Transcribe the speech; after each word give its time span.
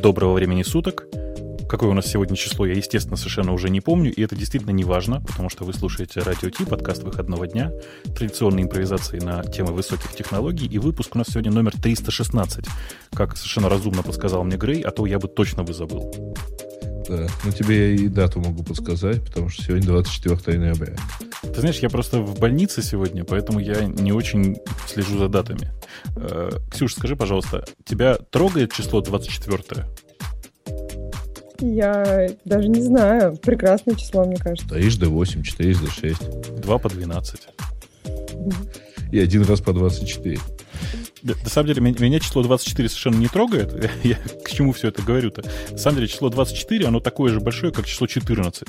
Доброго 0.00 0.34
времени 0.34 0.62
суток. 0.62 1.06
Какое 1.68 1.90
у 1.90 1.94
нас 1.94 2.06
сегодня 2.06 2.36
число, 2.36 2.66
я, 2.66 2.74
естественно, 2.74 3.16
совершенно 3.16 3.52
уже 3.52 3.70
не 3.70 3.80
помню, 3.80 4.12
и 4.12 4.22
это 4.22 4.36
действительно 4.36 4.70
не 4.70 4.84
важно, 4.84 5.20
потому 5.22 5.48
что 5.48 5.64
вы 5.64 5.72
слушаете 5.72 6.20
Радио 6.20 6.50
Ти, 6.50 6.64
подкаст 6.64 7.02
выходного 7.02 7.46
дня, 7.46 7.72
традиционные 8.14 8.64
импровизации 8.64 9.18
на 9.18 9.42
темы 9.42 9.72
высоких 9.72 10.14
технологий, 10.14 10.66
и 10.66 10.78
выпуск 10.78 11.14
у 11.14 11.18
нас 11.18 11.28
сегодня 11.28 11.50
номер 11.50 11.72
316, 11.80 12.66
как 13.14 13.36
совершенно 13.36 13.68
разумно 13.68 14.02
подсказал 14.02 14.44
мне 14.44 14.56
Грей, 14.56 14.82
а 14.82 14.90
то 14.90 15.06
я 15.06 15.18
бы 15.18 15.28
точно 15.28 15.64
бы 15.64 15.72
забыл. 15.72 16.12
Да, 17.08 17.26
ну 17.44 17.52
тебе 17.52 17.96
и 17.96 18.08
дату 18.08 18.40
могу 18.40 18.62
подсказать, 18.62 19.24
потому 19.24 19.48
что 19.48 19.62
сегодня 19.62 19.86
24 19.86 20.58
ноября. 20.58 20.96
Ты 21.56 21.62
знаешь, 21.62 21.78
я 21.78 21.88
просто 21.88 22.20
в 22.20 22.38
больнице 22.38 22.82
сегодня, 22.82 23.24
поэтому 23.24 23.60
я 23.60 23.84
не 23.84 24.12
очень 24.12 24.58
слежу 24.86 25.16
за 25.16 25.28
датами. 25.28 25.72
Э, 26.14 26.50
Ксюш, 26.70 26.92
скажи, 26.92 27.16
пожалуйста, 27.16 27.64
тебя 27.82 28.16
трогает 28.16 28.74
число 28.74 29.00
24 29.00 29.86
Я 31.60 32.28
даже 32.44 32.68
не 32.68 32.82
знаю. 32.82 33.38
Прекрасное 33.38 33.94
число, 33.94 34.26
мне 34.26 34.36
кажется. 34.36 34.68
3 34.68 34.98
до 34.98 35.08
8, 35.08 35.42
4 35.42 35.74
до 35.76 35.90
6. 35.90 36.60
2 36.60 36.78
по 36.78 36.90
12. 36.90 37.40
И 39.12 39.18
один 39.18 39.42
раз 39.44 39.62
по 39.62 39.72
24. 39.72 40.38
На 41.22 41.48
самом 41.48 41.68
деле, 41.68 41.80
меня 41.80 42.20
число 42.20 42.42
24 42.42 42.86
совершенно 42.90 43.16
не 43.16 43.28
трогает. 43.28 43.72
Я 44.04 44.16
к 44.44 44.50
чему 44.50 44.72
все 44.72 44.88
это 44.88 45.00
говорю-то? 45.00 45.42
На 45.70 45.78
самом 45.78 45.96
деле, 45.96 46.08
число 46.08 46.28
24, 46.28 46.86
оно 46.86 47.00
такое 47.00 47.32
же 47.32 47.40
большое, 47.40 47.72
как 47.72 47.86
число 47.86 48.06
14. 48.06 48.68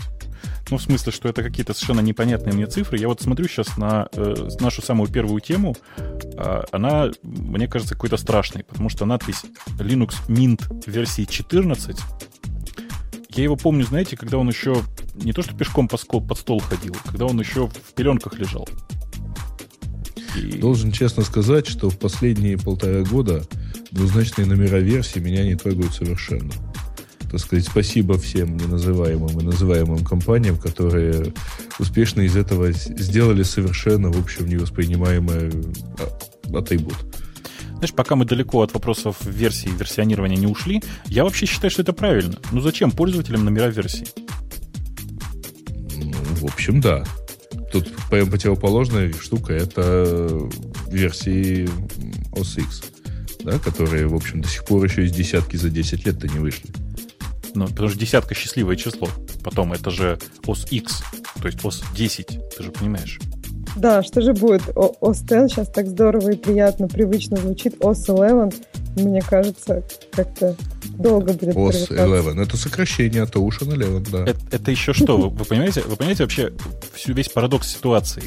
Ну, 0.69 0.77
в 0.77 0.81
смысле, 0.81 1.11
что 1.11 1.29
это 1.29 1.43
какие-то 1.43 1.73
совершенно 1.73 2.01
непонятные 2.01 2.53
мне 2.53 2.67
цифры. 2.67 2.97
Я 2.97 3.07
вот 3.07 3.21
смотрю 3.21 3.47
сейчас 3.47 3.77
на 3.77 4.09
э, 4.11 4.49
нашу 4.59 4.81
самую 4.81 5.09
первую 5.09 5.39
тему. 5.39 5.75
Э, 5.97 6.63
она, 6.71 7.09
мне 7.23 7.67
кажется, 7.67 7.95
какой-то 7.95 8.17
страшной, 8.17 8.63
потому 8.63 8.89
что 8.89 9.05
надпись 9.05 9.43
Linux 9.79 10.15
Mint 10.27 10.61
версии 10.85 11.23
14 11.23 11.97
я 13.37 13.43
его 13.43 13.55
помню, 13.55 13.85
знаете, 13.85 14.17
когда 14.17 14.39
он 14.39 14.49
еще 14.49 14.81
не 15.15 15.31
то 15.31 15.43
что 15.43 15.55
пешком 15.55 15.87
по 15.87 15.97
стол, 15.97 16.21
под 16.21 16.39
стол 16.39 16.59
ходил, 16.59 16.95
когда 17.05 17.27
он 17.27 17.39
еще 17.39 17.67
в 17.67 17.93
пеленках 17.93 18.39
лежал. 18.39 18.67
И... 20.35 20.57
Должен 20.57 20.91
честно 20.91 21.23
сказать, 21.23 21.67
что 21.67 21.91
в 21.91 21.99
последние 21.99 22.57
полтора 22.57 23.03
года 23.03 23.43
двузначные 23.91 24.47
номера 24.47 24.79
версии 24.79 25.19
меня 25.19 25.43
не 25.43 25.55
трогают 25.55 25.93
совершенно 25.93 26.51
так 27.29 27.39
сказать, 27.39 27.65
спасибо 27.65 28.17
всем 28.17 28.57
неназываемым 28.57 29.39
и 29.39 29.43
называемым 29.43 30.03
компаниям, 30.03 30.57
которые 30.57 31.33
успешно 31.79 32.21
из 32.21 32.35
этого 32.35 32.71
сделали 32.71 33.43
совершенно, 33.43 34.11
в 34.11 34.19
общем, 34.19 34.47
невоспринимаемый 34.47 35.51
атрибут. 36.53 36.95
Знаешь, 37.77 37.93
пока 37.93 38.15
мы 38.15 38.25
далеко 38.25 38.61
от 38.63 38.73
вопросов 38.73 39.17
версии 39.23 39.69
и 39.69 39.77
версионирования 39.77 40.37
не 40.37 40.47
ушли, 40.47 40.81
я 41.05 41.23
вообще 41.23 41.45
считаю, 41.45 41.69
что 41.69 41.83
это 41.83 41.93
правильно. 41.93 42.39
Ну 42.51 42.61
зачем 42.61 42.91
пользователям 42.91 43.45
номера 43.45 43.69
версий? 43.69 44.07
Ну, 45.95 46.11
в 46.13 46.45
общем, 46.45 46.81
да. 46.81 47.03
Тут 47.71 47.93
противоположная 48.09 49.13
штука— 49.13 49.53
это 49.55 50.49
версии 50.89 51.69
OS 52.31 52.61
X, 52.61 52.83
да, 53.43 53.59
которые, 53.59 54.07
в 54.07 54.15
общем, 54.15 54.41
до 54.41 54.47
сих 54.47 54.65
пор 54.65 54.83
еще 54.85 55.05
из 55.05 55.11
десятки 55.11 55.57
за 55.57 55.69
10 55.69 56.05
лет-то 56.05 56.27
не 56.27 56.39
вышли. 56.39 56.69
Ну, 57.57 57.67
потому 57.67 57.89
что 57.89 57.97
десятка 57.97 58.35
счастливое 58.35 58.75
число. 58.75 59.09
Потом 59.43 59.73
это 59.73 59.89
же 59.89 60.19
ОС 60.45 60.67
X, 60.69 61.01
то 61.41 61.47
есть 61.47 61.65
ОС 61.65 61.81
10, 61.95 62.27
ты 62.55 62.63
же 62.63 62.71
понимаешь. 62.71 63.19
Да, 63.75 64.03
что 64.03 64.21
же 64.21 64.33
будет? 64.33 64.61
ОС 64.75 65.21
10 65.21 65.51
сейчас 65.51 65.67
так 65.69 65.87
здорово 65.87 66.33
и 66.33 66.35
приятно, 66.35 66.87
привычно 66.87 67.37
звучит. 67.37 67.83
ОС 67.83 68.07
11, 68.07 68.61
мне 68.97 69.23
кажется, 69.23 69.83
как-то 70.11 70.55
долго 70.99 71.33
будет 71.33 71.55
ОС 71.55 71.89
11, 71.89 72.47
это 72.47 72.57
сокращение 72.57 73.23
от 73.23 73.35
Ocean 73.35 73.73
11, 73.73 74.11
да. 74.11 74.23
Это, 74.25 74.39
это 74.51 74.69
еще 74.69 74.93
что? 74.93 75.17
Вы, 75.17 75.29
вы, 75.29 75.45
понимаете, 75.45 75.81
вы 75.81 75.95
понимаете 75.95 76.25
вообще 76.25 76.53
всю, 76.93 77.13
весь 77.13 77.29
парадокс 77.29 77.67
ситуации? 77.67 78.21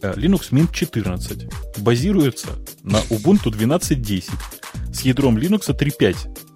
Э, 0.00 0.14
Linux 0.16 0.52
Mint 0.52 0.72
14 0.72 1.48
базируется 1.80 2.48
на 2.82 2.96
Ubuntu 3.10 3.50
12.10 3.50 4.30
с 4.90 5.02
ядром 5.02 5.36
Linux 5.36 5.68
3.5 5.68 6.49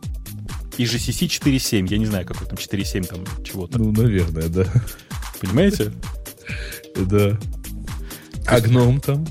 и 0.78 0.84
GCC 0.84 1.26
4.7. 1.26 1.86
Я 1.90 1.98
не 1.98 2.06
знаю, 2.06 2.26
какой 2.26 2.46
там 2.46 2.56
4.7 2.56 3.06
там 3.06 3.44
чего-то. 3.44 3.78
Ну, 3.78 3.92
наверное, 3.92 4.48
да. 4.48 4.66
Понимаете? 5.40 5.92
Да. 6.96 7.38
А 8.46 8.60
гном 8.60 9.00
там? 9.00 9.26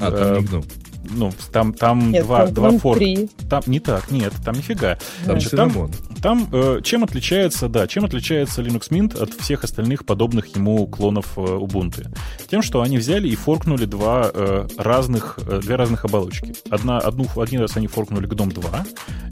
А, 0.00 0.10
там 0.10 0.40
не 0.42 0.46
гном 0.46 0.64
ну, 1.10 1.32
там, 1.52 1.72
там 1.72 2.10
нет, 2.10 2.24
два, 2.24 2.46
там, 2.46 2.54
два 2.54 2.78
форка. 2.78 3.04
Там 3.48 3.62
не 3.66 3.80
так, 3.80 4.10
нет, 4.10 4.32
там 4.44 4.54
нифига. 4.54 4.98
Там 5.24 5.40
Значит, 5.40 5.50
там, 5.52 5.90
там 6.22 6.48
э, 6.52 6.80
чем 6.82 7.04
отличается, 7.04 7.68
да, 7.68 7.86
чем 7.86 8.04
отличается 8.04 8.62
Linux 8.62 8.90
Mint 8.90 9.20
от 9.20 9.34
всех 9.34 9.64
остальных 9.64 10.04
подобных 10.04 10.54
ему 10.54 10.86
клонов 10.86 11.36
э, 11.36 11.40
Ubuntu? 11.40 12.08
Тем, 12.50 12.62
что 12.62 12.82
они 12.82 12.98
взяли 12.98 13.28
и 13.28 13.36
форкнули 13.36 13.84
два 13.84 14.30
э, 14.32 14.66
разных, 14.76 15.38
э, 15.46 15.60
две 15.62 15.76
разных 15.76 16.04
оболочки. 16.04 16.54
Одна, 16.70 16.98
одну, 16.98 17.26
один 17.36 17.60
раз 17.60 17.76
они 17.76 17.86
форкнули 17.86 18.28
GNOME 18.28 18.52
2, 18.52 18.86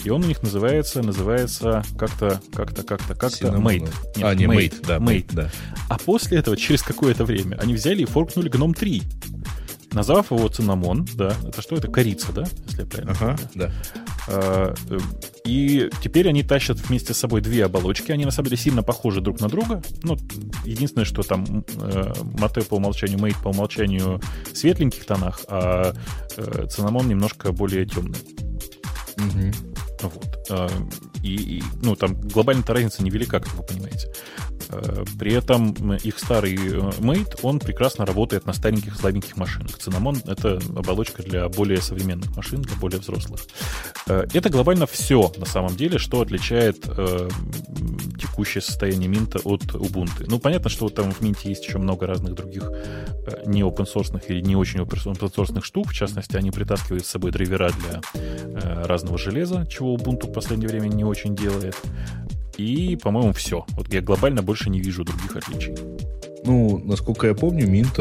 и 0.04 0.10
он 0.10 0.24
у 0.24 0.26
них 0.26 0.42
называется, 0.42 1.02
называется 1.02 1.82
как-то, 1.98 2.40
как-то, 2.52 2.82
как-то, 2.82 3.14
как-то 3.14 3.46
Mate. 3.48 3.90
Нет, 4.16 4.24
а, 4.24 4.34
не 4.34 4.44
Mate, 4.44 4.56
Mate 4.56 4.86
да. 4.86 4.96
Mate. 4.98 5.26
да. 5.32 5.50
А 5.88 5.98
после 5.98 6.38
этого, 6.38 6.56
через 6.56 6.82
какое-то 6.82 7.24
время, 7.24 7.56
они 7.56 7.74
взяли 7.74 8.02
и 8.02 8.06
форкнули 8.06 8.50
GNOME 8.50 8.74
3 8.74 9.02
назвав 9.94 10.30
его 10.30 10.48
цинамон, 10.48 11.06
да, 11.14 11.34
это 11.46 11.62
что 11.62 11.76
это? 11.76 11.88
Корица, 11.88 12.32
да, 12.32 12.44
если 12.66 12.80
я 12.82 12.86
правильно 12.86 13.12
ага, 13.12 13.38
да. 13.54 13.72
А, 14.28 14.74
э, 14.90 14.98
и 15.44 15.90
теперь 16.02 16.28
они 16.28 16.42
тащат 16.42 16.78
вместе 16.78 17.14
с 17.14 17.18
собой 17.18 17.40
две 17.40 17.64
оболочки, 17.64 18.10
они 18.12 18.24
на 18.24 18.30
самом 18.30 18.48
деле 18.48 18.60
сильно 18.60 18.82
похожи 18.82 19.20
друг 19.20 19.40
на 19.40 19.48
друга, 19.48 19.82
ну, 20.02 20.16
единственное, 20.64 21.04
что 21.04 21.22
там 21.22 21.64
э, 21.76 22.12
мате 22.38 22.62
по 22.62 22.74
умолчанию, 22.74 23.18
мейт 23.18 23.36
по 23.36 23.48
умолчанию 23.48 24.20
в 24.52 24.56
светленьких 24.56 25.04
тонах, 25.04 25.40
а 25.48 25.94
э, 26.36 26.66
цинамон 26.68 27.08
немножко 27.08 27.52
более 27.52 27.86
темный. 27.86 28.18
Угу. 29.16 29.52
Вот. 30.02 30.80
И, 31.22 31.58
и, 31.58 31.62
ну, 31.82 31.96
там 31.96 32.20
глобальная 32.20 32.64
разница 32.66 33.02
невелика, 33.02 33.40
как 33.40 33.54
вы 33.54 33.62
понимаете. 33.62 34.12
Э, 34.70 35.04
при 35.18 35.32
этом 35.34 35.94
их 35.94 36.18
старый 36.18 36.54
э, 36.54 36.90
Mate, 37.00 37.38
он 37.42 37.58
прекрасно 37.58 38.06
работает 38.06 38.46
на 38.46 38.52
стареньких 38.52 38.96
слабеньких 38.96 39.36
машинах. 39.36 39.78
Cinnamon— 39.78 40.22
это 40.26 40.60
оболочка 40.76 41.22
для 41.22 41.48
более 41.48 41.80
современных 41.80 42.36
машин, 42.36 42.62
для 42.62 42.76
более 42.76 43.00
взрослых. 43.00 43.40
Э, 44.06 44.26
это 44.32 44.50
глобально 44.50 44.86
все, 44.86 45.32
на 45.36 45.46
самом 45.46 45.76
деле, 45.76 45.98
что 45.98 46.20
отличает 46.20 46.82
текущее 48.20 48.62
состояние 48.62 49.10
Mint 49.10 49.40
от 49.44 49.62
Ubuntu. 49.74 50.26
Ну, 50.28 50.38
понятно, 50.38 50.70
что 50.70 50.88
там 50.88 51.12
в 51.12 51.20
Mint 51.20 51.38
есть 51.44 51.66
еще 51.66 51.78
много 51.78 52.06
разных 52.06 52.34
других 52.34 52.70
не 53.46 53.62
open 53.62 53.86
source 53.92 54.22
или 54.28 54.40
не 54.40 54.56
очень 54.56 54.80
open 54.80 55.16
source 55.16 55.62
штук. 55.62 55.88
В 55.88 55.94
частности, 55.94 56.36
они 56.36 56.50
притаскивают 56.50 57.06
с 57.06 57.10
собой 57.10 57.30
драйвера 57.30 57.70
для 57.70 58.00
разного 58.84 59.18
железа, 59.18 59.66
чего 59.66 59.96
Ubuntu 59.96 60.28
в 60.28 60.32
последнее 60.32 60.68
время 60.68 60.88
не 60.88 61.04
очень 61.04 61.34
делает. 61.34 61.76
И, 62.56 62.96
по-моему, 62.96 63.32
все. 63.32 63.64
Вот 63.70 63.92
я 63.92 64.00
глобально 64.00 64.42
больше 64.42 64.70
не 64.70 64.80
вижу 64.80 65.04
других 65.04 65.36
отличий. 65.36 65.74
Ну, 66.44 66.78
насколько 66.84 67.26
я 67.26 67.34
помню, 67.34 67.66
Mint 67.66 67.94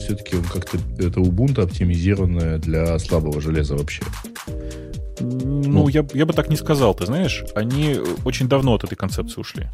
все-таки 0.00 0.36
он 0.36 0.44
как-то 0.44 0.78
это 0.98 1.20
Ubuntu 1.20 1.62
оптимизированное 1.62 2.58
для 2.58 2.98
слабого 2.98 3.40
железа 3.40 3.76
вообще. 3.76 4.02
Ну, 5.20 5.62
ну. 5.64 5.88
Я, 5.88 6.06
я 6.14 6.24
бы 6.24 6.32
так 6.32 6.48
не 6.48 6.56
сказал, 6.56 6.94
ты 6.94 7.04
знаешь, 7.04 7.44
они 7.54 7.98
очень 8.24 8.48
давно 8.48 8.74
от 8.74 8.84
этой 8.84 8.96
концепции 8.96 9.40
ушли. 9.40 9.68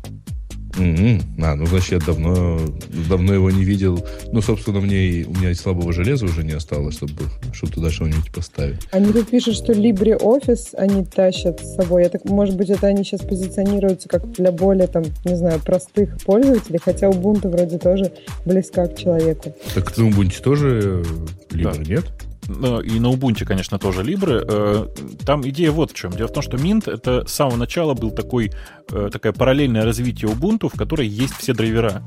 Mm-hmm. 0.76 1.22
А, 1.42 1.54
ну, 1.54 1.66
значит, 1.66 1.92
я 1.92 1.98
давно, 1.98 2.60
давно 3.08 3.34
его 3.34 3.50
не 3.50 3.64
видел. 3.64 4.04
Ну, 4.32 4.42
собственно, 4.42 4.80
мне, 4.80 5.24
у 5.26 5.34
меня 5.34 5.54
слабого 5.54 5.92
железа 5.92 6.26
уже 6.26 6.44
не 6.44 6.52
осталось, 6.52 6.96
чтобы, 6.96 7.24
чтобы 7.52 7.72
туда 7.72 7.90
что-нибудь 7.90 8.30
поставить. 8.32 8.80
Они 8.90 9.12
тут 9.12 9.28
пишут, 9.28 9.56
что 9.56 9.72
LibreOffice 9.72 10.74
они 10.76 11.04
тащат 11.04 11.60
с 11.60 11.76
собой. 11.76 12.02
Я 12.02 12.08
так, 12.08 12.24
может 12.24 12.56
быть, 12.56 12.70
это 12.70 12.86
они 12.86 13.04
сейчас 13.04 13.22
позиционируются 13.22 14.08
как 14.08 14.30
для 14.32 14.52
более, 14.52 14.86
там, 14.86 15.04
не 15.24 15.36
знаю, 15.36 15.60
простых 15.60 16.18
пользователей, 16.24 16.78
хотя 16.82 17.08
Ubuntu 17.08 17.48
вроде 17.48 17.78
тоже 17.78 18.12
близка 18.44 18.86
к 18.86 18.96
человеку. 18.96 19.54
Так 19.74 19.96
на 19.96 20.02
Ubuntu 20.08 20.42
тоже 20.42 21.04
Libre, 21.50 21.84
да. 21.84 21.94
нет? 21.94 22.04
Ну, 22.48 22.80
и 22.80 22.98
на 23.00 23.08
Ubuntu, 23.08 23.44
конечно, 23.44 23.78
тоже 23.78 24.02
Libre. 24.02 24.44
Э, 24.46 24.88
там 25.24 25.46
идея 25.48 25.72
вот 25.72 25.92
в 25.92 25.94
чем. 25.94 26.12
Дело 26.12 26.28
в 26.28 26.32
том, 26.32 26.42
что 26.42 26.56
Mint 26.56 26.90
это 26.90 27.26
с 27.26 27.32
самого 27.32 27.56
начала 27.56 27.94
был 27.94 28.10
такой, 28.10 28.52
э, 28.90 29.10
такое 29.12 29.32
параллельное 29.32 29.84
развитие 29.84 30.30
Ubuntu, 30.30 30.68
в 30.72 30.78
которой 30.78 31.06
есть 31.08 31.34
все 31.34 31.54
драйвера. 31.54 32.02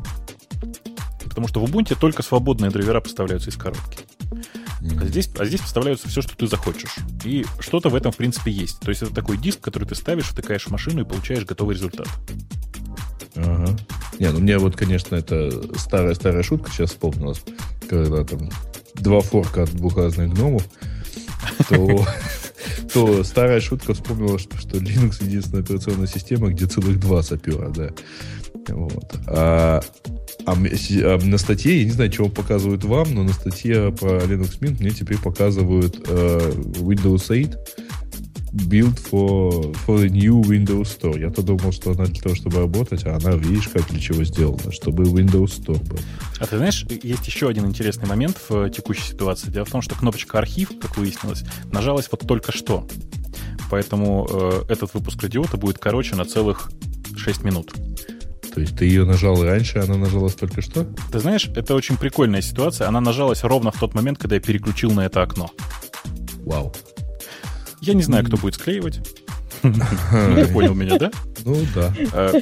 Потому 1.23 1.47
что 1.47 1.59
в 1.59 1.65
Ubuntu 1.65 1.97
только 1.99 2.23
свободные 2.23 2.71
драйвера 2.71 3.01
поставляются 3.01 3.49
из 3.49 3.57
коробки. 3.57 3.99
А 4.81 5.05
здесь, 5.05 5.29
а 5.37 5.45
здесь 5.45 5.59
поставляются 5.59 6.07
все, 6.07 6.21
что 6.21 6.37
ты 6.37 6.47
захочешь. 6.47 6.95
И 7.25 7.45
что-то 7.59 7.89
в 7.89 7.95
этом, 7.95 8.11
в 8.11 8.17
принципе, 8.17 8.51
есть. 8.51 8.79
То 8.79 8.89
есть 8.89 9.01
это 9.01 9.13
такой 9.13 9.37
диск, 9.37 9.59
который 9.59 9.87
ты 9.87 9.95
ставишь, 9.95 10.25
втыкаешь 10.25 10.65
в 10.65 10.71
машину 10.71 11.01
и 11.01 11.05
получаешь 11.05 11.45
готовый 11.45 11.75
результат. 11.75 12.07
Ага. 13.35 13.77
Не, 14.19 14.31
ну 14.31 14.39
мне 14.39 14.57
вот, 14.57 14.75
конечно, 14.75 15.15
это 15.15 15.77
старая-старая 15.77 16.43
шутка 16.43 16.71
сейчас 16.71 16.91
вспомнилась, 16.91 17.41
когда 17.89 18.23
там 18.23 18.49
два 18.99 19.21
форка 19.21 19.63
от 19.63 19.71
двух 19.71 19.97
разных 19.97 20.33
гномов, 20.33 20.63
то, 21.69 22.05
то 22.93 23.23
старая 23.23 23.61
шутка 23.61 23.93
вспомнила, 23.93 24.39
что, 24.39 24.57
что 24.57 24.77
Linux 24.77 25.23
единственная 25.23 25.63
операционная 25.63 26.07
система, 26.07 26.49
где 26.49 26.65
целых 26.65 26.99
два 26.99 27.23
сапера, 27.23 27.69
да. 27.69 27.89
Вот. 28.67 29.19
А, 29.27 29.81
а, 30.45 30.53
а 30.53 31.17
на 31.25 31.37
статье, 31.37 31.79
я 31.79 31.85
не 31.85 31.91
знаю, 31.91 32.11
чего 32.11 32.29
показывают 32.29 32.83
вам, 32.83 33.13
но 33.13 33.23
на 33.23 33.33
статье 33.33 33.91
про 33.91 34.19
Linux 34.19 34.59
Mint 34.59 34.79
мне 34.79 34.91
теперь 34.91 35.17
показывают 35.17 36.01
э, 36.07 36.51
Windows 36.79 37.27
8 37.29 37.53
build 38.53 38.97
for, 38.99 39.73
for 39.85 39.99
the 39.99 40.09
new 40.09 40.41
Windows 40.41 40.87
Store. 40.99 41.19
Я-то 41.19 41.41
думал, 41.41 41.71
что 41.71 41.91
она 41.91 42.05
для 42.05 42.21
того, 42.21 42.35
чтобы 42.35 42.57
работать, 42.57 43.05
а 43.05 43.15
она, 43.15 43.31
видишь, 43.31 43.67
как 43.69 43.87
для 43.89 43.99
чего 43.99 44.23
сделана, 44.23 44.71
чтобы 44.71 45.03
Windows 45.03 45.61
Store 45.61 45.83
был. 45.87 45.99
А 46.39 46.45
ты 46.45 46.57
знаешь, 46.57 46.85
есть 47.03 47.27
еще 47.27 47.49
один 47.49 47.65
интересный 47.65 48.07
момент 48.07 48.37
в 48.49 48.69
текущей 48.69 49.03
ситуации. 49.03 49.49
Дело 49.49 49.65
в 49.65 49.71
том, 49.71 49.81
что 49.81 49.95
кнопочка 49.95 50.37
архив, 50.37 50.71
как 50.79 50.97
выяснилось, 50.97 51.43
нажалась 51.71 52.07
вот 52.11 52.21
только 52.27 52.51
что. 52.51 52.87
Поэтому 53.69 54.27
э, 54.31 54.63
этот 54.69 54.93
выпуск 54.93 55.21
радиота 55.21 55.57
будет 55.57 55.77
короче 55.77 56.15
на 56.15 56.25
целых 56.25 56.71
6 57.15 57.43
минут. 57.43 57.73
То 58.53 58.61
есть 58.61 58.75
ты 58.75 58.85
ее 58.85 59.05
нажал 59.05 59.41
раньше, 59.43 59.77
а 59.77 59.83
она 59.83 59.95
нажалась 59.95 60.33
только 60.33 60.61
что? 60.61 60.87
Ты 61.11 61.19
знаешь, 61.19 61.49
это 61.55 61.75
очень 61.75 61.97
прикольная 61.97 62.41
ситуация. 62.41 62.87
Она 62.87 62.99
нажалась 62.99 63.43
ровно 63.43 63.71
в 63.71 63.79
тот 63.79 63.93
момент, 63.93 64.17
когда 64.17 64.35
я 64.35 64.41
переключил 64.41 64.91
на 64.91 65.05
это 65.05 65.21
окно. 65.21 65.51
Вау. 66.45 66.73
Я 67.81 67.93
не 67.93 68.03
знаю, 68.03 68.25
кто 68.25 68.37
будет 68.37 68.55
склеивать. 68.55 68.99
Ты 69.61 70.47
понял 70.47 70.73
меня, 70.73 70.97
да? 70.97 71.11
Ну 71.45 71.57
да. 71.75 71.93
А, 72.13 72.33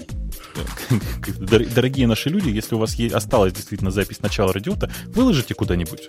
дорогие 1.39 2.07
наши 2.07 2.29
люди, 2.29 2.49
если 2.49 2.75
у 2.75 2.79
вас 2.79 2.99
осталась 2.99 3.53
действительно 3.53 3.91
запись 3.91 4.21
начала 4.21 4.53
радиота, 4.53 4.91
выложите 5.07 5.53
куда-нибудь. 5.53 6.07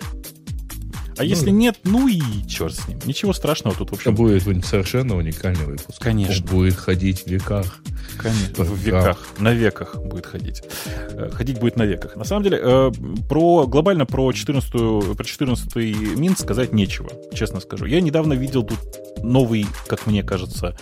А 1.19 1.23
ну, 1.23 1.27
если 1.27 1.49
нет, 1.49 1.77
ну 1.83 2.07
и 2.07 2.21
черт 2.47 2.73
с 2.73 2.87
ним. 2.87 2.97
Ничего 3.03 3.33
страшного 3.33 3.75
тут, 3.75 3.89
в 3.89 3.93
общем... 3.95 4.13
Это 4.13 4.21
будет 4.21 4.65
совершенно 4.65 5.17
уникальный 5.17 5.65
выпуск. 5.65 6.01
Конечно. 6.01 6.45
Он 6.45 6.49
будет 6.49 6.75
ходить 6.77 7.23
в 7.23 7.27
веках. 7.27 7.81
Конечно, 8.17 8.63
в 8.63 8.73
веках. 8.77 9.27
На 9.37 9.51
веках 9.51 9.97
будет 9.97 10.25
ходить. 10.25 10.63
Э, 11.11 11.29
ходить 11.29 11.59
будет 11.59 11.75
на 11.75 11.83
веках. 11.83 12.15
На 12.15 12.23
самом 12.23 12.43
деле, 12.43 12.61
э, 12.63 12.91
про, 13.27 13.67
глобально 13.67 14.05
про 14.05 14.31
14, 14.31 14.71
про 14.71 15.23
14 15.25 15.75
Минск 16.15 16.39
сказать 16.39 16.71
нечего, 16.71 17.09
честно 17.33 17.59
скажу. 17.59 17.83
Я 17.83 17.99
недавно 17.99 18.31
видел 18.31 18.63
тут 18.63 18.79
новый, 19.21 19.67
как 19.87 20.07
мне 20.07 20.23
кажется, 20.23 20.77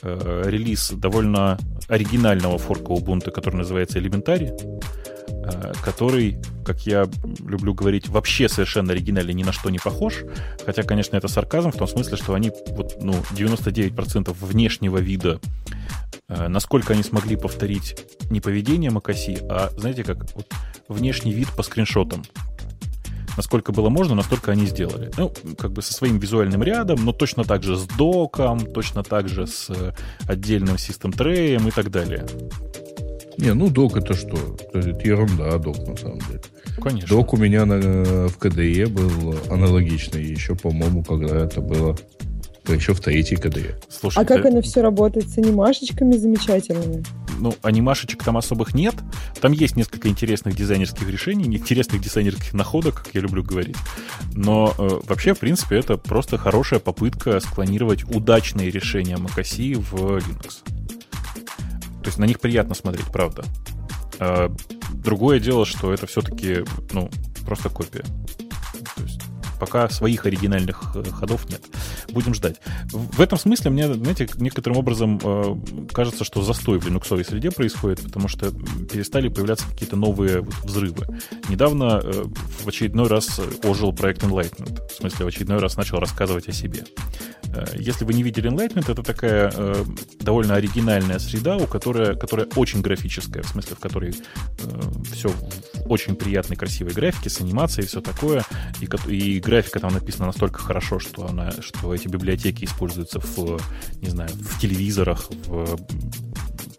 э, 0.00 0.42
релиз 0.46 0.92
довольно 0.92 1.58
оригинального 1.88 2.56
форка 2.56 2.92
Ubuntu, 2.92 3.30
который 3.30 3.56
называется 3.56 3.98
Elementary. 3.98 4.58
Э, 5.44 5.72
который, 5.84 6.38
как 6.64 6.86
я 6.86 7.08
люблю 7.44 7.74
говорить, 7.74 8.08
вообще 8.08 8.48
совершенно 8.48 8.92
оригинально 8.92 9.32
ни 9.32 9.42
на 9.42 9.52
что 9.52 9.70
не 9.70 9.78
похож. 9.78 10.22
Хотя, 10.64 10.82
конечно, 10.84 11.16
это 11.16 11.26
сарказм 11.26 11.72
в 11.72 11.76
том 11.76 11.88
смысле, 11.88 12.16
что 12.16 12.34
они 12.34 12.52
вот, 12.68 13.02
ну, 13.02 13.14
99% 13.32 14.36
внешнего 14.40 14.98
вида, 14.98 15.40
э, 16.28 16.48
насколько 16.48 16.92
они 16.92 17.02
смогли 17.02 17.36
повторить 17.36 17.96
не 18.30 18.40
поведение 18.40 18.90
Макаси, 18.90 19.38
а, 19.48 19.70
знаете, 19.76 20.04
как 20.04 20.32
вот, 20.34 20.46
внешний 20.88 21.32
вид 21.32 21.48
по 21.56 21.62
скриншотам. 21.62 22.22
Насколько 23.36 23.72
было 23.72 23.88
можно, 23.88 24.14
настолько 24.14 24.52
они 24.52 24.66
сделали. 24.66 25.10
Ну, 25.16 25.32
как 25.58 25.72
бы 25.72 25.82
со 25.82 25.94
своим 25.94 26.18
визуальным 26.18 26.62
рядом, 26.62 27.04
но 27.04 27.12
точно 27.12 27.44
так 27.44 27.62
же 27.62 27.76
с 27.76 27.86
доком, 27.86 28.60
точно 28.60 29.02
так 29.02 29.28
же 29.28 29.46
с 29.46 29.70
э, 29.70 29.92
отдельным 30.28 30.78
систем 30.78 31.12
треем 31.12 31.66
и 31.66 31.70
так 31.70 31.90
далее. 31.90 32.26
Не, 33.38 33.54
ну 33.54 33.68
док 33.68 33.96
это 33.96 34.14
что? 34.14 34.56
Это 34.72 34.90
ерунда, 35.06 35.58
док 35.58 35.78
на 35.86 35.96
самом 35.96 36.18
деле. 36.20 36.40
Конечно. 36.82 37.08
Док 37.08 37.34
у 37.34 37.36
меня 37.36 37.64
на, 37.64 38.28
в 38.28 38.36
КДЕ 38.38 38.86
был 38.86 39.34
аналогичный 39.50 40.22
еще, 40.22 40.54
по-моему, 40.54 41.02
когда 41.04 41.44
это 41.44 41.60
было 41.60 41.96
еще 42.68 42.94
в 42.94 43.00
третьей 43.00 43.36
КДЕ. 43.36 43.78
Слушай, 43.88 44.22
а 44.22 44.24
как 44.24 44.44
оно 44.46 44.62
все 44.62 44.82
работает 44.82 45.28
с 45.28 45.38
анимашечками 45.38 46.16
замечательными? 46.16 47.02
Ну, 47.38 47.54
анимашечек 47.62 48.22
там 48.22 48.36
особых 48.36 48.72
нет. 48.74 48.94
Там 49.40 49.52
есть 49.52 49.74
несколько 49.74 50.08
интересных 50.08 50.54
дизайнерских 50.54 51.08
решений, 51.08 51.44
интересных 51.56 52.00
дизайнерских 52.00 52.54
находок, 52.54 53.02
как 53.02 53.14
я 53.14 53.20
люблю 53.20 53.42
говорить. 53.42 53.76
Но 54.32 54.72
э, 54.78 55.00
вообще, 55.08 55.34
в 55.34 55.40
принципе, 55.40 55.76
это 55.76 55.96
просто 55.96 56.38
хорошая 56.38 56.78
попытка 56.78 57.40
склонировать 57.40 58.04
удачные 58.04 58.70
решения 58.70 59.16
macOS 59.16 59.74
в 59.74 60.18
Linux. 60.18 60.62
То 62.02 62.08
есть 62.08 62.18
на 62.18 62.24
них 62.24 62.40
приятно 62.40 62.74
смотреть, 62.74 63.06
правда. 63.06 63.44
А 64.18 64.54
другое 64.92 65.40
дело, 65.40 65.64
что 65.64 65.92
это 65.92 66.06
все-таки, 66.06 66.64
ну, 66.92 67.08
просто 67.46 67.68
копия. 67.68 68.04
То 68.96 69.02
есть 69.02 69.20
пока 69.62 69.88
своих 69.88 70.26
оригинальных 70.26 70.82
э, 70.96 71.04
ходов 71.04 71.48
нет. 71.48 71.62
Будем 72.10 72.34
ждать. 72.34 72.56
В 72.90 73.20
этом 73.20 73.38
смысле 73.38 73.70
мне, 73.70 73.94
знаете, 73.94 74.28
некоторым 74.38 74.76
образом 74.76 75.20
э, 75.22 75.54
кажется, 75.92 76.24
что 76.24 76.42
застой 76.42 76.80
в 76.80 76.86
линуксовой 76.86 77.24
среде 77.24 77.52
происходит, 77.52 78.00
потому 78.00 78.26
что 78.26 78.50
перестали 78.50 79.28
появляться 79.28 79.68
какие-то 79.68 79.94
новые 79.94 80.40
взрывы. 80.64 81.06
Недавно 81.48 82.00
э, 82.02 82.24
в 82.64 82.66
очередной 82.66 83.06
раз 83.06 83.40
ожил 83.62 83.92
проект 83.92 84.24
Enlightenment. 84.24 84.80
В 84.88 84.96
смысле, 84.96 85.26
в 85.26 85.28
очередной 85.28 85.58
раз 85.58 85.76
начал 85.76 86.00
рассказывать 86.00 86.48
о 86.48 86.52
себе. 86.52 86.82
Если 87.74 88.04
вы 88.04 88.14
не 88.14 88.24
видели 88.24 88.50
Enlightenment, 88.50 88.90
это 88.90 89.02
такая 89.02 89.52
довольно 90.20 90.54
оригинальная 90.54 91.18
среда, 91.18 91.56
у 91.58 91.66
которой, 91.66 92.18
которая 92.18 92.48
очень 92.56 92.80
графическая, 92.80 93.42
в 93.42 93.48
смысле, 93.48 93.76
в 93.76 93.78
которой 93.78 94.14
все 95.12 95.28
в 95.28 95.90
очень 95.92 96.16
приятной, 96.16 96.56
красивой 96.56 96.94
графике, 96.94 97.28
с 97.28 97.40
анимацией 97.40 97.84
и 97.84 97.88
все 97.88 98.00
такое. 98.00 98.44
И, 98.80 98.88
и 99.08 99.40
графика 99.52 99.80
там 99.80 99.92
написана 99.92 100.26
настолько 100.26 100.60
хорошо, 100.60 100.98
что, 100.98 101.26
она, 101.26 101.52
что 101.60 101.94
эти 101.94 102.08
библиотеки 102.08 102.64
используются 102.64 103.20
в, 103.20 103.60
не 104.00 104.08
знаю, 104.08 104.30
в 104.30 104.58
телевизорах, 104.58 105.28
в 105.46 105.78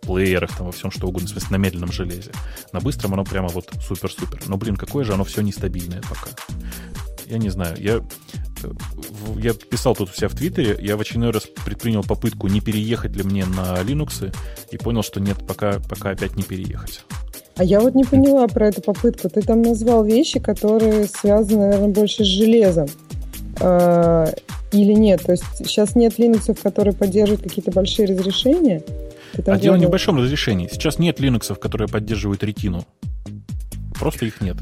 плеерах, 0.02 0.58
там, 0.58 0.66
во 0.66 0.72
всем 0.72 0.90
что 0.90 1.08
угодно, 1.08 1.28
в 1.28 1.32
смысле, 1.32 1.50
на 1.52 1.62
медленном 1.62 1.92
железе. 1.92 2.32
На 2.72 2.80
быстром 2.80 3.14
оно 3.14 3.26
прямо 3.26 3.50
вот 3.50 3.72
супер-супер. 3.88 4.42
Но, 4.48 4.58
блин, 4.58 4.76
какое 4.76 5.04
же 5.04 5.14
оно 5.14 5.24
все 5.24 5.42
нестабильное 5.42 6.02
пока. 6.02 6.32
Я 7.28 7.38
не 7.38 7.50
знаю, 7.50 7.78
я 7.80 8.02
я 9.38 9.54
писал 9.54 9.94
тут 9.94 10.10
у 10.10 10.14
себя 10.14 10.30
в 10.30 10.36
Твиттере, 10.36 10.78
я 10.82 10.98
в 10.98 11.02
очередной 11.02 11.32
раз 11.32 11.44
предпринял 11.66 12.02
попытку, 12.02 12.48
не 12.48 12.60
переехать 12.60 13.16
ли 13.16 13.22
мне 13.22 13.46
на 13.46 13.80
Linux, 13.82 14.34
и 14.72 14.78
понял, 14.78 15.04
что 15.04 15.20
нет, 15.20 15.46
пока, 15.46 15.80
пока 15.80 16.12
опять 16.12 16.36
не 16.38 16.44
переехать. 16.44 17.04
А 17.56 17.64
я 17.64 17.80
вот 17.80 17.94
не 17.94 18.04
поняла 18.04 18.48
про 18.48 18.68
эту 18.68 18.82
попытку. 18.82 19.30
Ты 19.30 19.42
там 19.42 19.62
назвал 19.62 20.04
вещи, 20.04 20.40
которые 20.40 21.06
связаны, 21.06 21.68
наверное, 21.68 21.90
больше 21.90 22.24
с 22.24 22.28
железом. 22.28 22.88
А, 23.62 24.34
или 24.72 24.94
нет? 24.94 25.22
То 25.24 25.34
есть 25.34 25.44
сейчас 25.60 25.96
нет 25.96 26.18
Linux, 26.18 26.60
которые 26.62 26.96
поддерживают 26.96 27.44
какие-то 27.44 27.72
большие 27.72 28.08
разрешения? 28.08 28.82
А 29.46 29.58
дело 29.58 29.76
не 29.76 29.86
в 29.86 29.92
большом 29.92 30.18
разрешении. 30.18 30.68
Сейчас 30.72 30.98
нет 30.98 31.20
Linux, 31.20 31.56
которые 31.56 31.88
поддерживают 31.88 32.44
ретину. 32.44 32.86
Просто 34.00 34.26
их 34.26 34.42
нет. 34.42 34.58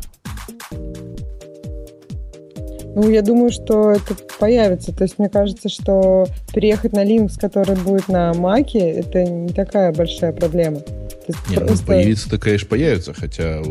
Ну, 2.94 3.10
я 3.10 3.22
думаю, 3.22 3.52
что 3.52 3.92
это 3.92 4.16
появится. 4.38 4.94
То 4.94 5.04
есть 5.04 5.18
мне 5.18 5.30
кажется, 5.30 5.70
что 5.70 6.28
переехать 6.54 6.92
на 6.92 7.06
Linux, 7.06 7.40
который 7.40 7.78
будет 7.78 8.10
на 8.10 8.32
Mac, 8.32 8.78
это 8.78 9.24
не 9.24 9.54
такая 9.54 9.94
большая 9.94 10.34
проблема. 10.34 10.82
Нет, 11.28 11.62
ну, 11.62 11.68
просто... 11.68 11.84
ну, 11.84 11.88
появиться-то, 11.88 12.38
конечно, 12.38 12.68
появится, 12.68 13.14
хотя 13.14 13.62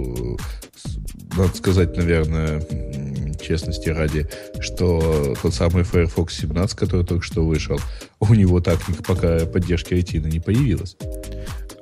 надо 1.37 1.57
сказать, 1.57 1.97
наверное, 1.97 2.63
честности 3.41 3.89
ради, 3.89 4.29
что 4.61 5.35
тот 5.41 5.55
самый 5.55 5.85
Firefox 5.85 6.39
17, 6.39 6.77
который 6.77 7.05
только 7.05 7.25
что 7.25 7.45
вышел, 7.45 7.79
у 8.21 8.35
него 8.35 8.61
так 8.61 8.79
пока 9.07 9.47
поддержки 9.47 9.95
IT 9.95 10.19
не 10.31 10.41
появилась. 10.41 10.97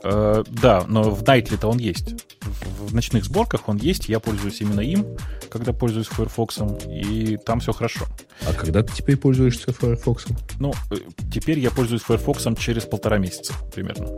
Э, 0.05 0.45
да, 0.49 0.85
но 0.89 1.11
в 1.11 1.23
Nightly-то 1.23 1.69
он 1.69 1.79
есть. 1.79 2.15
В, 2.41 2.91
в 2.91 2.95
ночных 2.95 3.25
сборках 3.25 3.69
он 3.69 3.77
есть, 3.77 4.09
я 4.09 4.21
пользуюсь 4.21 4.61
именно 4.61 4.81
им, 4.81 5.05
когда 5.51 5.73
пользуюсь 5.73 6.07
Firefox, 6.07 6.61
и 6.89 7.39
там 7.45 7.61
все 7.61 7.73
хорошо. 7.73 8.07
А 8.47 8.53
когда 8.53 8.83
ты 8.83 8.93
теперь 8.95 9.17
пользуешься 9.17 9.73
Firefox? 9.73 10.27
Ну, 10.61 10.73
э, 10.91 10.97
теперь 11.33 11.59
я 11.59 11.71
пользуюсь 11.71 12.03
Firefox 12.03 12.47
через 12.59 12.85
полтора 12.85 13.19
месяца 13.19 13.53
примерно. 13.75 14.09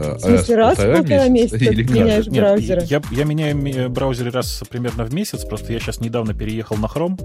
А, 0.00 0.14
в 0.14 0.20
смысле, 0.20 0.56
раз 0.56 0.78
в 0.78 0.92
полтора 0.92 1.28
месяца, 1.28 1.58
месяца 1.58 1.76
ты 1.76 1.84
меняешь 1.84 2.26
Нет, 2.26 2.42
браузеры? 2.42 2.82
Я, 2.86 3.02
я 3.10 3.24
меняю 3.24 3.56
э, 3.66 3.88
браузеры 3.88 4.30
раз 4.30 4.62
примерно 4.70 5.04
в 5.04 5.12
месяц, 5.12 5.44
просто 5.44 5.72
я 5.72 5.80
сейчас 5.80 6.00
недавно 6.00 6.34
переехал 6.34 6.76
на 6.76 6.86
Chrome, 6.86 7.18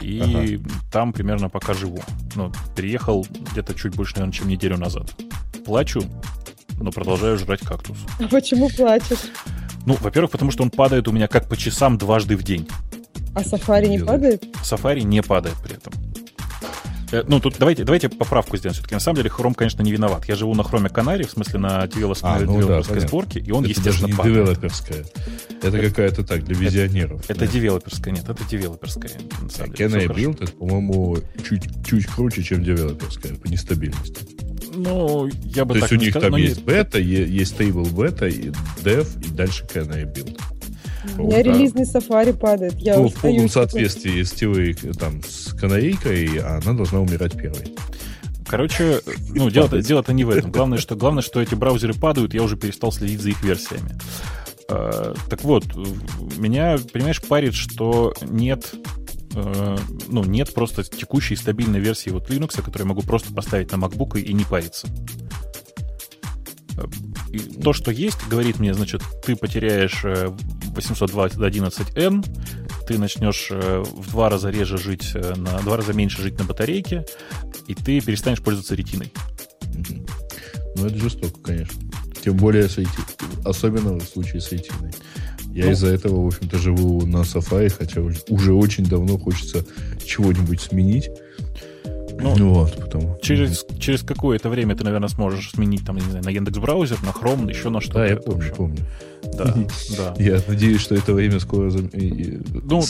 и 0.00 0.20
ага. 0.20 0.74
там 0.90 1.12
примерно 1.12 1.48
пока 1.48 1.74
живу. 1.74 2.00
Ну, 2.34 2.52
переехал 2.76 3.26
где-то 3.52 3.74
чуть 3.74 3.94
больше, 3.94 4.14
наверное, 4.14 4.32
чем 4.32 4.48
неделю 4.48 4.78
назад. 4.78 5.10
Плачу, 5.66 6.02
но 6.80 6.90
продолжаю 6.92 7.36
жрать 7.36 7.60
кактус. 7.60 7.96
А 8.20 8.28
почему 8.28 8.70
плачешь? 8.70 9.30
Ну, 9.86 9.96
во-первых, 10.00 10.30
потому 10.30 10.50
что 10.50 10.62
он 10.62 10.70
падает 10.70 11.08
у 11.08 11.12
меня 11.12 11.28
как 11.28 11.48
по 11.48 11.56
часам 11.56 11.98
дважды 11.98 12.36
в 12.36 12.42
день. 12.42 12.68
А 13.34 13.42
Safari 13.42 13.88
не 13.88 13.98
падает? 13.98 14.44
Safari 14.62 15.02
не 15.02 15.22
падает 15.22 15.56
при 15.62 15.76
этом. 15.76 15.92
Э, 17.10 17.24
ну, 17.26 17.40
тут 17.40 17.56
давайте, 17.58 17.84
давайте 17.84 18.08
поправку 18.08 18.56
сделаем. 18.56 18.74
Все-таки 18.74 18.94
на 18.94 19.00
самом 19.00 19.16
деле 19.16 19.30
Chrome, 19.30 19.54
конечно, 19.54 19.82
не 19.82 19.92
виноват. 19.92 20.26
Я 20.26 20.34
живу 20.34 20.54
на 20.54 20.62
Chrome 20.62 20.92
Canary, 20.92 21.26
в 21.26 21.30
смысле 21.30 21.58
на 21.58 21.86
девелоперской 21.86 22.30
а, 22.30 22.40
ну, 22.40 22.66
да, 22.66 22.82
сборке, 22.82 23.40
и 23.40 23.50
он, 23.50 23.64
это 23.64 23.70
естественно, 23.70 24.08
даже 24.08 24.28
не 24.28 24.34
девелоперская. 24.34 25.04
Это, 25.62 25.68
это 25.68 25.88
какая-то 25.88 26.24
так, 26.24 26.44
для 26.44 26.56
визионеров. 26.56 27.22
Это, 27.28 27.40
да. 27.40 27.46
девелоперская, 27.46 28.14
нет, 28.14 28.28
это 28.28 28.44
девелоперская. 28.44 29.12
На 29.40 29.48
самом 29.48 29.72
деле. 29.72 29.90
Canary 29.90 30.14
Build, 30.14 30.44
это, 30.44 30.52
по-моему, 30.52 31.18
чуть, 31.46 31.64
чуть 31.86 32.06
круче, 32.06 32.42
чем 32.42 32.62
девелоперская 32.62 33.34
по 33.34 33.46
нестабильности. 33.46 34.26
Ну, 34.74 35.26
я 35.26 35.64
бы 35.64 35.74
То 35.74 35.80
так 35.80 35.90
есть 35.90 35.92
у 35.92 36.04
них 36.04 36.10
сказал, 36.10 36.30
там 36.30 36.38
есть 36.38 36.62
бета, 36.62 36.98
есть 36.98 37.58
stable 37.58 37.90
бета, 37.92 38.26
и 38.26 38.50
dev, 38.82 39.06
и 39.26 39.30
дальше 39.30 39.64
Canary 39.64 40.12
Build. 40.12 40.38
У 41.18 41.26
меня 41.26 41.42
релизный 41.42 41.84
сафари 41.84 42.32
падает. 42.32 42.74
Я 42.78 42.96
ну, 42.96 43.08
в 43.08 43.14
полном 43.14 43.48
соответствии 43.48 44.22
с 44.22 44.32
TV, 44.32 44.96
там, 44.96 45.20
с 45.22 45.52
канарейкой, 45.52 46.38
она 46.38 46.72
должна 46.74 47.00
умирать 47.00 47.36
первой. 47.36 47.74
Короче, 48.46 49.00
ну, 49.30 49.50
дело-то, 49.50 49.82
дело-то 49.82 50.12
не 50.12 50.24
в 50.24 50.30
этом. 50.30 50.50
Главное 50.50 50.78
что, 50.78 50.96
главное, 50.96 51.22
что 51.22 51.42
эти 51.42 51.54
браузеры 51.54 51.92
падают, 51.94 52.34
я 52.34 52.42
уже 52.42 52.56
перестал 52.56 52.92
следить 52.92 53.20
за 53.20 53.30
их 53.30 53.42
версиями. 53.42 53.98
Uh, 54.68 55.18
так 55.30 55.42
вот, 55.44 55.64
меня, 56.36 56.76
понимаешь, 56.92 57.22
парит, 57.22 57.54
что 57.54 58.12
нет 58.20 58.70
uh, 59.30 59.80
ну, 60.08 60.24
нет 60.24 60.52
просто 60.52 60.84
текущей 60.84 61.36
стабильной 61.36 61.80
версии 61.80 62.10
вот 62.10 62.28
Linux, 62.30 62.56
которую 62.56 62.86
я 62.86 62.88
могу 62.94 63.02
просто 63.02 63.32
поставить 63.32 63.72
на 63.72 63.76
MacBook 63.76 64.18
и, 64.18 64.22
и 64.22 64.32
не 64.32 64.44
париться. 64.44 64.88
И 67.30 67.38
то, 67.38 67.72
что 67.72 67.90
есть, 67.90 68.18
говорит 68.28 68.58
мне, 68.58 68.74
значит, 68.74 69.02
ты 69.24 69.36
потеряешь 69.36 70.04
802.11n, 70.04 72.24
ты 72.86 72.98
начнешь 72.98 73.48
э, 73.50 73.84
в 73.86 74.10
два 74.10 74.30
раза 74.30 74.50
реже 74.50 74.78
жить, 74.78 75.12
э, 75.14 75.34
на 75.36 75.58
два 75.60 75.76
раза 75.76 75.92
меньше 75.92 76.22
жить 76.22 76.38
на 76.38 76.44
батарейке, 76.44 77.04
и 77.66 77.74
ты 77.74 78.00
перестанешь 78.00 78.40
пользоваться 78.40 78.74
ретиной. 78.74 79.12
Ну, 80.76 80.86
это 80.86 80.96
жестоко, 80.96 81.38
конечно. 81.40 81.80
Тем 82.24 82.36
более, 82.36 82.68
с 82.68 82.78
особенно 83.44 83.98
в 83.98 84.04
случае 84.04 84.40
с 84.40 84.50
ретиной. 84.52 84.92
Я 85.52 85.66
ну, 85.66 85.72
из-за 85.72 85.88
этого, 85.88 86.24
в 86.24 86.26
общем-то, 86.28 86.58
живу 86.58 87.04
на 87.04 87.18
Safari, 87.18 87.68
хотя 87.68 88.00
уже 88.00 88.52
очень 88.52 88.84
давно 88.84 89.18
хочется 89.18 89.66
чего-нибудь 90.04 90.60
сменить. 90.60 91.10
Ну, 92.20 92.52
вот, 92.52 92.76
потому. 92.76 93.18
Через, 93.22 93.64
через 93.78 94.02
какое-то 94.02 94.48
время 94.48 94.74
ты, 94.76 94.84
наверное, 94.84 95.08
сможешь 95.08 95.50
сменить 95.50 95.84
там, 95.84 95.96
не 95.96 96.02
знаю, 96.02 96.24
на 96.24 96.30
Яндекс 96.30 96.58
браузер, 96.58 96.98
на 97.02 97.10
Chrome, 97.10 97.48
еще 97.48 97.70
на 97.70 97.80
что-то. 97.80 97.98
Да, 98.00 98.06
я 98.06 98.16
помню, 98.16 98.52
помню. 98.54 98.78
Да, 99.22 99.54
да. 99.96 100.14
Я 100.18 100.40
надеюсь, 100.46 100.80
что 100.80 100.94
это 100.94 101.12
время 101.12 101.40
скоро 101.40 101.70
зам... 101.70 101.90
ну, 101.92 102.82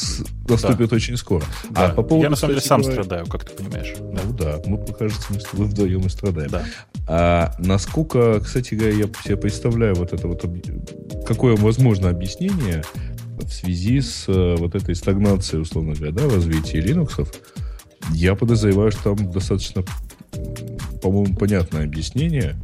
наступит 0.48 0.90
да. 0.90 0.96
очень 0.96 1.16
скоро. 1.16 1.44
Да. 1.70 1.86
А 1.86 1.94
по 1.94 2.02
поводу, 2.02 2.24
я 2.24 2.30
на 2.30 2.36
самом 2.36 2.54
деле 2.54 2.66
сам 2.66 2.80
говоря... 2.80 3.02
страдаю, 3.02 3.26
как 3.26 3.44
ты 3.44 3.62
понимаешь. 3.62 3.94
Да. 3.98 4.20
Ну 4.24 4.32
да, 4.32 4.58
мы, 4.66 4.84
кажется, 4.86 5.26
мы 5.52 5.64
вдвоем 5.64 6.00
и 6.00 6.08
страдаем. 6.08 6.50
Да. 6.50 6.64
А 7.06 7.54
насколько, 7.58 8.40
кстати 8.40 8.74
говоря, 8.74 8.94
я 8.94 9.08
себе 9.24 9.36
представляю 9.36 9.94
вот 9.94 10.12
это 10.12 10.28
вот 10.28 10.44
какое 11.26 11.56
возможно 11.56 12.10
объяснение 12.10 12.82
в 13.38 13.52
связи 13.52 14.00
с 14.00 14.24
э, 14.28 14.56
вот 14.58 14.74
этой 14.74 14.94
стагнацией, 14.94 15.62
условно 15.62 15.94
говоря, 15.94 16.12
да, 16.12 16.26
в 16.26 16.34
развитии 16.34 16.82
Linux, 16.82 17.26
я 18.12 18.34
подозреваю, 18.34 18.90
что 18.90 19.14
там 19.14 19.30
достаточно, 19.30 19.84
по-моему, 21.02 21.36
понятное 21.36 21.84
объяснение. 21.84 22.56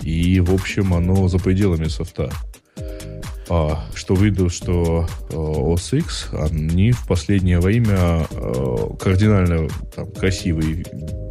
И, 0.00 0.40
в 0.40 0.54
общем, 0.54 0.94
оно 0.94 1.28
за 1.28 1.38
пределами 1.38 1.88
софта. 1.88 2.30
А, 3.50 3.86
что 3.94 4.14
Windows, 4.14 4.50
что 4.50 5.08
э, 5.30 5.34
OS 5.34 5.98
X, 5.98 6.28
они 6.32 6.92
в 6.92 7.06
последнее 7.06 7.60
время 7.60 8.26
э, 8.30 8.76
кардинально 9.00 9.68
там, 9.94 10.10
красивые 10.12 10.84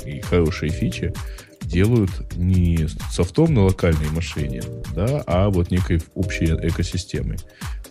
и 0.05 0.21
хорошие 0.21 0.71
фичи 0.71 1.13
делают 1.61 2.11
не 2.35 2.87
софтом 3.11 3.53
на 3.53 3.65
локальной 3.65 4.09
машине, 4.09 4.63
да, 4.95 5.21
а 5.27 5.49
вот 5.49 5.69
некой 5.69 6.01
общей 6.15 6.45
экосистемой. 6.45 7.37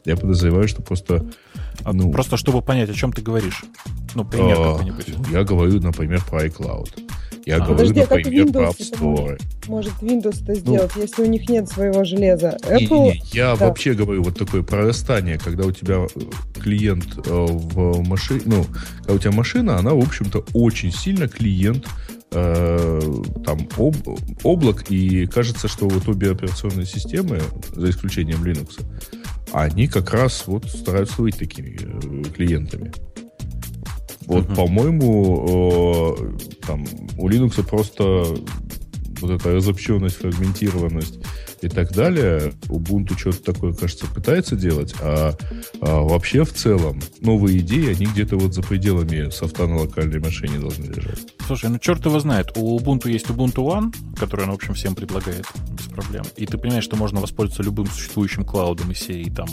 Я 0.06 0.16
подозреваю, 0.16 0.68
что 0.68 0.82
просто... 0.82 1.26
А 1.84 1.92
ну, 1.92 2.10
просто 2.10 2.36
чтобы 2.36 2.62
понять, 2.62 2.88
о 2.88 2.94
чем 2.94 3.12
ты 3.12 3.22
говоришь. 3.22 3.64
Ну, 4.14 4.24
пример 4.24 4.56
а, 4.58 4.72
какой-нибудь. 4.72 5.06
Я 5.30 5.44
говорю, 5.44 5.80
например, 5.80 6.22
про 6.24 6.46
iCloud. 6.46 6.88
Я 7.44 7.56
а. 7.56 7.58
говорю, 7.58 7.76
Подожди, 7.76 8.00
например, 8.00 8.52
про 8.52 8.62
App 8.70 8.78
Store. 8.78 9.40
Может 9.68 9.92
Windows 10.00 10.42
это 10.42 10.54
сделать, 10.54 10.92
ну, 10.96 11.02
если 11.02 11.22
у 11.22 11.26
них 11.26 11.48
нет 11.48 11.68
своего 11.68 12.04
железа? 12.04 12.56
Apple... 12.62 13.02
Не, 13.02 13.10
не, 13.10 13.22
я 13.32 13.56
да. 13.56 13.66
вообще 13.66 13.94
говорю 13.94 14.22
вот 14.22 14.38
такое 14.38 14.62
прорастание, 14.62 15.38
когда 15.38 15.64
у 15.64 15.72
тебя 15.72 16.06
э, 16.06 16.20
клиент 16.60 17.06
э, 17.18 17.30
в 17.30 18.02
машине, 18.08 18.42
ну, 18.46 18.66
когда 18.98 19.12
у 19.14 19.18
тебя 19.18 19.32
машина, 19.32 19.76
она, 19.76 19.92
в 19.94 19.98
общем-то, 19.98 20.44
очень 20.54 20.92
сильно 20.92 21.28
клиент 21.28 21.86
э, 22.32 23.00
там 23.44 23.68
об, 23.76 23.96
облак, 24.42 24.90
и 24.90 25.26
кажется, 25.26 25.68
что 25.68 25.88
вот 25.88 26.08
обе 26.08 26.32
операционные 26.32 26.86
системы, 26.86 27.40
за 27.74 27.90
исключением 27.90 28.42
Linux, 28.44 28.80
они 29.52 29.86
как 29.86 30.12
раз 30.12 30.46
вот 30.46 30.64
стараются 30.66 31.22
быть 31.22 31.38
такими 31.38 31.76
э, 31.78 32.30
клиентами. 32.30 32.92
Вот, 34.26 34.46
uh-huh. 34.46 34.54
по-моему, 34.56 36.16
э, 36.18 36.66
там 36.66 36.84
у 37.16 37.28
Linux 37.28 37.62
просто 37.62 38.36
вот 39.20 39.30
эта 39.30 39.54
разобщенность, 39.54 40.16
фрагментированность 40.16 41.18
и 41.62 41.68
так 41.68 41.92
далее. 41.92 42.52
Ubuntu 42.68 43.18
что-то 43.18 43.52
такое, 43.52 43.72
кажется, 43.72 44.06
пытается 44.06 44.56
делать, 44.56 44.94
а, 45.00 45.34
а 45.80 46.00
вообще 46.02 46.44
в 46.44 46.52
целом 46.52 47.00
новые 47.20 47.58
идеи, 47.58 47.94
они 47.94 48.06
где-то 48.06 48.36
вот 48.36 48.54
за 48.54 48.62
пределами 48.62 49.30
софта 49.30 49.66
на 49.66 49.78
локальной 49.78 50.20
машине 50.20 50.58
должны 50.58 50.84
лежать. 50.84 51.18
Слушай, 51.46 51.70
ну 51.70 51.78
черт 51.78 52.04
его 52.04 52.18
знает. 52.20 52.52
У 52.56 52.78
Ubuntu 52.78 53.10
есть 53.10 53.26
Ubuntu 53.26 53.64
One, 53.64 53.94
который 54.16 54.44
он, 54.44 54.52
в 54.52 54.54
общем, 54.54 54.74
всем 54.74 54.94
предлагает 54.94 55.46
без 55.70 55.86
проблем. 55.86 56.24
И 56.36 56.46
ты 56.46 56.58
понимаешь, 56.58 56.84
что 56.84 56.96
можно 56.96 57.20
воспользоваться 57.20 57.62
любым 57.62 57.86
существующим 57.86 58.44
клаудом 58.44 58.90
из 58.90 58.98
серии 58.98 59.30
там 59.30 59.48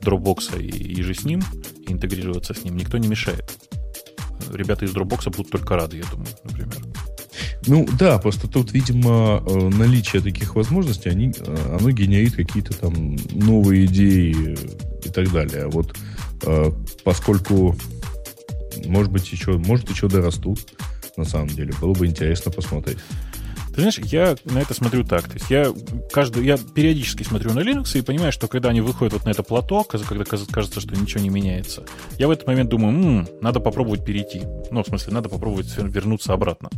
Dropbox 0.00 0.60
и, 0.60 0.68
и 0.68 1.02
же 1.02 1.14
с 1.14 1.24
ним, 1.24 1.42
и 1.86 1.92
интегрироваться 1.92 2.54
с 2.54 2.64
ним. 2.64 2.76
Никто 2.76 2.98
не 2.98 3.08
мешает. 3.08 3.50
Ребята 4.52 4.84
из 4.84 4.94
Dropbox 4.94 5.30
будут 5.30 5.50
только 5.50 5.76
рады, 5.76 5.98
я 5.98 6.04
думаю, 6.10 6.28
например. 6.44 6.82
Ну 7.66 7.86
да, 7.98 8.18
просто 8.18 8.48
тут, 8.48 8.72
видимо, 8.72 9.42
э, 9.46 9.68
наличие 9.68 10.20
таких 10.20 10.56
возможностей, 10.56 11.10
они, 11.10 11.32
э, 11.36 11.76
оно 11.78 11.90
генерит 11.90 12.34
какие-то 12.34 12.76
там 12.76 13.16
новые 13.30 13.86
идеи 13.86 14.56
и 15.04 15.08
так 15.08 15.30
далее. 15.30 15.68
Вот 15.68 15.94
э, 16.44 16.72
поскольку, 17.04 17.76
может 18.86 19.12
быть, 19.12 19.30
еще, 19.30 19.58
может, 19.58 19.88
еще 19.90 20.08
дорастут, 20.08 20.58
на 21.16 21.24
самом 21.24 21.48
деле, 21.48 21.72
было 21.80 21.92
бы 21.92 22.06
интересно 22.06 22.50
посмотреть. 22.50 22.98
Ты 23.74 23.80
знаешь, 23.80 23.98
я 23.98 24.36
на 24.44 24.58
это 24.58 24.74
смотрю 24.74 25.04
так. 25.04 25.24
То 25.24 25.34
есть 25.34 25.50
я 25.50 25.72
каждый, 26.12 26.44
я 26.44 26.58
периодически 26.58 27.22
смотрю 27.22 27.52
на 27.52 27.60
Linux 27.60 27.98
и 27.98 28.02
понимаю, 28.02 28.30
что 28.32 28.48
когда 28.48 28.68
они 28.68 28.80
выходят 28.80 29.14
вот 29.14 29.24
на 29.24 29.30
это 29.30 29.42
плато, 29.42 29.84
когда 29.84 30.24
кажется, 30.24 30.80
что 30.80 30.94
ничего 30.94 31.22
не 31.22 31.30
меняется, 31.30 31.84
я 32.18 32.28
в 32.28 32.30
этот 32.30 32.46
момент 32.46 32.68
думаю, 32.68 32.94
м-м, 32.94 33.28
надо 33.40 33.60
попробовать 33.60 34.04
перейти. 34.04 34.42
Ну, 34.70 34.82
в 34.82 34.86
смысле, 34.86 35.14
надо 35.14 35.28
попробовать 35.28 35.74
вернуться 35.78 36.34
обратно. 36.34 36.68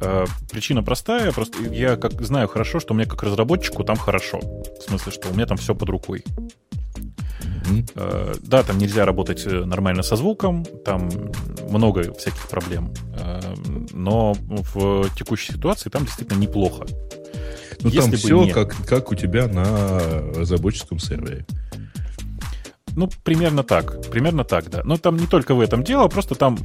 Э, 0.00 0.24
причина 0.50 0.82
простая, 0.82 1.32
просто 1.32 1.62
я 1.62 1.96
как 1.96 2.20
знаю 2.20 2.48
хорошо, 2.48 2.80
что 2.80 2.94
мне 2.94 3.06
как 3.06 3.22
разработчику 3.22 3.84
там 3.84 3.96
хорошо. 3.96 4.40
В 4.40 4.82
смысле, 4.88 5.12
что 5.12 5.28
у 5.28 5.34
меня 5.34 5.46
там 5.46 5.56
все 5.56 5.74
под 5.74 5.88
рукой. 5.88 6.24
Mm-hmm. 7.64 8.40
Да, 8.42 8.62
там 8.62 8.78
нельзя 8.78 9.04
работать 9.04 9.46
э, 9.46 9.64
нормально 9.64 10.02
со 10.02 10.16
звуком, 10.16 10.64
там 10.84 11.10
много 11.68 12.12
всяких 12.14 12.48
проблем. 12.48 12.92
Э, 13.18 13.40
но 13.92 14.34
в 14.48 15.08
текущей 15.16 15.52
ситуации 15.52 15.90
там 15.90 16.04
действительно 16.04 16.38
неплохо. 16.38 16.84
Ну, 17.82 17.90
там 17.90 18.10
все 18.12 18.44
не... 18.44 18.52
как, 18.52 18.74
как 18.86 19.10
у 19.10 19.14
тебя 19.14 19.46
на 19.46 20.00
разработческом 20.34 20.98
сервере. 20.98 21.44
Ну, 22.96 23.08
примерно 23.22 23.62
так. 23.62 24.08
Примерно 24.10 24.44
так, 24.44 24.70
да. 24.70 24.82
Но 24.84 24.96
там 24.96 25.16
не 25.16 25.26
только 25.26 25.54
в 25.54 25.60
этом 25.60 25.82
дело, 25.82 26.08
просто 26.08 26.34
там, 26.34 26.56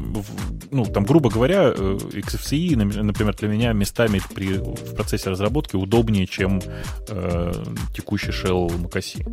ну, 0.72 0.86
там, 0.86 1.06
грубо 1.06 1.30
говоря, 1.30 1.74
э, 1.76 1.98
XFCE, 2.14 2.76
например, 2.76 3.36
для 3.36 3.48
меня 3.48 3.74
местами 3.74 4.22
при, 4.34 4.54
в 4.58 4.96
процессе 4.96 5.30
разработки 5.30 5.76
удобнее, 5.76 6.28
чем 6.28 6.62
э, 7.10 7.52
текущий 7.96 8.32
shell 8.32 8.68
macOS. 8.68 9.26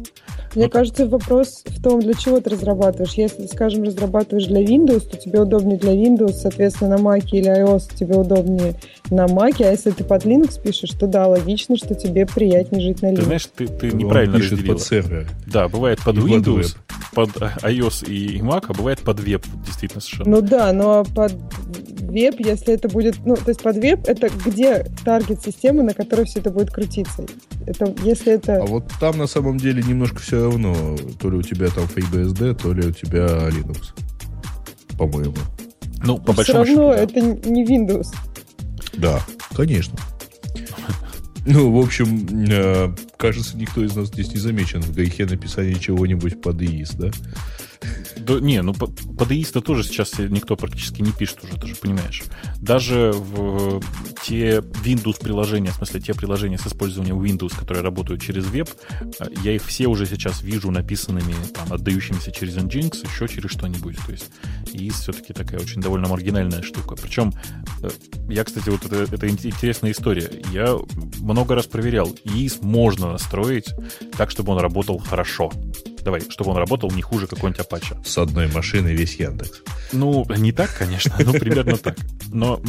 Мне 0.55 0.65
вот. 0.65 0.73
кажется, 0.73 1.07
вопрос 1.07 1.63
в 1.67 1.83
том, 1.83 2.01
для 2.01 2.15
чего 2.15 2.41
ты 2.41 2.51
разрабатываешь. 2.51 3.13
Если, 3.15 3.47
скажем, 3.47 3.83
разрабатываешь 3.83 4.47
для 4.47 4.63
Windows, 4.63 5.09
то 5.09 5.17
тебе 5.17 5.41
удобнее 5.41 5.79
для 5.79 5.93
Windows, 5.93 6.33
соответственно, 6.33 6.97
на 6.97 7.01
Mac 7.01 7.29
или 7.33 7.63
iOS 7.63 7.95
тебе 7.95 8.17
удобнее 8.17 8.75
на 9.11 9.27
Mac, 9.27 9.63
а 9.63 9.71
если 9.71 9.91
ты 9.91 10.05
под 10.05 10.25
Linux 10.25 10.61
пишешь, 10.61 10.91
то 10.91 11.07
да, 11.07 11.27
логично, 11.27 11.77
что 11.77 11.95
тебе 11.95 12.27
приятнее 12.27 12.83
жить 12.83 13.03
на 13.03 13.13
Linux. 13.13 13.17
Ты 13.17 13.23
знаешь, 13.23 13.49
ты, 13.55 13.67
ты 13.67 13.91
неправильно 13.93 14.39
пишет 14.39 14.53
разделила. 14.53 14.75
под 14.75 14.83
сервер. 14.83 15.29
Да, 15.47 15.69
бывает 15.69 16.01
под 16.03 16.17
и 16.17 16.21
Windows, 16.21 16.77
под 17.13 17.31
iOS 17.37 18.09
и 18.09 18.41
Mac, 18.41 18.67
а 18.69 18.75
бывает 18.75 19.01
под 19.01 19.21
веб, 19.21 19.45
действительно 19.65 20.01
совершенно. 20.01 20.31
Ну 20.31 20.41
да, 20.43 20.73
но 20.73 21.05
под 21.05 21.35
веб, 22.01 22.35
если 22.39 22.75
это 22.75 22.89
будет, 22.89 23.17
ну, 23.25 23.37
то 23.37 23.49
есть 23.49 23.63
под 23.63 23.77
веб 23.77 24.07
это 24.07 24.29
где 24.45 24.85
таргет 25.05 25.43
системы, 25.43 25.83
на 25.83 25.95
которой 25.95 26.27
все 26.27 26.41
это 26.41 26.51
будет 26.51 26.71
крутиться. 26.71 27.27
Это, 27.67 27.95
если 28.03 28.33
это... 28.35 28.63
А 28.63 28.67
вот 28.67 28.91
там 29.01 29.19
на 29.19 29.27
самом 29.27 29.59
деле 29.59 29.83
немножко 29.83 30.19
все 30.19 30.45
равно, 30.45 30.97
то 31.21 31.31
ли 31.31 31.37
у 31.37 31.43
тебя 31.43 31.69
там 31.69 31.85
FreeBSD, 31.85 32.55
то 32.55 32.73
ли 32.73 32.87
у 32.87 32.93
тебя 32.93 33.49
Linux, 33.49 33.93
по-моему. 34.99 35.37
Ну, 36.05 36.19
по 36.19 36.33
Все 36.33 36.53
большому 36.55 36.65
равно 36.65 36.97
счету, 36.97 37.13
да. 37.15 37.21
это 37.21 37.49
не 37.49 37.65
Windows. 37.65 38.07
Да, 38.95 39.21
конечно. 39.55 39.99
Ну, 41.47 41.71
в 41.71 41.79
общем, 41.79 42.27
э, 42.51 42.93
кажется, 43.17 43.57
никто 43.57 43.85
из 43.85 43.95
нас 43.95 44.09
здесь 44.09 44.33
не 44.33 44.39
замечен 44.39 44.83
в 44.83 44.93
грехе 44.93 45.27
написания 45.27 45.77
чего-нибудь 45.77 46.43
под 46.43 46.61
ИИС, 46.61 46.91
да? 46.95 47.11
Да, 48.17 48.41
не, 48.41 48.63
ну 48.63 48.73
ИИС-то 48.73 49.61
тоже 49.61 49.85
сейчас 49.85 50.19
никто 50.19 50.57
практически 50.57 51.03
не 51.03 51.13
пишет 51.13 51.45
уже, 51.45 51.55
ты 51.59 51.67
же 51.69 51.77
понимаешь. 51.77 52.25
Даже 52.61 53.13
в 53.15 53.81
те 54.23 54.59
Windows-приложения, 54.59 55.71
в 55.71 55.77
смысле 55.77 56.01
те 56.01 56.15
приложения 56.15 56.59
с 56.59 56.67
использованием 56.67 57.23
Windows, 57.23 57.57
которые 57.57 57.83
работают 57.83 58.23
через 58.23 58.47
веб, 58.47 58.69
э, 59.01 59.27
я 59.45 59.53
их 59.53 59.65
все 59.65 59.87
уже 59.87 60.07
сейчас 60.07 60.43
вижу 60.43 60.71
написанными, 60.71 61.35
там, 61.55 61.73
отдающимися 61.73 62.33
через 62.33 62.57
Nginx, 62.57 63.07
еще 63.07 63.29
через 63.29 63.51
что-нибудь. 63.51 63.97
То 64.07 64.13
есть 64.13 64.31
ИИС 64.73 64.95
все-таки 65.01 65.33
такая 65.33 65.61
очень 65.61 65.81
довольно 65.81 66.09
маргинальная 66.09 66.63
штука. 66.63 66.97
Причем, 66.97 67.33
э, 67.83 67.91
я, 68.29 68.45
кстати, 68.45 68.71
вот 68.71 68.85
это, 68.85 69.15
это 69.15 69.29
ин- 69.29 69.39
интересная 69.43 69.93
история. 69.93 70.31
Я 70.53 70.77
много 71.21 71.55
раз 71.55 71.67
проверял, 71.67 72.09
ИИС 72.25 72.63
можно 72.63 73.13
настроить 73.13 73.73
так, 74.17 74.31
чтобы 74.31 74.53
он 74.53 74.59
работал 74.59 74.99
хорошо. 74.99 75.53
Давай, 76.07 76.21
чтобы 76.21 76.53
он 76.53 76.57
работал 76.57 76.89
не 76.93 77.03
хуже 77.03 77.27
какой-нибудь 77.27 77.67
Apache. 77.67 77.97
С 78.07 78.17
одной 78.17 78.47
машины 78.47 78.91
весь 78.91 79.17
Яндекс. 79.17 79.63
Ну, 79.91 80.25
не 80.37 80.53
так, 80.53 80.73
конечно, 80.73 81.13
но 81.25 81.33
примерно 81.33 81.77
так. 81.77 81.97
Но 82.29 82.61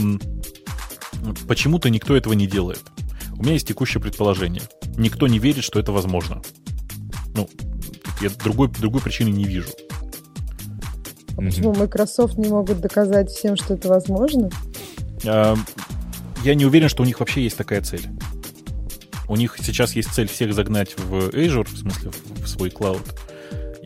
почему-то 1.48 1.92
никто 1.92 2.18
этого 2.18 2.34
не 2.34 2.48
делает. 2.48 2.82
У 3.34 3.44
меня 3.44 3.54
есть 3.54 3.68
текущее 3.68 4.02
предположение. 4.02 4.64
Никто 4.98 5.28
не 5.28 5.38
верит, 5.38 5.64
что 5.64 5.80
это 5.80 5.92
возможно. 5.92 6.42
Ну, 7.36 7.48
я 8.22 8.32
другой, 8.44 8.70
другой 8.70 9.02
причины 9.02 9.30
не 9.30 9.44
вижу. 9.44 9.70
Почему 11.36 11.76
Microsoft 11.76 12.40
не 12.40 12.50
могут 12.50 12.82
доказать 12.82 13.30
всем, 13.30 13.56
что 13.56 13.76
это 13.76 13.88
возможно? 13.88 14.50
А, 15.28 15.56
Я 16.44 16.56
не 16.56 16.66
уверен, 16.66 16.90
что 16.90 17.04
у 17.04 17.06
них 17.06 17.20
вообще 17.20 17.44
есть 17.44 17.56
такая 17.58 17.84
цель. 17.84 18.08
У 19.28 19.36
них 19.36 19.58
сейчас 19.62 19.96
есть 19.96 20.12
цель 20.12 20.28
всех 20.28 20.56
загнать 20.56 20.98
в 20.98 21.30
Azure, 21.30 21.66
в 21.66 21.78
смысле 21.78 22.10
в 22.10 22.38
в 22.48 22.50
свой 22.50 22.70
клауд, 22.70 23.04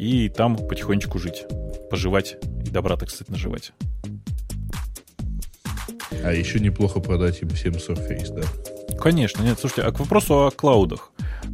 и 0.01 0.29
там 0.29 0.57
потихонечку 0.57 1.19
жить, 1.19 1.45
поживать 1.91 2.37
и 2.65 2.71
добра, 2.71 2.97
так 2.97 3.11
сказать, 3.11 3.29
наживать. 3.29 3.71
А 6.23 6.33
еще 6.33 6.59
неплохо 6.59 6.99
продать 6.99 7.43
им 7.43 7.49
всем 7.49 7.73
Surface, 7.73 8.33
да? 8.33 8.97
Конечно, 8.97 9.43
нет. 9.43 9.59
Слушайте, 9.59 9.83
а 9.83 9.91
к 9.91 9.99
вопросу 9.99 10.47
о 10.47 10.51
клаудах. 10.51 11.11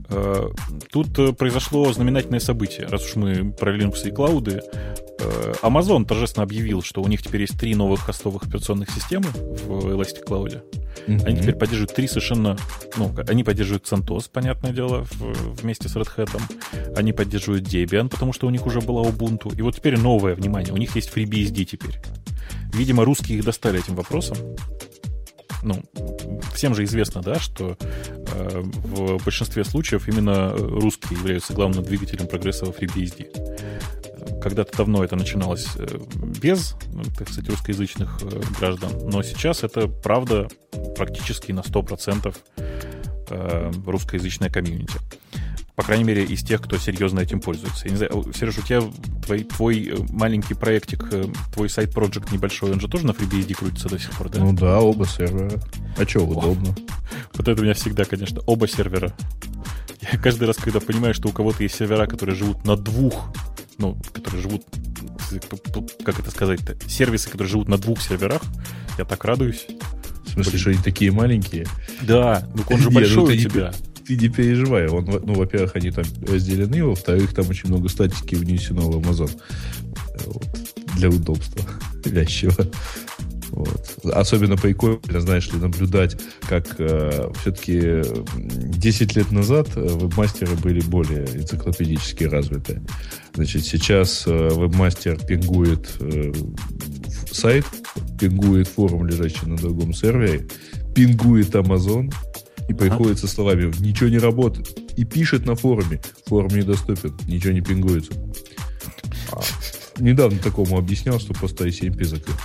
Э, 0.09 0.47
Тут 0.89 1.19
э, 1.19 1.33
произошло 1.33 1.91
знаменательное 1.91 2.39
событие. 2.39 2.87
Раз 2.87 3.03
уж 3.03 3.17
мы 3.17 3.51
про 3.51 3.75
Linux 3.75 4.07
и 4.07 4.11
клауды, 4.11 4.61
Amazon 5.61 6.05
торжественно 6.05 6.43
объявил, 6.43 6.81
что 6.81 7.01
у 7.01 7.07
них 7.07 7.21
теперь 7.21 7.41
есть 7.41 7.59
три 7.59 7.75
новых 7.75 8.01
хостовых 8.01 8.43
операционных 8.43 8.89
системы 8.89 9.25
в 9.33 9.89
Elastic 9.89 10.25
Cloud. 10.27 10.61
Они 11.07 11.15
Мгм. 11.15 11.37
теперь 11.41 11.55
поддерживают 11.55 11.93
три 11.95 12.07
совершенно... 12.07 12.57
Ну, 12.97 13.13
они 13.27 13.43
поддерживают 13.43 13.85
CentOS, 13.85 14.29
понятное 14.31 14.71
дело, 14.73 15.05
в- 15.11 15.61
вместе 15.61 15.87
с 15.87 15.95
Red 15.95 16.09
Hat. 16.17 16.41
Они 16.97 17.13
поддерживают 17.13 17.63
Debian, 17.65 18.09
потому 18.09 18.33
что 18.33 18.47
у 18.47 18.49
них 18.49 18.65
уже 18.65 18.81
была 18.81 19.03
Ubuntu. 19.03 19.55
И 19.57 19.61
вот 19.61 19.75
теперь 19.75 19.97
новое, 19.97 20.35
внимание, 20.35 20.73
у 20.73 20.77
них 20.77 20.95
есть 20.95 21.09
FreeBSD 21.15 21.63
теперь. 21.65 21.99
Видимо, 22.73 23.05
русские 23.05 23.37
их 23.37 23.45
достали 23.45 23.79
этим 23.79 23.95
вопросом. 23.95 24.37
Ну, 25.63 25.81
всем 26.53 26.75
же 26.75 26.83
известно, 26.83 27.21
да, 27.21 27.39
что 27.39 27.77
э, 28.35 28.61
в 28.63 29.23
большинстве 29.23 29.63
случаев 29.63 30.07
именно 30.07 30.51
русские 30.55 31.17
являются 31.19 31.53
главным 31.53 31.83
двигателем 31.83 32.27
прогресса 32.27 32.65
во 32.65 32.71
FreeBSD. 32.71 34.16
Когда-то 34.41 34.77
давно 34.77 35.03
это 35.03 35.15
начиналось 35.15 35.67
э, 35.77 35.87
без, 36.41 36.75
ну, 36.93 37.03
так 37.17 37.29
сказать, 37.29 37.49
русскоязычных 37.49 38.19
э, 38.21 38.41
граждан, 38.59 38.91
но 39.09 39.23
сейчас 39.23 39.63
это, 39.63 39.87
правда, 39.87 40.47
практически 40.95 41.51
на 41.51 41.61
100% 41.61 42.35
э, 43.29 43.71
русскоязычная 43.85 44.49
комьюнити. 44.49 44.99
По 45.75 45.83
крайней 45.83 46.05
мере, 46.05 46.23
из 46.23 46.43
тех, 46.43 46.61
кто 46.61 46.77
серьезно 46.77 47.19
этим 47.19 47.39
пользуется. 47.39 47.85
Я 47.85 47.91
не 47.91 47.97
знаю, 47.97 48.25
Сереж, 48.33 48.57
у 48.57 48.61
тебя 48.63 48.81
твой, 49.23 49.43
твой 49.43 49.93
маленький 50.09 50.55
проектик, 50.55 51.05
твой 51.53 51.69
сайт-проект 51.69 52.31
небольшой, 52.31 52.71
он 52.71 52.79
же 52.79 52.87
тоже 52.87 53.05
на 53.05 53.11
FreeBSD 53.11 53.53
крутится 53.53 53.87
до 53.87 53.99
сих 53.99 54.11
пор, 54.11 54.29
да? 54.29 54.39
Ну 54.39 54.53
да, 54.53 54.79
оба 54.79 55.05
сервера. 55.05 55.61
А 55.97 56.07
что, 56.07 56.21
удобно. 56.21 56.75
Вот 57.33 57.47
это 57.47 57.61
у 57.61 57.63
меня 57.63 57.75
всегда, 57.75 58.05
конечно, 58.05 58.41
оба 58.47 58.67
сервера. 58.67 59.13
Я 60.11 60.17
каждый 60.17 60.47
раз, 60.47 60.57
когда 60.57 60.79
понимаю, 60.79 61.13
что 61.13 61.29
у 61.29 61.31
кого-то 61.31 61.63
есть 61.63 61.75
сервера, 61.75 62.07
которые 62.07 62.35
живут 62.35 62.65
на 62.65 62.75
двух, 62.75 63.31
ну, 63.77 63.99
которые 64.13 64.41
живут, 64.41 64.63
как 66.03 66.19
это 66.19 66.31
сказать-то, 66.31 66.77
сервисы, 66.87 67.29
которые 67.29 67.49
живут 67.49 67.67
на 67.67 67.77
двух 67.77 68.01
серверах, 68.01 68.41
я 68.97 69.05
так 69.05 69.23
радуюсь. 69.25 69.67
В 70.25 70.29
смысле, 70.31 70.59
что 70.59 70.69
они 70.71 70.79
такие 70.79 71.11
маленькие? 71.11 71.65
Да, 72.01 72.47
ну 72.53 72.63
он 72.69 72.79
же 72.79 72.89
большой 72.91 73.15
ну 73.17 73.23
у 73.23 73.49
тебя. 73.49 73.73
Ты 74.05 74.15
не 74.15 74.29
переживай. 74.29 74.87
Он, 74.87 75.05
ну, 75.05 75.33
во-первых, 75.33 75.75
они 75.75 75.91
там 75.91 76.05
разделены, 76.25 76.83
во-вторых, 76.83 77.33
там 77.33 77.49
очень 77.49 77.69
много 77.69 77.89
статики 77.89 78.35
внесено 78.35 78.89
в 78.89 78.97
Amazon. 78.97 79.29
Вот. 80.25 80.47
Для 80.95 81.09
удобства 81.09 81.61
вязчего. 82.05 82.53
Вот. 83.57 83.97
Особенно 84.13 84.55
прикольно, 84.55 85.19
знаешь 85.19 85.51
ли, 85.51 85.57
наблюдать, 85.57 86.15
как 86.47 86.75
э, 86.77 87.31
все-таки 87.41 88.03
10 88.35 89.15
лет 89.15 89.31
назад 89.31 89.69
э, 89.75 89.81
вебмастеры 89.81 90.55
были 90.57 90.79
более 90.81 91.25
энциклопедически 91.25 92.25
развиты. 92.25 92.83
Значит, 93.33 93.65
сейчас 93.65 94.27
э, 94.27 94.31
вебмастер 94.31 95.17
пингует 95.17 95.89
э, 96.01 96.33
сайт, 97.31 97.65
пингует 98.19 98.67
форум, 98.67 99.07
лежащий 99.07 99.47
на 99.47 99.55
другом 99.57 99.91
сервере, 99.91 100.47
пингует 100.93 101.55
Amazon, 101.55 102.13
и 102.69 102.73
приходит 102.73 103.17
со 103.17 103.27
словами 103.27 103.73
«Ничего 103.79 104.09
не 104.09 104.19
работает». 104.19 104.77
И 104.97 105.03
пишет 105.03 105.47
на 105.47 105.55
форуме 105.55 105.99
«Форум 106.27 106.55
недоступен, 106.55 107.17
ничего 107.25 107.53
не 107.53 107.61
пингуется». 107.61 108.11
А 109.31 109.41
недавно 109.99 110.37
такому 110.37 110.77
объяснял, 110.77 111.19
что 111.19 111.33
просто 111.33 111.67
ICMP 111.67 112.03
закрыт. 112.03 112.35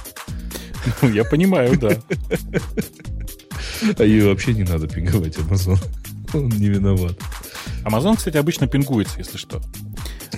Ну, 1.03 1.09
Я 1.11 1.25
понимаю, 1.25 1.79
да. 1.79 1.97
А 3.99 4.05
ей 4.05 4.23
вообще 4.23 4.55
не 4.55 4.65
надо 4.65 4.89
пинговать 4.89 5.37
Amazon. 5.39 5.79
Он 6.35 6.49
не 6.49 6.69
виноват. 6.69 7.19
Amazon, 7.85 8.17
кстати, 8.17 8.37
обычно 8.37 8.67
пингуется, 8.67 9.19
если 9.19 9.37
что. 9.37 9.61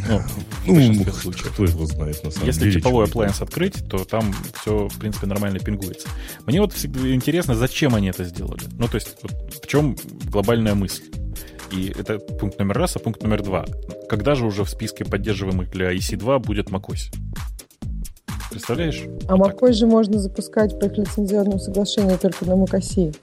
Ну, 0.08 0.20
Ну, 0.66 1.04
кто 1.04 1.64
его 1.64 1.86
знает 1.86 2.22
на 2.24 2.30
самом 2.30 2.46
Если 2.46 2.64
деле. 2.64 2.80
типовой 2.80 3.06
appliance 3.06 3.42
открыть, 3.42 3.86
то 3.88 4.04
там 4.04 4.34
все, 4.60 4.88
в 4.88 4.98
принципе, 4.98 5.26
нормально 5.26 5.58
пингуется. 5.58 6.08
Мне 6.46 6.60
вот 6.60 6.72
всегда 6.72 7.12
интересно, 7.14 7.54
зачем 7.54 7.94
они 7.94 8.08
это 8.08 8.24
сделали. 8.24 8.62
Ну, 8.72 8.88
то 8.88 8.96
есть, 8.96 9.16
вот 9.22 9.32
в 9.62 9.66
чем 9.66 9.96
глобальная 10.30 10.74
мысль? 10.74 11.04
И 11.70 11.88
это 11.96 12.18
пункт 12.18 12.58
номер 12.58 12.76
раз, 12.78 12.96
а 12.96 12.98
пункт 12.98 13.22
номер 13.22 13.42
два. 13.42 13.64
Когда 14.08 14.34
же 14.34 14.46
уже 14.46 14.64
в 14.64 14.70
списке 14.70 15.04
поддерживаемых 15.04 15.70
для 15.70 15.92
EC2 15.92 16.38
будет 16.40 16.68
macOS? 16.70 17.12
Представляешь? 18.54 19.02
А 19.28 19.34
Вот 19.36 19.48
так. 19.52 19.62
macOS 19.62 19.72
же 19.72 19.86
можно 19.86 20.18
запускать 20.20 20.78
по 20.78 20.84
их 20.86 20.96
лицензионному 20.96 21.58
соглашению 21.58 22.18
только 22.18 22.44
на 22.46 22.52
macOS. 22.52 23.16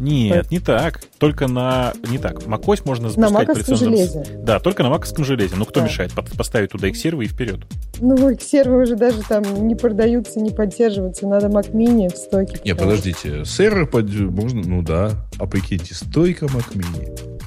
Нет, 0.00 0.50
не 0.52 0.58
так. 0.60 1.00
Только 1.18 1.48
на... 1.48 1.92
Не 2.08 2.18
так. 2.18 2.42
macOS 2.44 2.82
можно 2.84 3.04
На 3.04 3.10
запускать 3.10 3.32
по 3.32 3.38
маковском 3.54 3.74
лицензионному- 3.74 3.96
железе. 3.96 4.24
Да, 4.42 4.58
только 4.60 4.82
на 4.82 4.90
маковском 4.90 5.24
железе. 5.24 5.54
Ну, 5.56 5.64
кто 5.64 5.80
Да. 5.80 5.86
мешает? 5.86 6.12
Под- 6.12 6.30
Поставить 6.36 6.70
туда 6.70 6.88
их 6.88 6.96
сервы 6.96 7.24
и 7.24 7.28
вперед. 7.28 7.60
Ну, 8.00 8.30
их 8.30 8.40
серверы 8.42 8.82
уже 8.82 8.94
даже 8.96 9.22
там 9.28 9.42
не 9.66 9.74
продаются, 9.74 10.40
не 10.40 10.50
поддерживаются. 10.50 11.26
Надо 11.26 11.46
Mac 11.48 11.72
Mini 11.72 12.12
в 12.12 12.16
стойке. 12.16 12.60
Не, 12.64 12.74
подождите. 12.76 13.44
Сервер 13.44 13.86
под... 13.86 14.08
можно, 14.12 14.62
ну 14.62 14.82
да. 14.82 15.10
А 15.38 15.46
прикиньте, 15.46 15.94
стойка 15.94 16.46
Mac 16.46 16.72
Mini. 16.74 17.40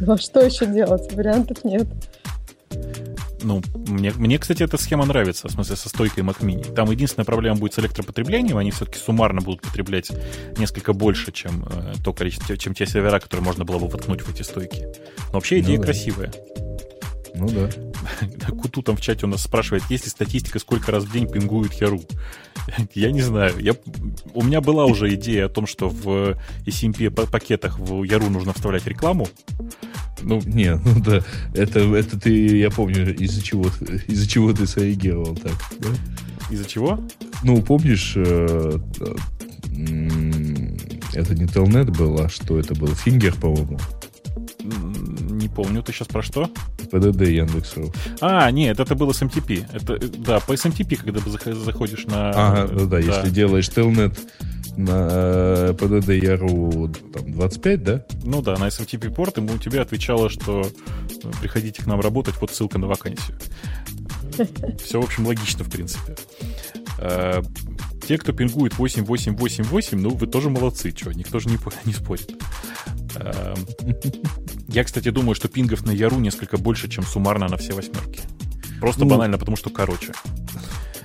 Ну, 0.00 0.12
а 0.12 0.16
что 0.18 0.40
еще 0.40 0.66
делать? 0.66 1.12
Вариантов 1.12 1.64
нет. 1.64 1.86
Ну, 3.46 3.62
мне, 3.86 4.12
мне, 4.16 4.38
кстати, 4.38 4.64
эта 4.64 4.76
схема 4.76 5.04
нравится, 5.04 5.46
в 5.46 5.52
смысле, 5.52 5.76
со 5.76 5.88
стойкой 5.88 6.24
Mac 6.24 6.40
Mini. 6.40 6.74
Там 6.74 6.90
единственная 6.90 7.24
проблема 7.24 7.56
будет 7.58 7.74
с 7.74 7.78
электропотреблением, 7.78 8.56
они 8.56 8.72
все-таки 8.72 8.98
суммарно 8.98 9.40
будут 9.40 9.62
потреблять 9.62 10.10
несколько 10.58 10.92
больше, 10.92 11.30
чем 11.30 11.64
э, 11.70 11.94
то 12.04 12.12
количество, 12.12 12.56
чем 12.58 12.74
те 12.74 12.86
сервера, 12.86 13.20
которые 13.20 13.44
можно 13.44 13.64
было 13.64 13.78
бы 13.78 13.86
воткнуть 13.86 14.22
в 14.22 14.28
эти 14.34 14.42
стойки. 14.42 14.84
Но 15.28 15.34
вообще 15.34 15.60
идея 15.60 15.76
Ну 15.76 15.82
да. 15.82 15.86
красивая. 15.86 16.32
Ну 17.36 17.48
да. 17.50 17.70
Куту 18.48 18.82
там 18.82 18.96
в 18.96 19.00
чате 19.00 19.26
у 19.26 19.28
нас 19.28 19.44
спрашивает, 19.44 19.84
есть 19.90 20.06
ли 20.06 20.10
статистика, 20.10 20.58
сколько 20.58 20.90
раз 20.90 21.04
в 21.04 21.12
день 21.12 21.30
пингует 21.30 21.72
Яру. 21.74 22.00
Я 22.94 23.12
не 23.12 23.20
знаю. 23.22 23.54
Я, 23.60 23.76
у 24.34 24.42
меня 24.42 24.60
была 24.60 24.86
уже 24.86 25.14
идея 25.14 25.46
о 25.46 25.48
том, 25.48 25.68
что 25.68 25.88
в 25.88 26.36
ECMP 26.66 27.10
па- 27.10 27.26
пакетах 27.26 27.78
в 27.78 28.02
Яру 28.02 28.28
нужно 28.28 28.52
вставлять 28.54 28.86
рекламу. 28.86 29.28
Ну, 30.26 30.42
Не, 30.44 30.74
ну 30.84 31.00
да. 31.00 31.22
Это, 31.54 31.80
это 31.94 32.18
ты, 32.18 32.58
я 32.58 32.70
помню, 32.70 33.14
из-за 33.14 33.42
чего, 33.42 33.66
из-за 34.08 34.28
чего 34.28 34.52
ты 34.52 34.66
среагировал 34.66 35.36
так. 35.36 35.54
да? 35.78 35.88
из-за 36.50 36.68
чего? 36.68 37.00
Ну, 37.44 37.62
помнишь, 37.62 38.14
э, 38.16 38.78
э, 39.00 39.14
это 41.12 41.34
не 41.34 41.44
Telnet 41.44 41.96
был, 41.96 42.20
а 42.20 42.28
что 42.28 42.58
это 42.58 42.74
был? 42.74 42.88
Фингер, 42.88 43.34
по-моему. 43.34 43.78
Не 45.30 45.48
помню. 45.48 45.82
Ты 45.82 45.92
сейчас 45.92 46.08
про 46.08 46.22
что? 46.22 46.50
PDD 46.90 47.30
Яндекс.ру. 47.30 47.92
А, 48.20 48.50
нет, 48.50 48.80
это 48.80 48.96
было 48.96 49.12
SMTP. 49.12 49.64
Это, 49.72 49.98
да, 50.18 50.40
по 50.40 50.54
SMTP, 50.54 50.96
когда 50.96 51.20
ты 51.20 51.54
заходишь 51.54 52.04
на... 52.06 52.30
Ага, 52.30 52.74
да, 52.74 52.84
да, 52.86 52.98
если 52.98 53.30
делаешь 53.30 53.68
Telnet 53.68 54.18
на 54.76 55.08
э, 55.10 55.74
PDD 55.76 56.18
Яру 56.18 56.88
там, 57.12 57.32
25, 57.32 57.82
да? 57.82 58.04
Ну 58.24 58.42
да, 58.42 58.56
на 58.56 58.68
SMTP 58.68 59.12
порт, 59.12 59.38
ему 59.38 59.56
тебе 59.58 59.80
отвечало, 59.80 60.28
что 60.28 60.62
э, 60.62 61.30
приходите 61.40 61.82
к 61.82 61.86
нам 61.86 62.00
работать, 62.00 62.34
вот 62.40 62.50
ссылка 62.50 62.78
на 62.78 62.86
вакансию. 62.86 63.38
Все, 64.84 65.00
в 65.00 65.04
общем, 65.04 65.26
логично, 65.26 65.64
в 65.64 65.70
принципе. 65.70 66.16
Э, 66.98 67.42
те, 68.06 68.18
кто 68.18 68.32
пингует 68.32 68.78
8888, 68.78 69.98
ну, 69.98 70.10
вы 70.10 70.26
тоже 70.26 70.50
молодцы, 70.50 70.92
что, 70.96 71.12
никто 71.12 71.40
же 71.40 71.48
не, 71.48 71.58
не 71.84 71.92
спорит. 71.92 72.30
Эм, 73.16 73.56
я, 74.68 74.84
кстати, 74.84 75.10
думаю, 75.10 75.34
что 75.34 75.48
пингов 75.48 75.84
на 75.84 75.90
Яру 75.90 76.18
несколько 76.18 76.56
больше, 76.58 76.88
чем 76.88 77.04
суммарно 77.04 77.48
на 77.48 77.56
все 77.56 77.72
восьмерки. 77.72 78.20
Просто 78.80 79.04
ну, 79.04 79.10
банально, 79.10 79.38
потому 79.38 79.56
что 79.56 79.70
короче. 79.70 80.12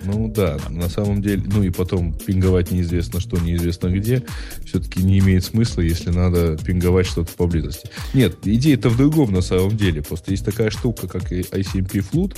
Ну 0.04 0.32
да, 0.32 0.58
на 0.70 0.90
самом 0.90 1.22
деле, 1.22 1.44
ну 1.46 1.64
и 1.64 1.70
потом 1.70 2.14
пинговать 2.14 2.72
неизвестно 2.72 3.20
что, 3.20 3.38
неизвестно 3.38 3.88
где, 3.88 4.24
все-таки 4.66 5.04
не 5.04 5.20
имеет 5.20 5.44
смысла, 5.44 5.82
если 5.82 6.10
надо 6.10 6.58
пинговать 6.58 7.06
что-то 7.06 7.32
поблизости. 7.34 7.90
Нет, 8.14 8.38
идея-то 8.44 8.90
в 8.90 8.98
другом 8.98 9.32
на 9.32 9.42
самом 9.42 9.78
деле. 9.78 10.02
Просто 10.02 10.32
есть 10.32 10.46
такая 10.46 10.70
штука, 10.70 11.08
как 11.08 11.32
и 11.32 11.42
ICMP 11.42 12.06
Flood, 12.12 12.38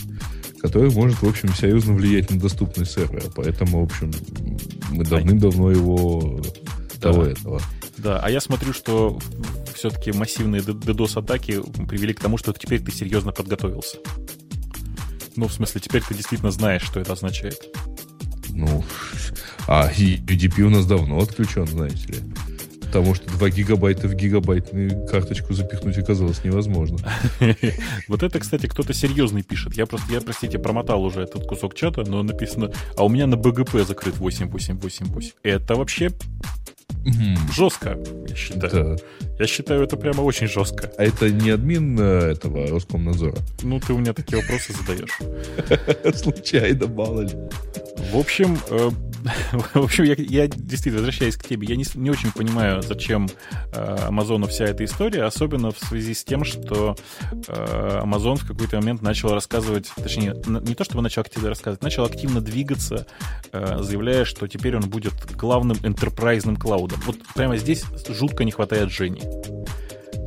которая 0.62 0.92
может, 0.92 1.22
в 1.22 1.28
общем, 1.28 1.54
серьезно 1.54 1.94
влиять 1.94 2.32
на 2.32 2.40
доступность 2.40 2.94
сервера. 2.94 3.24
Поэтому, 3.36 3.82
в 3.82 3.84
общем, 3.84 4.12
мы 4.92 5.06
давным-давно 5.06 5.72
его 5.72 6.42
да. 6.96 7.12
того 7.12 7.24
этого. 7.24 7.62
Да, 7.98 8.20
а 8.20 8.30
я 8.30 8.42
смотрю, 8.42 8.74
что 8.74 9.18
все-таки 9.74 10.12
массивные 10.12 10.62
DDoS-атаки 10.62 11.62
привели 11.88 12.14
к 12.14 12.20
тому, 12.20 12.38
что 12.38 12.54
теперь 12.54 12.82
ты 12.82 12.92
серьезно 12.92 13.32
подготовился. 13.32 13.98
Ну, 15.36 15.48
в 15.48 15.54
смысле, 15.54 15.82
теперь 15.82 16.04
ты 16.04 16.14
действительно 16.14 16.52
знаешь, 16.52 16.84
что 16.84 17.00
это 17.00 17.14
означает. 17.14 17.76
Ну, 18.50 18.84
а 19.68 19.90
UDP 19.92 20.62
у 20.62 20.70
нас 20.70 20.86
давно 20.86 21.20
отключен, 21.20 21.68
знаете 21.68 22.08
ли. 22.08 22.20
Потому 22.82 23.16
что 23.16 23.28
2 23.28 23.50
гигабайта 23.50 24.08
в 24.08 24.14
гигабайтную 24.14 25.08
карточку 25.08 25.56
запихнуть 25.56 25.98
оказалось 25.98 26.44
невозможно. 26.44 27.00
Вот 28.08 28.22
это, 28.22 28.40
кстати, 28.40 28.68
кто-то 28.68 28.94
серьезный 28.94 29.42
пишет. 29.42 29.76
Я 29.76 29.88
просто, 29.88 30.14
я, 30.14 30.22
простите, 30.22 30.60
промотал 30.60 31.04
уже 31.04 31.22
этот 31.22 31.48
кусок 31.48 31.74
чата, 31.74 32.04
но 32.04 32.22
написано, 32.22 32.72
а 32.96 33.04
у 33.04 33.10
меня 33.10 33.26
на 33.26 33.36
БГП 33.36 33.84
закрыт 33.88 34.20
8888. 34.20 35.32
Это 35.42 35.74
вообще 35.74 36.12
Жестко, 37.54 37.98
я 38.28 38.36
считаю. 38.36 38.98
Да. 38.98 39.04
Я 39.40 39.48
считаю, 39.48 39.84
это 39.84 39.98
прямо 39.98 40.22
очень 40.22 40.48
жестко. 40.48 40.92
А 40.98 41.04
это 41.04 41.30
не 41.30 41.50
админ 41.50 41.98
э, 42.00 42.32
этого 42.32 42.68
Роскомнадзора? 42.68 43.38
Ну, 43.62 43.80
ты 43.80 43.94
у 43.94 43.98
меня 43.98 44.14
такие 44.14 44.42
вопросы 44.42 44.74
задаешь. 44.74 46.16
Случайно, 46.16 46.88
мало 46.88 47.22
ли. 47.22 47.36
В 48.12 48.18
общем, 48.18 48.58
э, 48.70 48.90
в 49.74 49.84
общем, 49.84 50.04
я, 50.04 50.16
я 50.18 50.48
действительно 50.48 50.98
возвращаясь 50.98 51.38
к 51.38 51.46
тебе, 51.46 51.68
я 51.68 51.76
не, 51.76 51.86
не 51.96 52.10
очень 52.10 52.32
понимаю, 52.32 52.82
зачем 52.82 53.30
э, 53.74 54.10
вся 54.50 54.66
эта 54.66 54.84
история, 54.86 55.24
особенно 55.24 55.72
в 55.72 55.80
связи 55.80 56.14
с 56.14 56.24
тем, 56.24 56.44
что 56.44 56.96
э, 57.48 58.02
Amazon 58.04 58.36
в 58.36 58.48
какой-то 58.48 58.78
момент 58.78 59.02
начал 59.02 59.30
рассказывать, 59.30 59.92
точнее, 59.96 60.36
не 60.46 60.76
то 60.76 60.84
чтобы 60.84 61.02
начал 61.02 61.22
активно 61.22 61.50
рассказывать, 61.50 61.82
начал 61.82 62.06
активно 62.06 62.42
двигаться, 62.42 63.08
э, 63.52 63.78
заявляя, 63.82 64.26
что 64.26 64.48
теперь 64.48 64.76
он 64.76 64.90
будет 64.90 65.14
главным 65.36 65.78
enterprise 65.78 66.44
клаудом. 66.58 67.00
Вот 67.06 67.18
прямо 67.36 67.58
здесь 67.58 67.86
жутко 68.10 68.44
не 68.44 68.52
хватает 68.52 68.92
Жени. 68.92 69.22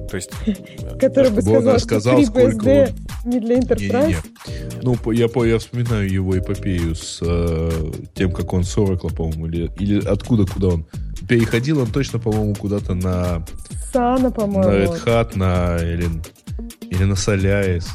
То 0.08 0.16
есть... 0.16 0.30
Который 1.00 1.30
бы 1.30 1.42
сказал, 1.42 1.78
сказал, 1.78 2.22
что 2.22 2.32
3 2.32 2.44
BSD 2.44 2.94
не 3.24 3.40
для 3.40 3.58
Enterprise? 3.58 4.06
Не, 4.06 4.52
не, 4.54 4.76
не. 4.76 4.82
Ну, 4.82 5.12
я, 5.12 5.28
я 5.46 5.58
вспоминаю 5.58 6.10
его 6.10 6.38
эпопею 6.38 6.94
с 6.94 7.20
э, 7.22 7.70
тем, 8.14 8.32
как 8.32 8.52
он 8.52 8.64
с 8.64 8.76
Oracle, 8.76 9.14
по-моему, 9.14 9.46
или, 9.46 9.70
или 9.78 10.06
откуда, 10.06 10.46
куда 10.46 10.68
он 10.68 10.86
переходил, 11.28 11.80
он 11.80 11.88
точно, 11.88 12.18
по-моему, 12.18 12.54
куда-то 12.54 12.94
на... 12.94 13.44
Сана, 13.92 14.30
по-моему. 14.30 14.68
На 14.68 14.84
Red 14.84 15.04
Hat, 15.04 15.36
на, 15.36 15.76
или, 15.78 16.08
или 16.82 17.04
на 17.04 17.14
Solaris. 17.14 17.86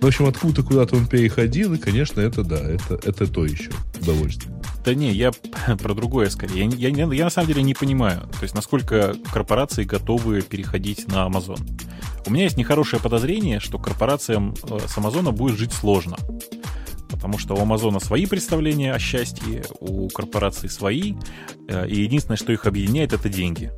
В 0.00 0.06
общем, 0.06 0.26
откуда-то 0.26 0.62
куда-то 0.62 0.96
он 0.96 1.06
переходил, 1.06 1.74
и, 1.74 1.78
конечно, 1.78 2.20
это 2.20 2.42
да, 2.42 2.58
это, 2.58 2.98
это 3.04 3.26
то 3.26 3.44
еще 3.44 3.70
удовольствие. 4.00 4.59
Да 4.84 4.94
не, 4.94 5.12
я 5.12 5.32
про 5.78 5.94
другое 5.94 6.30
скорее. 6.30 6.66
Я, 6.66 6.88
я, 6.88 7.12
я 7.12 7.24
на 7.24 7.30
самом 7.30 7.48
деле 7.48 7.62
не 7.62 7.74
понимаю, 7.74 8.22
то 8.22 8.42
есть 8.42 8.54
насколько 8.54 9.14
корпорации 9.32 9.84
готовы 9.84 10.42
переходить 10.42 11.08
на 11.08 11.26
Amazon. 11.26 11.58
У 12.26 12.30
меня 12.30 12.44
есть 12.44 12.56
нехорошее 12.56 13.02
подозрение, 13.02 13.60
что 13.60 13.78
корпорациям 13.78 14.54
э, 14.62 14.78
с 14.86 14.96
Амазона 14.98 15.32
будет 15.32 15.58
жить 15.58 15.72
сложно. 15.72 16.16
Потому 17.10 17.38
что 17.38 17.54
у 17.54 17.60
Амазона 17.60 17.98
свои 17.98 18.26
представления 18.26 18.92
о 18.92 18.98
счастье, 18.98 19.64
у 19.80 20.08
корпораций 20.08 20.68
свои, 20.68 21.14
э, 21.68 21.88
и 21.88 22.02
единственное, 22.02 22.36
что 22.36 22.52
их 22.52 22.66
объединяет, 22.66 23.12
это 23.12 23.28
деньги. 23.28 23.72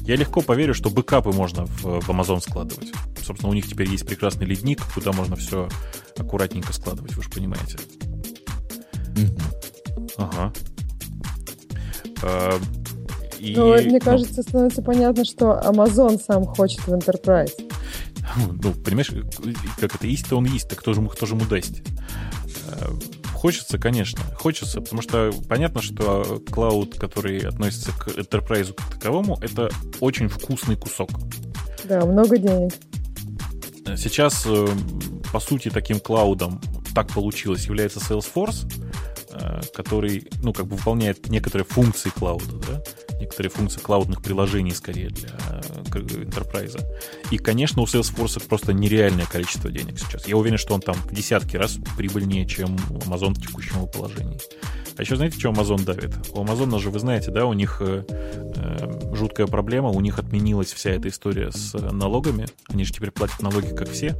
Я 0.00 0.16
легко 0.16 0.40
поверю, 0.40 0.74
что 0.74 0.90
бэкапы 0.90 1.30
можно 1.30 1.66
в, 1.66 2.00
в 2.00 2.10
Amazon 2.10 2.40
складывать. 2.40 2.92
Собственно, 3.22 3.50
у 3.50 3.54
них 3.54 3.68
теперь 3.68 3.88
есть 3.88 4.06
прекрасный 4.06 4.46
ледник, 4.46 4.80
куда 4.94 5.12
можно 5.12 5.36
все 5.36 5.68
аккуратненько 6.16 6.72
складывать, 6.72 7.14
вы 7.14 7.22
же 7.22 7.30
понимаете. 7.30 7.78
Ага. 10.22 10.52
А, 12.22 12.58
и, 13.38 13.56
ну, 13.56 13.74
мне 13.74 13.92
ну, 13.92 13.98
кажется, 13.98 14.42
становится 14.42 14.82
понятно, 14.82 15.24
что 15.24 15.60
Amazon 15.64 16.20
сам 16.24 16.44
хочет 16.44 16.80
в 16.86 16.92
Enterprise. 16.92 17.52
Ну, 18.36 18.72
понимаешь, 18.72 19.10
как 19.78 19.96
это 19.96 20.06
есть-то 20.06 20.36
он 20.36 20.46
есть, 20.46 20.66
так 20.66 20.78
кто 20.78 20.94
же, 20.94 21.06
кто 21.06 21.26
же 21.26 21.34
ему 21.34 21.44
даст? 21.44 21.82
А, 22.68 22.94
хочется, 23.34 23.78
конечно, 23.78 24.22
хочется, 24.36 24.80
потому 24.80 25.02
что 25.02 25.32
понятно, 25.48 25.82
что 25.82 26.40
клауд, 26.50 26.94
который 26.98 27.40
относится 27.40 27.90
к 27.92 28.08
Enterprise 28.08 28.72
как 28.72 28.94
таковому, 28.94 29.36
это 29.42 29.68
очень 30.00 30.28
вкусный 30.28 30.76
кусок. 30.76 31.10
Да, 31.84 32.06
много 32.06 32.38
денег. 32.38 32.72
Сейчас, 33.96 34.44
э, 34.46 34.66
по 35.32 35.40
сути, 35.40 35.68
таким 35.68 36.00
клаудом 36.00 36.60
так 36.94 37.08
получилось 37.08 37.66
является 37.66 37.98
Salesforce, 37.98 38.66
Э, 39.11 39.11
который, 39.74 40.28
ну, 40.42 40.52
как 40.52 40.66
бы 40.66 40.76
выполняет 40.76 41.28
некоторые 41.28 41.66
функции 41.66 42.10
клауда, 42.10 42.56
да, 42.68 42.82
некоторые 43.20 43.50
функции 43.50 43.80
клаудных 43.80 44.22
приложений 44.22 44.72
скорее 44.72 45.08
для 45.08 45.30
э, 45.50 45.60
enterprise. 45.84 46.78
И, 47.30 47.38
конечно, 47.38 47.82
у 47.82 47.84
Salesforce 47.84 48.46
просто 48.46 48.72
нереальное 48.72 49.26
количество 49.26 49.70
денег 49.70 49.98
сейчас. 49.98 50.26
Я 50.26 50.36
уверен, 50.36 50.58
что 50.58 50.74
он 50.74 50.80
там 50.80 50.96
в 50.96 51.14
десятки 51.14 51.56
раз 51.56 51.78
прибыльнее, 51.96 52.46
чем 52.46 52.76
Amazon 52.76 53.34
в 53.34 53.40
текущем 53.40 53.86
положении. 53.88 54.38
А 54.96 55.02
еще 55.02 55.16
знаете, 55.16 55.38
что 55.38 55.50
Amazon 55.50 55.84
давит? 55.84 56.14
У 56.32 56.44
Amazon 56.44 56.78
же, 56.78 56.90
вы 56.90 56.98
знаете, 56.98 57.30
да, 57.30 57.46
у 57.46 57.52
них 57.52 57.78
э, 57.80 58.04
э, 58.08 59.14
жуткая 59.14 59.46
проблема, 59.46 59.88
у 59.88 60.00
них 60.00 60.18
отменилась 60.18 60.72
вся 60.72 60.90
эта 60.90 61.08
история 61.08 61.50
с 61.50 61.72
налогами. 61.74 62.46
Они 62.68 62.84
же 62.84 62.92
теперь 62.92 63.10
платят 63.10 63.40
налоги, 63.40 63.74
как 63.74 63.90
все. 63.90 64.14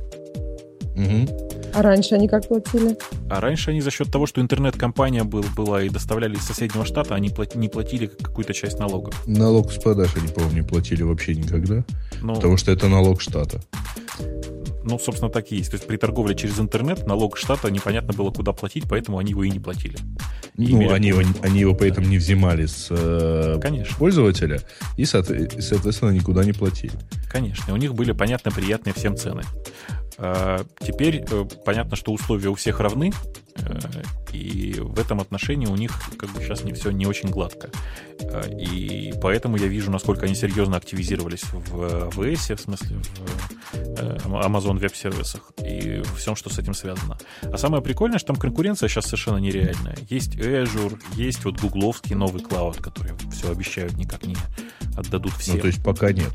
Угу. 0.94 1.72
А 1.74 1.82
раньше 1.82 2.14
они 2.14 2.28
как 2.28 2.48
платили? 2.48 2.96
А 3.30 3.40
раньше 3.40 3.70
они 3.70 3.80
за 3.80 3.90
счет 3.90 4.10
того, 4.10 4.26
что 4.26 4.40
интернет-компания 4.40 5.24
был, 5.24 5.44
была 5.56 5.82
и 5.82 5.88
доставляли 5.88 6.36
из 6.36 6.42
соседнего 6.42 6.84
штата, 6.84 7.14
они 7.14 7.30
плати, 7.30 7.56
не 7.56 7.68
платили 7.68 8.06
какую-то 8.06 8.52
часть 8.52 8.78
налогов. 8.78 9.14
Налог 9.26 9.72
с 9.72 9.78
продаж 9.78 10.10
они, 10.16 10.28
по-моему, 10.28 10.56
не 10.56 10.62
платили 10.62 11.02
вообще 11.02 11.34
никогда. 11.34 11.84
Ну, 12.20 12.34
потому 12.34 12.56
что 12.58 12.72
это 12.72 12.88
налог 12.88 13.22
штата. 13.22 13.60
Ну, 14.84 14.98
собственно, 14.98 15.30
так 15.30 15.50
и 15.52 15.56
есть. 15.56 15.70
То 15.70 15.76
есть 15.76 15.86
при 15.86 15.96
торговле 15.96 16.34
через 16.34 16.58
интернет 16.58 17.06
налог 17.06 17.38
штата 17.38 17.70
непонятно 17.70 18.12
было, 18.12 18.30
куда 18.30 18.52
платить, 18.52 18.84
поэтому 18.88 19.18
они 19.18 19.30
его 19.30 19.44
и 19.44 19.50
не 19.50 19.60
платили. 19.60 19.96
И 20.56 20.74
ну, 20.74 20.92
они 20.92 21.08
его, 21.08 21.22
они 21.42 21.60
его 21.60 21.74
поэтому 21.74 22.06
не 22.08 22.18
взимали 22.18 22.66
с 22.66 22.88
э, 22.90 23.58
Конечно. 23.62 23.96
пользователя 23.96 24.60
и, 24.98 25.04
соответственно, 25.06 26.10
никуда 26.10 26.44
не 26.44 26.52
платили. 26.52 26.92
Конечно. 27.30 27.72
У 27.72 27.76
них 27.76 27.94
были, 27.94 28.12
понятно, 28.12 28.50
приятные 28.50 28.92
всем 28.92 29.16
цены. 29.16 29.42
А, 30.18 30.64
теперь 30.80 31.24
э, 31.28 31.44
понятно, 31.64 31.96
что 31.96 32.12
условия 32.12 32.48
у 32.48 32.54
всех 32.54 32.80
равны, 32.80 33.12
э, 33.56 33.78
и 34.32 34.74
в 34.78 34.98
этом 34.98 35.20
отношении 35.20 35.66
у 35.66 35.76
них 35.76 35.92
как 36.16 36.30
бы 36.30 36.40
сейчас 36.40 36.64
не 36.64 36.72
все 36.72 36.90
не 36.90 37.06
очень 37.06 37.30
гладко. 37.30 37.70
А, 38.20 38.46
и 38.48 39.12
поэтому 39.20 39.56
я 39.56 39.66
вижу, 39.66 39.90
насколько 39.90 40.26
они 40.26 40.34
серьезно 40.34 40.76
активизировались 40.76 41.44
в 41.44 42.10
AWS, 42.10 42.56
в 42.56 42.60
смысле 42.60 42.98
в 42.98 43.74
э, 43.74 44.18
Amazon 44.26 44.78
Web 44.78 44.94
сервисах 44.94 45.52
и 45.64 46.02
всем, 46.16 46.36
что 46.36 46.50
с 46.50 46.58
этим 46.58 46.74
связано. 46.74 47.18
А 47.42 47.56
самое 47.56 47.82
прикольное, 47.82 48.18
что 48.18 48.28
там 48.28 48.36
конкуренция 48.36 48.88
сейчас 48.88 49.06
совершенно 49.06 49.38
нереальная. 49.38 49.96
Есть 50.08 50.36
Azure, 50.36 51.00
есть 51.14 51.44
вот 51.44 51.60
гугловский 51.60 52.14
новый 52.14 52.42
клауд, 52.42 52.76
который 52.76 53.12
все 53.30 53.50
обещают, 53.50 53.94
никак 53.94 54.26
не 54.26 54.36
отдадут 54.96 55.32
все. 55.34 55.54
Ну, 55.54 55.60
то 55.60 55.66
есть 55.66 55.82
пока 55.82 56.12
нет. 56.12 56.32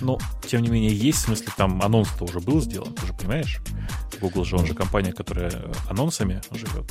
Но, 0.00 0.18
тем 0.46 0.62
не 0.62 0.68
менее, 0.68 0.94
есть, 0.94 1.18
в 1.18 1.22
смысле, 1.22 1.48
там 1.56 1.80
анонс-то 1.82 2.24
уже 2.24 2.40
был 2.40 2.60
сделан, 2.60 2.92
ты 2.94 3.06
же 3.06 3.12
понимаешь? 3.12 3.60
Google 4.20 4.44
же, 4.44 4.56
он 4.56 4.66
же 4.66 4.74
компания, 4.74 5.12
которая 5.12 5.52
анонсами 5.88 6.40
живет. 6.52 6.84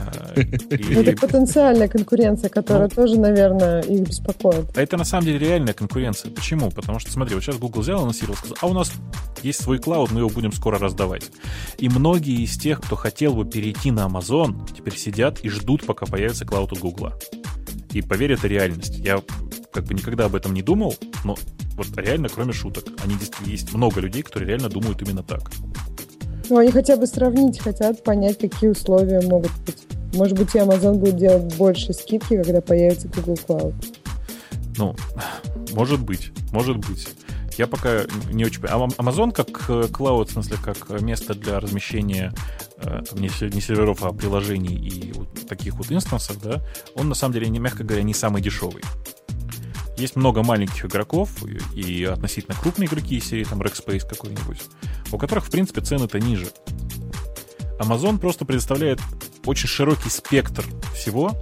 А, 0.00 0.34
это 0.34 1.20
потенциальная 1.20 1.88
конкуренция, 1.88 2.50
которая 2.50 2.88
ну. 2.88 2.94
тоже, 2.94 3.18
наверное, 3.18 3.80
их 3.82 4.00
беспокоит. 4.00 4.76
Это 4.76 4.96
на 4.96 5.04
самом 5.04 5.26
деле 5.26 5.38
реальная 5.38 5.72
конкуренция. 5.72 6.30
Почему? 6.30 6.70
Потому 6.70 6.98
что, 6.98 7.10
смотри, 7.10 7.34
вот 7.34 7.42
сейчас 7.42 7.56
Google 7.56 7.80
взял, 7.80 8.02
анонсировал, 8.02 8.36
сказал, 8.36 8.56
а 8.60 8.66
у 8.66 8.74
нас 8.74 8.92
есть 9.42 9.62
свой 9.62 9.78
клауд, 9.78 10.10
мы 10.10 10.20
его 10.20 10.28
будем 10.28 10.52
скоро 10.52 10.78
раздавать. 10.78 11.24
И 11.78 11.88
многие 11.88 12.42
из 12.42 12.56
тех, 12.58 12.80
кто 12.80 12.96
хотел 12.96 13.34
бы 13.34 13.44
перейти 13.44 13.90
на 13.90 14.06
Amazon, 14.06 14.68
теперь 14.76 14.96
сидят 14.96 15.40
и 15.40 15.48
ждут, 15.48 15.86
пока 15.86 16.06
появится 16.06 16.44
клауд 16.44 16.72
у 16.72 16.76
Гугла. 16.76 17.18
И 17.92 18.02
поверь, 18.02 18.32
это 18.32 18.48
реальность. 18.48 18.98
Я 18.98 19.22
как 19.72 19.84
бы 19.84 19.94
никогда 19.94 20.26
об 20.26 20.34
этом 20.34 20.54
не 20.54 20.62
думал, 20.62 20.94
но 21.24 21.36
вот 21.76 21.86
реально, 21.96 22.28
кроме 22.28 22.52
шуток, 22.52 22.84
они 23.04 23.16
есть 23.46 23.72
много 23.72 24.00
людей, 24.00 24.22
которые 24.22 24.48
реально 24.48 24.68
думают 24.68 25.02
именно 25.02 25.22
так. 25.22 25.50
Ну, 26.48 26.58
они 26.58 26.70
хотя 26.70 26.96
бы 26.96 27.06
сравнить 27.06 27.60
хотят, 27.60 28.02
понять, 28.02 28.38
какие 28.38 28.70
условия 28.70 29.20
могут 29.22 29.52
быть. 29.64 29.78
Может 30.14 30.38
быть, 30.38 30.54
и 30.54 30.58
Amazon 30.58 30.94
будет 30.94 31.16
делать 31.16 31.54
больше 31.56 31.92
скидки, 31.92 32.36
когда 32.36 32.60
появится 32.60 33.08
Google 33.08 33.38
Cloud. 33.46 33.74
Ну, 34.76 34.94
может 35.74 36.00
быть, 36.02 36.32
может 36.50 36.76
быть. 36.78 37.08
Я 37.58 37.66
пока 37.66 38.04
не 38.30 38.44
очень 38.44 38.60
понимаю. 38.60 38.90
Amazon 38.98 39.32
как 39.32 39.68
э, 39.68 39.88
клауд, 39.88 40.30
в 40.30 40.32
смысле, 40.32 40.56
как 40.62 40.88
место 41.00 41.34
для 41.34 41.60
размещения 41.60 42.32
э, 42.78 43.02
там, 43.08 43.20
не, 43.20 43.28
не 43.54 43.60
серверов, 43.60 44.02
а 44.04 44.12
приложений 44.12 44.74
и 44.74 45.12
вот 45.12 45.46
таких 45.48 45.74
вот 45.74 45.90
инстансов, 45.92 46.40
да, 46.42 46.64
он 46.94 47.08
на 47.08 47.14
самом 47.14 47.34
деле, 47.34 47.50
мягко 47.50 47.84
говоря, 47.84 48.02
не 48.02 48.14
самый 48.14 48.42
дешевый. 48.42 48.82
Есть 49.96 50.16
много 50.16 50.42
маленьких 50.42 50.86
игроков 50.86 51.30
и 51.74 52.04
относительно 52.04 52.56
крупные 52.56 52.88
игроки 52.88 53.16
из 53.16 53.26
серии, 53.26 53.44
там, 53.44 53.60
Rackspace 53.60 54.08
какой-нибудь, 54.08 54.62
у 55.12 55.18
которых, 55.18 55.46
в 55.46 55.50
принципе, 55.50 55.82
цены-то 55.82 56.18
ниже. 56.18 56.48
Amazon 57.78 58.18
просто 58.18 58.44
предоставляет 58.44 59.00
очень 59.44 59.68
широкий 59.68 60.08
спектр 60.08 60.64
всего, 60.94 61.36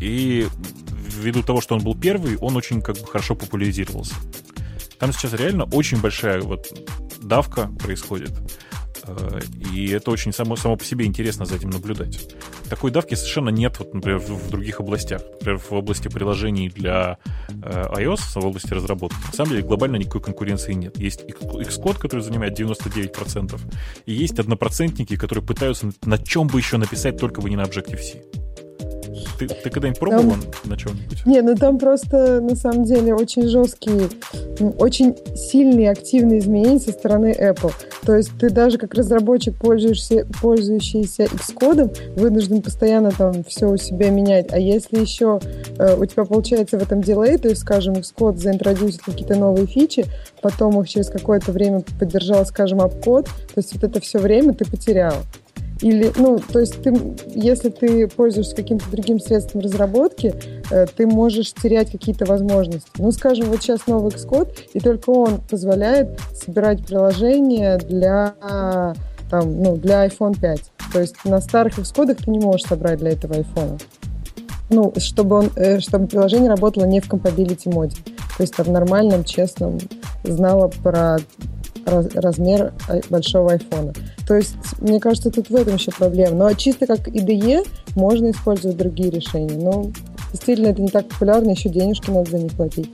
и 0.00 0.46
ввиду 0.90 1.42
того, 1.42 1.60
что 1.60 1.74
он 1.74 1.82
был 1.82 1.94
первый, 1.94 2.36
он 2.38 2.56
очень 2.56 2.82
как 2.82 2.98
бы 2.98 3.06
хорошо 3.06 3.34
популяризировался. 3.34 4.14
Там 4.98 5.12
сейчас 5.12 5.34
реально 5.34 5.64
очень 5.64 6.00
большая 6.00 6.40
вот 6.40 6.66
давка 7.20 7.68
происходит. 7.78 8.32
Э, 9.06 9.40
и 9.72 9.90
это 9.90 10.10
очень 10.10 10.32
само, 10.32 10.56
само 10.56 10.76
по 10.76 10.84
себе 10.84 11.06
интересно 11.06 11.44
за 11.44 11.56
этим 11.56 11.70
наблюдать. 11.70 12.34
Такой 12.68 12.90
давки 12.90 13.14
совершенно 13.14 13.50
нет, 13.50 13.78
вот, 13.78 13.94
например, 13.94 14.18
в, 14.18 14.28
в 14.28 14.50
других 14.50 14.80
областях. 14.80 15.22
Например, 15.40 15.58
в 15.58 15.72
области 15.72 16.08
приложений 16.08 16.70
для 16.70 17.18
э, 17.48 17.84
iOS, 17.98 18.40
в 18.40 18.46
области 18.46 18.72
разработки. 18.72 19.16
На 19.26 19.32
самом 19.32 19.50
деле 19.50 19.62
глобально 19.62 19.96
никакой 19.96 20.22
конкуренции 20.22 20.72
нет. 20.72 20.98
Есть 20.98 21.24
Xcode, 21.24 21.98
который 21.98 22.20
занимает 22.20 22.58
99%, 22.58 23.60
и 24.06 24.12
есть 24.12 24.38
однопроцентники, 24.38 25.16
которые 25.16 25.44
пытаются 25.44 25.90
на 26.04 26.18
чем 26.18 26.48
бы 26.48 26.58
еще 26.58 26.76
написать, 26.76 27.18
только 27.18 27.40
бы 27.40 27.50
не 27.50 27.56
на 27.56 27.62
Objective-C. 27.62 28.55
Ты, 29.38 29.48
ты 29.48 29.70
когда-нибудь 29.70 29.98
пробовал 29.98 30.30
там... 30.30 30.40
на 30.64 30.76
чем-нибудь? 30.76 31.26
Не, 31.26 31.42
ну 31.42 31.54
там 31.54 31.78
просто 31.78 32.40
на 32.40 32.56
самом 32.56 32.84
деле 32.84 33.14
очень 33.14 33.48
жесткие, 33.48 34.08
очень 34.78 35.16
сильные 35.36 35.90
активные 35.90 36.38
изменения 36.40 36.80
со 36.80 36.92
стороны 36.92 37.34
Apple. 37.38 37.72
То 38.04 38.14
есть 38.14 38.30
ты 38.38 38.50
даже 38.50 38.78
как 38.78 38.94
разработчик, 38.94 39.56
пользуешься, 39.58 40.26
пользующийся 40.40 41.24
Xcode, 41.24 42.14
вынужден 42.16 42.62
постоянно 42.62 43.10
там 43.10 43.44
все 43.44 43.68
у 43.68 43.76
себя 43.76 44.10
менять. 44.10 44.52
А 44.52 44.58
если 44.58 45.00
еще 45.00 45.40
э, 45.78 45.96
у 45.96 46.04
тебя 46.04 46.24
получается 46.24 46.78
в 46.78 46.82
этом 46.82 47.02
дилей, 47.02 47.36
то 47.36 47.48
есть, 47.48 47.62
скажем, 47.62 47.94
Xcode 47.94 48.36
заинтродюсит 48.36 49.02
какие-то 49.02 49.36
новые 49.36 49.66
фичи, 49.66 50.06
потом 50.40 50.80
их 50.80 50.88
через 50.88 51.08
какое-то 51.08 51.52
время 51.52 51.82
поддержал, 51.98 52.46
скажем, 52.46 52.80
апкод, 52.80 53.26
то 53.26 53.56
есть 53.56 53.74
вот 53.74 53.82
это 53.82 54.00
все 54.00 54.18
время 54.18 54.54
ты 54.54 54.64
потерял. 54.64 55.14
Или, 55.82 56.10
ну, 56.16 56.38
то 56.38 56.60
есть 56.60 56.82
ты, 56.82 56.94
если 57.34 57.68
ты 57.68 58.08
пользуешься 58.08 58.56
каким-то 58.56 58.90
другим 58.90 59.20
средством 59.20 59.60
разработки, 59.60 60.34
э, 60.70 60.86
ты 60.86 61.06
можешь 61.06 61.52
терять 61.52 61.90
какие-то 61.90 62.24
возможности. 62.24 62.88
Ну, 62.98 63.12
скажем, 63.12 63.50
вот 63.50 63.60
сейчас 63.60 63.86
новый 63.86 64.10
Xcode, 64.10 64.52
и 64.72 64.80
только 64.80 65.10
он 65.10 65.40
позволяет 65.42 66.18
собирать 66.34 66.86
приложения 66.86 67.76
для, 67.76 68.34
там, 69.30 69.62
ну, 69.62 69.76
для 69.76 70.06
iPhone 70.06 70.38
5. 70.40 70.72
То 70.92 71.00
есть 71.00 71.16
на 71.24 71.40
старых 71.40 71.78
Xcode 71.78 72.14
ты 72.14 72.30
не 72.30 72.38
можешь 72.38 72.66
собрать 72.66 72.98
для 72.98 73.10
этого 73.10 73.34
iPhone. 73.34 73.80
Ну, 74.70 74.92
чтобы, 74.96 75.36
он, 75.36 75.50
э, 75.56 75.78
чтобы 75.80 76.06
приложение 76.06 76.48
работало 76.48 76.86
не 76.86 77.00
в 77.00 77.08
compatibility 77.08 77.72
моде. 77.72 77.96
То 78.36 78.42
есть 78.42 78.56
в 78.56 78.70
нормальном, 78.70 79.24
честном 79.24 79.78
знало 80.24 80.70
про 80.82 81.18
раз, 81.84 82.06
размер 82.14 82.72
а, 82.88 83.00
большого 83.10 83.52
айфона. 83.52 83.92
То 84.26 84.34
есть, 84.34 84.56
мне 84.80 85.00
кажется, 85.00 85.30
тут 85.30 85.50
в 85.50 85.54
этом 85.54 85.74
еще 85.74 85.90
проблема. 85.92 86.36
Но 86.36 86.52
чисто 86.54 86.86
как 86.86 87.08
IDE 87.08 87.66
можно 87.94 88.30
использовать 88.30 88.76
другие 88.76 89.10
решения. 89.10 89.56
Но 89.56 89.90
действительно 90.32 90.68
это 90.68 90.82
не 90.82 90.88
так 90.88 91.08
популярно, 91.08 91.50
еще 91.50 91.68
денежки 91.68 92.10
надо 92.10 92.30
за 92.30 92.38
них 92.38 92.52
платить. 92.52 92.90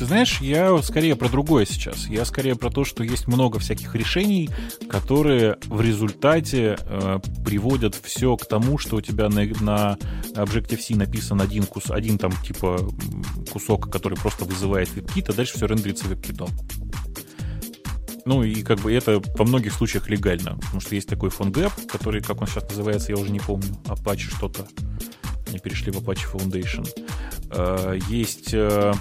Ты 0.00 0.06
знаешь, 0.06 0.40
я 0.40 0.80
скорее 0.82 1.14
про 1.14 1.28
другое 1.28 1.66
сейчас. 1.66 2.06
Я 2.06 2.24
скорее 2.24 2.56
про 2.56 2.70
то, 2.70 2.84
что 2.84 3.04
есть 3.04 3.26
много 3.26 3.58
всяких 3.58 3.94
решений, 3.94 4.48
которые 4.88 5.58
в 5.66 5.82
результате 5.82 6.78
э, 6.80 7.18
приводят 7.44 7.94
все 8.02 8.34
к 8.38 8.46
тому, 8.46 8.78
что 8.78 8.96
у 8.96 9.00
тебя 9.02 9.28
на, 9.28 9.42
на 9.60 9.98
Objective-C 10.32 10.96
написан 10.96 11.42
один, 11.42 11.64
кус, 11.64 11.90
один 11.90 12.16
там 12.16 12.32
типа 12.42 12.78
кусок, 13.52 13.90
который 13.90 14.16
просто 14.16 14.46
вызывает 14.46 14.88
WebKit, 14.88 15.26
а 15.28 15.32
дальше 15.34 15.58
все 15.58 15.66
рендерится 15.66 16.06
WebKit. 16.06 16.48
Ну 18.30 18.44
и 18.44 18.62
как 18.62 18.78
бы 18.78 18.92
это 18.92 19.20
во 19.34 19.44
многих 19.44 19.72
случаях 19.72 20.08
легально, 20.08 20.54
потому 20.54 20.80
что 20.80 20.94
есть 20.94 21.08
такой 21.08 21.30
PhoneGap, 21.30 21.88
который, 21.88 22.22
как 22.22 22.40
он 22.40 22.46
сейчас 22.46 22.62
называется, 22.68 23.10
я 23.10 23.18
уже 23.18 23.32
не 23.32 23.40
помню, 23.40 23.66
Apache 23.86 24.36
что-то. 24.36 24.68
Они 25.48 25.58
перешли 25.58 25.90
в 25.90 25.96
Apache 25.96 26.32
Foundation. 26.32 26.88
Э, 27.50 27.98
есть 28.08 28.50
э, 28.52 28.94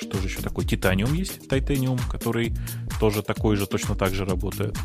что 0.00 0.18
же 0.18 0.28
еще 0.28 0.42
такое? 0.42 0.64
Titanium 0.64 1.12
есть, 1.16 1.38
Titanium, 1.48 2.00
который 2.08 2.54
тоже 3.00 3.24
такой 3.24 3.56
же, 3.56 3.66
точно 3.66 3.96
так 3.96 4.14
же 4.14 4.24
работает. 4.24 4.78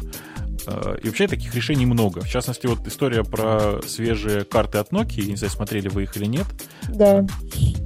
Э, 0.66 0.98
и 1.04 1.08
вообще 1.08 1.28
таких 1.28 1.54
решений 1.54 1.86
много. 1.86 2.22
В 2.22 2.30
частности, 2.30 2.66
вот 2.66 2.88
история 2.88 3.24
про 3.24 3.80
свежие 3.88 4.44
карты 4.44 4.80
от 4.80 4.92
Nokia, 4.92 5.28
не 5.28 5.36
знаю, 5.36 5.52
смотрели 5.52 5.88
вы 5.88 6.04
их 6.04 6.18
или 6.18 6.26
нет. 6.26 6.48
Да. 6.94 7.26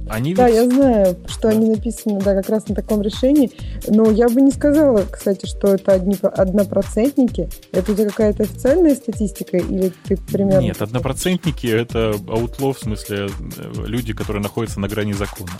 Они 0.08 0.34
да, 0.34 0.46
ведь... 0.46 0.56
я 0.56 0.64
знаю, 0.70 1.16
что 1.26 1.42
да. 1.42 1.48
они 1.48 1.70
написаны, 1.70 2.20
да, 2.20 2.34
как 2.34 2.48
раз 2.48 2.68
на 2.68 2.74
таком 2.76 3.02
решении. 3.02 3.50
Но 3.88 4.10
я 4.10 4.28
бы 4.28 4.40
не 4.40 4.52
сказала, 4.52 5.04
кстати, 5.10 5.46
что 5.46 5.74
это 5.74 5.92
одни, 5.92 6.16
однопроцентники. 6.22 7.48
Это 7.72 7.92
у 7.92 7.94
тебя 7.94 8.08
какая-то 8.10 8.44
официальная 8.44 8.94
статистика 8.94 9.56
или 9.56 9.92
ты 10.04 10.16
примерно... 10.16 10.62
Нет, 10.62 10.80
однопроцентники— 10.80 11.66
это 11.66 12.14
аутло, 12.28 12.72
в 12.72 12.78
смысле 12.78 13.26
э, 13.58 13.84
люди, 13.84 14.12
которые 14.12 14.42
находятся 14.42 14.78
на 14.78 14.88
грани 14.88 15.12
закона. 15.12 15.50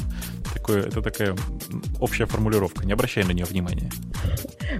Такое, 0.54 0.82
это 0.82 1.02
такая 1.02 1.34
общая 2.00 2.26
формулировка. 2.26 2.86
Не 2.86 2.92
обращай 2.92 3.24
на 3.24 3.32
нее 3.32 3.46
внимания. 3.46 3.90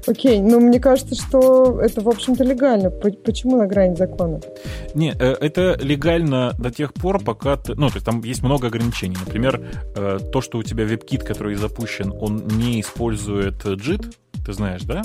Окей, 0.07 0.41
но 0.41 0.61
мне 0.61 0.79
кажется, 0.79 1.17
что 1.17 1.81
это, 1.81 2.01
в 2.03 2.09
общем-то, 2.09 2.45
легально. 2.45 2.91
Почему 2.91 3.57
на 3.57 3.67
грани 3.67 3.97
закона? 3.97 4.41
Не, 4.95 5.11
э, 5.11 5.37
это 5.41 5.77
легально 5.81 6.55
до 6.59 6.71
тех 6.71 6.95
пор, 6.95 7.21
пока 7.23 7.57
ты... 7.57 7.75
Ну, 7.75 7.89
то 7.89 7.95
есть 7.95 8.07
там 8.07 8.23
есть 8.23 8.45
много 8.45 8.56
ограничений. 8.65 9.17
Например, 9.19 9.61
э, 9.95 10.19
то, 10.33 10.41
что 10.41 10.59
у 10.59 10.63
тебя 10.63 10.85
WebKit, 10.85 11.25
который 11.25 11.55
запущен, 11.57 12.13
он 12.21 12.47
не 12.47 12.81
использует 12.81 13.65
JIT, 13.65 14.15
ты 14.45 14.53
знаешь, 14.53 14.83
да? 14.83 15.03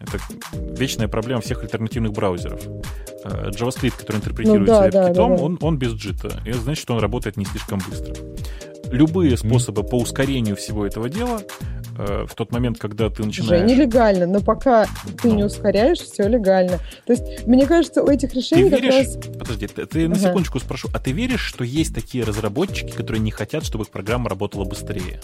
Это 0.00 0.18
вечная 0.52 1.08
проблема 1.08 1.40
всех 1.40 1.62
альтернативных 1.62 2.12
браузеров. 2.12 2.60
Э, 3.24 3.50
JavaScript, 3.50 3.98
который 3.98 4.18
интерпретируется 4.18 4.84
ну, 4.84 4.90
да, 4.90 4.90
да, 4.90 5.08
да, 5.08 5.14
да. 5.14 5.22
Он, 5.22 5.58
он 5.60 5.78
без 5.78 5.92
JIT. 5.92 6.42
И 6.44 6.50
это 6.50 6.60
значит, 6.60 6.82
что 6.82 6.94
он 6.94 7.00
работает 7.00 7.36
не 7.36 7.44
слишком 7.44 7.80
быстро 7.88 8.14
любые 8.94 9.36
способы 9.36 9.82
mm. 9.82 9.88
по 9.88 9.96
ускорению 9.98 10.56
всего 10.56 10.86
этого 10.86 11.08
дела 11.08 11.40
в 11.96 12.34
тот 12.34 12.52
момент, 12.52 12.78
когда 12.78 13.10
ты 13.10 13.24
начинаешь... 13.24 13.64
Уже 13.64 13.74
нелегально, 13.74 14.26
но 14.26 14.40
пока 14.40 14.86
ты 15.22 15.30
не 15.30 15.44
ускоряешь, 15.44 15.98
все 15.98 16.28
легально. 16.28 16.78
То 17.06 17.12
есть, 17.12 17.46
мне 17.46 17.66
кажется, 17.66 18.02
у 18.02 18.08
этих 18.08 18.34
решений 18.34 18.70
ты 18.70 18.80
веришь... 18.80 19.08
как 19.14 19.26
раз... 19.26 19.36
Подожди, 19.38 19.66
ты, 19.66 19.86
ты 19.86 20.04
ага. 20.04 20.14
на 20.14 20.20
секундочку 20.20 20.58
спрошу, 20.60 20.88
а 20.92 20.98
ты 20.98 21.12
веришь, 21.12 21.42
что 21.42 21.64
есть 21.64 21.94
такие 21.94 22.24
разработчики, 22.24 22.92
которые 22.92 23.20
не 23.20 23.30
хотят, 23.30 23.64
чтобы 23.64 23.84
их 23.84 23.90
программа 23.90 24.28
работала 24.28 24.64
быстрее? 24.64 25.20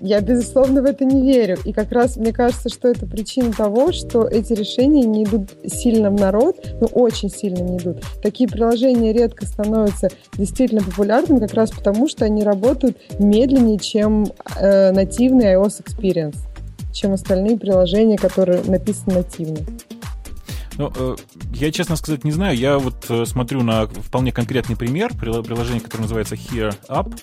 Я, 0.00 0.20
безусловно, 0.20 0.82
в 0.82 0.84
это 0.84 1.04
не 1.04 1.22
верю. 1.22 1.58
И 1.64 1.72
как 1.72 1.90
раз 1.92 2.16
мне 2.16 2.32
кажется, 2.32 2.68
что 2.68 2.88
это 2.88 3.06
причина 3.06 3.52
того, 3.52 3.92
что 3.92 4.26
эти 4.26 4.52
решения 4.52 5.02
не 5.02 5.24
идут 5.24 5.50
сильно 5.66 6.10
в 6.10 6.14
народ, 6.14 6.56
ну, 6.80 6.86
очень 6.92 7.28
сильно 7.28 7.62
не 7.62 7.78
идут. 7.78 8.02
Такие 8.22 8.48
приложения 8.48 9.12
редко 9.12 9.46
становятся 9.46 10.10
действительно 10.34 10.82
популярными, 10.82 11.40
как 11.40 11.54
раз 11.54 11.70
потому, 11.70 12.08
что 12.08 12.24
они 12.24 12.42
работают 12.42 12.98
медленнее, 13.18 13.78
чем 13.78 14.26
э, 14.56 14.92
нативный 14.92 15.54
iOS 15.54 15.82
Experience, 15.84 16.38
чем 16.92 17.12
остальные 17.12 17.58
приложения, 17.58 18.16
которые 18.16 18.62
написаны 18.64 19.16
нативно. 19.16 19.58
Ну, 20.76 20.92
э, 20.94 21.16
я, 21.52 21.70
честно 21.70 21.96
сказать, 21.96 22.24
не 22.24 22.32
знаю. 22.32 22.56
Я 22.56 22.78
вот 22.78 23.06
э, 23.08 23.24
смотрю 23.26 23.62
на 23.62 23.86
вполне 23.86 24.32
конкретный 24.32 24.76
пример 24.76 25.14
приложения, 25.14 25.80
которое 25.80 26.02
называется 26.02 26.34
Here 26.34 26.74
Up. 26.88 27.14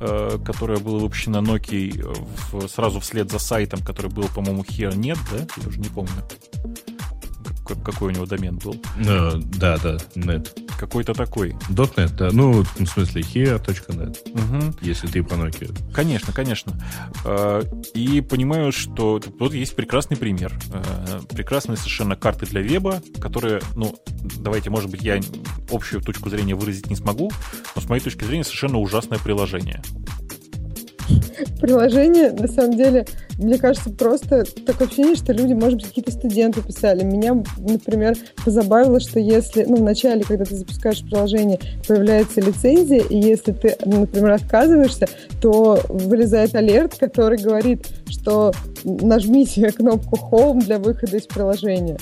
Э, 0.00 0.38
которая 0.44 0.78
была 0.78 0.98
выпущена 0.98 1.38
Nokia 1.38 2.14
в, 2.50 2.68
сразу 2.68 3.00
вслед 3.00 3.30
за 3.30 3.38
сайтом, 3.38 3.80
который 3.80 4.10
был, 4.10 4.28
по-моему, 4.34 4.62
Here 4.62 4.94
нет, 4.96 5.18
да? 5.30 5.46
Я 5.56 5.68
уже 5.68 5.78
не 5.78 5.88
помню. 5.88 6.12
Как, 7.64 7.82
какой 7.82 8.08
у 8.08 8.14
него 8.14 8.26
домен 8.26 8.58
был. 8.58 8.74
Uh, 8.98 9.42
да, 9.56 9.78
да, 9.78 9.96
нет. 10.14 10.54
какой-то 10.78 11.14
такой. 11.14 11.50
.NET, 11.70 12.14
да. 12.16 12.28
Ну, 12.32 12.62
в 12.62 12.86
смысле, 12.86 13.22
here.net, 13.22 14.18
угу. 14.32 14.76
если 14.82 15.06
ты 15.06 15.22
про 15.22 15.36
Nokia. 15.36 15.74
Конечно, 15.92 16.32
конечно. 16.32 16.78
А, 17.24 17.62
и 17.94 18.20
понимаю, 18.20 18.72
что 18.72 19.20
вот 19.38 19.54
есть 19.54 19.74
прекрасный 19.76 20.16
пример. 20.16 20.52
А, 20.72 21.20
прекрасные 21.32 21.76
совершенно 21.76 22.16
карты 22.16 22.46
для 22.46 22.60
веба, 22.60 23.02
которые, 23.20 23.60
ну, 23.74 23.96
давайте, 24.38 24.70
может 24.70 24.90
быть, 24.90 25.02
я 25.02 25.20
общую 25.70 26.02
точку 26.02 26.30
зрения 26.30 26.54
выразить 26.54 26.90
не 26.90 26.96
смогу, 26.96 27.30
но 27.74 27.80
с 27.80 27.88
моей 27.88 28.02
точки 28.02 28.24
зрения 28.24 28.44
совершенно 28.44 28.78
ужасное 28.78 29.18
приложение 29.18 29.82
приложение, 31.60 32.30
на 32.32 32.48
самом 32.48 32.76
деле, 32.76 33.06
мне 33.38 33.58
кажется, 33.58 33.90
просто 33.90 34.44
такое 34.66 34.86
ощущение, 34.86 35.16
что 35.16 35.32
люди, 35.32 35.52
может 35.52 35.74
быть, 35.74 35.86
какие-то 35.86 36.12
студенты 36.12 36.62
писали. 36.62 37.04
Меня, 37.04 37.42
например, 37.58 38.16
позабавило, 38.44 39.00
что 39.00 39.18
если, 39.18 39.64
ну, 39.64 39.76
вначале, 39.76 40.24
когда 40.24 40.44
ты 40.44 40.56
запускаешь 40.56 41.02
приложение, 41.02 41.58
появляется 41.86 42.40
лицензия, 42.40 43.02
и 43.02 43.18
если 43.18 43.52
ты, 43.52 43.76
например, 43.84 44.32
отказываешься, 44.32 45.08
то 45.40 45.80
вылезает 45.88 46.54
алерт, 46.54 46.96
который 46.98 47.38
говорит, 47.38 47.86
что 48.08 48.52
нажмите 48.84 49.70
кнопку 49.72 50.16
Home 50.30 50.60
для 50.64 50.78
выхода 50.78 51.16
из 51.16 51.26
приложения 51.26 51.98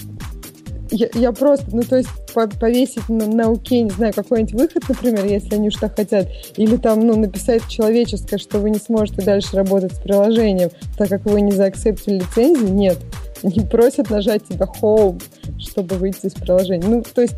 я, 0.93 1.09
я 1.15 1.33
просто, 1.33 1.67
ну, 1.73 1.83
то 1.83 1.97
есть 1.97 2.09
повесить 2.33 3.09
на, 3.09 3.27
на 3.27 3.51
окей, 3.51 3.83
не 3.83 3.91
знаю, 3.91 4.13
какой-нибудь 4.15 4.55
выход, 4.55 4.89
например, 4.89 5.25
если 5.25 5.55
они 5.55 5.71
так 5.71 5.97
хотят, 5.97 6.29
или 6.57 6.77
там, 6.77 7.01
ну, 7.01 7.17
написать 7.17 7.67
человеческое, 7.69 8.39
что 8.39 8.59
вы 8.59 8.71
не 8.71 8.79
сможете 8.79 9.23
дальше 9.23 9.57
работать 9.57 9.95
с 9.95 9.99
приложением, 9.99 10.71
так 10.97 11.09
как 11.09 11.25
вы 11.25 11.41
не 11.41 11.53
заакцептили 11.53 12.21
лицензию, 12.21 12.73
нет. 12.73 12.99
Они 13.57 13.61
просят 13.61 14.11
нажать 14.11 14.45
тебя 14.49 14.67
home, 14.81 15.23
чтобы 15.59 15.97
выйти 15.97 16.27
из 16.27 16.35
приложения. 16.35 16.87
Ну, 16.87 17.03
то 17.03 17.23
есть 17.23 17.35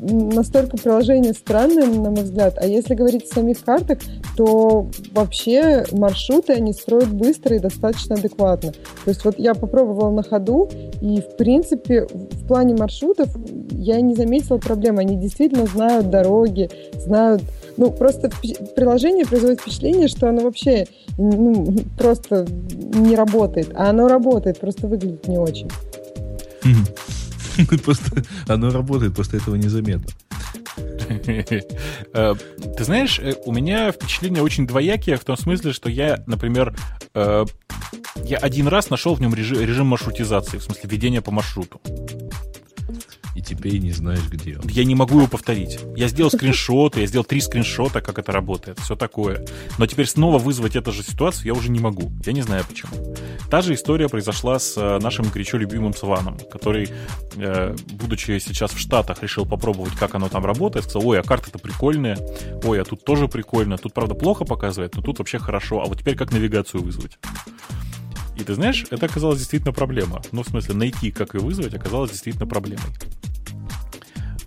настолько 0.00 0.76
приложение 0.76 1.32
странное, 1.32 1.86
на 1.86 2.10
мой 2.10 2.22
взгляд. 2.22 2.58
А 2.58 2.66
если 2.66 2.94
говорить 2.94 3.24
о 3.24 3.34
самих 3.34 3.62
картах, 3.64 3.98
то 4.36 4.88
вообще 5.12 5.84
маршруты 5.92 6.52
они 6.52 6.72
строят 6.72 7.12
быстро 7.12 7.56
и 7.56 7.60
достаточно 7.60 8.16
адекватно. 8.16 8.72
То 8.72 9.08
есть 9.08 9.24
вот 9.24 9.38
я 9.38 9.54
попробовала 9.54 10.10
на 10.10 10.22
ходу, 10.22 10.68
и 11.00 11.20
в 11.20 11.36
принципе 11.36 12.06
в 12.06 12.46
плане 12.46 12.74
маршрутов 12.74 13.28
я 13.70 14.00
не 14.00 14.14
заметила 14.14 14.58
проблем. 14.58 14.98
Они 14.98 15.16
действительно 15.16 15.66
знают 15.66 16.10
дороги, 16.10 16.70
знают... 16.94 17.42
Ну, 17.76 17.90
просто 17.92 18.30
приложение 18.74 19.26
производит 19.26 19.60
впечатление, 19.60 20.08
что 20.08 20.28
оно 20.28 20.42
вообще 20.42 20.86
ну, 21.18 21.76
просто 21.98 22.46
не 22.70 23.16
работает. 23.16 23.70
А 23.74 23.90
оно 23.90 24.08
работает, 24.08 24.58
просто 24.60 24.86
выглядит 24.86 25.26
не 25.28 25.38
очень. 25.38 25.70
Просто 27.84 28.22
оно 28.46 28.70
работает, 28.70 29.14
просто 29.14 29.36
этого 29.36 29.56
незаметно. 29.56 30.10
Э, 32.12 32.34
ты 32.76 32.84
знаешь, 32.84 33.18
э, 33.18 33.34
у 33.44 33.52
меня 33.52 33.90
впечатление 33.92 34.42
очень 34.42 34.66
двоякие 34.66 35.16
в 35.16 35.24
том 35.24 35.36
смысле, 35.36 35.72
что 35.72 35.90
я, 35.90 36.22
например, 36.26 36.74
э, 37.14 37.44
я 38.24 38.38
один 38.38 38.68
раз 38.68 38.90
нашел 38.90 39.14
в 39.14 39.20
нем 39.20 39.34
режим 39.34 39.86
маршрутизации, 39.86 40.58
в 40.58 40.62
смысле 40.62 40.88
ведения 40.88 41.20
по 41.20 41.30
маршруту 41.30 41.80
теперь 43.50 43.78
не 43.78 43.92
знаешь, 43.92 44.28
где 44.30 44.56
он. 44.56 44.68
Я 44.68 44.84
не 44.84 44.94
могу 44.94 45.16
его 45.18 45.26
повторить. 45.26 45.78
Я 45.96 46.08
сделал 46.08 46.30
скриншоты, 46.30 47.00
я 47.00 47.06
сделал 47.06 47.24
три 47.24 47.40
скриншота, 47.40 48.00
как 48.00 48.18
это 48.18 48.32
работает, 48.32 48.78
все 48.78 48.94
такое. 48.94 49.44
Но 49.78 49.86
теперь 49.86 50.06
снова 50.06 50.38
вызвать 50.38 50.76
эту 50.76 50.92
же 50.92 51.02
ситуацию 51.02 51.46
я 51.46 51.54
уже 51.54 51.68
не 51.68 51.80
могу. 51.80 52.12
Я 52.24 52.32
не 52.32 52.42
знаю 52.42 52.64
почему. 52.68 52.92
Та 53.50 53.62
же 53.62 53.74
история 53.74 54.08
произошла 54.08 54.58
с 54.58 54.76
э, 54.76 54.98
нашим 55.00 55.28
горячо 55.28 55.58
любимым 55.58 55.92
Сваном, 55.94 56.38
который, 56.52 56.90
э, 57.36 57.76
будучи 57.92 58.38
сейчас 58.38 58.70
в 58.70 58.78
Штатах, 58.78 59.22
решил 59.22 59.44
попробовать, 59.44 59.94
как 59.94 60.14
оно 60.14 60.28
там 60.28 60.46
работает. 60.46 60.84
Сказал, 60.84 61.08
ой, 61.08 61.20
а 61.20 61.22
карта-то 61.22 61.58
прикольная. 61.58 62.16
Ой, 62.62 62.80
а 62.80 62.84
тут 62.84 63.04
тоже 63.04 63.26
прикольно. 63.26 63.76
Тут, 63.78 63.92
правда, 63.92 64.14
плохо 64.14 64.44
показывает, 64.44 64.94
но 64.94 65.02
тут 65.02 65.18
вообще 65.18 65.38
хорошо. 65.38 65.82
А 65.82 65.86
вот 65.86 65.98
теперь 65.98 66.14
как 66.14 66.30
навигацию 66.30 66.82
вызвать? 66.82 67.18
И 68.40 68.44
ты 68.44 68.54
знаешь, 68.54 68.86
это 68.90 69.06
оказалось 69.06 69.38
действительно 69.38 69.72
проблема. 69.72 70.22
Ну, 70.32 70.42
в 70.42 70.48
смысле, 70.48 70.74
найти, 70.74 71.10
как 71.10 71.34
ее 71.34 71.40
вызвать, 71.40 71.74
оказалось 71.74 72.10
действительно 72.10 72.46
проблемой. 72.46 72.86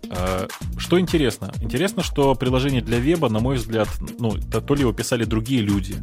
А, 0.09 0.47
что 0.77 0.99
интересно? 0.99 1.53
Интересно, 1.61 2.01
что 2.01 2.33
приложение 2.33 2.81
для 2.81 2.97
веба, 2.97 3.29
на 3.29 3.39
мой 3.39 3.57
взгляд, 3.57 3.87
ну, 4.19 4.31
то, 4.31 4.75
ли 4.75 4.81
его 4.81 4.93
писали 4.93 5.25
другие 5.25 5.61
люди, 5.61 5.95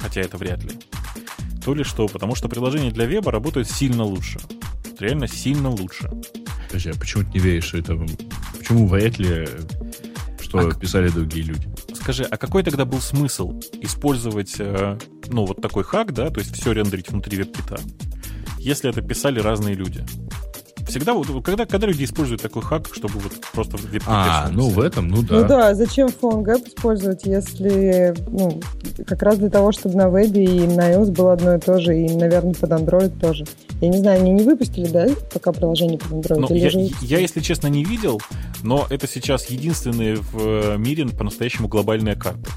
хотя 0.00 0.20
это 0.20 0.36
вряд 0.36 0.62
ли, 0.62 0.72
то 1.64 1.74
ли 1.74 1.84
что, 1.84 2.06
потому 2.08 2.34
что 2.34 2.48
приложение 2.48 2.92
для 2.92 3.06
веба 3.06 3.30
работает 3.30 3.70
сильно 3.70 4.04
лучше. 4.04 4.38
Реально 4.98 5.26
сильно 5.26 5.70
лучше. 5.70 6.10
Подожди, 6.68 6.90
а 6.90 6.94
почему 6.94 7.24
ты 7.24 7.30
не 7.34 7.38
веришь, 7.40 7.64
что 7.64 7.78
это... 7.78 7.98
Почему 8.58 8.86
вряд 8.86 9.18
ли, 9.18 9.48
что 10.40 10.58
а 10.58 10.74
писали 10.74 11.08
другие 11.08 11.44
люди? 11.44 11.68
Скажи, 12.02 12.24
а 12.24 12.36
какой 12.36 12.64
тогда 12.64 12.84
был 12.84 13.00
смысл 13.00 13.60
использовать, 13.80 14.56
э, 14.58 14.98
ну, 15.28 15.46
вот 15.46 15.62
такой 15.62 15.84
хак, 15.84 16.12
да, 16.12 16.30
то 16.30 16.40
есть 16.40 16.52
все 16.52 16.72
рендерить 16.72 17.08
внутри 17.08 17.38
веб-кита, 17.38 17.78
если 18.58 18.90
это 18.90 19.02
писали 19.02 19.38
разные 19.38 19.76
люди? 19.76 20.04
Всегда 20.88 21.14
вот, 21.14 21.28
когда, 21.44 21.66
когда 21.66 21.86
люди 21.86 22.04
используют 22.04 22.42
такой 22.42 22.62
хак, 22.62 22.88
чтобы 22.92 23.18
вот 23.18 23.32
просто 23.52 23.76
веб 23.76 24.02
А, 24.06 24.48
ну 24.50 24.68
в 24.68 24.80
этом, 24.80 25.08
ну 25.08 25.22
да. 25.22 25.40
Ну 25.40 25.48
да, 25.48 25.74
зачем 25.74 26.08
PhoneGap 26.08 26.68
использовать, 26.68 27.24
если, 27.24 28.14
ну, 28.28 28.60
как 29.06 29.22
раз 29.22 29.38
для 29.38 29.50
того, 29.50 29.72
чтобы 29.72 29.96
на 29.96 30.08
вебе 30.08 30.44
и 30.44 30.66
на 30.66 30.92
iOS 30.92 31.12
было 31.12 31.32
одно 31.32 31.54
и 31.54 31.60
то 31.60 31.78
же, 31.80 31.96
и, 31.96 32.14
наверное, 32.14 32.54
под 32.54 32.70
Android 32.70 33.18
тоже. 33.18 33.46
Я 33.80 33.88
не 33.88 33.98
знаю, 33.98 34.20
они 34.20 34.32
не 34.32 34.42
выпустили, 34.42 34.86
да, 34.86 35.08
пока 35.32 35.52
приложение 35.52 35.98
под 35.98 36.12
Android? 36.12 36.38
Ну, 36.38 36.54
я, 36.54 36.70
же... 36.70 36.80
я, 37.00 37.18
если 37.18 37.40
честно, 37.40 37.68
не 37.68 37.84
видел, 37.84 38.20
но 38.62 38.86
это 38.90 39.06
сейчас 39.06 39.46
единственные 39.46 40.16
в 40.16 40.76
мире 40.76 41.06
по-настоящему 41.06 41.68
глобальная 41.68 42.16
карта. 42.16 42.50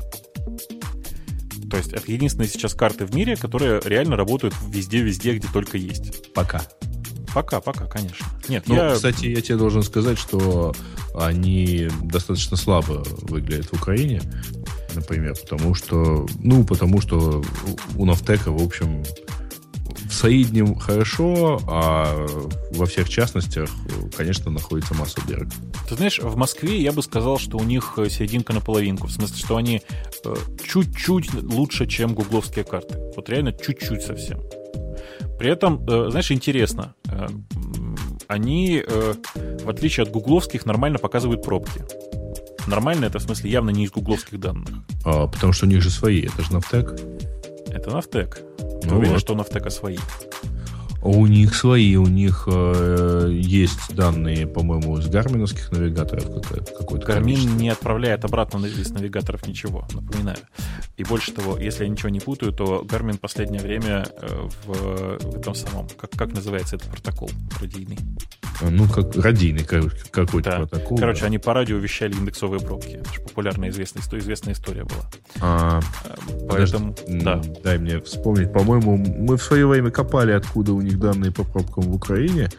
То 1.70 1.78
есть 1.78 1.94
это 1.94 2.12
единственные 2.12 2.48
сейчас 2.48 2.74
карты 2.74 3.06
в 3.06 3.16
мире, 3.16 3.36
которые 3.36 3.82
реально 3.84 4.16
работают 4.16 4.54
везде-везде, 4.68 5.34
где 5.34 5.48
только 5.52 5.78
есть. 5.78 6.32
Пока. 6.34 6.62
Пока, 7.36 7.60
пока, 7.60 7.86
конечно. 7.86 8.26
Нет, 8.48 8.64
ну, 8.66 8.76
я... 8.76 8.94
кстати, 8.94 9.26
я 9.26 9.42
тебе 9.42 9.58
должен 9.58 9.84
сказать, 9.84 10.18
что 10.18 10.74
они 11.14 11.90
достаточно 12.02 12.56
слабо 12.56 13.04
выглядят 13.24 13.66
в 13.66 13.74
Украине, 13.74 14.22
например, 14.94 15.36
потому 15.36 15.76
что, 15.76 16.26
ну, 16.40 16.64
потому 16.64 17.02
что 17.02 17.44
у 17.98 18.06
Нафтека, 18.06 18.54
в 18.54 18.64
общем, 18.64 19.04
в 20.10 20.14
среднем 20.14 20.76
хорошо, 20.76 21.60
а 21.68 22.26
во 22.72 22.86
всех 22.86 23.10
частностях, 23.10 23.70
конечно, 24.16 24.50
находится 24.50 24.94
масса 24.94 25.20
дырок. 25.28 25.50
Ты 25.90 25.96
знаешь, 25.96 26.20
в 26.20 26.38
Москве 26.38 26.82
я 26.82 26.94
бы 26.94 27.04
сказал, 27.04 27.38
что 27.38 27.58
у 27.58 27.64
них 27.66 28.00
серединка 28.10 28.54
на 28.54 28.62
половинку. 28.62 29.08
В 29.08 29.12
смысле, 29.12 29.36
что 29.36 29.58
они 29.58 29.82
э, 30.24 30.36
чуть-чуть 30.66 31.34
лучше, 31.34 31.86
чем 31.86 32.14
гугловские 32.14 32.64
карты. 32.64 32.98
Вот 33.14 33.28
реально 33.28 33.52
чуть-чуть 33.52 34.04
совсем. 34.04 34.40
При 35.38 35.50
этом, 35.50 35.86
э, 35.88 36.10
знаешь, 36.10 36.32
интересно, 36.32 36.96
э, 37.10 37.28
они, 38.28 38.84
э, 38.86 39.14
в 39.64 39.70
отличие 39.70 40.04
от 40.04 40.12
гугловских, 40.12 40.66
нормально 40.66 40.98
показывают 40.98 41.44
пробки. 41.44 41.84
Нормально 42.68 43.06
это 43.06 43.20
в 43.20 43.22
смысле 43.22 43.52
явно 43.52 43.70
не 43.70 43.84
из 43.84 43.92
гугловских 43.92 44.40
данных. 44.40 44.70
А, 45.04 45.28
потому 45.28 45.54
что 45.54 45.66
у 45.66 45.70
них 45.70 45.82
же 45.82 45.90
свои, 45.90 46.22
это 46.22 46.42
же 46.42 46.54
Navteq. 46.54 46.96
Это 47.68 47.92
Navteq. 47.92 48.42
Ты 48.82 48.90
ну 48.90 48.98
уверен, 48.98 49.14
вот. 49.14 49.22
что 49.22 49.36
Navteq 49.36 49.65
а 49.65 49.70
свои? 49.70 49.98
У 51.06 51.28
них 51.28 51.54
свои, 51.54 51.96
у 51.98 52.08
них 52.08 52.48
э, 52.52 53.30
есть 53.32 53.94
данные, 53.96 54.48
по-моему, 54.48 55.00
с 55.00 55.08
гарминовских 55.08 55.72
навигаторов 55.72 56.26
какой-то. 56.26 57.06
Garmin 57.06 57.58
не 57.58 57.70
отправляет 57.70 58.26
обратно 58.26 58.66
из 58.66 58.90
навигаторов 58.90 59.46
ничего, 59.48 59.88
напоминаю. 59.94 60.38
И 60.98 61.04
больше 61.04 61.32
того, 61.32 61.60
если 61.60 61.84
я 61.84 61.90
ничего 61.90 62.10
не 62.10 62.20
путаю, 62.20 62.54
то 62.54 62.84
Garmin 62.84 63.18
последнее 63.18 63.62
время 63.62 64.08
э, 64.20 64.48
в, 64.66 65.20
в 65.20 65.38
этом 65.38 65.54
самом, 65.54 65.88
как, 65.96 66.10
как 66.12 66.34
называется 66.34 66.78
этот 66.78 66.90
протокол 66.90 67.30
радийный? 67.62 68.00
А, 68.62 68.70
ну, 68.70 68.88
как 68.88 69.16
радийный 69.16 69.64
какой-то 69.64 70.50
да. 70.50 70.58
протокол. 70.66 70.98
Короче, 70.98 71.22
да. 71.22 71.28
они 71.28 71.38
по 71.38 71.54
радио 71.54 71.78
вещали 71.78 72.14
индексовые 72.14 72.62
пробки. 72.62 72.92
Это 73.02 73.14
же 73.14 73.22
популярная 73.22 73.70
известная, 73.70 74.02
известная 74.20 74.54
история 74.54 74.86
была. 74.86 75.04
А, 75.42 75.82
Поэтому, 76.50 76.94
подожди, 76.94 77.24
да. 77.24 77.42
Дай 77.64 77.78
мне 77.78 78.00
вспомнить. 78.00 78.54
По-моему, 78.54 78.98
мы 78.98 79.38
в 79.38 79.44
свое 79.44 79.68
время 79.68 79.92
копали, 79.92 80.32
откуда 80.32 80.74
у 80.74 80.82
них 80.82 80.95
данные 80.96 81.32
по 81.32 81.44
пробкам 81.44 81.86
в 81.86 81.96
Украине. 81.96 82.50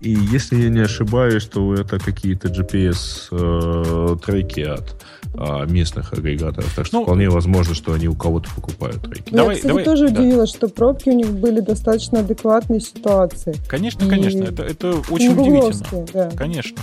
И 0.00 0.10
если 0.10 0.56
я 0.56 0.68
не 0.68 0.80
ошибаюсь, 0.80 1.46
то 1.46 1.74
это 1.74 1.98
какие-то 1.98 2.48
GPS-треки 2.48 4.60
э, 4.60 4.74
от 4.74 4.96
а, 5.34 5.64
местных 5.64 6.12
агрегаторов. 6.12 6.72
Так 6.74 6.86
что 6.86 6.98
ну, 6.98 7.04
вполне 7.04 7.30
возможно, 7.30 7.74
что 7.74 7.92
они 7.92 8.08
у 8.08 8.14
кого-то 8.14 8.50
покупают 8.54 9.02
треки. 9.02 9.32
Давай, 9.32 9.54
я, 9.54 9.56
кстати, 9.56 9.68
давай, 9.68 9.84
тоже 9.84 10.08
да. 10.08 10.20
удивилась, 10.20 10.50
что 10.50 10.68
пробки 10.68 11.08
у 11.08 11.14
них 11.14 11.30
были 11.30 11.60
достаточно 11.60 12.20
адекватной 12.20 12.80
ситуации. 12.80 13.54
Конечно, 13.68 14.04
и... 14.04 14.08
конечно. 14.08 14.42
Это, 14.42 14.64
это 14.64 15.02
очень 15.10 15.32
удивительно. 15.32 16.06
Да. 16.12 16.30
Конечно. 16.36 16.82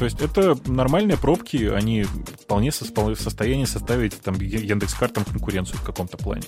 То 0.00 0.06
есть 0.06 0.22
это 0.22 0.56
нормальные 0.64 1.18
пробки, 1.18 1.66
они 1.66 2.04
вполне 2.04 2.70
в 2.70 2.74
состоянии 3.20 3.66
составить 3.66 4.18
там 4.22 4.34
Яндекс.Картам 4.40 5.26
конкуренцию 5.26 5.76
в 5.76 5.82
каком-то 5.82 6.16
плане. 6.16 6.44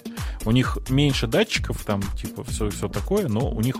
У 0.46 0.52
них 0.52 0.78
меньше 0.88 1.26
датчиков, 1.26 1.84
там 1.84 2.00
типа 2.16 2.44
все, 2.44 2.70
все 2.70 2.88
такое, 2.88 3.28
но 3.28 3.50
у 3.50 3.60
них 3.60 3.76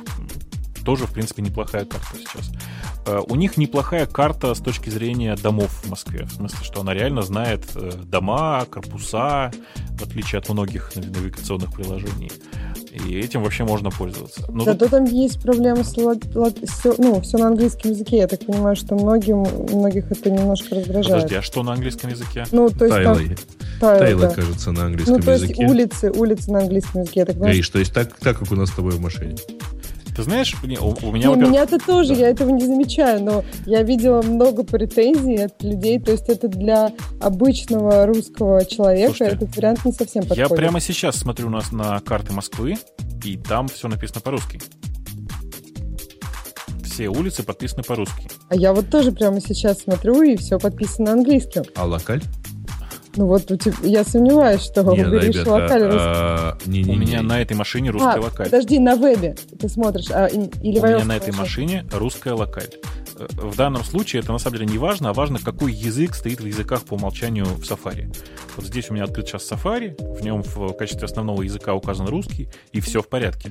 тоже, 0.84 1.06
в 1.06 1.12
принципе, 1.12 1.42
неплохая 1.42 1.84
карта 1.84 2.06
сейчас. 2.16 2.50
Э, 3.06 3.20
у 3.26 3.34
них 3.36 3.56
неплохая 3.56 4.06
карта 4.06 4.54
с 4.54 4.58
точки 4.58 4.90
зрения 4.90 5.36
домов 5.36 5.70
в 5.84 5.90
Москве. 5.90 6.24
В 6.24 6.32
смысле, 6.32 6.58
что 6.62 6.80
она 6.80 6.94
реально 6.94 7.22
знает 7.22 7.64
э, 7.74 7.90
дома, 8.04 8.64
корпуса, 8.70 9.50
в 9.98 10.02
отличие 10.02 10.38
от 10.38 10.48
многих 10.48 10.92
навигационных 10.94 11.72
приложений. 11.72 12.32
И 12.92 13.18
этим 13.18 13.42
вообще 13.42 13.64
можно 13.64 13.90
пользоваться. 13.90 14.44
Но 14.50 14.64
Зато 14.64 14.80
тут... 14.80 14.90
там 14.90 15.04
есть 15.04 15.40
проблема 15.40 15.82
с, 15.82 15.96
лат... 15.96 16.18
все, 16.68 16.94
ну, 16.98 17.22
все 17.22 17.38
на 17.38 17.46
английском 17.46 17.90
языке. 17.90 18.18
Я 18.18 18.28
так 18.28 18.44
понимаю, 18.44 18.76
что 18.76 18.94
многим, 18.94 19.46
многих 19.72 20.10
это 20.12 20.30
немножко 20.30 20.74
раздражает. 20.74 21.22
Подожди, 21.22 21.34
а 21.36 21.42
что 21.42 21.62
на 21.62 21.72
английском 21.72 22.10
языке? 22.10 22.44
Ну, 22.52 22.68
то 22.68 22.84
есть 22.84 22.96
Тайлы. 22.96 23.28
Там... 23.28 23.36
Тайлы, 23.80 23.98
Тайлы 23.98 24.20
да. 24.20 24.30
кажется, 24.30 24.72
на 24.72 24.84
английском 24.84 25.16
языке. 25.16 25.30
Ну, 25.30 25.36
то 25.36 25.46
есть 25.46 25.58
улицы, 25.58 26.10
улицы 26.10 26.52
на 26.52 26.58
английском 26.58 27.00
языке. 27.00 27.20
Я 27.20 27.26
так 27.26 27.34
понимаю, 27.36 27.54
Гриш, 27.54 27.68
то 27.70 27.78
есть 27.78 27.94
так, 27.94 28.14
так, 28.18 28.38
как 28.38 28.52
у 28.52 28.56
нас 28.56 28.68
с 28.68 28.72
тобой 28.72 28.92
в 28.92 29.00
машине. 29.00 29.36
Ты 30.14 30.24
знаешь, 30.24 30.54
у, 30.62 30.66
у 30.66 31.12
меня... 31.12 31.30
У 31.30 31.36
меня-то 31.36 31.78
тоже, 31.78 32.14
да. 32.14 32.20
я 32.20 32.28
этого 32.28 32.50
не 32.50 32.66
замечаю, 32.66 33.22
но 33.22 33.44
я 33.64 33.82
видела 33.82 34.20
много 34.20 34.62
претензий 34.62 35.36
от 35.36 35.62
людей, 35.62 35.98
то 35.98 36.12
есть 36.12 36.28
это 36.28 36.48
для 36.48 36.92
обычного 37.20 38.06
русского 38.06 38.64
человека 38.64 39.14
Слушайте, 39.16 39.36
этот 39.36 39.56
вариант 39.56 39.84
не 39.84 39.92
совсем 39.92 40.22
подходит. 40.22 40.50
Я 40.50 40.54
прямо 40.54 40.80
сейчас 40.80 41.16
смотрю 41.16 41.46
у 41.46 41.50
нас 41.50 41.72
на 41.72 41.98
карты 42.00 42.32
Москвы, 42.34 42.76
и 43.24 43.38
там 43.38 43.68
все 43.68 43.88
написано 43.88 44.20
по-русски. 44.20 44.60
Все 46.84 47.08
улицы 47.08 47.42
подписаны 47.42 47.82
по-русски. 47.82 48.28
А 48.50 48.54
я 48.54 48.74
вот 48.74 48.90
тоже 48.90 49.12
прямо 49.12 49.40
сейчас 49.40 49.78
смотрю, 49.80 50.22
и 50.22 50.36
все 50.36 50.58
подписано 50.58 51.12
английским. 51.12 51.62
А 51.74 51.86
локаль? 51.86 52.22
Ну 53.16 53.26
вот 53.26 53.50
у 53.50 53.56
тебя, 53.56 53.74
я 53.82 54.04
сомневаюсь, 54.04 54.62
что 54.62 54.82
не, 54.82 55.04
выберешь 55.04 55.34
ребята, 55.34 55.50
локаль 55.50 55.82
а, 55.84 56.58
не, 56.64 56.82
не, 56.82 56.94
У 56.94 56.96
меня 56.96 57.22
на 57.22 57.40
этой 57.40 57.54
машине 57.54 57.90
русская 57.90 58.18
а, 58.18 58.20
локаль. 58.20 58.46
Подожди, 58.46 58.78
на 58.78 58.94
вебе 58.96 59.36
ты 59.60 59.68
смотришь, 59.68 60.10
а, 60.10 60.26
или 60.26 60.78
У 60.78 60.86
меня 60.86 61.04
на 61.04 61.16
этой 61.16 61.34
машине 61.34 61.84
русская 61.92 62.32
локаль. 62.32 62.70
Э, 63.18 63.26
в 63.36 63.56
данном 63.56 63.84
случае 63.84 64.22
это 64.22 64.32
на 64.32 64.38
самом 64.38 64.58
деле 64.58 64.70
не 64.70 64.78
важно, 64.78 65.10
а 65.10 65.12
важно, 65.12 65.38
какой 65.38 65.72
язык 65.72 66.14
стоит 66.14 66.40
в 66.40 66.46
языках 66.46 66.82
по 66.84 66.94
умолчанию 66.94 67.44
в 67.44 67.60
Safari. 67.60 68.14
Вот 68.56 68.66
здесь 68.66 68.90
у 68.90 68.94
меня 68.94 69.04
открыт 69.04 69.28
сейчас 69.28 69.50
Safari, 69.50 69.94
в 69.98 70.22
нем 70.22 70.42
в 70.42 70.72
качестве 70.72 71.04
основного 71.04 71.42
языка 71.42 71.74
указан 71.74 72.08
русский, 72.08 72.48
и 72.72 72.80
все 72.80 73.02
в 73.02 73.08
порядке. 73.08 73.50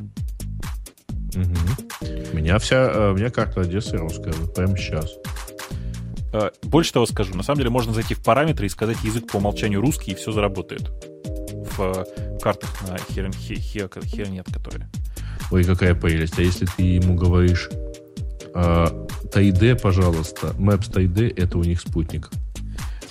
Угу. 1.35 2.07
У 2.33 2.35
меня 2.35 2.57
вся, 2.59 2.91
э, 2.91 3.11
у 3.11 3.15
меня 3.15 3.29
карта 3.29 3.61
Одессы 3.61 3.97
русская, 3.97 4.33
вот 4.33 4.53
прямо 4.53 4.77
сейчас. 4.77 5.11
Э, 6.33 6.51
больше 6.63 6.93
того 6.93 7.05
скажу, 7.05 7.35
на 7.35 7.43
самом 7.43 7.59
деле 7.59 7.69
можно 7.69 7.93
зайти 7.93 8.13
в 8.13 8.23
параметры 8.23 8.65
и 8.65 8.69
сказать 8.69 8.97
язык 9.03 9.27
по 9.31 9.37
умолчанию 9.37 9.81
русский, 9.81 10.11
и 10.11 10.15
все 10.15 10.31
заработает. 10.31 10.89
В 11.77 11.79
э, 11.79 12.39
картах 12.39 12.69
на 12.87 12.97
хер, 12.97 13.31
хер, 13.33 13.59
хер, 13.59 13.89
хернет, 14.05 14.45
которые. 14.51 14.89
Ой, 15.51 15.63
какая 15.63 15.95
прелесть. 15.95 16.39
А 16.39 16.41
если 16.41 16.65
ты 16.65 16.83
ему 16.83 17.15
говоришь 17.15 17.69
э, 18.53 18.87
Тайде, 19.31 19.75
пожалуйста, 19.75 20.55
Maps 20.57 20.91
Тайде, 20.91 21.27
это 21.27 21.57
у 21.57 21.63
них 21.63 21.81
спутник. 21.81 22.29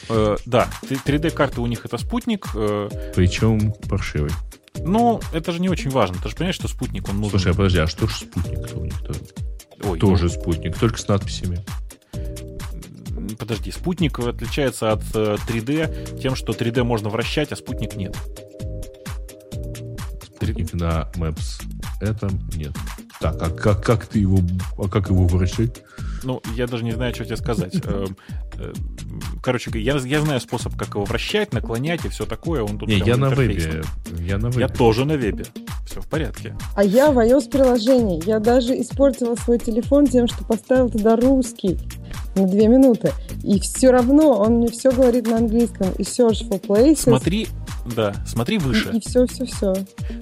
Э, 0.08 0.36
да, 0.46 0.68
3D-карты 0.82 1.60
у 1.60 1.66
них 1.66 1.84
это 1.84 1.98
спутник. 1.98 2.46
Э, 2.54 2.88
Причем 3.14 3.72
паршивый. 3.88 4.32
Ну, 4.82 5.20
это 5.34 5.52
же 5.52 5.60
не 5.60 5.68
очень 5.68 5.90
важно. 5.90 6.16
Ты 6.22 6.30
же 6.30 6.36
понимаешь, 6.36 6.54
что 6.54 6.68
спутник, 6.68 7.08
он 7.08 7.16
нужен. 7.16 7.38
Слушай, 7.38 7.52
а 7.52 7.54
подожди, 7.54 7.78
а 7.78 7.86
что 7.86 8.06
же 8.06 8.16
спутник-то 8.16 8.78
у 8.78 8.84
них-то? 8.84 9.12
Ой, 9.84 9.98
Тоже 9.98 10.24
ну... 10.24 10.30
спутник, 10.30 10.78
только 10.78 10.98
с 10.98 11.08
надписями 11.08 11.64
подожди, 13.38 13.70
спутник 13.70 14.18
отличается 14.18 14.92
от 14.92 15.02
3D 15.02 16.14
э, 16.14 16.18
тем, 16.18 16.34
что 16.34 16.52
3D 16.52 16.82
можно 16.82 17.08
вращать, 17.08 17.52
а 17.52 17.56
спутник 17.56 17.96
нет. 17.96 18.16
Спутник 20.36 20.72
на 20.72 21.10
Maps 21.16 21.62
это 22.00 22.30
нет. 22.56 22.72
Так, 23.20 23.36
а 23.42 23.50
как, 23.50 23.84
как 23.84 24.06
ты 24.06 24.20
его, 24.20 24.38
а 24.78 24.88
как 24.88 25.10
его 25.10 25.26
вращать? 25.26 25.82
Ну, 26.22 26.40
я 26.56 26.66
даже 26.66 26.82
не 26.84 26.92
знаю, 26.92 27.14
что 27.14 27.24
тебе 27.24 27.36
сказать. 27.36 27.74
Э, 27.90 28.06
э, 28.58 28.72
короче, 29.42 29.70
я, 29.80 29.96
я 29.96 30.20
знаю 30.20 30.38
способ, 30.40 30.76
как 30.76 30.90
его 30.90 31.04
вращать, 31.04 31.52
наклонять 31.52 32.04
и 32.04 32.08
все 32.08 32.26
такое. 32.26 32.62
Он 32.62 32.78
тут 32.78 32.88
не, 32.88 32.98
я 32.98 33.16
на 33.16 33.30
вебе. 33.30 33.82
Я 34.18 34.38
на 34.38 34.48
вебе. 34.48 34.60
Я 34.60 34.68
тоже 34.68 35.04
на 35.04 35.16
вебе. 35.16 35.44
Все 35.86 36.00
в 36.00 36.06
порядке. 36.06 36.56
А 36.76 36.84
я 36.84 37.10
в 37.10 37.18
iOS 37.18 37.50
приложении. 37.50 38.22
Я 38.26 38.38
даже 38.38 38.78
испортила 38.80 39.34
свой 39.34 39.58
телефон 39.58 40.06
тем, 40.06 40.28
что 40.28 40.44
поставил 40.44 40.90
туда 40.90 41.16
русский 41.16 41.78
на 42.34 42.46
две 42.46 42.68
минуты. 42.68 43.12
И 43.42 43.60
все 43.60 43.90
равно 43.90 44.38
он 44.38 44.58
мне 44.58 44.68
все 44.68 44.90
говорит 44.90 45.26
на 45.26 45.38
английском. 45.38 45.92
И 45.98 46.02
search 46.02 46.48
for 46.48 46.60
places. 46.60 47.02
Смотри, 47.02 47.48
да, 47.84 48.14
смотри 48.26 48.58
выше. 48.58 48.90
И, 48.92 48.98
и 48.98 49.00
все, 49.00 49.26
все, 49.26 49.44
все. 49.46 49.74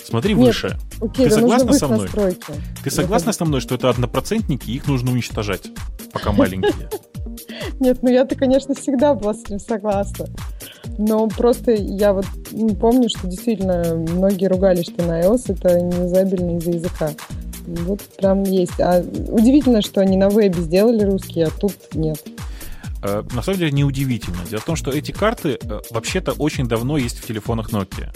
Смотри 0.04 0.34
Нет, 0.34 0.46
выше. 0.46 0.78
Окей, 1.00 1.28
Ты 1.28 1.34
согласна 1.34 1.72
со 1.72 1.88
мной? 1.88 2.02
Настройки. 2.02 2.52
Ты 2.82 2.90
согласна 2.90 3.32
со 3.32 3.44
мной, 3.44 3.60
что 3.60 3.74
это 3.74 3.90
однопроцентники, 3.90 4.70
их 4.70 4.86
нужно 4.86 5.12
уничтожать, 5.12 5.70
пока 6.12 6.32
маленькие? 6.32 6.88
Нет, 7.80 7.98
ну 8.02 8.10
я-то, 8.10 8.34
конечно, 8.34 8.74
всегда 8.74 9.14
была 9.14 9.34
с 9.34 9.42
этим 9.42 9.58
согласна. 9.58 10.26
Но 10.98 11.28
просто 11.28 11.72
я 11.72 12.12
вот 12.12 12.26
помню, 12.80 13.08
что 13.08 13.28
действительно 13.28 13.94
многие 13.94 14.46
ругались, 14.46 14.86
что 14.86 15.04
на 15.04 15.20
iOS 15.20 15.44
это 15.48 15.80
неюзабельно 15.80 16.56
из-за 16.58 16.70
языка. 16.70 17.10
Вот 17.84 18.00
прям 18.16 18.42
есть. 18.42 18.80
А 18.80 19.00
удивительно, 19.00 19.82
что 19.82 20.00
они 20.00 20.16
на 20.16 20.28
вебе 20.28 20.60
сделали 20.60 21.04
русский, 21.04 21.42
а 21.42 21.50
тут 21.50 21.74
нет. 21.94 22.22
Э, 23.02 23.22
на 23.32 23.42
самом 23.42 23.58
деле 23.58 23.72
неудивительно. 23.72 24.38
Дело 24.48 24.60
в 24.60 24.64
том, 24.64 24.76
что 24.76 24.90
эти 24.90 25.12
карты 25.12 25.58
э, 25.60 25.80
вообще-то 25.90 26.32
очень 26.32 26.66
давно 26.66 26.96
есть 26.96 27.18
в 27.18 27.26
телефонах 27.26 27.70
Nokia. 27.70 28.10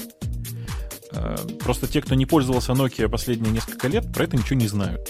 Э, 1.13 1.37
просто 1.61 1.87
те, 1.87 2.01
кто 2.01 2.15
не 2.15 2.27
пользовался 2.27 2.73
Nokia 2.73 3.09
последние 3.09 3.53
несколько 3.53 3.89
лет, 3.89 4.13
про 4.13 4.25
это 4.25 4.37
ничего 4.37 4.59
не 4.59 4.69
знают. 4.69 5.09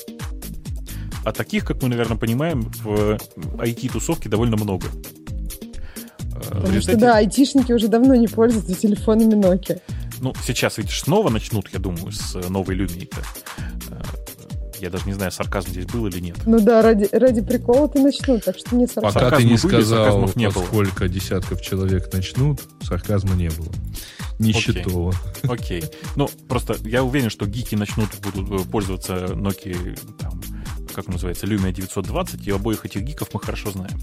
А 1.25 1.33
таких, 1.33 1.65
как 1.65 1.83
мы, 1.83 1.89
наверное, 1.89 2.17
понимаем, 2.17 2.63
в 2.83 3.19
IT-тусовке 3.37 4.29
довольно 4.29 4.57
много. 4.57 4.89
Потому 6.35 6.67
результате... 6.67 6.99
что, 6.99 7.07
да, 7.07 7.17
айтишники 7.17 7.73
уже 7.73 7.89
давно 7.89 8.15
не 8.15 8.27
пользуются 8.27 8.75
телефонами 8.75 9.35
Nokia. 9.35 9.81
Ну, 10.21 10.35
сейчас, 10.45 10.79
видишь, 10.79 11.01
снова 11.01 11.31
начнут, 11.31 11.69
я 11.73 11.79
думаю, 11.79 12.13
с 12.13 12.35
новой 12.49 12.77
Lumia. 12.77 13.09
Я 14.83 14.91
даже 14.91 15.07
не 15.07 15.13
знаю, 15.13 15.31
сарказм 15.31 15.71
здесь 15.71 15.87
был 15.87 16.09
или 16.09 16.19
нет. 16.19 16.39
Ну 16.45 16.59
да, 16.59 16.83
ради, 16.83 17.09
ради 17.13 17.41
прикола-то 17.41 18.01
начнут, 18.01 18.45
так 18.45 18.59
что 18.59 18.75
не 18.75 18.89
сарказм. 18.89 19.17
Пока 19.17 19.37
ты 19.37 19.45
не 19.45 19.57
сказал, 19.57 20.29
не 20.35 20.51
было. 20.51 20.65
сколько 20.65 21.09
десятков 21.09 21.63
человек 21.63 22.13
начнут, 22.13 22.61
сарказма 22.83 23.37
не 23.37 23.49
было. 23.49 23.73
Нищетого. 24.41 25.15
Окей. 25.45 25.79
Окей. 25.79 25.85
Ну, 26.17 26.29
просто 26.49 26.75
я 26.81 27.05
уверен, 27.05 27.31
что 27.31 27.47
гики 27.47 27.77
начнут 27.77 28.09
будут 28.23 28.69
пользоваться 28.73 29.27
Nokia, 29.35 29.97
там, 30.19 30.41
как 30.93 31.07
называется, 31.07 31.47
Lumia 31.47 31.73
920, 31.73 32.45
и 32.45 32.51
обоих 32.51 32.85
этих 32.85 33.03
гиков 33.03 33.29
мы 33.33 33.39
хорошо 33.39 33.71
знаем. 33.71 34.01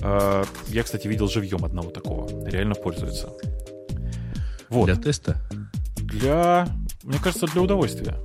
А, 0.00 0.44
я, 0.68 0.84
кстати, 0.84 1.08
видел 1.08 1.26
живьем 1.26 1.64
одного 1.64 1.90
такого. 1.90 2.48
Реально 2.48 2.76
пользуется. 2.76 3.30
Вот. 4.68 4.84
Для 4.84 4.94
теста? 4.94 5.42
Для, 5.96 6.68
мне 7.02 7.18
кажется, 7.18 7.48
для 7.48 7.62
удовольствия. 7.62 8.16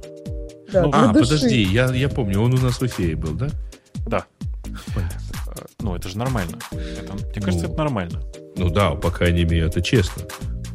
Да, 0.74 0.84
ну, 0.84 0.90
а, 0.92 1.14
подожди, 1.14 1.62
я, 1.62 1.94
я 1.94 2.10
помню, 2.10 2.42
он 2.42 2.54
у 2.54 2.58
нас 2.58 2.82
в 2.82 2.84
эфире 2.84 3.16
был, 3.16 3.34
да? 3.34 3.48
Да. 4.08 4.26
Понятно. 4.96 5.20
Ну, 5.80 5.96
это 5.96 6.10
же 6.10 6.18
нормально. 6.18 6.58
Это, 6.72 7.14
мне 7.14 7.42
кажется, 7.42 7.68
ну, 7.68 7.74
это 7.74 7.78
нормально. 7.78 8.22
Ну 8.56 8.70
да, 8.70 8.92
по 8.92 9.12
крайней 9.12 9.46
мере, 9.46 9.68
это 9.68 9.82
честно. 9.82 10.24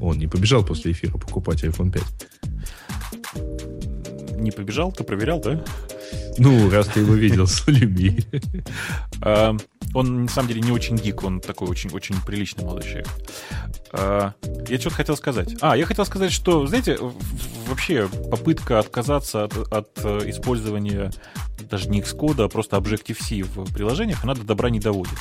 Он 0.00 0.16
не 0.18 0.28
побежал 0.28 0.64
после 0.64 0.92
эфира 0.92 1.18
покупать 1.18 1.64
iPhone 1.64 1.90
5. 1.90 2.02
Не 4.38 4.52
побежал? 4.52 4.92
Ты 4.92 5.02
проверял, 5.02 5.40
да? 5.40 5.64
Ну, 6.38 6.70
раз 6.70 6.86
ты 6.86 7.00
его 7.00 7.14
видел 7.14 7.48
с 7.48 7.66
Люби. 7.66 8.24
А, 9.20 9.56
он, 9.94 10.24
на 10.24 10.28
самом 10.28 10.48
деле, 10.48 10.60
не 10.60 10.70
очень 10.70 10.96
гик, 10.96 11.24
он 11.24 11.40
такой 11.40 11.68
очень, 11.68 11.90
очень 11.90 12.16
приличный 12.22 12.64
молодой 12.64 12.84
человек. 12.84 13.08
А, 13.92 14.34
я 14.68 14.78
что-то 14.78 14.96
хотел 14.96 15.16
сказать. 15.16 15.56
А, 15.60 15.76
я 15.76 15.86
хотел 15.86 16.04
сказать, 16.04 16.32
что, 16.32 16.66
знаете, 16.66 16.98
вообще 17.66 18.08
попытка 18.30 18.78
отказаться 18.78 19.44
от, 19.44 19.56
от 19.72 19.90
э, 20.04 20.30
использования 20.30 21.10
даже 21.68 21.88
не 21.88 22.00
Xcode, 22.00 22.44
а 22.44 22.48
просто 22.48 22.76
Objective-C 22.76 23.42
в 23.42 23.72
приложениях, 23.72 24.24
она 24.24 24.34
до 24.34 24.42
добра 24.42 24.70
не 24.70 24.80
доводит. 24.80 25.18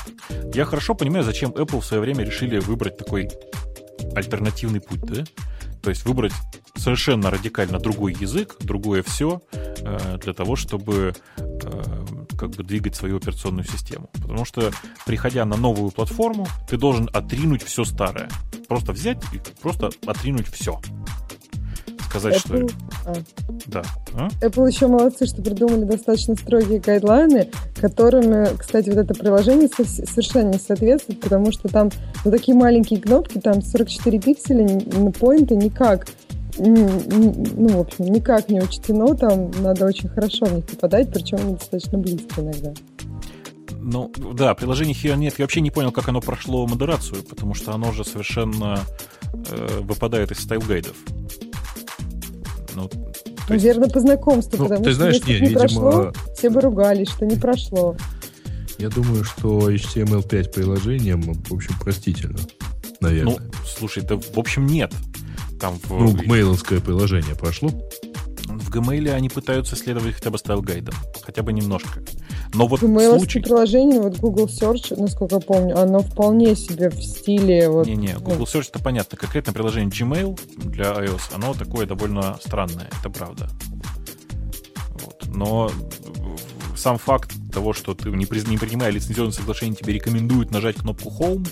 Я 0.54 0.66
хорошо 0.66 0.96
понимаю, 0.96 1.24
зачем 1.24 1.52
Apple 1.52 1.82
в 1.82 1.86
свое 1.86 2.02
время 2.02 2.24
решили 2.24 2.60
выбрать 2.60 2.98
такой 2.98 3.30
альтернативный 4.16 4.82
путь, 4.82 5.02
да? 5.02 5.24
То 5.82 5.90
есть 5.90 6.06
выбрать 6.06 6.34
совершенно 6.76 7.30
радикально 7.30 7.80
другой 7.80 8.14
язык, 8.14 8.56
другое 8.60 9.04
все 9.04 9.42
э, 9.54 10.18
для 10.22 10.34
того, 10.34 10.56
чтобы 10.56 11.14
э, 11.38 12.06
как 12.38 12.52
бы 12.52 12.64
двигать 12.64 12.96
свою 12.96 13.18
операционную 13.18 13.66
систему. 13.66 14.10
Потому 14.14 14.46
что, 14.46 14.72
приходя 15.06 15.46
на 15.46 15.58
новую 15.58 15.92
платформу, 15.92 16.48
ты 16.70 16.78
должен 16.78 17.10
отринуть 17.14 17.64
все 17.64 17.84
старое. 17.84 18.30
Просто 18.68 18.92
взять 18.92 19.22
и 19.34 19.42
просто 19.62 19.90
отринуть 20.06 20.48
все. 20.48 20.80
Сказать, 22.10 22.36
Apple... 22.46 22.70
что... 22.70 22.78
А. 23.06 23.14
Да. 23.66 23.84
А? 24.14 24.30
Apple 24.42 24.68
еще 24.70 24.88
молодцы, 24.88 25.26
что 25.26 25.42
придумали 25.42 25.84
достаточно 25.84 26.36
строгие 26.36 26.80
гайдлайны, 26.80 27.50
которыми, 27.76 28.56
кстати, 28.58 28.90
вот 28.90 29.00
это 29.00 29.14
приложение 29.14 29.68
совершенно 29.68 30.52
не 30.52 30.60
соответствует, 30.60 31.20
потому 31.20 31.52
что 31.52 31.68
там 31.68 31.92
вот 32.24 32.32
такие 32.32 32.58
маленькие 32.58 33.02
кнопки, 33.02 33.40
там 33.40 33.62
44 33.62 34.20
пикселя, 34.20 34.64
на 34.98 35.12
поинты 35.12 35.56
никак 35.56 36.08
ну, 36.58 37.68
в 37.70 37.80
общем, 37.80 38.06
никак 38.06 38.50
не 38.50 38.62
учтено, 38.62 39.16
там 39.16 39.52
надо 39.62 39.86
очень 39.86 40.10
хорошо 40.10 40.46
в 40.46 40.54
них 40.54 40.66
попадать, 40.66 41.12
причем 41.12 41.38
они 41.38 41.54
достаточно 41.54 41.98
близко 41.98 42.42
иногда. 42.42 42.74
Ну, 43.80 44.12
да, 44.34 44.54
приложение 44.54 44.94
Here 44.94 45.16
нет. 45.16 45.36
Я 45.38 45.44
вообще 45.44 45.62
не 45.62 45.72
понял, 45.72 45.92
как 45.92 46.10
оно 46.10 46.20
прошло 46.20 46.68
модерацию, 46.68 47.24
потому 47.24 47.54
что 47.54 47.74
оно 47.74 47.94
же 47.94 48.04
совершенно 48.04 48.82
э, 49.34 49.80
выпадает 49.82 50.32
из 50.32 50.40
стайл-гайдов. 50.40 50.96
Ну, 52.76 52.90
Наверное, 53.48 53.86
есть... 53.86 53.94
по 53.94 54.00
знакомству, 54.02 54.58
ну, 54.58 54.64
потому 54.66 54.84
ты 54.84 54.92
что 54.92 55.00
знаешь, 55.00 55.16
если 55.16 55.32
не, 55.32 55.40
не 55.40 55.46
видимо... 55.48 55.60
прошло, 55.60 56.14
все 56.36 56.50
бы 56.50 56.60
ругались, 56.60 57.10
что 57.10 57.26
не 57.26 57.38
прошло. 57.38 57.96
Я 58.78 58.90
думаю, 58.90 59.24
что 59.24 59.72
HTML5 59.72 60.52
приложением, 60.52 61.22
в 61.22 61.54
общем, 61.54 61.74
простительно, 61.80 62.40
наверное. 63.00 63.38
Ну, 63.40 63.52
слушай, 63.66 64.04
да 64.04 64.18
в 64.18 64.38
общем 64.38 64.68
нет. 64.68 64.94
Там 65.60 65.80
в... 65.84 65.92
Ну, 65.92 66.12
гмейловское 66.12 66.80
приложение 66.80 67.36
прошло. 67.36 67.70
В 68.48 68.70
Gmail 68.70 69.12
они 69.12 69.28
пытаются 69.30 69.76
следовать 69.76 70.16
хотя 70.16 70.30
бы 70.30 70.38
стайл-гайдам. 70.38 70.96
Хотя 71.22 71.44
бы 71.44 71.52
немножко. 71.52 72.02
Но 72.54 72.68
вот 72.68 72.82
Gmail 72.82 73.18
случай... 73.18 73.40
приложение, 73.40 74.00
вот 74.00 74.18
Google 74.20 74.46
Search, 74.46 74.98
насколько 75.00 75.36
я 75.36 75.42
помню, 75.42 75.78
оно 75.78 76.00
вполне 76.00 76.56
себе 76.56 76.90
в 76.90 77.02
стиле... 77.02 77.70
Вот, 77.70 77.88
Не-не, 77.88 78.14
ну. 78.14 78.22
Google 78.22 78.46
Search 78.46 78.70
это 78.74 78.80
понятно. 78.82 79.18
Конкретно 79.18 79.52
приложение 79.52 79.90
Gmail 79.90 80.40
для 80.64 80.92
iOS, 80.94 81.34
оно 81.34 81.54
такое 81.54 81.86
довольно 81.86 82.38
странное, 82.42 82.90
это 83.00 83.10
правда. 83.10 83.50
Вот. 85.02 85.28
Но 85.28 85.72
сам 86.76 86.98
факт 86.98 87.34
того, 87.52 87.74
что 87.74 87.94
ты 87.94 88.10
не, 88.12 88.26
при... 88.26 88.40
не 88.48 88.58
принимая 88.58 88.92
лицензионное 88.92 89.34
соглашение, 89.34 89.76
тебе 89.76 89.94
рекомендуют 89.94 90.52
нажать 90.52 90.78
кнопку 90.78 91.10
Home, 91.20 91.48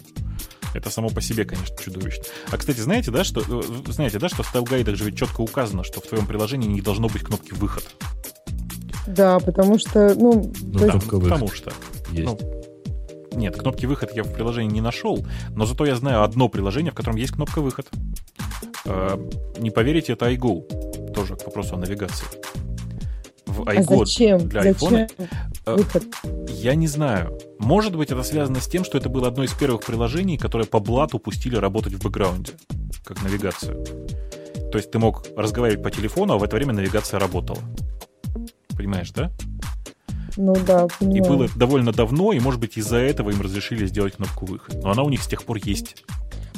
это 0.76 0.90
само 0.90 1.10
по 1.10 1.22
себе, 1.22 1.46
конечно, 1.46 1.76
чудовищно. 1.78 2.24
А, 2.52 2.58
кстати, 2.58 2.80
знаете, 2.80 3.12
да, 3.12 3.24
что, 3.24 3.42
э, 3.42 3.92
знаете, 3.92 4.20
да, 4.20 4.30
что 4.30 4.44
в 4.44 4.48
стайл-гайдах 4.48 4.96
же 4.96 5.06
ведь 5.06 5.18
четко 5.18 5.42
указано, 5.42 5.84
что 5.84 6.02
в 6.02 6.08
твоем 6.08 6.28
приложении 6.28 6.68
не 6.68 6.82
должно 6.82 7.08
быть 7.08 7.24
кнопки 7.24 7.54
«Выход». 7.54 7.86
Да, 9.08 9.40
потому 9.40 9.80
что, 9.80 10.14
ну... 10.16 10.52
ну 10.62 10.80
то 10.80 10.86
есть... 10.86 11.10
Потому 11.10 11.48
что. 11.50 11.72
Есть. 12.12 12.26
Ну, 12.26 12.38
нет, 13.36 13.56
кнопки 13.56 13.86
выход 13.86 14.12
я 14.16 14.24
в 14.24 14.34
приложении 14.34 14.74
не 14.74 14.82
нашел, 14.82 15.26
но 15.56 15.66
зато 15.66 15.86
я 15.86 15.96
знаю 15.96 16.24
одно 16.24 16.50
приложение, 16.50 16.92
в 16.92 16.96
котором 16.96 17.18
есть 17.18 17.34
кнопка 17.34 17.62
выход. 17.62 17.88
Э, 18.86 19.18
не 19.58 19.72
поверите, 19.72 20.14
это 20.14 20.32
iGo. 20.32 21.12
Тоже 21.14 21.36
к 21.36 21.46
вопросу 21.46 21.76
о 21.76 21.78
навигации. 21.78 22.26
В 23.46 23.62
iGo 23.62 24.04
а 24.04 24.06
зачем? 24.06 24.50
для 24.50 24.72
iPhone. 24.72 25.12
Э, 25.66 25.76
выход? 25.76 26.04
Я 26.50 26.76
не 26.76 26.88
знаю. 26.88 27.38
Может 27.60 27.96
быть, 27.96 28.12
это 28.12 28.24
связано 28.24 28.60
с 28.60 28.68
тем, 28.68 28.84
что 28.84 28.98
это 28.98 29.10
было 29.10 29.28
одно 29.28 29.44
из 29.44 29.54
первых 29.54 29.82
приложений, 29.82 30.38
которые 30.38 30.68
по 30.68 30.80
блату 30.80 31.20
пустили 31.20 31.56
работать 31.56 31.94
в 31.94 32.04
бэкграунде, 32.04 32.54
как 33.04 33.24
навигацию. 33.24 33.86
То 34.72 34.78
есть 34.78 34.92
ты 34.92 35.00
мог 35.00 35.26
разговаривать 35.38 35.82
по 35.82 35.90
телефону, 35.90 36.34
а 36.34 36.38
в 36.38 36.44
это 36.44 36.56
время 36.58 36.74
навигация 36.74 37.20
работала. 37.20 37.60
Понимаешь, 38.76 39.12
да? 39.12 39.32
Ну 40.38 40.54
да, 40.68 40.88
понимаю. 41.00 41.18
И 41.18 41.28
было 41.28 41.50
довольно 41.56 41.94
давно, 41.94 42.34
и, 42.34 42.40
может 42.40 42.60
быть, 42.60 42.78
из-за 42.78 42.98
этого 42.98 43.30
им 43.30 43.42
разрешили 43.42 43.86
сделать 43.86 44.16
кнопку 44.16 44.46
выход. 44.46 44.84
Но 44.84 44.92
она 44.92 45.04
у 45.04 45.10
них 45.10 45.24
с 45.24 45.28
тех 45.28 45.44
пор 45.44 45.58
есть. 45.64 46.04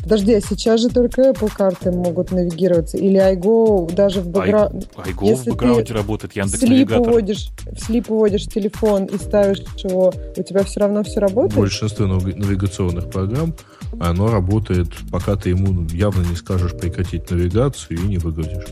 Подожди, 0.07 0.35
а 0.35 0.39
сейчас 0.39 0.79
же 0.79 0.87
только 0.87 1.31
Apple 1.31 1.51
карты 1.53 1.91
могут 1.91 2.31
навигироваться? 2.31 2.97
Или 2.97 3.19
iGo 3.19 3.93
даже 3.93 4.21
в 4.21 4.29
бэкграунде? 4.29 4.87
iGo 4.95 5.35
в 5.35 5.45
бэкграунде 5.45 5.93
работает, 5.93 6.33
Яндекс 6.33 6.59
слип 6.59 6.91
уводишь, 6.91 7.49
в 7.65 7.77
слип 7.77 8.09
уводишь 8.09 8.45
телефон 8.45 9.03
и 9.03 9.17
ставишь 9.17 9.59
его, 9.83 10.13
у 10.37 10.43
тебя 10.43 10.63
все 10.63 10.79
равно 10.79 11.03
все 11.03 11.19
работает? 11.19 11.59
Большинство 11.59 12.05
навигационных 12.05 13.09
программ, 13.09 13.53
оно 13.99 14.31
работает, 14.31 14.87
пока 15.11 15.35
ты 15.35 15.49
ему 15.49 15.85
явно 15.89 16.21
не 16.21 16.37
скажешь 16.37 16.71
прекратить 16.71 17.29
навигацию 17.29 17.99
и 17.99 18.07
не 18.07 18.17
выгрузишь. 18.17 18.67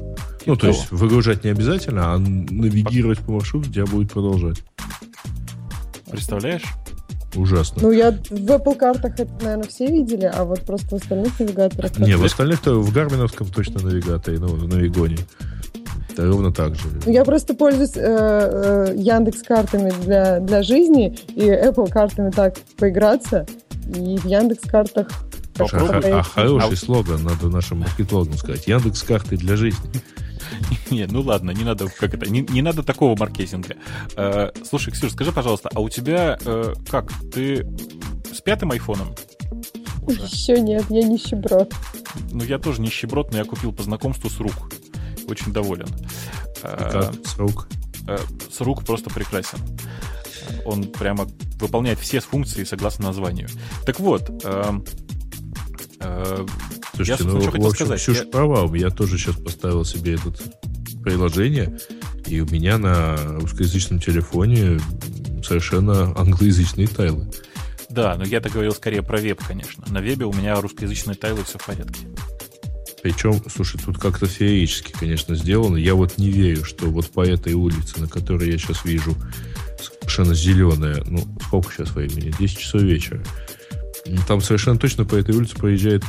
Ну, 0.46 0.56
то 0.56 0.68
есть 0.68 0.90
выгружать 0.90 1.44
не 1.44 1.50
обязательно, 1.50 2.14
а 2.14 2.18
навигировать 2.18 3.20
по 3.20 3.34
маршруту 3.34 3.70
тебя 3.70 3.86
будет 3.86 4.14
продолжать. 4.14 4.64
Представляешь? 6.10 6.64
Ужасно. 7.36 7.82
Ну, 7.84 7.92
я 7.92 8.12
в 8.12 8.32
Apple 8.32 8.76
картах 8.76 9.20
это, 9.20 9.32
наверное, 9.42 9.68
все 9.68 9.88
видели, 9.88 10.32
а 10.34 10.44
вот 10.44 10.62
просто 10.62 10.88
в 10.98 11.02
остальных 11.02 11.40
навигаторах... 11.40 11.98
Не, 12.00 12.16
в 12.16 12.24
остальных-то 12.24 12.80
в 12.80 12.94
Гарминовском 12.94 13.48
точно 13.48 13.82
навигаторе, 13.82 14.40
ну, 14.40 14.48
в 14.48 14.68
Навигоне. 14.68 15.18
Это 16.12 16.28
ровно 16.28 16.54
так 16.54 16.76
же. 16.76 16.88
Ну, 17.06 17.12
я 17.12 17.26
просто 17.26 17.54
пользуюсь 17.54 17.98
э, 17.98 18.02
э, 18.02 18.94
Яндекс 18.96 19.44
картами 19.44 19.92
для, 20.04 20.40
для 20.40 20.64
жизни 20.64 21.18
и 21.36 21.42
Apple 21.42 21.90
картами 21.90 22.32
так 22.32 22.56
поиграться. 22.78 23.46
И 23.94 24.18
в 24.18 24.26
Яндекс 24.26 24.64
картах 24.70 25.10
а, 25.58 25.64
а, 25.64 26.20
а 26.20 26.24
хороший 26.24 26.78
слоган, 26.78 27.24
надо 27.24 27.48
нашим 27.48 27.80
маркетологам 27.80 28.38
сказать. 28.38 28.68
Яндекс 28.68 29.04
карты 29.04 29.38
для 29.38 29.56
жизни. 29.56 29.90
Не, 30.91 31.08
ну 31.08 31.22
ладно, 31.22 31.52
не 31.52 31.64
надо, 31.64 31.88
как 31.88 32.14
это, 32.14 32.30
не, 32.30 32.41
не 32.41 32.62
надо 32.62 32.84
такого 32.84 33.18
маркетинга. 33.18 33.76
Э, 34.16 34.52
слушай, 34.68 34.91
Ксюш, 34.91 35.12
скажи, 35.14 35.32
пожалуйста, 35.32 35.70
а 35.74 35.80
у 35.80 35.89
тебя 35.89 36.38
э, 36.46 36.74
как, 36.89 37.12
ты 37.34 37.68
с 38.32 38.41
пятым 38.41 38.72
айфоном? 38.72 39.16
Уже? 40.04 40.22
Еще 40.22 40.62
нет, 40.62 40.86
я 40.89 41.04
нищеброд. 41.04 41.74
Ну, 42.32 42.43
я 42.43 42.60
тоже 42.60 42.82
нищеброд, 42.82 43.32
но 43.32 43.39
я 43.39 43.46
купил 43.46 43.72
по 43.72 43.84
знакомству 43.84 44.30
с 44.30 44.39
рук. 44.39 44.72
Очень 45.28 45.52
доволен. 45.52 45.88
Как 46.62 47.14
с 47.26 47.38
рук? 47.38 47.68
Э, 48.08 48.18
с 48.52 48.62
рук 48.62 48.86
просто 48.86 49.10
прекрасен. 49.10 49.60
Он 50.66 50.84
прямо 50.84 51.28
выполняет 51.60 52.00
все 52.00 52.20
функции 52.20 52.64
согласно 52.64 53.08
названию. 53.08 53.50
Так 53.86 54.00
вот, 54.00 54.30
э, 56.06 56.45
Слушайте, 56.95 57.24
я, 57.24 57.30
ну, 57.30 57.41
что 57.41 57.51
хотел 57.51 57.72
сказать. 57.72 57.99
Ксюша 57.99 58.24
я... 58.24 58.28
права, 58.28 58.76
я 58.76 58.89
тоже 58.89 59.18
сейчас 59.18 59.36
поставил 59.36 59.86
себе 59.86 60.16
это 60.16 60.34
приложение, 61.03 61.80
и 62.28 62.39
у 62.39 62.45
меня 62.45 62.78
на 62.78 63.18
русскоязычном 63.39 63.99
телефоне 63.99 64.80
совершенно 65.43 66.18
англоязычные 66.18 66.88
тайлы. 66.88 67.30
Да, 67.89 68.16
но 68.16 68.26
я-то 68.26 68.49
говорил 68.49 68.74
скорее 68.74 69.03
про 69.03 69.20
веб, 69.20 69.41
конечно. 69.45 69.86
На 69.88 69.99
вебе 69.99 70.26
у 70.26 70.34
меня 70.34 70.60
русскоязычные 70.60 71.16
тайлы, 71.16 71.43
все 71.43 71.58
в 71.58 71.66
порядке. 71.66 72.08
Причем, 73.03 73.39
слушай, 73.53 73.80
тут 73.80 73.99
как-то 73.99 74.26
феерически, 74.26 74.91
конечно, 74.91 75.36
сделано. 75.36 75.78
Я 75.78 75.93
вот 75.93 76.18
не 76.18 76.32
верю, 76.32 76.66
что 76.66 76.88
вот 76.88 77.10
по 77.12 77.24
этой 77.24 77.53
улице, 77.53 78.01
на 78.01 78.08
которой 78.08 78.51
я 78.51 78.58
сейчас 78.58 78.84
вижу, 78.84 79.16
совершенно 79.80 80.34
зеленая, 80.34 81.03
ну, 81.06 81.24
сколько 81.45 81.72
сейчас 81.72 81.91
времени? 81.91 82.34
10 82.38 82.58
часов 82.58 82.82
вечера. 82.82 83.24
Там 84.28 84.41
совершенно 84.41 84.78
точно 84.78 85.06
по 85.06 85.16
этой 85.16 85.36
улице 85.36 85.56
проезжает 85.56 86.03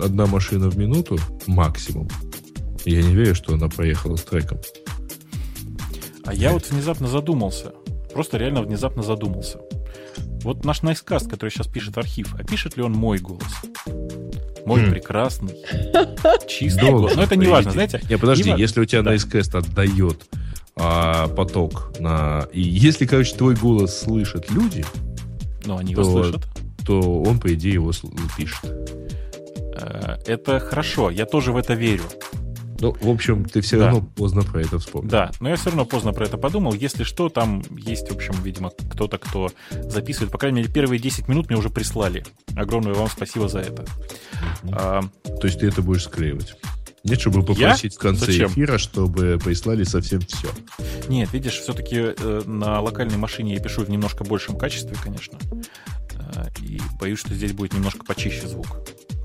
одна 0.00 0.26
машина 0.26 0.70
в 0.70 0.78
минуту 0.78 1.18
максимум. 1.46 2.08
Я 2.84 3.02
не 3.02 3.14
верю, 3.14 3.34
что 3.34 3.54
она 3.54 3.68
проехала 3.68 4.16
с 4.16 4.22
треком. 4.22 4.58
А 6.24 6.32
я 6.32 6.52
вот 6.52 6.70
внезапно 6.70 7.08
задумался. 7.08 7.72
Просто 8.12 8.38
реально 8.38 8.62
внезапно 8.62 9.02
задумался. 9.02 9.60
Вот 10.42 10.64
наш 10.64 10.82
Найскаст, 10.82 11.28
который 11.28 11.50
сейчас 11.50 11.66
пишет 11.66 11.98
архив, 11.98 12.34
а 12.38 12.44
пишет 12.44 12.76
ли 12.76 12.82
он 12.82 12.92
мой 12.92 13.18
голос? 13.18 13.52
Мой 14.64 14.86
хм. 14.86 14.90
прекрасный, 14.90 15.54
чистый 16.48 16.90
голос. 16.90 17.14
Но 17.16 17.22
это 17.22 17.36
не 17.36 17.46
важно, 17.46 17.72
знаете? 17.72 18.00
Не, 18.08 18.18
подожди, 18.18 18.52
если 18.56 18.80
у 18.80 18.84
тебя 18.84 19.02
да. 19.02 19.10
Найскаст 19.10 19.54
отдает 19.54 20.26
а, 20.76 21.28
поток 21.28 21.92
на... 22.00 22.48
И 22.52 22.60
если, 22.60 23.06
короче, 23.06 23.36
твой 23.36 23.54
голос 23.54 23.96
слышат 23.98 24.50
люди... 24.50 24.84
Ну, 25.64 25.78
они 25.78 25.92
его 25.92 26.04
слышат 26.04 26.46
то 26.86 27.22
он, 27.22 27.40
по 27.40 27.52
идее, 27.52 27.74
его 27.74 27.92
пишет. 28.36 28.64
Э, 29.74 30.16
это 30.26 30.60
хорошо, 30.60 31.10
я 31.10 31.26
тоже 31.26 31.52
в 31.52 31.56
это 31.56 31.74
верю. 31.74 32.04
Ну, 32.80 32.94
в 33.00 33.08
общем, 33.08 33.44
ты 33.44 33.60
все 33.62 33.78
да. 33.78 33.86
равно 33.86 34.02
поздно 34.02 34.42
про 34.42 34.60
это 34.60 34.78
вспомнил. 34.78 35.10
Да, 35.10 35.30
но 35.40 35.48
я 35.48 35.56
все 35.56 35.70
равно 35.70 35.86
поздно 35.86 36.12
про 36.12 36.26
это 36.26 36.36
подумал. 36.36 36.74
Если 36.74 37.04
что, 37.04 37.28
там 37.28 37.62
есть, 37.70 38.10
в 38.10 38.14
общем, 38.14 38.34
видимо, 38.42 38.70
кто-то, 38.90 39.18
кто 39.18 39.50
записывает. 39.70 40.30
По 40.30 40.38
крайней 40.38 40.58
мере, 40.60 40.72
первые 40.72 40.98
10 40.98 41.28
минут 41.28 41.48
мне 41.48 41.58
уже 41.58 41.70
прислали. 41.70 42.24
Огромное 42.54 42.92
вам 42.92 43.08
спасибо 43.08 43.48
за 43.48 43.60
это. 43.60 43.82
Mm-hmm. 43.82 44.70
А, 44.72 45.02
То 45.40 45.46
есть 45.46 45.60
ты 45.60 45.68
это 45.68 45.80
будешь 45.80 46.04
склеивать? 46.04 46.54
Нет, 47.06 47.20
чтобы 47.20 47.44
попросить 47.44 47.94
я? 47.94 47.98
в 47.98 48.02
конце 48.02 48.26
Зачем? 48.26 48.48
эфира, 48.48 48.78
чтобы 48.78 49.38
прислали 49.42 49.84
совсем 49.84 50.20
все. 50.22 50.48
Нет, 51.08 51.32
видишь, 51.32 51.60
все-таки 51.60 51.96
э, 52.18 52.42
на 52.46 52.80
локальной 52.80 53.16
машине 53.16 53.54
я 53.54 53.60
пишу 53.60 53.84
в 53.84 53.90
немножко 53.90 54.24
большем 54.24 54.58
качестве, 54.58 54.96
конечно. 55.00 55.38
Э, 56.34 56.46
и 56.60 56.80
боюсь, 56.98 57.18
что 57.18 57.34
здесь 57.34 57.52
будет 57.52 57.72
немножко 57.74 58.04
почище 58.04 58.46
звук. 58.46 58.66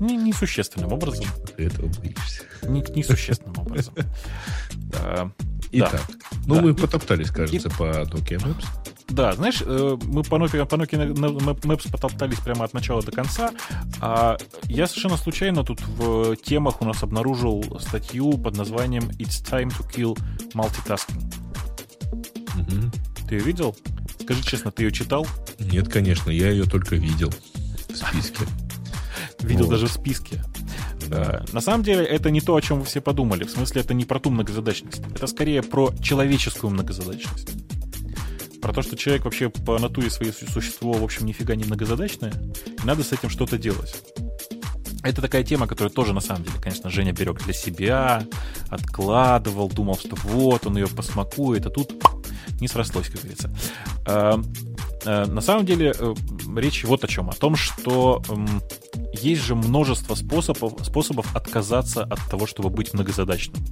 Не, 0.00 0.16
несущественным 0.16 0.92
образом. 0.92 1.26
Ты 1.56 1.66
этого 1.66 1.86
боишься. 1.86 2.44
Не, 2.62 2.80
несущественным 2.80 3.58
образом. 3.58 3.94
Итак, 5.74 6.02
ну 6.46 6.60
мы 6.60 6.74
потоптались, 6.74 7.30
кажется, 7.30 7.70
по 7.70 7.84
Nokia 7.84 8.38
Maps. 8.38 8.64
Да, 9.08 9.32
знаешь, 9.32 9.62
э, 9.64 9.96
мы 10.04 10.22
по 10.22 10.36
Nokia, 10.36 10.66
по 10.66 10.74
Nokia 10.74 11.14
Maps 11.14 11.90
потоптались 11.90 12.38
прямо 12.40 12.64
от 12.64 12.74
начала 12.74 13.02
до 13.02 13.10
конца, 13.10 13.52
а 14.00 14.36
я 14.64 14.86
совершенно 14.86 15.16
случайно 15.16 15.64
тут 15.64 15.80
в 15.80 16.36
темах 16.36 16.82
у 16.82 16.84
нас 16.84 17.02
обнаружил 17.02 17.64
статью 17.80 18.36
под 18.38 18.56
названием 18.56 19.04
«It's 19.18 19.42
time 19.42 19.68
to 19.68 19.90
kill 19.90 20.18
multitasking». 20.54 21.32
Ты 23.28 23.36
ее 23.36 23.42
видел? 23.42 23.76
Скажи 24.22 24.42
честно, 24.44 24.70
ты 24.70 24.84
ее 24.84 24.92
читал? 24.92 25.26
Нет, 25.58 25.88
конечно, 25.88 26.30
я 26.30 26.50
ее 26.50 26.64
только 26.64 26.96
видел 26.96 27.32
в 27.88 27.96
списке. 27.96 28.46
Видел 29.40 29.68
даже 29.68 29.88
в 29.88 29.92
списке. 29.92 30.42
Да. 31.08 31.44
На 31.52 31.60
самом 31.60 31.82
деле, 31.82 32.04
это 32.04 32.30
не 32.30 32.40
то, 32.40 32.54
о 32.54 32.62
чем 32.62 32.78
вы 32.78 32.84
все 32.86 33.00
подумали. 33.00 33.44
В 33.44 33.50
смысле, 33.50 33.80
это 33.80 33.92
не 33.94 34.04
про 34.04 34.20
ту 34.20 34.30
многозадачность. 34.30 35.02
Это 35.14 35.26
скорее 35.26 35.62
про 35.62 35.92
человеческую 36.00 36.70
многозадачность. 36.70 37.48
про 38.62 38.72
то, 38.72 38.82
что 38.82 38.96
человек 38.96 39.24
вообще 39.24 39.48
по 39.50 39.78
натуре 39.78 40.08
своей 40.08 40.32
существо, 40.32 40.92
в 40.92 41.02
общем, 41.02 41.26
нифига 41.26 41.56
не 41.56 41.64
многозадачное, 41.64 42.32
и 42.66 42.86
надо 42.86 43.02
с 43.02 43.12
этим 43.12 43.28
что-то 43.28 43.58
делать. 43.58 43.94
Это 45.02 45.20
такая 45.20 45.42
тема, 45.42 45.66
которую 45.66 45.90
тоже, 45.90 46.12
на 46.12 46.20
самом 46.20 46.44
деле, 46.44 46.56
конечно, 46.62 46.88
Женя 46.88 47.12
берег 47.12 47.42
для 47.42 47.52
себя, 47.52 48.24
откладывал, 48.68 49.68
думал, 49.68 49.98
что 49.98 50.14
вот, 50.22 50.64
он 50.64 50.76
ее 50.76 50.86
посмакует, 50.86 51.66
а 51.66 51.70
тут 51.70 51.92
не 52.60 52.68
срослось, 52.68 53.08
как 53.08 53.20
говорится. 53.20 53.52
А, 54.06 54.40
а, 55.04 55.26
на 55.26 55.40
самом 55.40 55.66
деле, 55.66 55.92
э, 55.98 56.14
речь 56.56 56.84
вот 56.84 57.04
о 57.04 57.08
чем. 57.08 57.30
О 57.30 57.34
том, 57.34 57.56
что 57.56 58.22
есть 59.12 59.42
же 59.42 59.54
множество 59.54 60.14
способов, 60.14 60.84
способов 60.84 61.34
отказаться 61.36 62.02
от 62.02 62.18
того, 62.30 62.46
чтобы 62.46 62.70
быть 62.70 62.94
многозадачным. 62.94 63.62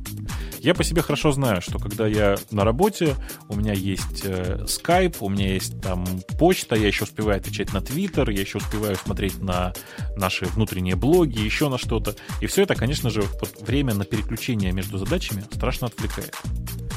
Я 0.60 0.74
по 0.74 0.84
себе 0.84 1.00
хорошо 1.00 1.32
знаю, 1.32 1.62
что 1.62 1.78
когда 1.78 2.06
я 2.06 2.36
на 2.50 2.64
работе, 2.64 3.16
у 3.48 3.56
меня 3.56 3.72
есть 3.72 4.22
э, 4.24 4.66
Skype, 4.66 5.16
у 5.20 5.30
меня 5.30 5.54
есть 5.54 5.80
там 5.80 6.04
почта, 6.38 6.76
я 6.76 6.86
еще 6.86 7.04
успеваю 7.04 7.38
отвечать 7.38 7.72
на 7.72 7.78
Twitter, 7.78 8.30
я 8.30 8.40
еще 8.42 8.58
успеваю 8.58 8.96
смотреть 8.96 9.40
на 9.40 9.72
наши 10.16 10.44
внутренние 10.44 10.96
блоги, 10.96 11.38
еще 11.38 11.70
на 11.70 11.78
что-то. 11.78 12.14
И 12.42 12.46
все 12.46 12.62
это, 12.62 12.74
конечно 12.74 13.08
же, 13.08 13.22
вот 13.22 13.62
время 13.62 13.94
на 13.94 14.04
переключение 14.04 14.72
между 14.72 14.98
задачами 14.98 15.44
страшно 15.50 15.86
отвлекает. 15.86 16.36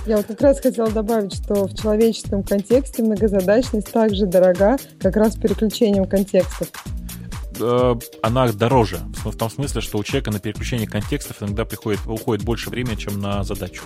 Я 0.05 0.17
вот 0.17 0.25
как 0.25 0.41
раз 0.41 0.59
хотела 0.59 0.91
добавить, 0.91 1.33
что 1.33 1.65
в 1.65 1.75
человеческом 1.75 2.43
контексте 2.43 3.03
многозадачность 3.03 3.91
также 3.91 4.25
дорога 4.25 4.77
как 4.99 5.15
раз 5.15 5.35
переключением 5.35 6.05
контекстов. 6.05 6.67
Э, 7.59 7.95
она 8.21 8.51
дороже. 8.51 8.99
В 9.23 9.35
том 9.37 9.49
смысле, 9.49 9.79
что 9.79 9.97
у 9.97 10.03
человека 10.03 10.31
на 10.31 10.39
переключение 10.39 10.87
контекстов 10.87 11.41
иногда 11.41 11.63
приходит, 11.63 12.01
уходит 12.05 12.43
больше 12.43 12.69
времени, 12.69 12.95
чем 12.95 13.19
на 13.19 13.43
задачу. 13.43 13.83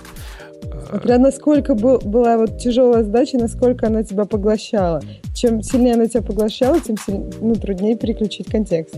Смотря 0.88 1.18
насколько 1.18 1.74
был, 1.74 1.98
была 1.98 2.36
вот 2.36 2.58
тяжелая 2.58 3.04
задача, 3.04 3.38
насколько 3.38 3.86
она 3.86 4.02
тебя 4.02 4.24
поглощала. 4.24 5.00
Чем 5.34 5.62
сильнее 5.62 5.94
она 5.94 6.08
тебя 6.08 6.22
поглощала, 6.22 6.80
тем 6.80 6.96
сильнее, 6.96 7.30
ну, 7.40 7.54
труднее 7.54 7.96
переключить 7.96 8.50
контекст. 8.50 8.96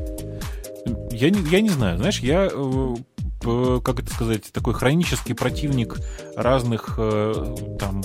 Я 1.11 1.29
не, 1.29 1.47
я 1.51 1.61
не 1.61 1.69
знаю. 1.69 1.99
Знаешь, 1.99 2.21
я 2.21 2.49
э, 2.51 2.95
как 3.41 4.01
это 4.01 4.13
сказать, 4.13 4.53
такой 4.53 4.75
хронический 4.75 5.35
противник 5.35 5.97
разных 6.37 6.95
э, 6.99 7.57
там 7.79 8.03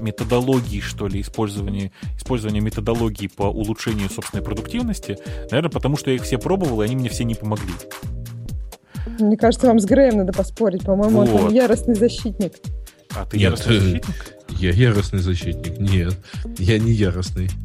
методологии, 0.00 0.80
что 0.80 1.08
ли, 1.08 1.20
использования, 1.20 1.92
использования 2.16 2.60
методологии 2.60 3.28
по 3.28 3.44
улучшению 3.44 4.10
собственной 4.10 4.42
продуктивности, 4.42 5.18
наверное, 5.50 5.70
потому 5.70 5.96
что 5.96 6.10
я 6.10 6.16
их 6.16 6.22
все 6.22 6.38
пробовал, 6.38 6.82
и 6.82 6.84
они 6.84 6.96
мне 6.96 7.08
все 7.08 7.24
не 7.24 7.34
помогли. 7.34 7.72
Мне 9.18 9.36
кажется, 9.36 9.66
вам 9.66 9.78
с 9.78 9.84
Греем 9.84 10.18
надо 10.18 10.32
поспорить. 10.32 10.84
По-моему, 10.84 11.24
вот. 11.24 11.42
он 11.44 11.54
яростный 11.54 11.94
защитник. 11.94 12.54
А 13.14 13.24
ты 13.24 13.38
Нет, 13.38 13.44
яростный 13.44 13.78
защитник? 13.78 14.36
Я 14.48 14.70
яростный 14.70 15.18
защитник. 15.20 15.78
Нет, 15.78 16.14
я 16.58 16.78
не 16.78 16.92
яростный. 16.92 17.50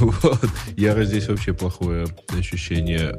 Вот. 0.00 0.44
Ярость 0.76 1.10
здесь 1.10 1.28
вообще 1.28 1.52
плохое 1.52 2.08
ощущение. 2.36 3.16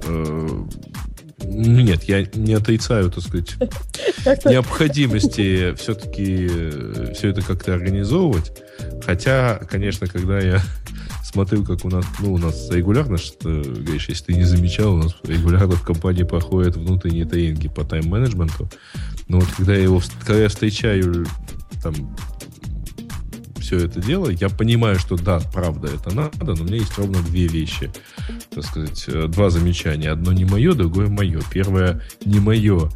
Ну, 1.49 1.81
нет, 1.81 2.03
я 2.03 2.25
не 2.33 2.53
отрицаю, 2.53 3.09
так 3.09 3.23
сказать, 3.23 3.55
необходимости 4.45 5.73
все-таки 5.75 6.47
э, 6.49 7.13
все 7.15 7.29
это 7.29 7.41
как-то 7.41 7.73
организовывать. 7.73 8.51
Хотя, 9.05 9.59
конечно, 9.69 10.07
когда 10.07 10.39
я 10.39 10.61
смотрю, 11.23 11.63
как 11.63 11.85
у 11.85 11.89
нас, 11.89 12.05
ну, 12.19 12.33
у 12.33 12.37
нас 12.37 12.69
регулярно, 12.69 13.17
что, 13.17 13.49
говоришь, 13.49 14.09
если 14.09 14.25
ты 14.25 14.33
не 14.33 14.43
замечал, 14.43 14.93
у 14.93 15.03
нас 15.03 15.15
регулярно 15.23 15.75
в 15.75 15.83
компании 15.83 16.23
проходят 16.23 16.75
внутренние 16.75 17.25
тренинги 17.25 17.69
по 17.69 17.83
тайм-менеджменту. 17.83 18.69
Но 19.29 19.39
вот 19.39 19.49
когда 19.55 19.73
я 19.73 19.83
его, 19.83 20.01
когда 20.19 20.41
я 20.41 20.49
встречаю 20.49 21.25
там 21.81 21.93
все 23.67 23.85
это 23.85 23.99
дело. 23.99 24.29
Я 24.29 24.47
понимаю, 24.47 24.97
что 24.97 25.17
да, 25.17 25.41
правда, 25.53 25.89
это 25.93 26.15
надо, 26.15 26.53
но 26.53 26.53
у 26.53 26.65
меня 26.65 26.77
есть 26.77 26.97
ровно 26.97 27.21
две 27.21 27.47
вещи, 27.47 27.91
так 28.49 28.63
сказать, 28.63 29.03
э, 29.07 29.27
два 29.27 29.49
замечания. 29.49 30.09
Одно 30.09 30.31
не 30.31 30.45
мое, 30.45 30.73
другое 30.73 31.07
мое. 31.07 31.41
Первое 31.51 32.01
не 32.23 32.39
мое 32.39 32.89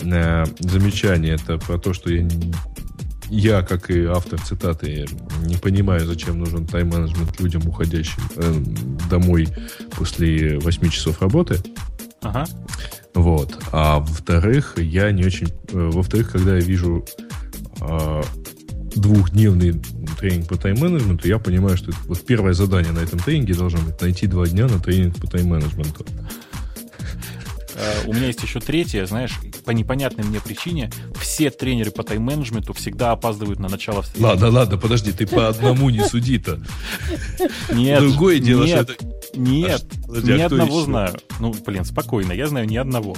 э, 0.00 0.44
замечание, 0.58 1.34
это 1.34 1.58
про 1.58 1.78
то, 1.78 1.94
что 1.94 2.12
я 2.12 2.28
я, 3.30 3.60
как 3.60 3.90
и 3.90 4.06
автор 4.06 4.40
цитаты, 4.40 5.06
не 5.44 5.56
понимаю, 5.56 6.06
зачем 6.06 6.38
нужен 6.38 6.66
тайм-менеджмент 6.66 7.38
людям, 7.40 7.68
уходящим 7.68 8.22
э, 8.36 8.54
домой 9.10 9.48
после 9.96 10.58
8 10.58 10.88
часов 10.88 11.20
работы. 11.20 11.58
Ага. 12.22 12.46
Вот. 13.14 13.56
А 13.70 14.00
во-вторых, 14.00 14.78
я 14.78 15.12
не 15.12 15.26
очень... 15.26 15.48
Э, 15.72 15.90
во-вторых, 15.92 16.32
когда 16.32 16.56
я 16.56 16.60
вижу 16.60 17.04
э, 17.82 18.22
двухдневный 19.00 19.80
тренинг 20.18 20.48
по 20.48 20.56
тайм-менеджменту, 20.56 21.28
я 21.28 21.38
понимаю, 21.38 21.76
что 21.76 21.92
вот 22.06 22.24
первое 22.24 22.52
задание 22.52 22.92
на 22.92 23.00
этом 23.00 23.18
тренинге 23.18 23.54
должно 23.54 23.80
быть 23.80 24.00
найти 24.00 24.26
два 24.26 24.46
дня 24.46 24.66
на 24.66 24.78
тренинг 24.78 25.16
по 25.16 25.26
тайм-менеджменту. 25.26 26.04
Э, 27.78 28.06
у 28.06 28.12
меня 28.12 28.26
есть 28.26 28.42
еще 28.42 28.60
третье, 28.60 29.06
знаешь, 29.06 29.32
по 29.64 29.70
непонятной 29.70 30.24
мне 30.24 30.40
причине 30.40 30.90
все 31.20 31.50
тренеры 31.50 31.90
по 31.90 32.02
тайм-менеджменту 32.02 32.72
всегда 32.72 33.12
опаздывают 33.12 33.60
на 33.60 33.68
начало 33.68 34.02
встречи. 34.02 34.22
Ладно, 34.22 34.50
ладно, 34.50 34.78
подожди, 34.78 35.12
ты 35.12 35.26
по 35.26 35.48
одному 35.48 35.88
не 35.90 36.04
суди-то. 36.04 36.60
Нет, 37.72 38.00
Другое 38.00 38.40
дело, 38.40 38.64
нет, 38.64 38.82
что 38.82 38.92
это... 38.94 39.04
Нет, 39.34 39.84
ни 40.08 40.40
а 40.40 40.46
одного 40.46 40.76
еще? 40.78 40.84
знаю. 40.86 41.16
Ну, 41.38 41.54
блин, 41.64 41.84
спокойно, 41.84 42.32
я 42.32 42.48
знаю 42.48 42.66
ни 42.66 42.76
одного. 42.76 43.16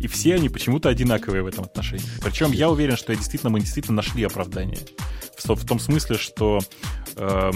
И 0.00 0.06
все 0.06 0.36
они 0.36 0.48
почему-то 0.48 0.88
одинаковые 0.88 1.42
в 1.42 1.46
этом 1.46 1.64
отношении. 1.64 2.04
Причем 2.22 2.52
я 2.52 2.70
уверен, 2.70 2.96
что 2.96 3.14
действительно 3.14 3.50
мы 3.50 3.60
действительно 3.60 3.96
нашли 3.96 4.22
оправдание. 4.22 4.78
В, 5.38 5.54
в 5.54 5.66
том 5.66 5.78
смысле, 5.78 6.18
что 6.18 6.60
э, 7.16 7.52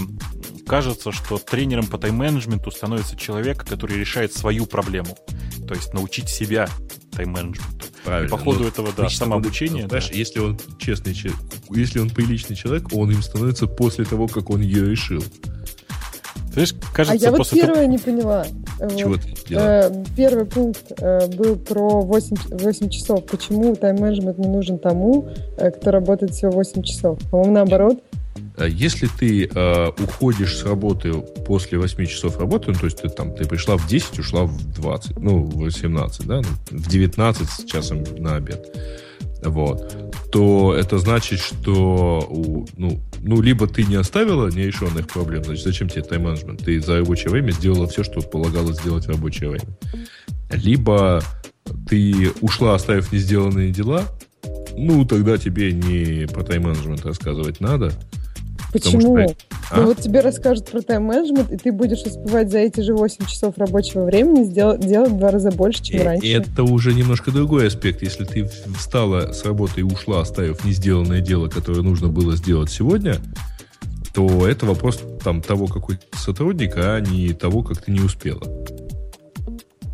кажется, 0.65 1.11
что 1.11 1.37
тренером 1.37 1.87
по 1.87 1.97
тайм-менеджменту 1.97 2.71
становится 2.71 3.15
человек, 3.15 3.65
который 3.65 3.97
решает 3.97 4.33
свою 4.33 4.65
проблему. 4.65 5.17
То 5.67 5.75
есть 5.75 5.93
научить 5.93 6.29
себя 6.29 6.69
тайм-менеджменту. 7.11 7.85
Правильно. 8.03 8.27
И 8.27 8.29
по 8.29 8.37
ходу 8.37 8.65
этого, 8.65 8.91
да, 8.95 9.09
самообучения. 9.09 9.87
Знаешь, 9.87 10.09
да. 10.09 10.15
если 10.15 10.39
он 10.39 10.59
честный 10.77 11.13
человек, 11.13 11.39
если 11.69 11.99
он 11.99 12.09
приличный 12.09 12.55
человек, 12.55 12.87
он 12.91 13.11
им 13.11 13.21
становится 13.21 13.67
после 13.67 14.05
того, 14.05 14.27
как 14.27 14.49
он 14.49 14.61
ее 14.61 14.89
решил. 14.89 15.23
Знаешь, 16.53 16.75
кажется, 16.93 17.27
а 17.27 17.31
я 17.31 17.35
вот 17.35 17.49
первое 17.49 17.87
не 17.87 17.97
поняла. 17.97 18.45
Чего 18.95 19.17
ты 19.17 19.33
э, 19.49 20.03
Первый 20.15 20.45
пункт 20.45 20.91
э, 20.99 21.27
был 21.27 21.55
про 21.55 22.01
8, 22.01 22.35
8 22.51 22.89
часов. 22.89 23.25
Почему 23.25 23.75
тайм-менеджмент 23.75 24.37
не 24.37 24.47
нужен 24.47 24.77
тому, 24.77 25.29
э, 25.57 25.71
кто 25.71 25.91
работает 25.91 26.33
всего 26.33 26.51
8 26.51 26.83
часов? 26.83 27.19
По-моему, 27.31 27.53
наоборот. 27.53 28.03
Э, 28.57 28.67
если 28.69 29.07
ты 29.07 29.45
э, 29.45 29.89
уходишь 30.03 30.57
с 30.59 30.63
работы 30.63 31.13
после 31.13 31.79
8 31.79 32.05
часов 32.05 32.39
работы, 32.39 32.71
ну, 32.71 32.77
то 32.77 32.85
есть 32.85 33.01
ты 33.01 33.09
там 33.09 33.33
ты 33.33 33.45
пришла 33.45 33.77
в 33.77 33.87
10, 33.87 34.19
ушла 34.19 34.43
в 34.43 34.73
20, 34.73 35.17
ну, 35.19 35.43
в 35.43 35.57
18, 35.57 36.27
да, 36.27 36.41
ну, 36.41 36.77
в 36.77 36.87
19 36.87 37.49
с 37.49 37.63
часом 37.65 38.03
на 38.17 38.35
обед, 38.35 38.77
вот, 39.49 40.13
то 40.31 40.75
это 40.75 40.97
значит, 40.97 41.39
что 41.39 42.27
ну, 42.77 42.99
ну, 43.21 43.41
либо 43.41 43.67
ты 43.67 43.83
не 43.83 43.95
оставила 43.95 44.49
нерешенных 44.49 45.07
проблем, 45.07 45.43
значит, 45.43 45.63
зачем 45.63 45.89
тебе 45.89 46.03
тайм-менеджмент? 46.03 46.63
Ты 46.63 46.81
за 46.81 46.99
рабочее 46.99 47.29
время 47.29 47.51
сделала 47.51 47.87
все, 47.87 48.03
что 48.03 48.21
полагалось 48.21 48.79
сделать 48.79 49.05
в 49.05 49.09
рабочее 49.09 49.49
время. 49.49 49.77
Либо 50.51 51.21
ты 51.87 52.31
ушла, 52.41 52.75
оставив 52.75 53.11
не 53.11 53.19
сделанные 53.19 53.71
дела, 53.71 54.03
ну, 54.75 55.05
тогда 55.05 55.37
тебе 55.37 55.71
не 55.71 56.27
про 56.27 56.43
тайм-менеджмент 56.43 57.05
рассказывать 57.05 57.59
надо, 57.59 57.93
Почему? 58.73 59.27
Что, 59.27 59.35
ну 59.75 59.85
вот 59.85 59.99
тебе 59.99 60.19
расскажут 60.19 60.69
про 60.69 60.81
тайм-менеджмент, 60.81 61.51
и 61.51 61.57
ты 61.57 61.71
будешь 61.71 62.01
успевать 62.03 62.51
за 62.51 62.59
эти 62.59 62.81
же 62.81 62.95
8 62.95 63.25
часов 63.25 63.57
рабочего 63.57 64.03
времени 64.03 64.43
сделать, 64.43 64.81
делать 64.81 65.11
в 65.11 65.17
два 65.17 65.31
раза 65.31 65.51
больше, 65.51 65.83
чем 65.83 66.01
и, 66.01 66.03
раньше. 66.03 66.27
Это 66.27 66.63
уже 66.63 66.93
немножко 66.93 67.31
другой 67.31 67.67
аспект. 67.67 68.01
Если 68.01 68.25
ты 68.25 68.49
встала 68.77 69.31
с 69.31 69.45
работы 69.45 69.81
и 69.81 69.83
ушла, 69.83 70.21
оставив 70.21 70.63
не 70.65 70.71
сделанное 70.71 71.21
дело, 71.21 71.47
которое 71.49 71.81
нужно 71.81 72.07
было 72.07 72.35
сделать 72.35 72.69
сегодня, 72.69 73.17
то 74.13 74.47
это 74.47 74.65
вопрос 74.65 75.01
там, 75.23 75.41
того, 75.41 75.67
какой 75.67 75.97
ты 75.97 76.17
сотрудник, 76.17 76.73
а 76.77 76.99
не 76.99 77.33
того, 77.33 77.63
как 77.63 77.79
ты 77.79 77.91
не 77.91 77.99
успела. 77.99 78.43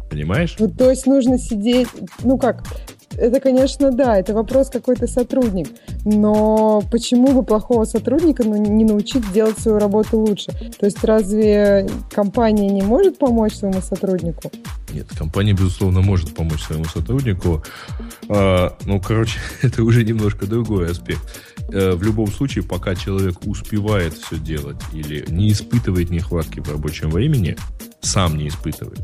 Понимаешь? 0.10 0.56
Ну, 0.60 0.70
то 0.70 0.90
есть 0.90 1.06
нужно 1.06 1.38
сидеть, 1.38 1.88
ну 2.24 2.38
как, 2.38 2.64
это, 3.20 3.39
конечно, 3.39 3.91
да, 3.91 4.17
это 4.17 4.34
вопрос 4.34 4.70
какой-то 4.70 5.07
сотрудник. 5.07 5.67
Но 6.05 6.82
почему 6.91 7.34
бы 7.34 7.43
плохого 7.43 7.86
сотрудника 7.86 8.43
ну, 8.43 8.55
не 8.55 8.86
научить 8.86 9.32
делать 9.32 9.59
свою 9.59 9.80
работу 9.80 10.20
лучше? 10.20 10.51
То 10.80 10.86
есть 10.86 11.03
разве 11.03 11.88
компания 12.11 12.70
не 12.70 12.82
может 12.82 13.17
помочь 13.20 13.55
своему 13.55 13.82
сотруднику? 13.82 14.51
Нет, 14.93 15.07
компания, 15.17 15.53
безусловно, 15.53 16.01
может 16.01 16.34
помочь 16.34 16.63
своему 16.63 16.86
сотруднику. 16.86 17.63
А, 18.30 18.76
ну, 18.86 18.99
короче, 18.99 19.39
это 19.61 19.84
уже 19.84 20.03
немножко 20.03 20.45
другой 20.45 20.91
аспект. 20.91 21.22
А, 21.74 21.95
в 21.95 22.03
любом 22.03 22.28
случае, 22.28 22.63
пока 22.63 22.95
человек 22.95 23.36
успевает 23.45 24.13
все 24.13 24.38
делать 24.38 24.82
или 24.93 25.26
не 25.30 25.51
испытывает 25.51 26.09
нехватки 26.09 26.59
в 26.59 26.72
рабочем 26.72 27.09
времени, 27.09 27.57
сам 28.01 28.38
не 28.38 28.47
испытывает, 28.47 28.99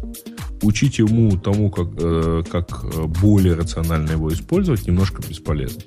учить 0.66 1.00
ему 1.00 1.38
тому, 1.38 1.70
как, 1.70 1.88
э, 1.98 2.44
как 2.52 2.86
более 3.22 3.56
рационально 3.56 4.12
его 4.12 4.34
использовать, 4.34 4.88
немножко 4.88 5.22
бесполезно. 5.28 5.84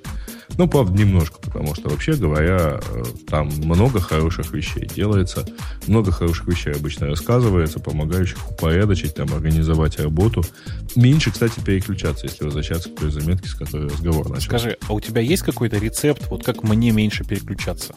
Ну, 0.56 0.66
правда, 0.66 0.98
немножко, 0.98 1.38
потому 1.40 1.74
что, 1.74 1.88
вообще 1.88 2.14
говоря, 2.14 2.80
э, 2.80 3.04
там 3.28 3.48
много 3.58 4.00
хороших 4.00 4.52
вещей 4.52 4.88
делается, 4.92 5.46
много 5.86 6.10
хороших 6.10 6.48
вещей 6.48 6.72
обычно 6.72 7.06
рассказывается, 7.06 7.78
помогающих 7.78 8.38
упорядочить, 8.50 9.14
там, 9.14 9.32
организовать 9.32 10.00
работу. 10.00 10.42
Меньше, 10.96 11.30
кстати, 11.30 11.60
переключаться, 11.60 12.26
если 12.26 12.44
возвращаться 12.44 12.88
к 12.88 12.96
той 12.96 13.10
заметке, 13.10 13.48
с 13.48 13.54
которой 13.54 13.88
разговор 13.88 14.28
начал. 14.30 14.48
Скажи, 14.48 14.78
а 14.88 14.94
у 14.94 15.00
тебя 15.00 15.20
есть 15.20 15.42
какой-то 15.42 15.78
рецепт, 15.78 16.26
вот 16.28 16.44
как 16.44 16.62
мне 16.62 16.90
меньше 16.90 17.24
переключаться? 17.24 17.94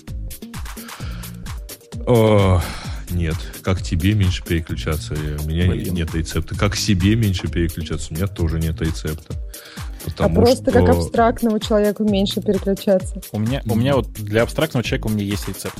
Нет. 3.11 3.35
Как 3.61 3.81
тебе 3.81 4.13
меньше 4.13 4.43
переключаться? 4.43 5.13
У 5.13 5.47
меня 5.47 5.67
Блин. 5.67 5.93
нет 5.93 6.13
рецепта. 6.15 6.55
Как 6.55 6.75
себе 6.75 7.15
меньше 7.15 7.47
переключаться? 7.47 8.07
У 8.11 8.15
меня 8.15 8.27
тоже 8.27 8.59
нет 8.59 8.81
рецепта. 8.81 9.35
Потому 10.03 10.41
а 10.41 10.45
просто 10.45 10.71
что... 10.71 10.79
как 10.79 10.89
абстрактному 10.89 11.59
человеку 11.59 12.03
меньше 12.03 12.41
переключаться. 12.41 13.21
У 13.31 13.39
меня, 13.39 13.61
у 13.65 13.75
меня 13.75 13.95
вот 13.95 14.11
для 14.13 14.43
абстрактного 14.43 14.83
человека 14.83 15.07
у 15.07 15.09
меня 15.09 15.23
есть 15.23 15.47
рецепт. 15.47 15.77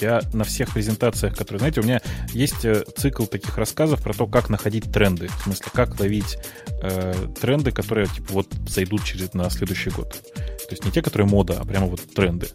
Я 0.00 0.22
на 0.32 0.44
всех 0.44 0.72
презентациях, 0.72 1.36
которые, 1.36 1.58
знаете, 1.58 1.80
у 1.80 1.84
меня 1.84 2.00
есть 2.32 2.64
э, 2.64 2.84
цикл 2.96 3.26
таких 3.26 3.58
рассказов 3.58 4.02
про 4.02 4.14
то, 4.14 4.26
как 4.26 4.48
находить 4.48 4.90
тренды. 4.90 5.28
В 5.28 5.42
смысле, 5.44 5.66
как 5.72 6.00
ловить 6.00 6.38
э, 6.82 7.14
тренды, 7.40 7.70
которые 7.70 8.06
типа 8.06 8.32
вот 8.32 8.48
зайдут 8.66 9.04
через 9.04 9.34
на 9.34 9.50
следующий 9.50 9.90
год. 9.90 10.10
То 10.34 10.70
есть 10.70 10.84
не 10.84 10.90
те, 10.90 11.02
которые 11.02 11.28
мода, 11.28 11.58
а 11.60 11.64
прямо 11.66 11.86
вот 11.86 12.00
тренды. 12.14 12.48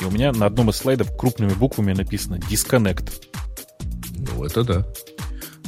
И 0.00 0.04
у 0.04 0.10
меня 0.10 0.32
на 0.32 0.46
одном 0.46 0.70
из 0.70 0.76
слайдов 0.76 1.16
крупными 1.16 1.52
буквами 1.52 1.92
написано 1.92 2.36
disconnect. 2.36 3.12
Ну, 4.16 4.44
это 4.44 4.64
да. 4.64 4.86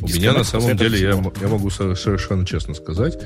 У 0.02 0.08
меня 0.08 0.32
на 0.32 0.44
самом 0.44 0.76
деле, 0.76 0.98
я, 0.98 1.10
я 1.10 1.48
могу 1.48 1.70
совершенно 1.70 2.46
честно 2.46 2.74
сказать, 2.74 3.18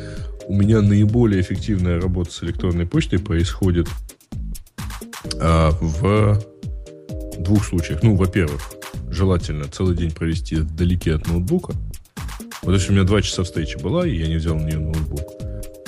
у 0.47 0.55
меня 0.55 0.83
наиболее 0.83 1.41
эффективная 1.41 2.01
работа 2.01 2.33
с 2.33 2.43
электронной 2.43 2.87
почтой 2.87 3.21
происходит 3.21 3.89
а, 5.41 5.71
в 5.81 6.43
двух 7.43 7.65
случаях. 7.65 8.03
Ну, 8.03 8.17
во-первых, 8.17 8.61
желательно 9.11 9.67
целый 9.69 9.97
день 9.97 10.11
провести 10.11 10.57
вдалеке 10.57 11.15
от 11.15 11.27
ноутбука. 11.27 11.75
Вот 12.63 12.73
если 12.73 12.91
у 12.91 12.93
меня 12.93 13.05
два 13.05 13.21
часа 13.21 13.43
встречи 13.43 13.77
была, 13.79 14.07
и 14.07 14.17
я 14.17 14.27
не 14.27 14.37
взял 14.37 14.57
на 14.57 14.65
нее 14.65 14.79
ноутбук, 14.79 15.33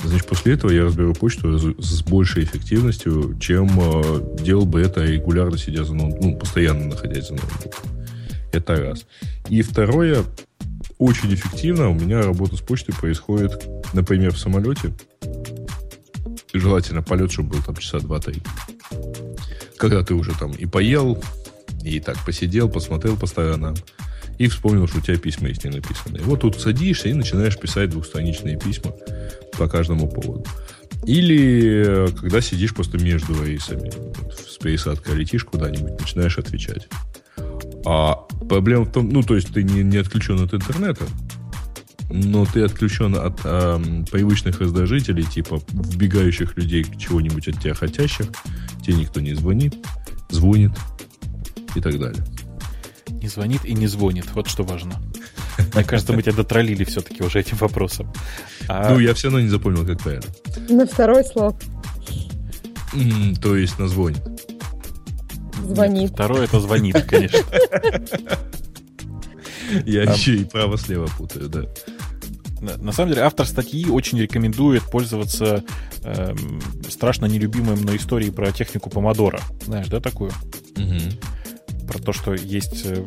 значит, 0.03 0.27
после 0.27 0.53
этого 0.53 0.71
я 0.71 0.83
разберу 0.83 1.13
почту 1.13 1.57
с 1.81 2.03
большей 2.03 2.43
эффективностью, 2.43 3.37
чем 3.39 3.67
э, 3.79 4.43
делал 4.43 4.65
бы 4.65 4.81
это 4.81 5.03
регулярно 5.03 5.57
сидя 5.57 5.83
за 5.83 5.93
ноутбуком, 5.93 6.31
ну, 6.31 6.37
постоянно 6.37 6.85
находясь 6.85 7.27
за 7.27 7.33
ноутбуком. 7.33 7.89
Это 8.53 8.75
раз. 8.75 9.05
И 9.49 9.61
второе, 9.61 10.23
очень 10.97 11.33
эффективно 11.33 11.89
у 11.89 11.93
меня 11.93 12.21
работа 12.21 12.55
с 12.55 12.61
почтой 12.61 12.95
происходит, 12.95 13.67
например, 13.93 14.33
в 14.33 14.39
самолете. 14.39 14.93
Желательно 16.57 17.03
полет, 17.03 17.31
чтобы 17.31 17.49
был 17.55 17.63
там 17.63 17.75
часа 17.75 17.99
два-три. 17.99 18.41
Когда 19.77 20.03
ты 20.03 20.13
уже 20.13 20.37
там 20.37 20.51
и 20.51 20.65
поел, 20.65 21.21
и 21.83 21.99
так 21.99 22.17
посидел, 22.25 22.69
посмотрел 22.69 23.15
по 23.15 23.27
сторонам, 23.27 23.75
и 24.37 24.47
вспомнил, 24.47 24.87
что 24.87 24.99
у 24.99 25.01
тебя 25.01 25.17
письма 25.17 25.49
есть 25.49 25.63
не 25.63 25.69
написаны. 25.69 26.17
И 26.17 26.21
вот 26.21 26.41
тут 26.41 26.59
садишься 26.59 27.09
и 27.09 27.13
начинаешь 27.13 27.57
писать 27.57 27.89
двухстраничные 27.89 28.57
письма 28.57 28.93
по 29.57 29.67
каждому 29.67 30.09
поводу. 30.09 30.45
Или 31.05 32.07
когда 32.19 32.41
сидишь 32.41 32.73
просто 32.73 32.97
между 32.97 33.43
рейсами, 33.43 33.91
с 34.33 34.57
пересадкой 34.57 35.15
летишь 35.15 35.43
куда-нибудь, 35.43 35.99
начинаешь 35.99 36.37
отвечать. 36.37 36.87
А 37.85 38.15
проблема 38.49 38.85
в 38.85 38.91
том, 38.91 39.09
ну, 39.09 39.23
то 39.23 39.35
есть 39.35 39.53
ты 39.53 39.63
не, 39.63 39.83
не 39.83 39.97
отключен 39.97 40.41
от 40.41 40.53
интернета, 40.53 41.05
но 42.09 42.45
ты 42.45 42.63
отключен 42.63 43.15
от 43.15 43.41
а, 43.43 43.81
привычных 44.11 44.61
раздражителей, 44.61 45.23
типа 45.23 45.61
вбегающих 45.69 46.57
людей 46.57 46.85
чего-нибудь 46.97 47.47
от 47.47 47.61
тебя 47.61 47.73
хотящих, 47.73 48.27
тебе 48.81 48.97
никто 48.97 49.19
не 49.19 49.33
звонит, 49.33 49.75
звонит 50.29 50.71
и 51.75 51.81
так 51.81 51.99
далее. 51.99 52.23
Не 53.09 53.27
звонит 53.27 53.65
и 53.65 53.73
не 53.73 53.87
звонит, 53.87 54.25
вот 54.33 54.47
что 54.47 54.63
важно. 54.63 54.93
Мне 55.73 55.83
кажется, 55.83 56.13
мы 56.13 56.21
тебя 56.21 56.33
дотроллили 56.33 56.83
все-таки 56.83 57.23
уже 57.23 57.39
этим 57.39 57.57
вопросом. 57.57 58.11
А... 58.67 58.93
Ну, 58.93 58.99
я 58.99 59.13
все 59.13 59.27
равно 59.27 59.41
не 59.41 59.49
запомнил, 59.49 59.85
как 59.85 60.01
правильно. 60.01 60.25
На 60.69 60.85
второй 60.85 61.23
слог. 61.25 61.55
Mm, 62.93 63.39
то 63.41 63.55
есть 63.55 63.79
на 63.79 63.87
звонит. 63.87 64.21
Звонит. 65.63 66.01
Нет, 66.03 66.11
второе 66.11 66.45
это 66.45 66.59
звонит, 66.59 67.01
конечно. 67.03 67.39
Я 69.85 70.03
еще 70.03 70.37
и 70.37 70.45
право-слева 70.45 71.07
путаю, 71.17 71.49
да. 71.49 71.63
На 72.61 72.91
самом 72.91 73.09
деле 73.09 73.23
автор 73.23 73.45
статьи 73.45 73.87
очень 73.87 74.19
рекомендует 74.19 74.83
пользоваться 74.83 75.63
э, 76.03 76.35
страшно 76.89 77.25
нелюбимым 77.25 77.81
на 77.81 77.95
истории 77.95 78.29
про 78.29 78.51
технику 78.51 78.89
помодора. 78.89 79.39
Знаешь, 79.63 79.87
да, 79.87 79.99
такую? 79.99 80.31
Угу. 80.75 81.87
Про 81.87 81.99
то, 81.99 82.13
что 82.13 82.33
есть 82.33 82.85
э, 82.85 83.05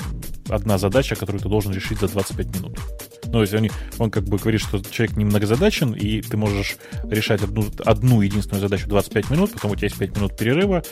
одна 0.48 0.78
задача, 0.78 1.16
которую 1.16 1.42
ты 1.42 1.48
должен 1.48 1.72
решить 1.72 1.98
за 1.98 2.08
25 2.08 2.46
минут. 2.56 2.78
Ну, 3.26 3.32
то 3.32 3.40
есть 3.42 3.54
он, 3.54 3.68
он 3.98 4.10
как 4.10 4.24
бы 4.24 4.38
говорит, 4.38 4.60
что 4.60 4.80
человек 4.82 5.16
не 5.16 5.24
многозадачен, 5.24 5.92
и 5.92 6.20
ты 6.20 6.36
можешь 6.36 6.76
решать 7.04 7.42
одну, 7.42 7.64
одну 7.84 8.22
единственную 8.22 8.60
задачу 8.60 8.88
25 8.88 9.30
минут, 9.30 9.52
потом 9.52 9.72
у 9.72 9.76
тебя 9.76 9.86
есть 9.86 9.98
5 9.98 10.16
минут 10.16 10.36
перерыва 10.36 10.82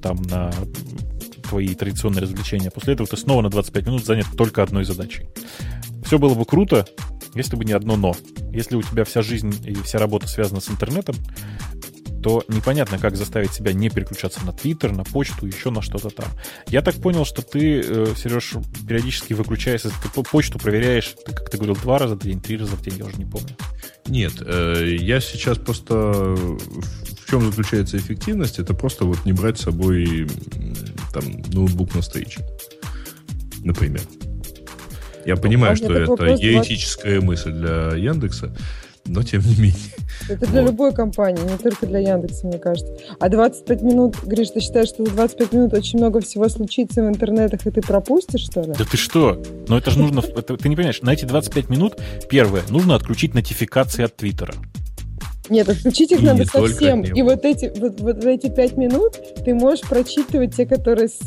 там 0.00 0.22
на 0.22 0.52
твои 1.48 1.74
традиционные 1.74 2.22
развлечения. 2.22 2.70
После 2.70 2.94
этого 2.94 3.08
ты 3.08 3.16
снова 3.16 3.42
на 3.42 3.50
25 3.50 3.86
минут 3.86 4.04
занят 4.04 4.26
только 4.36 4.62
одной 4.62 4.84
задачей. 4.84 5.26
Все 6.04 6.18
было 6.18 6.34
бы 6.34 6.44
круто, 6.44 6.86
если 7.34 7.56
бы 7.56 7.64
не 7.64 7.72
одно 7.72 7.96
«но». 7.96 8.14
Если 8.52 8.76
у 8.76 8.82
тебя 8.82 9.04
вся 9.04 9.22
жизнь 9.22 9.54
и 9.64 9.74
вся 9.74 9.98
работа 9.98 10.28
связана 10.28 10.60
с 10.60 10.68
интернетом, 10.68 11.16
то 12.22 12.44
непонятно, 12.48 12.98
как 12.98 13.16
заставить 13.16 13.52
себя 13.52 13.72
не 13.72 13.90
переключаться 13.90 14.44
на 14.46 14.52
Твиттер, 14.52 14.92
на 14.92 15.02
почту, 15.02 15.46
еще 15.46 15.70
на 15.70 15.82
что-то 15.82 16.10
там. 16.10 16.26
Я 16.68 16.80
так 16.80 16.94
понял, 16.96 17.24
что 17.24 17.42
ты, 17.42 17.80
э, 17.80 18.14
Сереж, 18.16 18.54
периодически 18.86 19.32
выключаешься, 19.32 19.90
ты 19.90 20.22
почту 20.22 20.58
проверяешь, 20.58 21.16
как 21.26 21.50
ты 21.50 21.56
говорил, 21.56 21.74
два 21.76 21.98
раза 21.98 22.14
в 22.14 22.20
день, 22.20 22.40
три 22.40 22.56
раза 22.56 22.76
в 22.76 22.82
день, 22.82 22.94
я 22.98 23.06
уже 23.06 23.16
не 23.16 23.24
помню. 23.24 23.56
Нет, 24.06 24.34
э, 24.40 24.96
я 25.00 25.20
сейчас 25.20 25.58
просто... 25.58 25.94
В 25.94 27.30
чем 27.30 27.50
заключается 27.50 27.96
эффективность? 27.96 28.58
Это 28.58 28.74
просто 28.74 29.04
вот 29.06 29.24
не 29.24 29.32
брать 29.32 29.58
с 29.58 29.62
собой 29.62 30.28
там 31.14 31.24
ноутбук 31.48 31.94
на 31.94 32.02
встрече. 32.02 32.40
Например. 33.64 34.02
Я 35.24 35.36
ну, 35.36 35.42
понимаю, 35.42 35.76
что 35.76 35.92
это 35.92 36.24
еретическая 36.24 37.20
мысль 37.20 37.52
для 37.52 37.94
Яндекса, 37.96 38.52
но 39.06 39.22
тем 39.22 39.42
не 39.42 39.56
менее. 39.56 39.92
Это 40.28 40.46
для 40.46 40.62
вот. 40.62 40.70
любой 40.70 40.94
компании, 40.94 41.42
не 41.42 41.58
только 41.58 41.86
для 41.86 41.98
Яндекса, 41.98 42.46
мне 42.46 42.58
кажется. 42.58 42.92
А 43.18 43.28
25 43.28 43.82
минут, 43.82 44.16
Гриш, 44.24 44.50
ты 44.50 44.60
считаешь, 44.60 44.88
что 44.88 45.04
за 45.04 45.12
25 45.12 45.52
минут 45.52 45.74
очень 45.74 45.98
много 45.98 46.20
всего 46.20 46.48
случится 46.48 47.02
в 47.02 47.08
интернетах, 47.08 47.66
и 47.66 47.70
ты 47.70 47.80
пропустишь, 47.80 48.42
что 48.42 48.60
ли? 48.60 48.72
Да 48.78 48.84
ты 48.84 48.96
что? 48.96 49.42
Ну 49.68 49.76
это 49.76 49.90
же 49.90 49.98
нужно... 49.98 50.20
Это, 50.20 50.56
ты 50.56 50.68
не 50.68 50.76
понимаешь, 50.76 51.02
на 51.02 51.10
эти 51.10 51.24
25 51.24 51.68
минут, 51.68 51.98
первое, 52.30 52.62
нужно 52.68 52.94
отключить 52.94 53.34
нотификации 53.34 54.04
от 54.04 54.16
Твиттера. 54.16 54.54
Нет, 55.52 55.68
отключить 55.68 56.10
их 56.12 56.22
и 56.22 56.24
надо 56.24 56.46
совсем. 56.46 57.02
И 57.02 57.20
вот 57.20 57.44
эти, 57.44 57.70
вот, 57.76 58.00
вот 58.00 58.24
эти 58.24 58.48
пять 58.48 58.78
минут 58.78 59.20
ты 59.44 59.52
можешь 59.54 59.82
прочитывать 59.82 60.56
те, 60.56 60.64
которые 60.64 61.08
с, 61.08 61.18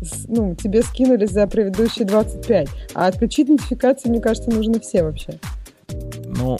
с, 0.00 0.28
ну, 0.28 0.54
тебе 0.54 0.82
скинули 0.82 1.26
за 1.26 1.48
предыдущие 1.48 2.06
25. 2.06 2.68
А 2.94 3.08
отключить 3.08 3.48
нотификации, 3.48 4.08
мне 4.10 4.20
кажется, 4.20 4.50
нужно 4.50 4.78
все 4.78 5.02
вообще. 5.02 5.40
Ну, 6.24 6.56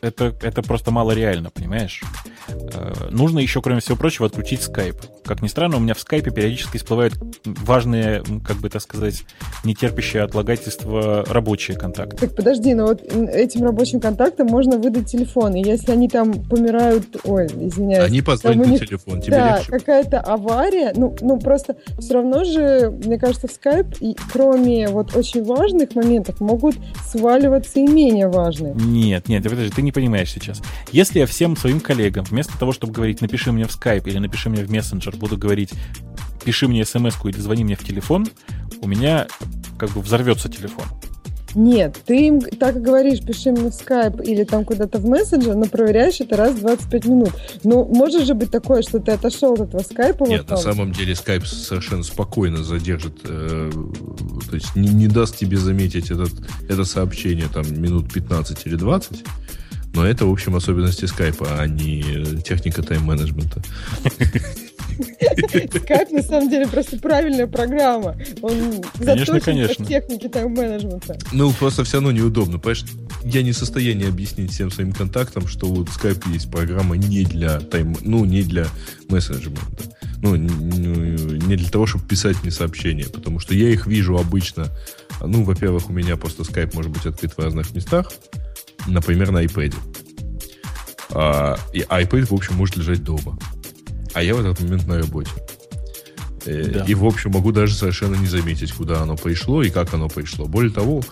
это, 0.00 0.34
это 0.42 0.62
просто 0.62 0.90
мало 0.90 1.12
реально, 1.12 1.50
понимаешь? 1.50 2.02
Э, 2.48 3.08
нужно 3.10 3.38
еще, 3.38 3.62
кроме 3.62 3.80
всего 3.80 3.96
прочего, 3.96 4.26
отключить 4.26 4.62
скайп. 4.62 4.96
Как 5.24 5.42
ни 5.42 5.48
странно, 5.48 5.76
у 5.76 5.80
меня 5.80 5.94
в 5.94 6.00
скайпе 6.00 6.30
периодически 6.30 6.76
всплывают 6.76 7.14
важные, 7.44 8.22
как 8.46 8.58
бы 8.58 8.68
так 8.68 8.82
сказать, 8.82 9.24
нетерпящие 9.64 10.22
отлагательства 10.22 11.24
рабочие 11.24 11.76
контакты. 11.76 12.16
Так 12.16 12.36
подожди, 12.36 12.74
но 12.74 12.86
вот 12.86 13.02
этим 13.02 13.64
рабочим 13.64 14.00
контактам 14.00 14.48
можно 14.48 14.78
выдать 14.78 15.06
телефон, 15.06 15.54
и 15.54 15.64
если 15.64 15.92
они 15.92 16.08
там 16.08 16.32
помирают, 16.44 17.04
ой, 17.24 17.46
извиняюсь. 17.46 18.06
Они 18.06 18.22
позвонят 18.22 18.66
на 18.66 18.78
телефон, 18.78 19.20
тебе 19.20 19.36
Да, 19.36 19.62
какая-то 19.66 20.20
авария, 20.20 20.92
ну, 20.94 21.16
ну 21.20 21.38
просто 21.38 21.76
все 21.98 22.14
равно 22.14 22.44
же, 22.44 22.90
мне 23.04 23.18
кажется, 23.18 23.48
в 23.48 23.52
скайп, 23.52 23.86
и 24.00 24.16
кроме 24.32 24.88
вот 24.88 25.16
очень 25.16 25.42
важных 25.44 25.94
моментов, 25.94 26.40
могут 26.40 26.76
сваливаться 27.06 27.80
и 27.80 27.86
менее 27.86 28.28
важные. 28.28 28.74
Нет, 28.74 29.28
нет, 29.28 29.42
подожди, 29.42 29.70
ты 29.70 29.82
не 29.84 29.92
понимаешь 29.92 30.32
сейчас. 30.32 30.62
Если 30.90 31.20
я 31.20 31.26
всем 31.26 31.56
своим 31.56 31.80
коллегам 31.80 32.24
вместо 32.24 32.58
того, 32.58 32.72
чтобы 32.72 32.92
говорить 32.92 33.20
«напиши 33.20 33.52
мне 33.52 33.66
в 33.66 33.70
Skype» 33.70 34.04
или 34.06 34.18
«напиши 34.18 34.50
мне 34.50 34.64
в 34.64 34.70
мессенджер», 34.70 35.16
буду 35.16 35.36
говорить 35.36 35.70
«пиши 36.44 36.68
мне 36.68 36.84
смс 36.84 37.16
или 37.24 37.38
звони 37.38 37.64
мне 37.64 37.76
в 37.76 37.84
телефон», 37.84 38.26
у 38.80 38.88
меня 38.88 39.26
как 39.78 39.90
бы 39.90 40.00
взорвется 40.00 40.48
телефон. 40.48 40.84
Нет, 41.54 42.00
ты 42.04 42.26
им 42.26 42.40
так 42.40 42.76
и 42.76 42.80
говоришь, 42.80 43.20
пиши 43.20 43.52
мне 43.52 43.70
в 43.70 43.74
скайп 43.74 44.20
или 44.20 44.44
там 44.44 44.64
куда-то 44.64 44.98
в 44.98 45.06
мессенджер, 45.06 45.54
но 45.54 45.66
проверяешь 45.66 46.20
это 46.20 46.36
раз 46.36 46.54
в 46.54 46.60
25 46.60 47.04
минут. 47.06 47.30
Ну, 47.62 47.84
может 47.84 48.26
же 48.26 48.34
быть 48.34 48.50
такое, 48.50 48.82
что 48.82 48.98
ты 48.98 49.12
отошел 49.12 49.54
от 49.54 49.60
этого 49.60 49.82
скайпа. 49.82 50.24
Нет, 50.24 50.42
вот 50.42 50.50
на 50.50 50.56
самом 50.56 50.92
деле 50.92 51.14
скайп 51.14 51.46
совершенно 51.46 52.02
спокойно 52.02 52.64
задержит, 52.64 53.18
э, 53.24 53.70
то 54.50 54.54
есть 54.54 54.74
не, 54.74 54.88
не 54.88 55.06
даст 55.06 55.36
тебе 55.36 55.56
заметить 55.56 56.10
этот, 56.10 56.32
это 56.68 56.84
сообщение 56.84 57.46
там 57.52 57.64
минут 57.80 58.12
15 58.12 58.66
или 58.66 58.74
20, 58.74 59.24
Но 59.94 60.04
это, 60.04 60.26
в 60.26 60.32
общем, 60.32 60.56
особенности 60.56 61.06
скайпа, 61.06 61.46
а 61.58 61.66
не 61.66 62.02
техника 62.42 62.82
тайм-менеджмента. 62.82 63.62
Скайп, 65.74 66.10
на 66.10 66.22
самом 66.22 66.50
деле, 66.50 66.66
просто 66.66 66.98
правильная 66.98 67.46
программа. 67.46 68.16
Он 68.42 68.82
конечно, 68.98 69.40
конечно. 69.40 69.84
техники 69.86 70.28
тайм-менеджмента. 70.28 71.16
Ну, 71.32 71.52
просто 71.52 71.84
все 71.84 71.98
равно 71.98 72.10
неудобно. 72.12 72.58
Понимаешь, 72.58 72.84
я 73.24 73.42
не 73.42 73.52
в 73.52 73.56
состоянии 73.56 74.08
объяснить 74.08 74.52
всем 74.52 74.70
своим 74.70 74.92
контактам, 74.92 75.46
что 75.46 75.66
вот 75.66 75.88
Skype 75.88 76.32
есть 76.32 76.50
программа 76.50 76.96
не 76.96 77.24
для 77.24 77.60
тайм, 77.60 77.96
ну, 78.02 78.24
не 78.24 78.42
для 78.42 78.66
мессенджмента. 79.08 79.84
Ну, 80.22 80.36
не 80.36 81.56
для 81.56 81.68
того, 81.68 81.86
чтобы 81.86 82.06
писать 82.06 82.42
мне 82.42 82.50
сообщения, 82.50 83.06
потому 83.06 83.38
что 83.38 83.54
я 83.54 83.68
их 83.68 83.86
вижу 83.86 84.16
обычно. 84.16 84.68
Ну, 85.20 85.44
во-первых, 85.44 85.90
у 85.90 85.92
меня 85.92 86.16
просто 86.16 86.42
Skype 86.42 86.74
может 86.74 86.90
быть 86.90 87.06
открыт 87.06 87.32
в 87.36 87.38
разных 87.38 87.74
местах, 87.74 88.10
например, 88.86 89.30
на 89.30 89.44
iPad. 89.44 89.74
А, 91.10 91.56
и 91.72 91.80
iPad, 91.80 92.26
в 92.26 92.34
общем, 92.34 92.54
может 92.54 92.76
лежать 92.76 93.02
дома 93.02 93.38
а 94.14 94.22
я 94.22 94.34
в 94.34 94.40
этот 94.40 94.60
момент 94.60 94.86
на 94.86 94.98
работе. 94.98 95.30
Э, 96.46 96.64
да. 96.66 96.84
И, 96.84 96.94
в 96.94 97.04
общем, 97.04 97.32
могу 97.32 97.52
даже 97.52 97.74
совершенно 97.74 98.14
не 98.14 98.26
заметить, 98.26 98.72
куда 98.72 99.02
оно 99.02 99.16
пришло 99.16 99.62
и 99.62 99.70
как 99.70 99.92
оно 99.92 100.08
пришло. 100.08 100.46
Более 100.46 100.72
того, 100.72 101.02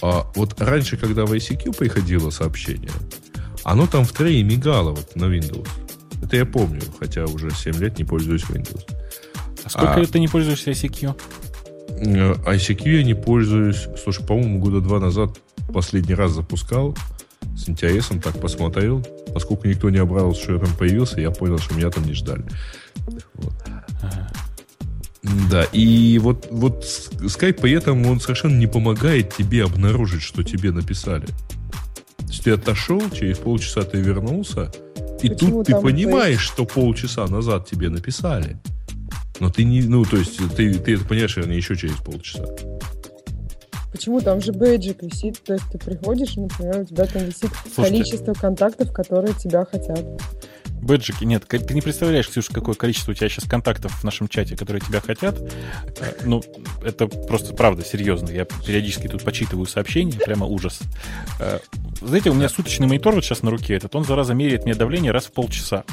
а 0.00 0.26
вот 0.34 0.60
раньше, 0.60 0.96
когда 0.96 1.26
в 1.26 1.32
ICQ 1.32 1.76
приходило 1.76 2.30
сообщение, 2.30 2.92
оно 3.64 3.86
там 3.86 4.04
в 4.04 4.12
трее 4.12 4.42
мигало 4.42 4.90
вот 4.90 5.16
на 5.16 5.24
Windows. 5.24 5.68
Это 6.22 6.36
я 6.36 6.46
помню, 6.46 6.80
хотя 6.98 7.24
уже 7.24 7.50
7 7.50 7.74
лет 7.76 7.98
не 7.98 8.04
пользуюсь 8.04 8.44
Windows. 8.44 8.84
А 9.64 9.70
сколько 9.70 10.00
лет 10.00 10.10
ты 10.10 10.20
не 10.20 10.28
пользуешься 10.28 10.70
ICQ? 10.70 11.20
Э, 11.88 12.34
ICQ 12.54 12.88
я 12.88 13.02
не 13.02 13.14
пользуюсь. 13.14 13.88
Слушай, 14.02 14.24
по-моему, 14.24 14.60
года 14.60 14.80
два 14.80 15.00
назад 15.00 15.40
последний 15.72 16.14
раз 16.14 16.32
запускал. 16.32 16.96
С 17.56 17.68
интересом 17.68 18.20
так 18.20 18.38
посмотрел. 18.40 19.04
Поскольку 19.32 19.66
никто 19.66 19.90
не 19.90 19.98
обрадовался, 19.98 20.42
что 20.42 20.52
я 20.54 20.58
там 20.58 20.76
появился, 20.76 21.20
я 21.20 21.30
понял, 21.30 21.58
что 21.58 21.74
меня 21.74 21.90
там 21.90 22.04
не 22.04 22.12
ждали. 22.14 22.44
Вот. 23.34 23.52
Да, 25.50 25.64
и 25.72 26.18
вот, 26.18 26.48
вот 26.50 26.84
Skype 26.84 27.58
поэтому 27.60 28.10
он 28.10 28.20
совершенно 28.20 28.58
не 28.58 28.66
помогает 28.66 29.34
тебе 29.34 29.64
обнаружить, 29.64 30.22
что 30.22 30.42
тебе 30.42 30.70
написали. 30.70 31.26
То 31.26 32.26
есть 32.28 32.44
ты 32.44 32.50
отошел, 32.50 33.02
через 33.10 33.38
полчаса 33.38 33.82
ты 33.82 33.98
вернулся, 33.98 34.70
и 35.22 35.30
Почему 35.30 35.64
тут 35.64 35.66
ты 35.66 35.80
понимаешь, 35.80 36.40
есть? 36.40 36.52
что 36.52 36.66
полчаса 36.66 37.26
назад 37.26 37.68
тебе 37.68 37.88
написали. 37.88 38.58
Но 39.40 39.50
ты 39.50 39.64
не, 39.64 39.82
ну, 39.82 40.04
то 40.04 40.16
есть 40.18 40.36
ты, 40.54 40.74
ты 40.74 40.94
это 40.94 41.04
понимаешь, 41.04 41.36
наверное, 41.36 41.56
еще 41.56 41.76
через 41.76 41.96
полчаса. 41.96 42.44
Почему? 43.94 44.20
Там 44.20 44.40
же 44.40 44.52
бейджик 44.52 45.04
висит. 45.04 45.40
То 45.44 45.52
есть 45.52 45.66
ты 45.70 45.78
приходишь, 45.78 46.34
например, 46.34 46.80
у 46.80 46.84
тебя 46.84 47.06
там 47.06 47.22
висит 47.22 47.50
Слушайте, 47.72 47.98
количество 47.98 48.32
контактов, 48.34 48.92
которые 48.92 49.34
тебя 49.34 49.64
хотят. 49.64 50.04
Бэджики, 50.82 51.22
нет, 51.22 51.46
ты 51.46 51.74
не 51.74 51.80
представляешь, 51.80 52.28
Ксюша, 52.28 52.52
какое 52.52 52.74
количество 52.74 53.12
у 53.12 53.14
тебя 53.14 53.28
сейчас 53.28 53.44
контактов 53.44 53.92
в 53.92 54.02
нашем 54.02 54.26
чате, 54.26 54.56
которые 54.56 54.80
тебя 54.80 55.00
хотят. 55.00 55.40
Э, 56.00 56.12
ну, 56.24 56.42
это 56.82 57.06
просто 57.06 57.54
правда, 57.54 57.84
серьезно. 57.84 58.30
Я 58.30 58.44
периодически 58.46 59.06
тут 59.06 59.22
почитываю 59.22 59.66
сообщения, 59.66 60.18
прямо 60.18 60.44
ужас. 60.44 60.80
Э, 61.38 61.60
знаете, 62.02 62.30
у 62.30 62.34
меня 62.34 62.48
суточный 62.48 62.88
монитор 62.88 63.14
вот 63.14 63.24
сейчас 63.24 63.44
на 63.44 63.52
руке 63.52 63.74
этот, 63.74 63.94
он, 63.94 64.04
зараза, 64.04 64.34
меряет 64.34 64.64
мне 64.64 64.74
давление 64.74 65.12
раз 65.12 65.26
в 65.26 65.30
полчаса. 65.30 65.84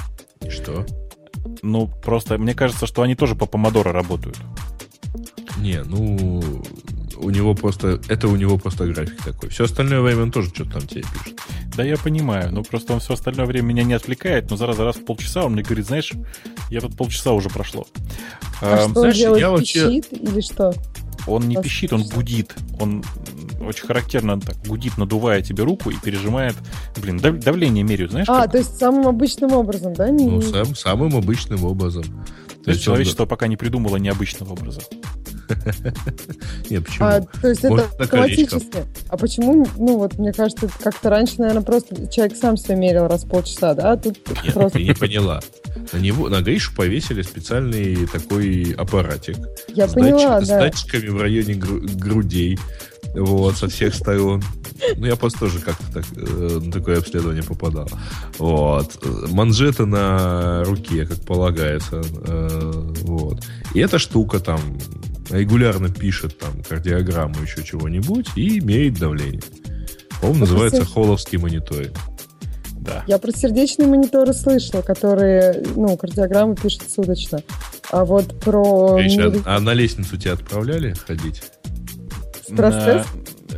И 0.42 0.50
что? 0.50 0.88
Ну, 1.62 1.88
просто 2.04 2.40
мне 2.40 2.56
кажется, 2.56 2.88
что 2.88 3.04
они 3.04 3.14
тоже 3.14 3.36
по 3.36 3.46
помодоро 3.46 3.92
работают. 3.92 4.40
Не, 5.58 5.84
ну, 5.84 6.64
у 7.22 7.30
него 7.30 7.54
просто, 7.54 8.02
это 8.08 8.28
у 8.28 8.36
него 8.36 8.58
просто 8.58 8.86
график 8.86 9.24
такой. 9.24 9.50
Все 9.50 9.66
остальное 9.66 10.02
время 10.02 10.24
он 10.24 10.32
тоже 10.32 10.50
что-то 10.50 10.72
там 10.72 10.88
тебе 10.88 11.02
пишет. 11.02 11.40
Да, 11.76 11.84
я 11.84 11.98
понимаю. 11.98 12.52
Ну, 12.52 12.64
просто 12.64 12.94
он 12.94 13.00
все 13.00 13.14
остальное 13.14 13.46
время 13.46 13.68
меня 13.68 13.84
не 13.84 13.94
отвлекает, 13.94 14.50
но 14.50 14.58
зараза 14.58 14.84
раз 14.84 14.96
в 14.98 15.06
полчаса 15.06 15.46
он 15.46 15.54
мне 15.54 15.64
говорит, 15.64 15.86
знаешь, 15.86 16.12
я 16.70 16.82
тут 16.82 16.98
полчаса 16.98 17.32
уже 17.34 17.50
прошло. 17.50 17.88
А, 18.62 18.74
а 18.74 18.90
что 18.90 19.00
знаешь, 19.00 19.16
он 19.16 19.20
делает, 19.20 19.42
я 19.42 19.50
вообще... 19.50 19.88
пищит 19.88 20.14
или 20.14 20.42
что? 20.42 20.74
Он 21.28 21.48
не 21.48 21.62
пищит, 21.62 21.94
он 21.94 22.04
гудит. 22.04 22.56
Он 22.80 23.04
очень 23.62 23.86
характерно 23.86 24.40
так 24.40 24.58
гудит, 24.66 24.98
надувая 24.98 25.42
тебе 25.42 25.64
руку 25.64 25.92
и 25.92 25.96
пережимает. 25.96 26.56
Блин, 26.98 27.18
давление 27.18 27.84
меряют, 27.84 28.12
знаешь? 28.12 28.28
А, 28.28 28.44
как? 28.44 28.54
то 28.54 28.58
есть 28.58 28.78
самым 28.78 29.08
обычным 29.08 29.54
образом, 29.54 29.94
да? 29.94 30.10
Не... 30.10 30.26
Ну, 30.26 30.42
сам, 30.42 30.76
самым 30.76 31.16
обычным 31.16 31.64
образом. 31.66 32.04
То, 32.04 32.66
то 32.66 32.72
есть 32.72 32.84
человечество 32.84 33.24
он... 33.24 33.30
пока 33.30 33.48
не 33.48 33.58
придумало 33.58 33.98
необычного 33.98 34.54
образа. 34.54 34.82
Не, 36.70 36.82
почему? 36.82 37.08
А, 37.08 37.22
то 37.22 37.48
есть 37.48 37.64
это 37.64 37.90
автоматически. 38.00 38.86
А 39.10 39.18
почему, 39.18 39.68
ну 39.78 39.98
вот, 39.98 40.18
мне 40.18 40.34
кажется, 40.34 40.70
как-то 40.82 41.10
раньше, 41.10 41.36
наверное, 41.40 41.64
просто 41.64 42.08
человек 42.08 42.38
сам 42.38 42.58
себе 42.58 42.76
мерил 42.76 43.08
раз 43.08 43.24
в 43.24 43.30
полчаса, 43.30 43.74
да? 43.74 43.94
А 43.94 43.98
тут 43.98 44.18
Нет, 44.44 44.54
просто... 44.54 44.78
ты 44.78 44.84
не 44.84 44.94
поняла. 44.94 45.42
На 45.94 45.98
него, 45.98 46.30
на 46.30 46.42
Гришу 46.42 46.76
повесили 46.76 47.22
специальный 47.22 48.06
такой 48.08 48.74
аппаратик. 48.78 49.38
Я 49.70 49.88
с 49.88 49.94
поняла, 49.94 50.40
датчик, 50.40 50.50
да. 50.50 50.60
С 50.60 50.64
датчиками 50.64 51.10
в 51.10 51.22
районе 51.22 51.56
грудей. 51.56 52.58
Вот, 53.14 53.58
со 53.58 53.68
всех 53.68 53.94
сторон. 53.94 54.42
Ну, 54.96 55.06
я 55.06 55.16
просто 55.16 55.40
тоже 55.40 55.60
как-то 55.60 55.84
так, 55.94 56.06
э, 56.16 56.60
на 56.62 56.72
такое 56.72 57.00
обследование 57.00 57.44
попадал. 57.44 57.90
Вот. 58.38 59.04
Манжеты 59.30 59.86
на 59.86 60.64
руке, 60.64 61.06
как 61.06 61.20
полагается. 61.22 62.02
Э, 62.26 62.72
вот. 63.02 63.44
И 63.74 63.80
эта 63.80 64.00
штука 64.00 64.40
там 64.40 64.60
регулярно 65.32 65.90
пишет 65.90 66.38
там 66.38 66.62
кардиограмму, 66.64 67.42
еще 67.42 67.64
чего-нибудь 67.64 68.28
и 68.36 68.60
меряет 68.60 69.00
давление. 69.00 69.42
По-моему, 70.20 70.42
называется 70.42 70.86
холовский 70.86 71.38
мониторинг. 71.38 71.98
Да. 72.74 73.04
Я 73.08 73.18
про 73.20 73.32
сердечные 73.32 73.88
мониторы 73.88 74.34
слышала, 74.34 74.82
которые, 74.82 75.64
ну, 75.76 75.96
кардиограммы 75.98 76.56
пишут 76.56 76.90
суточно. 76.90 77.42
А 77.92 78.06
вот 78.06 78.40
про... 78.40 78.96
Конечно, 78.96 79.34
а 79.46 79.60
на 79.60 79.74
лестницу 79.74 80.18
тебя 80.18 80.34
отправляли 80.34 80.94
ходить? 80.94 81.44
Стресс-тест? 82.44 83.08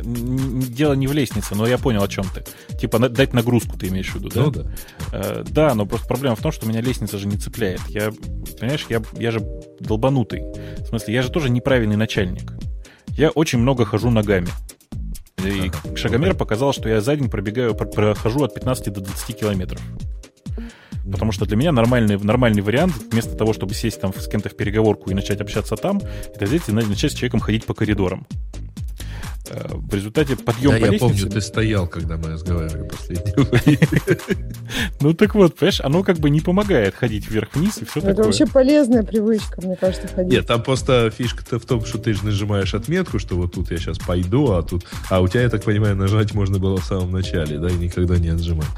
Дело 0.04 0.92
не 0.92 1.06
в 1.06 1.12
лестнице, 1.12 1.54
но 1.54 1.66
я 1.66 1.78
понял, 1.78 2.02
о 2.02 2.08
чем 2.08 2.24
ты. 2.34 2.44
Типа 2.76 2.98
дать 2.98 3.32
нагрузку 3.32 3.78
ты 3.78 3.88
имеешь 3.88 4.10
в 4.10 4.16
виду, 4.16 4.28
да? 4.28 4.40
Ну 4.42 4.50
да. 4.50 4.74
Э, 5.12 5.44
да, 5.48 5.74
но 5.74 5.86
просто 5.86 6.06
проблема 6.06 6.36
в 6.36 6.42
том, 6.42 6.52
что 6.52 6.66
меня 6.66 6.80
лестница 6.80 7.18
же 7.18 7.26
не 7.26 7.36
цепляет. 7.36 7.80
Я, 7.88 8.12
понимаешь, 8.58 8.86
я, 8.88 9.02
я 9.14 9.30
же 9.30 9.40
долбанутый. 9.80 10.42
В 10.78 10.86
смысле, 10.86 11.14
я 11.14 11.22
же 11.22 11.30
тоже 11.30 11.50
неправильный 11.50 11.96
начальник. 11.96 12.52
Я 13.08 13.30
очень 13.30 13.58
много 13.58 13.84
хожу 13.84 14.10
ногами. 14.10 14.48
И 15.44 15.68
ага, 15.68 15.96
шагомер 15.96 16.32
okay. 16.32 16.36
показал, 16.36 16.72
что 16.72 16.88
я 16.88 17.00
за 17.00 17.16
день 17.16 17.30
пробегаю, 17.30 17.74
прохожу 17.74 18.44
от 18.44 18.54
15 18.54 18.92
до 18.92 19.00
20 19.00 19.38
километров. 19.38 19.80
Потому 21.10 21.32
что 21.32 21.44
для 21.44 21.56
меня 21.56 21.70
нормальный, 21.70 22.16
нормальный 22.16 22.62
вариант, 22.62 22.94
вместо 23.10 23.36
того, 23.36 23.52
чтобы 23.52 23.74
сесть 23.74 24.00
там 24.00 24.12
с 24.14 24.26
кем-то 24.26 24.48
в 24.48 24.56
переговорку 24.56 25.10
и 25.10 25.14
начать 25.14 25.40
общаться 25.40 25.76
там, 25.76 26.00
это 26.34 26.46
взять 26.46 26.68
и 26.68 26.72
начать 26.72 27.12
с 27.12 27.14
человеком 27.14 27.40
ходить 27.40 27.66
по 27.66 27.74
коридорам. 27.74 28.26
Э, 29.50 29.74
в 29.74 29.94
результате 29.94 30.36
подъем 30.36 30.70
да, 30.72 30.78
по 30.78 30.84
я 30.84 30.90
лестнице... 30.90 31.00
помню, 31.00 31.30
ты 31.30 31.40
стоял, 31.42 31.86
когда 31.86 32.16
мы 32.16 32.32
разговаривали 32.32 32.88
последний 32.88 33.34
Ну 35.00 35.12
так 35.12 35.34
вот, 35.34 35.54
понимаешь, 35.54 35.80
оно 35.82 36.02
как 36.02 36.18
бы 36.18 36.30
не 36.30 36.40
помогает 36.40 36.94
ходить 36.94 37.28
вверх-вниз 37.28 37.78
и 37.82 37.84
все 37.84 38.00
такое. 38.00 38.12
Это 38.12 38.22
вообще 38.24 38.46
полезная 38.46 39.02
привычка, 39.02 39.60
мне 39.60 39.76
кажется, 39.76 40.08
ходить. 40.08 40.32
Нет, 40.32 40.46
там 40.46 40.62
просто 40.62 41.10
фишка-то 41.10 41.58
в 41.58 41.66
том, 41.66 41.84
что 41.84 41.98
ты 41.98 42.14
же 42.14 42.24
нажимаешь 42.24 42.72
отметку, 42.72 43.18
что 43.18 43.36
вот 43.36 43.52
тут 43.52 43.70
я 43.70 43.76
сейчас 43.76 43.98
пойду, 43.98 44.50
а 44.52 44.62
тут... 44.62 44.86
А 45.10 45.20
у 45.20 45.28
тебя, 45.28 45.42
я 45.42 45.50
так 45.50 45.62
понимаю, 45.62 45.94
нажать 45.94 46.32
можно 46.32 46.58
было 46.58 46.78
в 46.78 46.84
самом 46.84 47.12
начале, 47.12 47.58
да, 47.58 47.68
и 47.68 47.74
никогда 47.74 48.16
не 48.16 48.30
отжимать. 48.30 48.68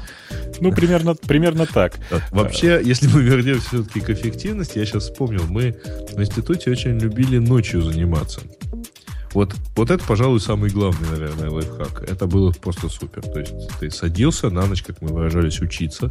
Ну, 0.59 0.73
примерно, 0.73 1.15
примерно 1.15 1.65
так. 1.65 1.93
Вообще, 2.31 2.81
если 2.83 3.07
мы 3.07 3.21
вернемся 3.21 3.67
все-таки 3.69 4.01
к 4.01 4.09
эффективности, 4.09 4.79
я 4.79 4.85
сейчас 4.85 5.03
вспомнил, 5.03 5.45
мы 5.47 5.77
в 6.11 6.19
институте 6.19 6.71
очень 6.71 6.99
любили 6.99 7.37
ночью 7.37 7.81
заниматься. 7.81 8.41
Вот, 9.37 9.55
вот 9.75 9.91
это, 9.91 10.03
пожалуй, 10.03 10.39
самый 10.39 10.71
главный, 10.71 11.11
наверное, 11.11 11.51
лайфхак. 11.51 12.09
Это 12.09 12.25
было 12.25 12.51
просто 12.53 12.89
супер. 12.89 13.21
То 13.21 13.39
есть 13.39 13.53
ты 13.79 13.91
садился 13.91 14.49
на 14.49 14.65
ночь, 14.65 14.81
как 14.81 14.99
мы 14.99 15.09
выражались, 15.09 15.61
учиться. 15.61 16.09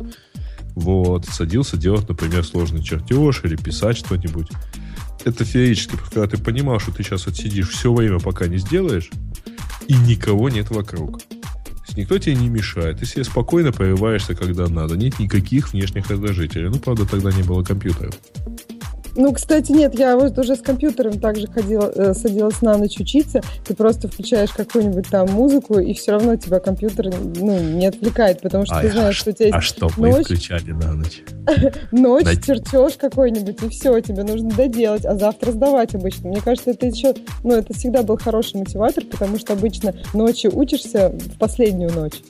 Вот, 0.76 1.26
садился 1.26 1.76
делать, 1.76 2.08
например, 2.08 2.44
сложный 2.44 2.84
чертеж 2.84 3.40
или 3.42 3.56
писать 3.56 3.96
что-нибудь. 3.96 4.46
Это 5.24 5.44
феерически, 5.44 5.96
когда 5.96 6.28
ты 6.28 6.40
понимал, 6.40 6.78
что 6.78 6.92
ты 6.92 7.02
сейчас 7.02 7.26
отсидишь 7.26 7.70
все 7.70 7.92
время, 7.92 8.20
пока 8.20 8.46
не 8.46 8.58
сделаешь, 8.58 9.10
и 9.88 9.94
никого 9.94 10.48
нет 10.48 10.70
вокруг. 10.70 11.20
Никто 11.96 12.18
тебе 12.18 12.36
не 12.36 12.48
мешает. 12.48 13.00
Ты 13.00 13.06
себе 13.06 13.24
спокойно 13.24 13.72
появаешься, 13.72 14.36
когда 14.36 14.68
надо. 14.68 14.96
Нет 14.96 15.18
никаких 15.18 15.72
внешних 15.72 16.08
раздражителей. 16.08 16.68
Ну, 16.68 16.78
правда, 16.78 17.04
тогда 17.06 17.32
не 17.32 17.42
было 17.42 17.64
компьютеров. 17.64 18.14
Ну, 19.16 19.32
кстати, 19.32 19.72
нет, 19.72 19.98
я 19.98 20.16
вот 20.16 20.38
уже 20.38 20.56
с 20.56 20.60
компьютером 20.60 21.18
также 21.18 21.46
ходила, 21.46 21.90
э, 21.94 22.14
садилась 22.14 22.60
на 22.62 22.76
ночь 22.76 22.98
учиться. 22.98 23.40
Ты 23.64 23.74
просто 23.74 24.08
включаешь 24.08 24.50
какую-нибудь 24.50 25.08
там 25.08 25.30
музыку, 25.30 25.78
и 25.78 25.94
все 25.94 26.12
равно 26.12 26.36
тебя 26.36 26.60
компьютер 26.60 27.12
ну, 27.18 27.58
не 27.58 27.86
отвлекает, 27.86 28.42
потому 28.42 28.66
что 28.66 28.76
а, 28.76 28.82
ты 28.82 28.90
знаешь, 28.90 29.16
а 29.16 29.18
что 29.18 29.30
у 29.30 29.32
тебя 29.32 29.46
есть 29.46 29.56
А 29.56 29.60
что 29.60 29.86
ночь, 29.86 29.96
мы 29.96 30.22
включали 30.22 30.72
на 30.72 30.92
ночь? 30.92 31.22
Ночь, 31.92 32.24
на... 32.24 32.36
чертеж 32.36 32.94
какой-нибудь, 32.98 33.62
и 33.62 33.68
все, 33.68 34.00
тебе 34.00 34.22
нужно 34.22 34.50
доделать, 34.50 35.04
а 35.04 35.16
завтра 35.16 35.52
сдавать 35.52 35.94
обычно. 35.94 36.28
Мне 36.28 36.40
кажется, 36.40 36.70
это 36.70 36.86
еще, 36.86 37.14
ну, 37.42 37.54
это 37.54 37.72
всегда 37.72 38.02
был 38.02 38.18
хороший 38.18 38.58
мотиватор, 38.58 39.04
потому 39.04 39.38
что 39.38 39.52
обычно 39.52 39.94
ночью 40.12 40.56
учишься 40.56 41.10
в 41.10 41.38
последнюю 41.38 41.92
ночь. 41.92 42.20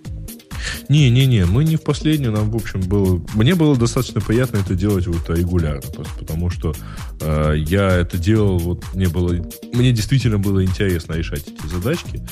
Не-не-не, 0.88 1.44
мы 1.46 1.64
не 1.64 1.76
в 1.76 1.82
последнюю, 1.82 2.32
нам, 2.32 2.50
в 2.50 2.56
общем, 2.56 2.80
было... 2.80 3.22
Мне 3.34 3.54
было 3.54 3.76
достаточно 3.76 4.20
приятно 4.20 4.58
это 4.58 4.74
делать 4.74 5.06
вот 5.06 5.28
регулярно, 5.30 5.90
просто 5.90 6.12
потому 6.18 6.50
что 6.50 6.74
э, 7.20 7.54
я 7.58 7.90
это 7.90 8.18
делал, 8.18 8.58
вот 8.58 8.84
мне 8.94 9.08
было... 9.08 9.34
Мне 9.72 9.92
действительно 9.92 10.38
было 10.38 10.64
интересно 10.64 11.14
решать 11.14 11.44
эти 11.46 11.66
задачки, 11.66 12.22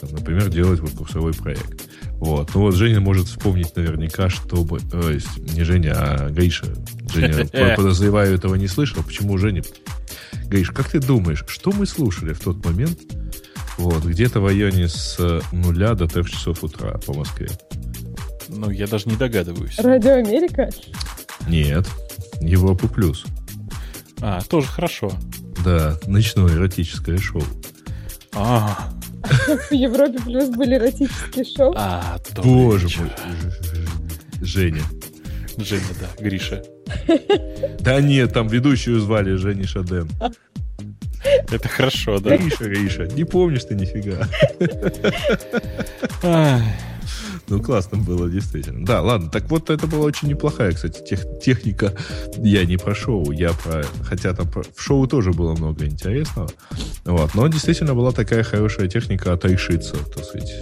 там, 0.00 0.10
например, 0.12 0.48
делать 0.48 0.80
вот 0.80 0.90
курсовой 0.92 1.32
проект. 1.32 1.82
Вот. 2.18 2.54
Ну 2.54 2.62
вот 2.62 2.74
Женя 2.74 3.00
может 3.00 3.26
вспомнить 3.26 3.76
наверняка, 3.76 4.30
чтобы... 4.30 4.80
Э, 4.92 5.18
не 5.54 5.64
Женя, 5.64 5.94
а 5.96 6.30
Гриша. 6.30 6.66
Женя, 7.12 7.46
подозреваю, 7.76 8.34
этого 8.34 8.54
не 8.54 8.68
слышал. 8.68 9.02
Почему 9.02 9.36
Женя? 9.38 9.62
Гриш, 10.46 10.70
как 10.70 10.88
ты 10.88 11.00
думаешь, 11.00 11.44
что 11.48 11.72
мы 11.72 11.86
слушали 11.86 12.32
в 12.32 12.40
тот 12.40 12.64
момент, 12.64 12.98
вот, 13.78 14.04
где-то 14.04 14.40
в 14.40 14.46
районе 14.46 14.88
с 14.88 15.18
нуля 15.52 15.94
до 15.94 16.06
трех 16.06 16.30
часов 16.30 16.62
утра 16.64 16.98
по 17.06 17.12
Москве? 17.14 17.48
Ну, 18.48 18.70
я 18.70 18.86
даже 18.86 19.08
не 19.08 19.16
догадываюсь. 19.16 19.78
Радио 19.78 20.12
Америка? 20.14 20.70
Нет, 21.48 21.86
Европа 22.40 22.88
Плюс. 22.88 23.24
А, 24.20 24.40
тоже 24.42 24.66
хорошо. 24.68 25.12
Да, 25.64 25.98
ночное 26.06 26.48
эротическое 26.54 27.18
шоу. 27.18 27.42
А, 28.34 28.90
В 29.70 29.72
Европе 29.72 30.20
Плюс 30.20 30.48
были 30.50 30.76
эротические 30.76 31.44
шоу? 31.44 31.74
а, 31.76 32.18
Боже 32.42 32.88
мой. 33.00 33.10
Женя. 34.40 34.82
Женя, 35.58 35.82
да, 36.00 36.22
Гриша. 36.22 36.62
Да 37.80 38.00
нет, 38.00 38.32
там 38.32 38.46
ведущую 38.48 39.00
звали 39.00 39.34
Женя 39.34 39.66
Шаден. 39.66 40.08
Это 41.50 41.68
хорошо, 41.68 42.18
да? 42.18 42.36
Гриша, 42.36 42.64
Гриша, 42.64 43.06
не 43.06 43.24
помнишь 43.24 43.64
ты 43.64 43.74
нифига. 43.74 44.28
Ну, 47.48 47.62
классно 47.62 47.98
было, 47.98 48.28
действительно. 48.28 48.84
Да, 48.84 49.02
ладно, 49.02 49.30
так 49.30 49.48
вот 49.50 49.70
это 49.70 49.86
была 49.86 50.06
очень 50.06 50.26
неплохая, 50.28 50.72
кстати, 50.72 51.00
тех- 51.04 51.38
техника. 51.40 51.92
Я 52.38 52.64
не 52.64 52.76
про 52.76 52.92
шоу, 52.92 53.30
я 53.30 53.52
про... 53.52 53.84
Хотя 54.02 54.34
там 54.34 54.50
про- 54.50 54.64
в 54.64 54.82
шоу 54.82 55.06
тоже 55.06 55.30
было 55.30 55.54
много 55.54 55.84
интересного. 55.86 56.48
Вот, 57.04 57.34
но 57.36 57.46
действительно 57.46 57.94
была 57.94 58.10
такая 58.10 58.42
хорошая 58.42 58.88
техника 58.88 59.32
отрешиться, 59.32 59.94
так 60.12 60.24
сказать. 60.24 60.52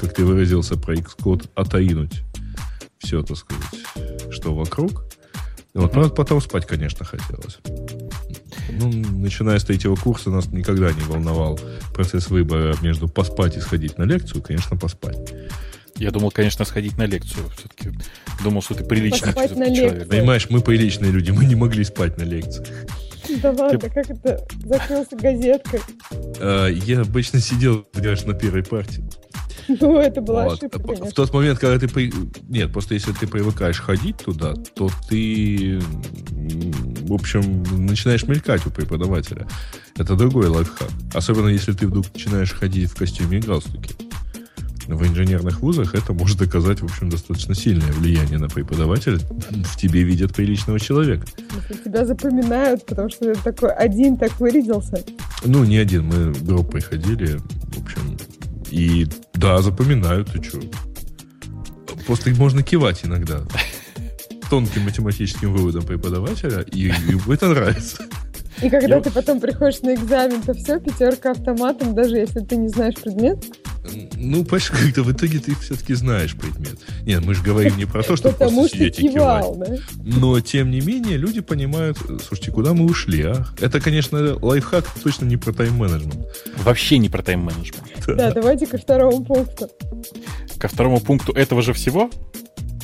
Как 0.00 0.14
ты 0.14 0.24
выразился 0.24 0.76
про 0.76 0.94
Xcode, 0.94 1.50
отаинуть 1.54 2.22
все, 2.98 3.22
так 3.22 3.36
сказать, 3.36 3.64
что 4.30 4.54
вокруг. 4.54 5.04
Вот, 5.74 5.94
но 5.94 6.08
потом 6.08 6.40
спать, 6.40 6.66
конечно, 6.66 7.04
хотелось. 7.04 7.58
Ну, 8.80 8.90
начиная 9.18 9.58
с 9.58 9.64
третьего 9.64 9.94
курса 9.94 10.30
нас 10.30 10.46
никогда 10.46 10.90
не 10.92 11.02
волновал 11.02 11.60
процесс 11.94 12.28
выбора 12.30 12.74
между 12.80 13.08
поспать 13.08 13.56
и 13.56 13.60
сходить 13.60 13.98
на 13.98 14.04
лекцию, 14.04 14.42
конечно, 14.42 14.76
поспать. 14.76 15.18
Я 15.96 16.10
думал, 16.10 16.30
конечно, 16.30 16.64
сходить 16.64 16.96
на 16.96 17.04
лекцию. 17.04 17.44
Все-таки 17.58 17.90
думал, 18.42 18.62
что 18.62 18.74
ты 18.74 18.84
приличный 18.84 19.34
Поспать 19.34 19.54
на 19.56 19.66
человек. 19.66 19.92
лекцию. 19.92 20.08
Понимаешь, 20.08 20.46
мы 20.48 20.60
приличные 20.62 21.10
люди, 21.12 21.30
мы 21.30 21.44
не 21.44 21.54
могли 21.56 21.84
спать 21.84 22.16
на 22.16 22.22
лекциях. 22.22 22.68
Да 23.42 23.50
ладно, 23.52 23.78
как 23.90 24.10
это? 24.10 24.46
Закрылся 24.64 25.14
газеткой. 25.16 25.80
Э, 26.38 26.68
Я 26.72 27.02
обычно 27.02 27.38
сидел, 27.40 27.82
понимаешь, 27.92 28.24
на 28.24 28.32
первой 28.34 28.64
партии. 28.64 29.04
Ну, 29.80 29.98
это 29.98 30.20
была 30.20 30.44
Вот. 30.44 30.58
ошибка, 30.58 30.78
В 30.78 30.82
конечно. 30.86 31.10
тот 31.10 31.32
момент, 31.32 31.58
когда 31.58 31.78
ты... 31.78 31.88
при- 31.88 32.12
Нет, 32.48 32.72
просто 32.72 32.94
если 32.94 33.12
ты 33.12 33.26
привыкаешь 33.26 33.80
ходить 33.80 34.16
туда, 34.18 34.54
то 34.74 34.90
ты, 35.08 35.80
в 36.30 37.12
общем, 37.12 37.62
начинаешь 37.86 38.24
мелькать 38.26 38.66
у 38.66 38.70
преподавателя. 38.70 39.46
Это 39.96 40.16
другой 40.16 40.48
лайфхак. 40.48 40.88
Особенно, 41.14 41.48
если 41.48 41.72
ты 41.72 41.86
вдруг 41.86 42.06
начинаешь 42.14 42.52
ходить 42.52 42.90
в 42.90 42.96
костюме 42.96 43.38
и 43.38 43.40
галстуке. 43.42 43.94
В 44.86 45.06
инженерных 45.06 45.60
вузах 45.60 45.94
это 45.94 46.12
может 46.12 46.42
оказать, 46.42 46.80
в 46.80 46.84
общем, 46.84 47.10
достаточно 47.10 47.54
сильное 47.54 47.92
влияние 47.92 48.38
на 48.38 48.48
преподавателя. 48.48 49.18
В 49.18 49.76
тебе 49.76 50.02
видят 50.02 50.34
приличного 50.34 50.80
человека. 50.80 51.26
Тебя 51.84 52.04
запоминают, 52.04 52.84
потому 52.86 53.08
что 53.08 53.32
ты 53.32 53.40
такой 53.40 53.72
один 53.72 54.16
так 54.16 54.40
вырядился. 54.40 55.04
Ну, 55.44 55.64
не 55.64 55.76
один, 55.76 56.06
мы 56.06 56.32
группой 56.32 56.80
ходили, 56.80 57.38
в 57.76 57.82
общем, 57.84 58.16
и 58.70 59.06
да, 59.34 59.60
запоминаю, 59.62 60.24
ты 60.24 60.42
что. 60.42 60.60
Просто 62.06 62.30
можно 62.30 62.62
кивать 62.62 63.04
иногда 63.04 63.42
тонким 64.50 64.82
математическим 64.82 65.52
выводом 65.52 65.84
преподавателя, 65.84 66.62
и, 66.62 66.88
и 66.88 67.32
это 67.32 67.48
нравится. 67.48 68.04
И 68.62 68.68
когда 68.68 68.96
Я- 68.96 69.00
ты 69.00 69.10
потом 69.10 69.40
приходишь 69.40 69.80
на 69.82 69.94
экзамен, 69.94 70.42
то 70.42 70.52
все, 70.54 70.78
пятерка 70.78 71.30
автоматом, 71.32 71.94
даже 71.94 72.16
если 72.16 72.40
ты 72.40 72.56
не 72.56 72.68
знаешь 72.68 72.94
предмет. 72.94 73.38
Ну, 74.16 74.44
понимаешь, 74.44 74.70
как-то 74.70 75.02
в 75.02 75.10
итоге 75.10 75.38
ты 75.38 75.54
все-таки 75.56 75.94
знаешь 75.94 76.36
предмет. 76.36 76.78
Нет, 77.06 77.24
мы 77.24 77.34
же 77.34 77.42
говорим 77.42 77.76
не 77.78 77.86
про 77.86 78.02
то, 78.02 78.14
что 78.14 78.30
Потому 78.30 78.60
просто 78.60 78.76
сидеть 78.76 78.98
и 79.00 79.08
кивать. 79.08 79.46
да? 79.58 79.76
Но, 80.04 80.38
тем 80.40 80.70
не 80.70 80.80
менее, 80.80 81.16
люди 81.16 81.40
понимают, 81.40 81.96
слушайте, 81.98 82.50
куда 82.52 82.74
мы 82.74 82.84
ушли, 82.84 83.22
а? 83.22 83.46
Это, 83.60 83.80
конечно, 83.80 84.36
лайфхак 84.40 84.84
точно 85.02 85.24
не 85.24 85.38
про 85.38 85.52
тайм-менеджмент. 85.52 86.26
Вообще 86.62 86.98
не 86.98 87.08
про 87.08 87.22
тайм-менеджмент. 87.22 87.84
Да, 88.06 88.30
давайте 88.32 88.66
ко 88.66 88.76
второму 88.76 89.24
пункту. 89.24 89.70
Ко 90.58 90.68
второму 90.68 91.00
пункту 91.00 91.32
этого 91.32 91.62
же 91.62 91.72
всего 91.72 92.10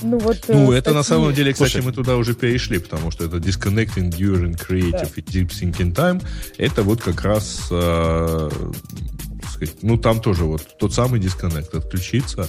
Ну, 0.03 0.19
вот, 0.19 0.45
Ну, 0.49 0.73
э, 0.73 0.79
это 0.79 0.93
на 0.93 1.03
статьи. 1.03 1.21
самом 1.21 1.35
деле, 1.35 1.53
кстати, 1.53 1.73
Слушай. 1.73 1.85
мы 1.85 1.93
туда 1.93 2.17
уже 2.17 2.35
перешли, 2.35 2.79
потому 2.79 3.11
что 3.11 3.25
это 3.25 3.37
disconnecting 3.37 4.11
during 4.11 4.57
creative 4.57 5.13
и 5.17 5.21
deep 5.21 5.49
thinking 5.49 5.95
time. 5.95 6.23
Это 6.59 6.83
вот 6.83 7.03
как 7.03 7.23
раз, 7.23 7.69
э, 7.71 8.51
сказать, 9.53 9.77
ну, 9.83 9.97
там 9.97 10.21
тоже 10.21 10.45
вот 10.45 10.79
тот 10.79 10.93
самый 10.93 11.21
disconnect. 11.21 11.77
Отключиться, 11.77 12.49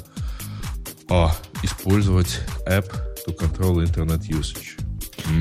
а, 1.09 1.35
использовать 1.63 2.39
app 2.67 2.91
to 3.25 3.37
control 3.37 3.83
internet 3.83 4.27
usage. 4.29 4.77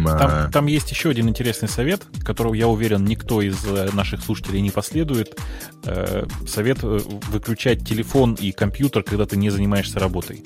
Там, 0.04 0.50
там 0.50 0.66
есть 0.66 0.90
еще 0.90 1.10
один 1.10 1.28
интересный 1.28 1.68
совет, 1.68 2.02
которого, 2.24 2.54
я 2.54 2.66
уверен, 2.66 3.04
никто 3.04 3.40
из 3.40 3.64
э, 3.64 3.90
наших 3.92 4.20
слушателей 4.22 4.60
не 4.60 4.70
последует. 4.70 5.38
Э, 5.84 6.26
Совет 6.46 6.82
выключать 6.82 7.86
телефон 7.86 8.34
и 8.34 8.50
компьютер, 8.50 9.04
когда 9.04 9.26
ты 9.26 9.36
не 9.36 9.50
занимаешься 9.50 10.00
работой. 10.00 10.42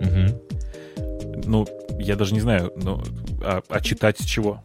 Мгм. 0.00 0.40
Ну, 1.44 1.66
я 1.98 2.16
даже 2.16 2.34
не 2.34 2.40
знаю, 2.40 2.72
ну, 2.76 3.02
а, 3.42 3.62
а 3.68 3.80
читать 3.80 4.18
с 4.18 4.24
чего? 4.24 4.62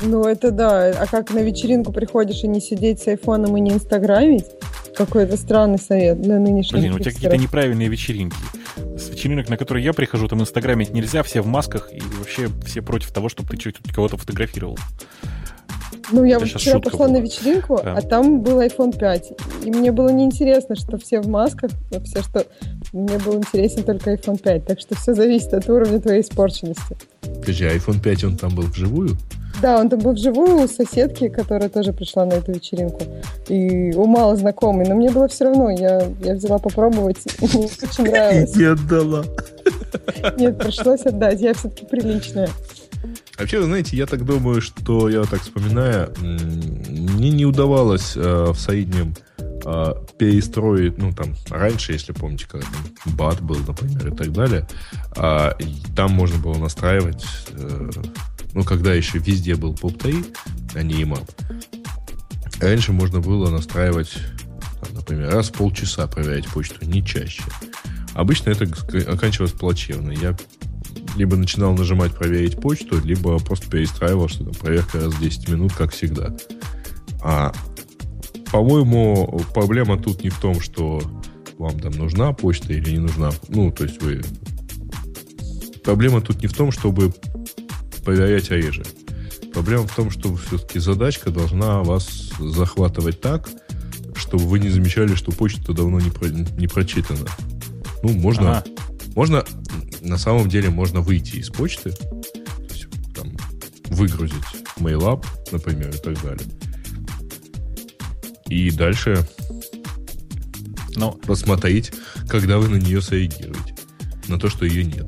Ну, 0.00 0.24
это 0.24 0.50
да. 0.50 0.90
А 0.90 1.06
как 1.06 1.32
на 1.32 1.40
вечеринку 1.40 1.92
приходишь 1.92 2.44
и 2.44 2.48
не 2.48 2.60
сидеть 2.60 3.00
с 3.00 3.08
айфоном 3.08 3.56
и 3.56 3.60
не 3.60 3.72
инстаграмить? 3.72 4.46
Какой-то 4.96 5.36
странный 5.36 5.78
совет 5.78 6.20
для 6.20 6.38
нынешних 6.38 6.80
Блин, 6.80 6.94
у 6.94 6.98
тебя 6.98 7.12
какие-то 7.12 7.36
неправильные 7.36 7.88
вечеринки. 7.88 8.36
С 8.96 9.10
вечеринок, 9.10 9.48
на 9.48 9.56
которые 9.56 9.84
я 9.84 9.92
прихожу, 9.92 10.28
там 10.28 10.40
инстаграмить 10.40 10.92
нельзя, 10.92 11.22
все 11.22 11.40
в 11.40 11.46
масках, 11.46 11.90
и 11.92 12.00
вообще 12.00 12.48
все 12.64 12.82
против 12.82 13.12
того, 13.12 13.28
чтобы 13.28 13.56
ты 13.56 13.72
кого-то 13.92 14.16
фотографировал. 14.16 14.78
Ну, 16.10 16.24
я 16.24 16.36
Это 16.36 16.46
вот 16.46 16.54
вчера 16.54 16.80
пошла 16.80 17.06
была. 17.06 17.18
на 17.18 17.22
вечеринку, 17.22 17.80
Да. 17.84 17.94
а 17.96 18.02
там 18.02 18.40
был 18.40 18.60
iPhone 18.60 18.96
5. 18.96 19.32
И 19.64 19.70
мне 19.70 19.92
было 19.92 20.08
неинтересно, 20.08 20.74
что 20.76 20.96
все 20.98 21.20
в 21.20 21.28
масках, 21.28 21.70
а 21.94 22.00
все, 22.00 22.22
что... 22.22 22.44
Мне 22.92 23.18
был 23.18 23.34
интересен 23.36 23.82
только 23.82 24.14
iPhone 24.14 24.38
5. 24.40 24.64
Так 24.66 24.80
что 24.80 24.94
все 24.96 25.12
зависит 25.14 25.52
от 25.52 25.68
уровня 25.68 26.00
твоей 26.00 26.22
испорченности. 26.22 26.96
Подожди, 27.20 27.64
а 27.66 27.76
iPhone 27.76 28.00
5, 28.00 28.24
он 28.24 28.36
там 28.38 28.54
был 28.54 28.64
вживую? 28.64 29.10
Да, 29.60 29.80
он 29.80 29.88
там 29.90 29.98
был 29.98 30.12
вживую 30.12 30.64
у 30.64 30.68
соседки, 30.68 31.28
которая 31.28 31.68
тоже 31.68 31.92
пришла 31.92 32.24
на 32.24 32.34
эту 32.34 32.52
вечеринку. 32.52 33.00
И 33.48 33.92
у 33.94 34.06
мало 34.06 34.36
знакомый, 34.36 34.86
но 34.88 34.94
мне 34.94 35.10
было 35.10 35.26
все 35.28 35.44
равно. 35.46 35.68
Я, 35.70 36.02
я 36.24 36.34
взяла 36.34 36.58
попробовать, 36.58 37.18
мне 37.40 37.64
очень 37.66 38.04
нравилось. 38.10 38.56
Не 38.56 38.64
отдала. 38.64 39.24
Нет, 40.38 40.58
пришлось 40.58 41.02
отдать. 41.06 41.40
Я 41.40 41.54
все-таки 41.54 41.84
приличная. 41.86 42.48
Вообще, 43.38 43.60
вы 43.60 43.66
знаете, 43.66 43.96
я 43.96 44.06
так 44.06 44.24
думаю, 44.24 44.60
что 44.60 45.08
я 45.08 45.22
так 45.22 45.42
вспоминаю, 45.42 46.12
мне 46.18 47.30
не 47.30 47.46
удавалось 47.46 48.16
э, 48.16 48.46
в 48.50 48.58
среднем 48.58 49.14
э, 49.38 49.94
перестроить, 50.18 50.98
ну 50.98 51.12
там 51.12 51.36
раньше, 51.48 51.92
если 51.92 52.12
помните, 52.12 52.46
когда 52.48 52.66
там 52.66 53.14
бат 53.14 53.40
был, 53.40 53.58
например, 53.64 54.12
и 54.12 54.16
так 54.16 54.32
далее, 54.32 54.68
а, 55.16 55.54
и 55.60 55.76
там 55.94 56.10
можно 56.10 56.38
было 56.38 56.58
настраивать, 56.58 57.24
э, 57.50 57.90
ну 58.54 58.64
когда 58.64 58.92
еще 58.92 59.18
везде 59.18 59.54
был 59.54 59.72
POP3, 59.72 60.36
а 60.74 60.82
не 60.82 61.04
IMAP. 61.04 61.30
Раньше 62.60 62.92
можно 62.92 63.20
было 63.20 63.50
настраивать, 63.50 64.18
там, 64.80 64.94
например, 64.94 65.30
раз 65.30 65.50
в 65.50 65.52
полчаса 65.52 66.08
проверять 66.08 66.48
почту, 66.48 66.84
не 66.84 67.06
чаще. 67.06 67.44
Обычно 68.14 68.50
это 68.50 68.64
оканчивалось 69.08 69.52
плачевно. 69.52 70.10
Я 70.10 70.36
либо 71.16 71.36
начинал 71.36 71.74
нажимать 71.74 72.14
проверить 72.14 72.60
почту, 72.60 73.00
либо 73.02 73.38
просто 73.38 73.68
перестраивал, 73.70 74.28
что 74.28 74.44
там 74.44 74.54
проверка 74.54 75.00
раз 75.00 75.14
в 75.14 75.20
10 75.20 75.48
минут, 75.48 75.72
как 75.72 75.92
всегда. 75.92 76.34
А, 77.22 77.52
по-моему, 78.52 79.40
проблема 79.54 79.98
тут 79.98 80.22
не 80.22 80.30
в 80.30 80.38
том, 80.38 80.60
что 80.60 81.02
вам 81.58 81.78
там 81.80 81.92
нужна 81.92 82.32
почта 82.32 82.72
или 82.72 82.92
не 82.92 82.98
нужна. 82.98 83.30
Ну, 83.48 83.70
то 83.72 83.84
есть 83.84 84.00
вы... 84.02 84.22
Проблема 85.84 86.20
тут 86.20 86.42
не 86.42 86.48
в 86.48 86.52
том, 86.54 86.70
чтобы 86.70 87.12
проверять 88.04 88.50
реже. 88.50 88.84
Проблема 89.52 89.86
в 89.86 89.94
том, 89.94 90.10
что 90.10 90.36
все-таки 90.36 90.78
задачка 90.78 91.30
должна 91.30 91.82
вас 91.82 92.30
захватывать 92.38 93.20
так, 93.20 93.48
чтобы 94.14 94.44
вы 94.44 94.58
не 94.60 94.68
замечали, 94.68 95.14
что 95.14 95.32
почта 95.32 95.72
давно 95.72 95.98
не, 96.00 96.10
про- 96.10 96.28
не 96.28 96.66
прочитана. 96.68 97.26
Ну, 98.02 98.12
можно 98.12 98.58
Ага. 98.58 98.64
Можно, 99.18 99.44
на 100.08 100.18
самом 100.18 100.48
деле, 100.48 100.70
можно 100.70 101.00
выйти 101.00 101.36
из 101.36 101.50
почты, 101.50 101.92
там, 103.14 103.36
выгрузить 103.86 104.34
MailUp, 104.78 105.24
например, 105.52 105.90
и 105.90 105.98
так 105.98 106.22
далее. 106.22 106.48
И 108.48 108.70
дальше 108.70 109.26
Но... 110.96 111.12
посмотреть, 111.12 111.92
когда 112.28 112.58
вы 112.58 112.68
на 112.68 112.76
нее 112.76 113.02
среагируете. 113.02 113.74
На 114.28 114.38
то, 114.38 114.48
что 114.48 114.64
ее 114.64 114.84
нет. 114.84 115.06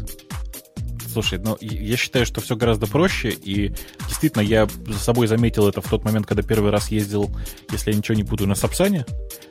Слушай, 1.13 1.41
ну, 1.41 1.59
я 1.61 1.97
считаю, 1.97 2.25
что 2.25 2.41
все 2.41 2.55
гораздо 2.55 2.87
проще, 2.87 3.31
и 3.31 3.73
действительно, 4.07 4.43
я 4.43 4.69
за 4.87 4.99
собой 4.99 5.27
заметил 5.27 5.69
это 5.69 5.81
в 5.81 5.89
тот 5.89 6.05
момент, 6.05 6.27
когда 6.27 6.43
первый 6.43 6.71
раз 6.71 6.91
ездил, 6.91 7.35
если 7.73 7.91
я 7.91 7.97
ничего 7.97 8.15
не 8.15 8.23
путаю, 8.23 8.49
на 8.49 8.55
Сапсане. 8.55 9.05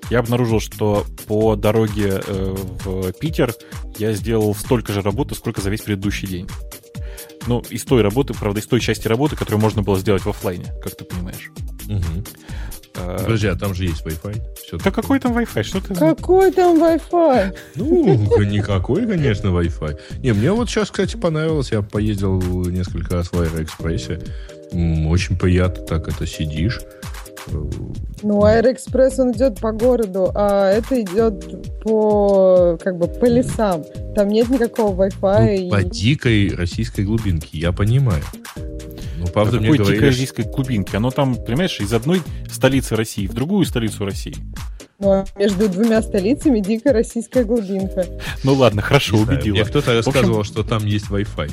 Я 0.10 0.20
обнаружил, 0.20 0.60
что 0.60 1.06
по 1.28 1.56
дороге 1.56 2.22
э, 2.26 2.56
в 2.84 3.14
Питер 3.14 3.54
я 3.98 4.14
сделал 4.14 4.56
столько 4.56 4.92
же 4.92 5.02
работы, 5.02 5.36
сколько 5.36 5.62
за 5.62 5.70
весь 5.70 5.82
предыдущий 5.82 6.28
день. 6.28 6.48
Ну, 7.48 7.64
из 7.70 7.84
той 7.84 8.02
работы, 8.02 8.34
правда, 8.34 8.60
из 8.60 8.68
той 8.68 8.80
части 8.80 9.08
работы, 9.08 9.36
которую 9.36 9.62
можно 9.62 9.82
было 9.82 9.98
сделать 9.98 10.24
в 10.24 10.30
офлайне, 10.30 10.74
как 10.84 10.96
ты 10.96 11.06
понимаешь. 11.06 11.52
Угу. 11.88 12.24
А... 12.96 13.18
Подожди, 13.20 13.48
а 13.48 13.56
там 13.56 13.74
же 13.74 13.86
есть 13.86 14.04
Wi-Fi? 14.04 14.42
Все 14.66 14.78
да 14.78 14.92
какой 14.92 15.20
там 15.20 15.38
Wi-Fi? 15.38 15.64
Что 15.64 15.82
ты... 15.82 15.96
Какой 15.96 16.52
там 16.52 16.82
Wi-Fi? 16.82 17.56
Ну, 17.76 18.42
никакой, 18.44 19.08
конечно, 19.08 19.48
Wi-Fi. 19.48 20.20
Не, 20.20 20.34
мне 20.34 20.52
вот 20.52 20.70
сейчас, 20.70 20.90
кстати, 20.90 21.16
понравилось. 21.16 21.72
Я 21.72 21.82
поездил 21.82 22.40
несколько 22.66 23.16
раз 23.16 23.32
в 23.32 23.40
Аэроэкспрессе. 23.40 24.22
Очень 25.08 25.38
приятно 25.38 25.86
так 25.86 26.08
это 26.08 26.28
сидишь. 26.28 26.80
Ну, 28.22 28.44
Аэроэкспресс, 28.44 29.20
он 29.20 29.32
идет 29.32 29.60
по 29.60 29.72
городу, 29.72 30.32
а 30.36 30.70
это 30.70 31.02
идет 31.02 31.82
по, 31.82 32.78
как 32.82 32.98
бы, 32.98 33.08
по 33.08 33.26
лесам. 33.26 33.84
Там 34.16 34.28
нет 34.28 34.50
никакого 34.50 35.08
Wi-Fi. 35.08 35.42
Ну, 35.42 35.68
и... 35.68 35.70
По 35.70 35.84
дикой 35.84 36.54
российской 36.56 37.06
глубинке, 37.06 37.58
я 37.58 37.72
понимаю. 37.72 38.24
Ну, 39.18 39.28
правда, 39.28 39.58
а 39.58 39.60
мне 39.60 39.72
какой 39.72 39.98
говоришь... 39.98 40.18
дикой 40.18 40.46
глубинки? 40.46 40.96
Оно 40.96 41.12
там, 41.12 41.36
понимаешь, 41.36 41.80
из 41.80 41.94
одной 41.94 42.22
столицы 42.52 42.96
России 42.96 43.28
в 43.28 43.34
другую 43.34 43.66
столицу 43.66 44.06
России. 44.06 44.36
Ну, 45.00 45.12
а 45.12 45.26
между 45.38 45.70
двумя 45.70 46.02
столицами 46.02 46.60
дикая 46.60 46.92
российская 46.92 47.46
глубинка. 47.46 48.06
Ну 48.44 48.54
ладно, 48.54 48.82
хорошо, 48.82 49.16
Не 49.16 49.24
убедила. 49.24 49.56
Мне 49.56 49.66
кто-то 49.66 49.94
рассказывал, 49.94 50.40
общем... 50.40 50.54
что 50.54 50.64
там 50.64 50.86
есть 50.86 51.08
Wi-Fi. 51.08 51.52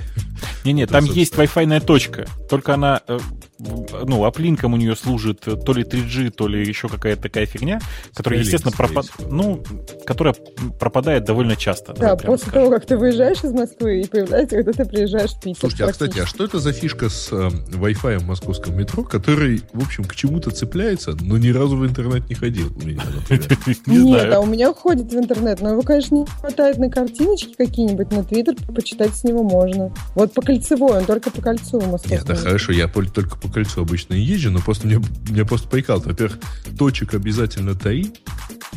Не-не, 0.64 0.86
там 0.86 1.04
есть 1.04 1.34
Wi-Fi 1.34 1.80
точка. 1.80 2.26
Только 2.50 2.74
она 2.74 3.02
э, 3.06 3.20
ну, 3.58 4.24
аплинком 4.24 4.74
у 4.74 4.76
нее 4.76 4.94
служит 4.96 5.40
то 5.40 5.72
ли 5.72 5.82
3G, 5.82 6.30
то 6.30 6.46
ли 6.48 6.66
еще 6.66 6.88
какая-то 6.88 7.22
такая 7.22 7.46
фигня, 7.46 7.80
которая, 8.14 8.40
естественно, 8.40 8.72
пропад... 8.72 9.06
ну, 9.30 9.62
которая 10.04 10.34
пропадает 10.78 11.24
довольно 11.24 11.56
часто. 11.56 11.94
Да, 11.94 12.16
после 12.16 12.48
скажем. 12.48 12.52
того, 12.52 12.70
как 12.70 12.86
ты 12.86 12.96
выезжаешь 12.96 13.42
из 13.42 13.52
Москвы 13.52 14.00
и 14.02 14.06
появляется, 14.06 14.56
когда 14.56 14.72
ты 14.72 14.84
приезжаешь 14.84 15.30
в 15.30 15.40
Питер. 15.40 15.60
Слушайте, 15.60 15.84
а, 15.84 15.92
кстати, 15.92 16.18
а 16.20 16.26
что 16.26 16.44
это 16.44 16.58
за 16.58 16.72
фишка 16.72 17.08
с 17.08 17.32
э, 17.32 17.48
Wi-Fi 17.48 18.18
в 18.18 18.26
московском 18.26 18.76
метро, 18.76 19.02
который, 19.02 19.62
в 19.72 19.82
общем, 19.82 20.04
к 20.04 20.14
чему-то 20.14 20.50
цепляется, 20.50 21.16
но 21.20 21.38
ни 21.38 21.50
разу 21.50 21.76
в 21.76 21.86
интернет 21.86 22.28
не 22.28 22.34
ходил 22.34 22.72
у 22.76 22.86
меня, 22.86 23.02
Нет, 23.86 24.32
а 24.32 24.40
у 24.40 24.46
меня 24.46 24.72
ходит 24.72 25.12
в 25.12 25.16
интернет, 25.16 25.60
но 25.60 25.70
его, 25.70 25.82
конечно, 25.82 26.14
не 26.16 26.26
хватает 26.26 26.78
на 26.78 26.90
картиночки 26.90 27.54
какие-нибудь, 27.56 28.10
на 28.10 28.24
Твиттер 28.24 28.54
почитать 28.74 29.14
с 29.14 29.24
него 29.24 29.42
можно. 29.42 29.92
Вот 30.14 30.32
по 30.32 30.42
кольцевой, 30.42 30.98
он 30.98 31.04
только 31.04 31.30
по 31.30 31.40
кольцу 31.40 31.78
в 31.78 31.90
Москве. 31.90 32.16
Нет, 32.16 32.26
да 32.26 32.34
хорошо, 32.34 32.72
я 32.72 32.88
только 32.88 33.36
по 33.46 33.52
кольцу 33.52 33.82
обычно 33.82 34.14
езжу, 34.14 34.50
но 34.50 34.60
просто 34.60 34.86
мне, 34.86 35.00
мне 35.28 35.44
просто 35.44 35.68
прикал. 35.68 36.00
Во-первых, 36.00 36.38
точек 36.78 37.14
обязательно 37.14 37.74
три 37.74 38.12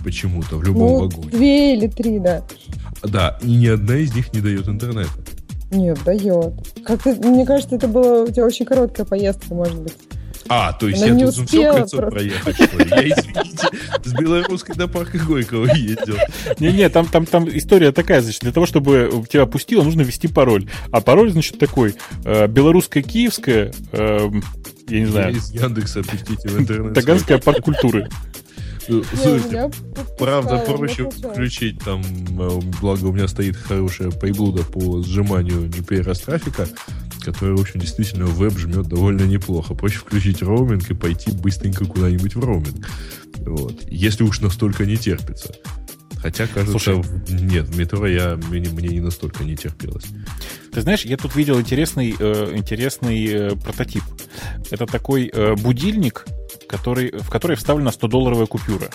почему-то 0.03 0.57
в 0.57 0.63
любом 0.63 0.89
ну, 0.89 0.99
вагоне. 0.99 1.29
Две 1.29 1.75
или 1.75 1.87
три, 1.87 2.19
да. 2.19 2.43
Да, 3.03 3.37
и 3.41 3.55
ни 3.55 3.67
одна 3.67 3.97
из 3.97 4.13
них 4.13 4.33
не 4.33 4.41
дает 4.41 4.67
интернета. 4.67 5.09
Нет, 5.71 5.99
дает. 6.03 6.53
Как 6.85 7.05
мне 7.05 7.45
кажется, 7.45 7.75
это 7.75 7.87
была 7.87 8.23
у 8.23 8.27
тебя 8.27 8.45
очень 8.45 8.65
короткая 8.65 9.05
поездка, 9.05 9.53
может 9.53 9.79
быть. 9.79 9.93
А, 10.49 10.73
то 10.73 10.87
есть 10.87 11.01
Она 11.03 11.13
я 11.13 11.19
должен 11.25 11.45
все 11.45 11.71
кольцо 11.71 11.97
просто. 11.97 12.15
проехать, 12.15 12.55
что 12.55 12.77
ли? 12.77 12.89
Я, 12.89 13.07
извините, 13.07 13.67
с 14.03 14.13
белорусской 14.13 14.75
до 14.75 14.87
парка 14.87 15.19
Горького 15.19 15.67
ездил. 15.75 16.15
Не-не, 16.59 16.89
там, 16.89 17.05
там, 17.05 17.25
там 17.27 17.47
история 17.49 17.91
такая, 17.91 18.21
значит, 18.21 18.41
для 18.41 18.51
того, 18.51 18.65
чтобы 18.65 19.23
тебя 19.29 19.45
пустило, 19.45 19.83
нужно 19.83 20.01
ввести 20.01 20.27
пароль. 20.27 20.67
А 20.91 21.01
пароль, 21.01 21.31
значит, 21.31 21.59
такой, 21.59 21.95
э, 22.25 22.47
белорусская, 22.47 23.03
киевская, 23.03 23.71
э, 23.91 24.29
я 24.87 24.99
не 24.99 25.05
знаю. 25.05 25.35
Из 25.35 25.51
Яндекса 25.51 26.01
пустите 26.01 26.49
в 26.49 26.59
интернет. 26.59 26.93
Таганская 26.95 27.37
парк 27.37 27.63
культуры. 27.63 28.09
Слушайте, 28.87 29.69
правда, 30.17 30.57
проще 30.65 31.07
включить 31.09 31.79
там, 31.83 32.01
э, 32.01 32.59
благо 32.81 33.05
у 33.05 33.11
меня 33.11 33.27
стоит 33.27 33.55
хорошая 33.55 34.09
приблуда 34.09 34.63
по 34.63 35.03
сжиманию 35.03 35.69
GPRS 35.69 36.25
трафика, 36.25 36.67
который, 37.21 37.55
в 37.55 37.61
общем, 37.61 37.79
действительно 37.79 38.25
веб 38.25 38.57
жмет 38.57 38.87
довольно 38.87 39.23
неплохо. 39.23 39.73
Проще 39.73 39.99
включить 39.99 40.41
роуминг 40.41 40.89
и 40.89 40.93
пойти 40.93 41.31
быстренько 41.31 41.85
куда-нибудь 41.85 42.35
в 42.35 42.43
роуминг. 42.43 42.87
Вот. 43.37 43.83
Если 43.87 44.23
уж 44.23 44.41
настолько 44.41 44.85
не 44.85 44.97
терпится. 44.97 45.53
Хотя, 46.21 46.47
кажется, 46.47 46.71
Слушай, 46.71 47.01
нет, 47.29 47.65
в 47.65 47.77
метро 47.77 48.05
я, 48.05 48.37
мне, 48.49 48.69
мне 48.69 48.89
не 48.89 48.99
настолько 48.99 49.45
не 49.45 49.55
терпелось. 49.55 50.03
Ты 50.73 50.81
знаешь, 50.81 51.05
я 51.05 51.15
тут 51.15 51.35
видел 51.35 51.59
интересный, 51.59 52.13
э, 52.17 52.53
интересный 52.55 53.25
э, 53.25 53.55
прототип. 53.55 54.03
Это 54.69 54.85
такой 54.85 55.31
э, 55.33 55.55
будильник, 55.55 56.25
который, 56.67 57.11
в 57.11 57.29
который 57.29 57.55
вставлена 57.55 57.91
100-долларовая 57.91 58.47
купюра. 58.47 58.89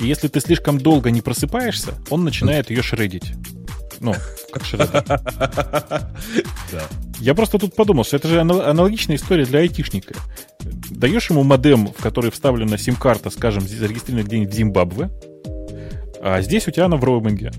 И 0.00 0.06
если 0.06 0.28
ты 0.28 0.40
слишком 0.40 0.78
долго 0.78 1.10
не 1.10 1.22
просыпаешься, 1.22 1.94
он 2.10 2.24
начинает 2.24 2.68
ее 2.68 2.82
шредить. 2.82 3.32
Ну, 4.00 4.14
как. 4.52 4.62
Да. 6.72 6.82
Я 7.20 7.34
просто 7.34 7.58
тут 7.58 7.74
подумал, 7.74 8.04
что 8.04 8.16
это 8.16 8.28
же 8.28 8.40
аналогичная 8.40 9.16
история 9.16 9.44
для 9.44 9.60
айтишника. 9.60 10.14
Даешь 10.90 11.30
ему 11.30 11.42
модем, 11.42 11.88
в 11.88 12.02
который 12.02 12.30
вставлена 12.30 12.78
сим-карта, 12.78 13.30
скажем, 13.30 13.66
зарегистрированная 13.66 14.26
где-нибудь 14.26 14.52
в 14.52 14.56
Зимбабве, 14.56 15.10
а 16.20 16.40
здесь 16.42 16.68
у 16.68 16.70
тебя 16.70 16.86
она 16.86 16.96
в 16.96 17.04
роуминге. 17.04 17.52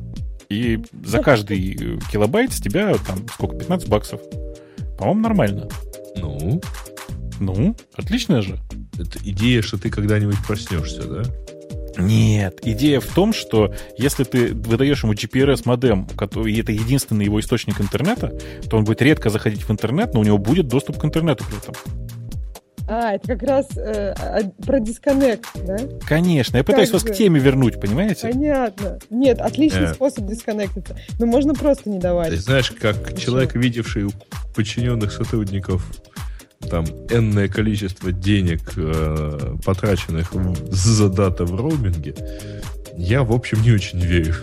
И 0.49 0.79
за 1.03 1.21
каждый 1.21 1.99
килобайт 2.11 2.53
с 2.53 2.61
тебя 2.61 2.95
там 3.05 3.27
сколько, 3.27 3.57
15 3.57 3.87
баксов. 3.87 4.21
По-моему, 4.97 5.21
нормально. 5.21 5.67
Ну? 6.15 6.61
Ну, 7.39 7.75
отлично 7.95 8.41
же. 8.41 8.59
Это 8.97 9.19
идея, 9.23 9.61
что 9.61 9.77
ты 9.77 9.89
когда-нибудь 9.89 10.37
проснешься, 10.45 11.03
да? 11.03 11.23
Нет, 11.99 12.59
идея 12.63 12.99
в 12.99 13.07
том, 13.07 13.33
что 13.33 13.73
если 13.97 14.23
ты 14.23 14.53
выдаешь 14.53 15.03
ему 15.03 15.13
GPRS-модем, 15.13 16.07
и 16.45 16.59
это 16.59 16.71
единственный 16.71 17.25
его 17.25 17.39
источник 17.39 17.81
интернета, 17.81 18.37
то 18.69 18.77
он 18.77 18.83
будет 18.83 19.01
редко 19.01 19.29
заходить 19.29 19.63
в 19.63 19.71
интернет, 19.71 20.13
но 20.13 20.21
у 20.21 20.23
него 20.23 20.37
будет 20.37 20.67
доступ 20.67 20.97
к 20.99 21.05
интернету 21.05 21.43
при 21.49 21.57
этом. 21.57 21.75
А, 22.91 23.13
это 23.13 23.27
как 23.27 23.43
раз 23.43 23.67
э, 23.77 24.15
про 24.65 24.79
дисконнект, 24.79 25.45
да? 25.63 25.77
Конечно. 26.07 26.57
Я 26.57 26.63
пытаюсь 26.63 26.89
как 26.89 27.01
вас 27.01 27.03
же? 27.03 27.13
к 27.13 27.15
теме 27.15 27.39
вернуть, 27.39 27.79
понимаете? 27.79 28.29
Понятно. 28.29 28.97
Нет, 29.11 29.39
отличный 29.39 29.83
э. 29.83 29.93
способ 29.93 30.25
дисконнектиться. 30.25 30.97
Но 31.19 31.27
можно 31.27 31.53
просто 31.53 31.87
не 31.87 31.99
давать. 31.99 32.31
Ты 32.31 32.37
знаешь, 32.37 32.71
как 32.71 32.95
Хорошо. 32.95 33.17
человек, 33.17 33.53
видевший 33.53 34.05
у 34.05 34.09
подчиненных 34.55 35.11
сотрудников 35.11 35.87
там 36.67 36.85
энное 37.09 37.47
количество 37.47 38.11
денег, 38.11 38.73
э, 38.75 39.55
потраченных 39.63 40.33
за 40.71 41.09
дата 41.09 41.45
в 41.45 41.55
роуминге, 41.55 42.15
я, 42.97 43.23
в 43.23 43.31
общем, 43.31 43.61
не 43.61 43.71
очень 43.71 43.99
верю. 43.99 44.35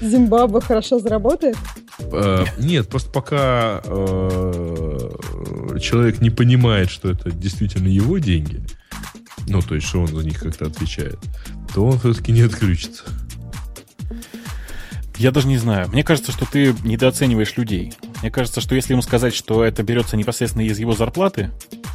Зимбабве 0.00 0.60
хорошо 0.60 0.98
заработает? 0.98 1.56
Э, 2.12 2.44
нет, 2.58 2.88
просто 2.88 3.10
пока 3.10 3.82
э, 3.84 5.10
человек 5.80 6.20
не 6.20 6.30
понимает, 6.30 6.90
что 6.90 7.10
это 7.10 7.30
действительно 7.30 7.88
его 7.88 8.18
деньги, 8.18 8.62
ну, 9.48 9.60
то 9.60 9.74
есть, 9.74 9.86
что 9.86 10.00
он 10.00 10.08
за 10.08 10.24
них 10.24 10.40
как-то 10.40 10.66
отвечает, 10.66 11.18
то 11.74 11.84
он 11.84 11.98
все-таки 11.98 12.32
не 12.32 12.42
отключится. 12.42 13.04
Я 15.16 15.32
даже 15.32 15.48
не 15.48 15.58
знаю. 15.58 15.88
Мне 15.88 16.04
кажется, 16.04 16.30
что 16.30 16.46
ты 16.46 16.74
недооцениваешь 16.84 17.56
людей. 17.56 17.92
Мне 18.20 18.30
кажется, 18.30 18.60
что 18.60 18.74
если 18.74 18.92
ему 18.92 19.02
сказать, 19.02 19.34
что 19.34 19.64
это 19.64 19.82
берется 19.82 20.16
непосредственно 20.16 20.62
из 20.62 20.78
его 20.78 20.92
зарплаты, 20.92 21.50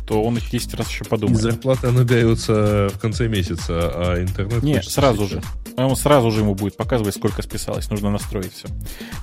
то 0.08 0.22
он 0.22 0.38
их 0.38 0.50
10 0.50 0.74
раз 0.76 0.90
еще 0.90 1.06
подумает. 1.06 1.42
Зарплата 1.42 1.90
она 1.90 2.04
дается 2.04 2.90
в 2.94 3.00
конце 3.00 3.28
месяца, 3.28 3.92
а 3.94 4.22
интернет... 4.22 4.64
Нет, 4.64 4.86
сразу 4.86 5.28
сейчас. 5.28 5.44
же. 5.44 5.50
Он 5.76 5.96
сразу 5.96 6.30
же 6.32 6.42
ему 6.42 6.56
будет 6.56 6.78
показывать, 6.78 7.16
сколько 7.16 7.42
списалось. 7.42 7.90
Нужно 7.90 8.12
настроить 8.12 8.54
все. 8.54 8.68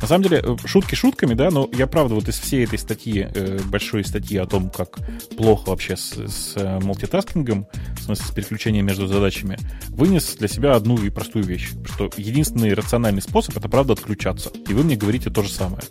На 0.00 0.08
самом 0.08 0.24
деле, 0.24 0.42
э, 0.44 0.56
шутки 0.66 0.94
шутками, 0.94 1.34
да, 1.34 1.50
но 1.50 1.68
я 1.72 1.86
правда 1.86 2.14
вот 2.14 2.28
из 2.28 2.38
всей 2.38 2.64
этой 2.64 2.78
статьи, 2.78 3.28
э, 3.32 3.60
большой 3.66 4.04
статьи 4.04 4.36
о 4.38 4.46
том, 4.46 4.70
как 4.70 4.98
плохо 5.36 5.70
вообще 5.70 5.96
с, 5.96 6.12
с 6.12 6.56
э, 6.56 6.80
мультитаскингом, 6.80 7.66
в 7.98 8.02
смысле 8.02 8.26
с 8.26 8.30
переключением 8.30 8.86
между 8.86 9.06
задачами, 9.06 9.58
вынес 9.90 10.34
для 10.36 10.48
себя 10.48 10.74
одну 10.74 10.96
и 10.96 11.10
простую 11.10 11.44
вещь, 11.44 11.70
что 11.84 12.10
единственный 12.16 12.74
рациональный 12.74 13.22
способ 13.22 13.56
это 13.56 13.68
правда 13.68 13.92
отключаться. 13.92 14.50
И 14.68 14.74
вы 14.74 14.82
мне 14.82 14.96
говорите 14.96 15.30
то 15.30 15.42
же 15.42 15.50
самое 15.50 15.82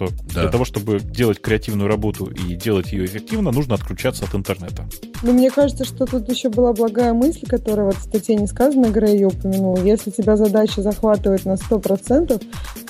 что 0.00 0.08
да. 0.34 0.42
для 0.42 0.50
того, 0.50 0.64
чтобы 0.64 1.00
делать 1.00 1.40
креативную 1.40 1.88
работу 1.88 2.26
и 2.26 2.54
делать 2.54 2.92
ее 2.92 3.04
эффективно, 3.04 3.50
нужно 3.50 3.74
отключаться 3.74 4.24
от 4.24 4.34
интернета. 4.34 4.88
Ну, 5.22 5.32
мне 5.32 5.50
кажется, 5.50 5.84
что 5.84 6.06
тут 6.06 6.30
еще 6.30 6.48
была 6.48 6.72
благая 6.72 7.12
мысль, 7.12 7.46
которая 7.46 7.86
вот 7.86 7.96
в 7.96 8.02
статье 8.02 8.36
не 8.36 8.46
сказана, 8.46 8.86
Грей 8.86 9.14
ее 9.14 9.26
упомянул. 9.28 9.76
Если 9.76 10.10
тебя 10.10 10.36
задача 10.36 10.80
захватывает 10.80 11.44
на 11.44 11.54
100%, 11.54 12.42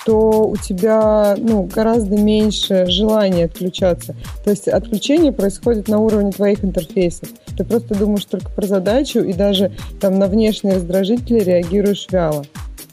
то 0.07 0.49
у 0.49 0.57
тебя 0.57 1.35
ну, 1.37 1.65
гораздо 1.65 2.17
меньше 2.17 2.87
желания 2.87 3.47
отключаться. 3.47 4.15
То 4.45 4.51
есть 4.51 4.69
отключение 4.69 5.33
происходит 5.33 5.89
на 5.89 5.99
уровне 5.99 6.31
твоих 6.31 6.65
интерфейсов. 6.65 7.29
Ты 7.57 7.65
просто 7.65 7.97
думаешь 7.97 8.25
только 8.25 8.51
про 8.51 8.67
задачу 8.67 9.21
и 9.21 9.33
даже 9.33 9.73
там 10.01 10.19
на 10.19 10.29
внешние 10.29 10.75
раздражители 10.77 11.41
реагируешь 11.41 12.07
вяло. 12.11 12.45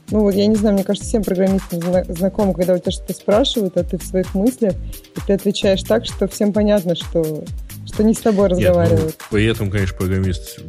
Ну 0.10 0.22
вот, 0.22 0.36
я 0.36 0.48
не 0.48 0.56
знаю, 0.56 0.76
мне 0.76 0.86
кажется, 0.86 1.08
всем 1.08 1.24
программистам 1.24 1.82
знакомо, 2.08 2.54
когда 2.54 2.76
у 2.76 2.80
тебя 2.80 2.92
что-то 2.92 3.14
спрашивают, 3.14 3.76
а 3.76 3.84
ты 3.84 3.98
в 3.98 4.04
своих 4.04 4.34
мыслях, 4.34 4.74
и 4.74 5.20
ты 5.26 5.34
отвечаешь 5.34 5.84
так, 5.84 6.06
что 6.06 6.28
всем 6.28 6.54
понятно, 6.54 6.96
что, 6.96 7.44
что 7.86 8.04
не 8.04 8.14
с 8.14 8.20
тобой 8.20 8.48
разговаривают. 8.48 9.04
Нет, 9.04 9.16
ну, 9.20 9.26
при 9.30 9.46
этом, 9.46 9.70
конечно, 9.70 9.98
программист 9.98 10.62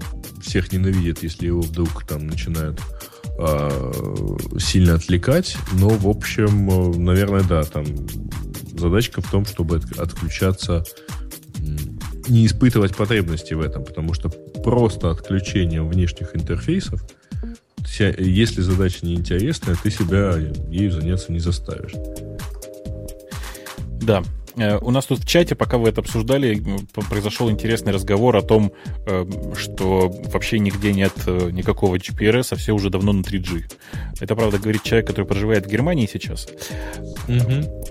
всех 0.43 0.73
ненавидит, 0.73 1.23
если 1.23 1.47
его 1.47 1.61
вдруг 1.61 2.05
там 2.05 2.27
начинают 2.27 2.81
э, 3.39 3.93
сильно 4.59 4.95
отвлекать. 4.95 5.57
Но, 5.73 5.89
в 5.89 6.09
общем, 6.09 7.05
наверное, 7.05 7.43
да, 7.43 7.63
там 7.63 7.85
задачка 8.77 9.21
в 9.23 9.31
том, 9.31 9.45
чтобы 9.45 9.81
отключаться, 9.99 10.85
не 12.27 12.45
испытывать 12.45 12.97
потребности 12.97 13.55
в 13.55 13.61
этом, 13.61 13.85
потому 13.85 14.15
что 14.15 14.31
просто 14.65 15.13
отключением 15.13 15.89
внешних 15.89 16.35
интерфейсов– 16.35 17.01
если 17.99 18.61
задача 18.61 19.05
неинтересная, 19.05 19.77
ты 19.83 19.91
себя 19.91 20.35
ею 20.71 20.93
заняться 20.93 21.33
не 21.33 21.39
заставишь. 21.39 21.93
Да, 24.01 24.23
э, 24.57 24.79
у 24.79 24.91
нас 24.91 25.07
тут 25.07 25.21
в 25.21 25.27
чате, 25.27 25.55
пока 25.55 25.77
вы 25.77 25.89
это 25.89 26.01
обсуждали, 26.01 26.63
произошел 27.11 27.51
интересный 27.51 27.93
разговор 27.93 28.37
о 28.37 28.43
том, 28.43 28.73
э, 29.07 29.27
что 29.57 30.09
вообще 30.33 30.59
нигде 30.59 30.93
нет 30.93 31.13
э, 31.27 31.51
никакого 31.51 31.97
GPRS, 31.97 32.49
а 32.53 32.57
все 32.57 32.73
уже 32.73 32.91
давно 32.91 33.13
на 33.13 33.23
3G. 33.23 33.65
Это, 34.21 34.37
правда, 34.37 34.59
говорит 34.59 34.83
человек, 34.83 35.07
который 35.09 35.27
проживает 35.27 35.67
в 35.67 35.69
Германии 35.69 36.09
сейчас. 36.11 36.49
Угу. 37.27 37.85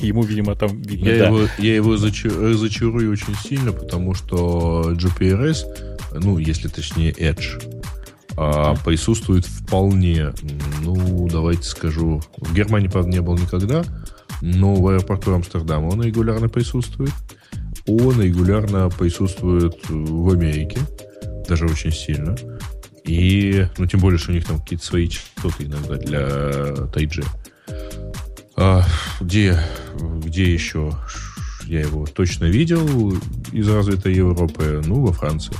Ему, 0.00 0.22
видимо, 0.22 0.54
там 0.54 0.80
видно, 0.82 1.08
я, 1.08 1.18
да. 1.18 1.26
его, 1.26 1.40
я 1.58 1.74
его 1.74 1.92
разочарую 1.92 3.12
очень 3.12 3.34
сильно, 3.44 3.72
потому 3.72 4.14
что 4.14 4.92
GPRS, 4.92 5.64
ну, 6.14 6.38
если 6.38 6.68
точнее 6.68 7.12
Edge, 7.12 7.81
а, 8.36 8.74
присутствует 8.84 9.44
вполне, 9.46 10.32
ну, 10.82 11.28
давайте 11.28 11.64
скажу, 11.64 12.22
в 12.36 12.54
Германии, 12.54 12.88
правда, 12.88 13.10
не 13.10 13.20
был 13.20 13.36
никогда, 13.36 13.84
но 14.40 14.74
в 14.74 14.86
аэропорту 14.88 15.34
Амстердама 15.34 15.88
он 15.88 16.02
регулярно 16.02 16.48
присутствует. 16.48 17.12
Он 17.86 18.20
регулярно 18.20 18.88
присутствует 18.90 19.76
в 19.88 20.30
Америке, 20.30 20.78
даже 21.48 21.66
очень 21.66 21.92
сильно. 21.92 22.36
И, 23.04 23.66
ну, 23.78 23.86
тем 23.86 24.00
более, 24.00 24.18
что 24.18 24.30
у 24.30 24.34
них 24.34 24.46
там 24.46 24.60
какие-то 24.60 24.84
свои 24.84 25.08
частоты 25.08 25.64
иногда 25.64 25.96
для 25.96 26.86
тайджи. 26.86 27.24
А, 28.56 28.84
где, 29.20 29.58
где 30.24 30.52
еще 30.52 30.92
я 31.64 31.80
его 31.80 32.06
точно 32.06 32.44
видел 32.44 33.12
из 33.50 33.68
развитой 33.68 34.14
Европы? 34.14 34.82
Ну, 34.84 35.06
во 35.06 35.12
Франции. 35.12 35.56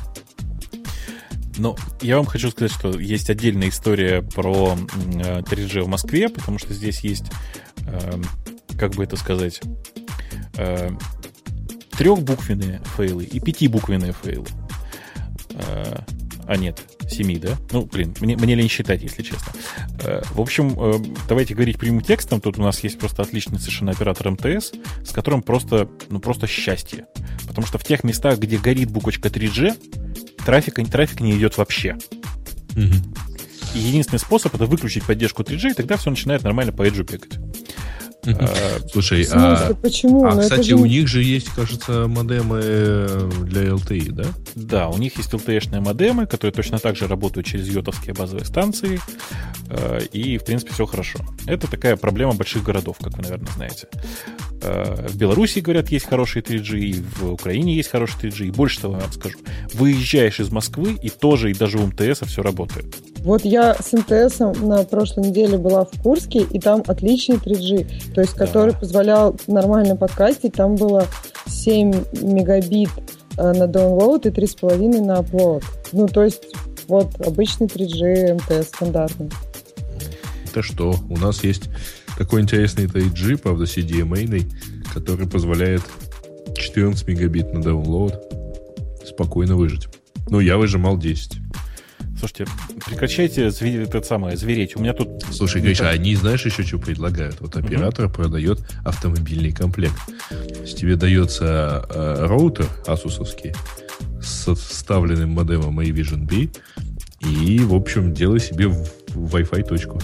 Но 1.59 1.77
я 2.01 2.17
вам 2.17 2.27
хочу 2.27 2.51
сказать, 2.51 2.73
что 2.73 2.99
есть 2.99 3.29
отдельная 3.31 3.69
история 3.69 4.23
про 4.23 4.75
3G 4.75 5.83
в 5.83 5.89
Москве, 5.89 6.29
потому 6.29 6.59
что 6.59 6.73
здесь 6.73 7.01
есть, 7.01 7.27
эм, 7.87 8.25
как 8.79 8.93
бы 8.93 9.05
это 9.05 9.17
сказать, 9.17 9.61
э, 10.57 10.91
трехбуквенные 11.91 12.81
фейлы 12.97 13.25
и 13.25 13.39
пятибуквенные 13.39 14.13
фейлы. 14.13 14.47
Э, 15.51 15.99
а 16.47 16.57
нет, 16.57 16.81
семи, 17.13 17.37
да? 17.37 17.57
Ну, 17.71 17.85
блин, 17.85 18.15
мне, 18.21 18.37
мне 18.37 18.55
лень 18.55 18.69
считать, 18.69 19.03
если 19.03 19.23
честно. 19.23 19.53
Э, 20.05 20.23
в 20.33 20.41
общем, 20.41 20.77
давайте 21.29 21.55
говорить 21.55 21.79
прямым 21.79 22.01
текстом. 22.01 22.41
Тут 22.41 22.59
у 22.59 22.63
нас 22.63 22.83
есть 22.83 22.99
просто 22.99 23.23
отличный 23.23 23.59
совершенно 23.59 23.93
оператор 23.93 24.31
МТС, 24.31 24.73
с 25.05 25.13
которым 25.13 25.43
просто, 25.43 25.89
ну, 26.11 26.19
просто 26.19 26.47
счастье. 26.47 27.07
Потому 27.47 27.67
что 27.67 27.79
в 27.79 27.85
тех 27.85 28.05
местах, 28.05 28.39
где 28.39 28.59
горит 28.59 28.91
буквочка 28.91 29.29
3G, 29.29 30.37
трафика, 30.45 30.85
трафика 30.85 31.23
не 31.23 31.37
идет 31.37 31.59
вообще. 31.59 31.97
Угу. 32.73 33.15
И 33.75 33.79
единственный 33.79 34.19
способ 34.19 34.55
это 34.55 34.67
выключить 34.67 35.05
поддержку 35.05 35.43
3G, 35.43 35.71
и 35.71 35.75
тогда 35.75 35.97
все 35.97 36.11
начинает 36.11 36.43
нормально 36.43 36.73
по 36.73 36.83
эджу 36.83 37.05
бегать. 37.05 37.39
А, 38.25 38.79
Слушай, 38.93 39.27
а, 39.33 39.75
почему? 39.75 40.25
а 40.25 40.37
кстати, 40.37 40.69
же... 40.69 40.77
у 40.77 40.87
них 40.87 41.09
же 41.09 41.25
есть, 41.25 41.49
кажется, 41.49 42.07
модемы 42.07 42.61
для 43.43 43.65
LTE, 43.65 44.13
да? 44.13 44.25
Да, 44.55 44.89
у 44.91 44.99
них 44.99 45.17
есть 45.17 45.33
LTE-шные 45.33 45.81
модемы, 45.81 46.27
которые 46.27 46.53
точно 46.53 46.79
так 46.79 46.95
же 46.95 47.09
работают 47.09 47.49
через 47.49 47.67
йотовские 47.67 48.15
базовые 48.15 48.45
станции, 48.45 49.01
э, 49.69 50.03
и, 50.13 50.39
в 50.39 50.45
принципе, 50.45 50.73
все 50.73 50.87
хорошо. 50.87 51.19
Это 51.47 51.69
такая 51.69 51.97
проблема 51.97 52.35
больших 52.35 52.63
городов, 52.63 52.99
как 53.01 53.17
вы, 53.17 53.25
наверное, 53.25 53.53
знаете. 53.57 53.89
Э, 54.63 55.09
в 55.09 55.17
Беларуси, 55.17 55.59
говорят, 55.59 55.89
есть 55.89 56.07
хороший 56.07 56.43
3G, 56.43 56.79
и 56.79 56.93
в 56.93 57.33
Украине 57.33 57.75
есть 57.75 57.91
хороший 57.91 58.21
3G, 58.21 58.47
и 58.47 58.51
больше 58.53 58.81
того, 58.81 58.95
я 58.95 59.01
вам 59.01 59.13
скажу, 59.13 59.39
выезжаешь 59.75 60.39
из 60.39 60.51
Москвы, 60.53 60.97
и 61.03 61.09
тоже, 61.09 61.51
и 61.51 61.55
даже 61.55 61.79
у 61.79 61.87
МТС 61.87 62.21
все 62.27 62.43
работает. 62.43 62.95
Вот 63.25 63.45
я 63.45 63.75
с 63.75 63.93
МТС 63.93 64.41
на 64.61 64.85
прошлой 64.85 65.29
неделе 65.29 65.57
была 65.57 65.85
в 65.85 66.03
Курске, 66.03 66.41
и 66.41 66.59
там 66.59 66.83
отличный 66.87 67.37
3G, 67.37 68.12
то 68.15 68.21
есть 68.21 68.37
да. 68.37 68.47
который 68.47 68.75
позволял 68.75 69.37
нормально 69.47 69.97
подкастить. 69.97 70.55
Там 70.55 70.77
было 70.77 71.07
7 71.47 71.91
мегабит 72.23 72.91
э, 73.37 73.53
на 73.53 73.65
download 73.65 74.29
и 74.29 74.31
3,5 74.31 75.01
на 75.01 75.21
upload. 75.21 75.65
Ну, 75.93 76.09
то 76.09 76.23
есть 76.23 76.55
вот 76.89 77.21
обычный 77.21 77.67
3G 77.67 78.35
МТС 78.35 78.69
стандартный. 78.69 79.31
Это 80.47 80.63
что? 80.63 80.95
У 81.09 81.17
нас 81.17 81.43
есть 81.45 81.71
такой 82.19 82.43
интересный 82.43 82.87
3G, 82.87 83.39
правда, 83.39 83.65
CDMA, 83.65 84.45
который 84.93 85.27
позволяет 85.27 85.83
14 86.55 87.07
мегабит 87.09 87.53
на 87.53 87.59
download 87.59 88.43
спокойно 89.07 89.57
выжить. 89.57 89.89
Ну, 90.29 90.41
я 90.41 90.57
выжимал 90.57 90.97
10. 90.97 91.39
Слушайте, 92.23 92.47
прекращайте 92.87 93.51
звери, 93.51 93.83
это 93.83 94.01
самое, 94.01 94.37
звереть. 94.37 94.77
У 94.77 94.81
меня 94.81 94.93
тут... 94.93 95.25
Слушай, 95.33 95.61
Гриша, 95.61 95.83
так... 95.83 95.95
они 95.95 96.15
знаешь 96.15 96.47
еще 96.47 96.63
что 96.63 96.79
предлагают? 96.79 97.41
Вот 97.41 97.57
оператор 97.57 98.07
угу. 98.07 98.15
продает 98.15 98.61
автомобильный 98.85 99.51
комплект. 99.51 99.97
То 100.29 100.61
есть 100.61 100.79
тебе 100.79 100.95
дается 100.95 101.85
э, 101.91 102.27
роутер 102.29 102.69
асусовский 102.87 103.55
с 104.21 104.55
вставленным 104.55 105.31
модемом 105.31 105.81
Avision 105.81 106.19
B 106.19 106.49
и, 107.29 107.59
в 107.59 107.75
общем, 107.75 108.15
делай 108.15 108.39
себе 108.39 108.67
Wi-Fi 108.67 109.65
точку. 109.65 110.01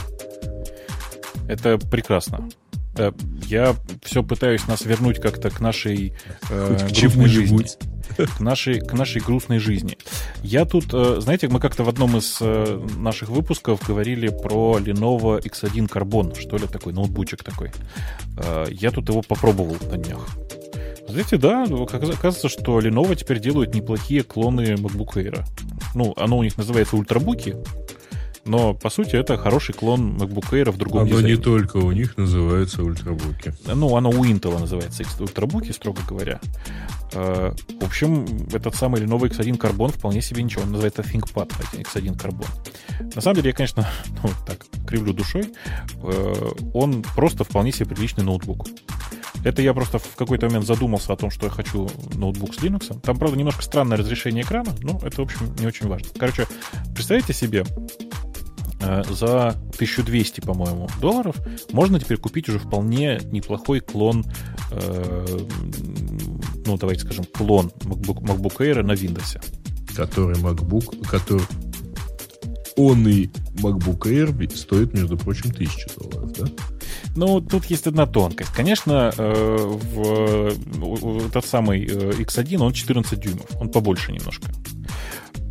Это 1.47 1.79
прекрасно. 1.79 2.49
Э, 2.97 3.13
я 3.47 3.77
все 4.03 4.25
пытаюсь 4.25 4.67
нас 4.67 4.85
вернуть 4.85 5.21
как-то 5.21 5.51
к 5.51 5.61
нашей 5.61 6.15
э, 6.51 6.79
к 6.81 7.01
грустной 7.01 7.29
жизни. 7.29 7.65
К 8.17 8.41
нашей, 8.41 8.81
к 8.81 8.93
нашей 8.93 9.21
грустной 9.21 9.59
жизни. 9.59 9.97
Я 10.43 10.65
тут, 10.65 10.87
э, 10.93 11.21
знаете, 11.21 11.49
мы 11.49 11.61
как-то 11.61 11.85
в 11.85 11.89
одном 11.89 12.17
из 12.17 12.39
э, 12.41 12.85
наших 12.97 13.29
выпусков 13.29 13.81
говорили 13.87 14.29
про 14.29 14.79
Lenovo 14.79 15.41
X1 15.41 15.89
Carbon, 15.89 16.39
что 16.39 16.57
ли, 16.57 16.67
такой 16.67 16.93
ноутбучек 16.93 17.45
такой. 17.45 17.71
Э, 18.39 18.67
я 18.71 18.91
тут 18.91 19.09
его 19.09 19.23
попробовал 19.23 19.77
на 19.91 19.97
днях. 19.97 20.27
Знаете, 21.09 21.39
да, 21.39 21.63
оказывается, 21.63 22.49
что 22.49 22.81
Lenovo 22.81 23.15
теперь 23.17 23.41
делают 23.41 23.75
неплохие 23.75 24.23
клоны 24.23 24.75
MacBook 24.75 25.15
Air. 25.15 25.45
Ну, 25.95 26.13
оно 26.17 26.37
у 26.37 26.43
них 26.43 26.59
называется 26.59 26.97
ультрабуки, 26.97 27.57
но, 28.49 28.75
по 28.75 28.89
сути, 28.89 29.15
это 29.15 29.37
хороший 29.37 29.75
клон 29.75 30.17
MacBook 30.17 30.51
Air 30.53 30.71
в 30.71 30.79
другом 30.79 31.03
Оно 31.03 31.11
дизайне. 31.11 31.37
не 31.37 31.37
только 31.37 31.77
у 31.77 31.93
них 31.93 32.17
называется 32.17 32.83
ультрабуки. 32.83 33.55
Ну, 33.67 33.95
оно 33.95 34.11
у 34.11 34.25
Intel 34.25 34.59
называется 34.59 35.05
ультрабуки, 35.21 35.71
строго 35.73 36.01
говоря. 36.09 36.41
Э, 37.13 37.53
в 37.81 37.85
общем, 37.85 38.25
этот 38.53 38.75
самый 38.75 39.03
новый 39.07 39.31
X1 39.31 39.59
Carbon 39.59 39.93
вполне 39.93 40.23
себе 40.23 40.43
ничего. 40.43 40.63
Он 40.63 40.73
называется 40.73 41.03
ThinkPad 41.03 41.53
X1 41.75 42.17
Carbon. 42.17 42.47
На 43.15 43.21
самом 43.21 43.37
деле, 43.37 43.51
я, 43.51 43.55
конечно, 43.55 43.87
ну, 44.23 44.31
так, 44.47 44.65
кривлю 44.87 45.13
душой. 45.13 45.53
Э, 46.03 46.51
он 46.73 47.05
просто 47.15 47.45
вполне 47.45 47.71
себе 47.71 47.87
приличный 47.87 48.25
ноутбук. 48.25 48.67
Это 49.45 49.63
я 49.63 49.73
просто 49.73 49.99
в 49.99 50.17
какой-то 50.17 50.47
момент 50.47 50.67
задумался 50.67 51.13
о 51.13 51.17
том, 51.17 51.31
что 51.31 51.47
я 51.47 51.51
хочу 51.51 51.89
ноутбук 52.15 52.55
с 52.55 52.59
Linux. 52.59 52.99
Там, 53.01 53.17
правда, 53.19 53.37
немножко 53.37 53.63
странное 53.63 53.97
разрешение 53.97 54.43
экрана, 54.43 54.75
но 54.81 54.99
это, 55.03 55.23
в 55.23 55.25
общем, 55.25 55.55
не 55.59 55.67
очень 55.67 55.87
важно. 55.87 56.09
Короче, 56.19 56.47
представьте 56.95 57.33
себе, 57.33 57.65
за 58.81 59.49
1200, 59.49 60.41
по-моему, 60.41 60.89
долларов 61.01 61.37
можно 61.73 61.99
теперь 61.99 62.19
купить 62.19 62.49
уже 62.49 62.59
вполне 62.59 63.21
неплохой 63.33 63.81
клон, 63.81 64.25
э, 64.71 65.39
ну, 66.65 66.77
давайте 66.77 67.03
скажем, 67.03 67.25
клон 67.25 67.73
MacBook, 67.81 68.23
MacBook 68.23 68.57
Air 68.59 68.83
на 68.83 68.93
Windows. 68.93 69.41
Который 69.97 70.37
MacBook, 70.37 71.07
который 71.09 71.45
он 72.77 73.09
и 73.09 73.27
MacBook 73.57 73.99
Air 74.03 74.57
стоит, 74.57 74.95
между 74.95 75.17
прочим, 75.17 75.51
1000 75.51 75.89
долларов, 75.99 76.33
да? 76.33 76.47
Ну, 77.17 77.41
тут 77.41 77.65
есть 77.67 77.87
одна 77.89 78.07
тонкость. 78.07 78.53
Конечно, 78.53 79.13
э, 79.17 79.57
в, 79.57 81.31
тот 81.31 81.45
самый 81.45 81.85
X1, 81.85 82.59
он 82.59 82.73
14 82.73 83.19
дюймов, 83.19 83.47
он 83.61 83.71
побольше 83.71 84.13
немножко. 84.13 84.49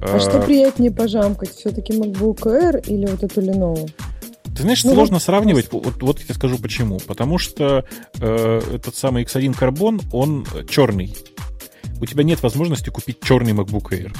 А, 0.02 0.19
что 0.19 0.41
приятнее 0.41 0.91
пожамкать? 0.91 1.52
Все-таки 1.52 1.94
MacBook 1.94 2.41
Air 2.44 2.84
или 2.88 3.06
вот 3.06 3.24
эту 3.24 3.41
Lenovo? 3.41 3.90
Ты 4.56 4.64
знаешь, 4.64 4.84
ну, 4.84 4.94
сложно 4.94 5.15
вот, 5.15 5.24
сравнивать. 5.24 5.72
Вот, 5.72 6.02
вот 6.02 6.19
я 6.19 6.26
тебе 6.26 6.34
скажу 6.34 6.57
почему. 6.57 6.99
Потому 6.99 7.38
что 7.38 7.86
э, 8.19 8.61
этот 8.74 8.95
самый 8.95 9.24
X1 9.24 9.57
Carbon, 9.57 10.02
он 10.11 10.45
черный. 10.68 11.15
У 11.99 12.06
тебя 12.06 12.24
нет 12.24 12.41
возможности 12.41 12.90
купить 12.90 13.19
черный 13.22 13.53
MacBook 13.53 13.91
Air. 13.91 14.15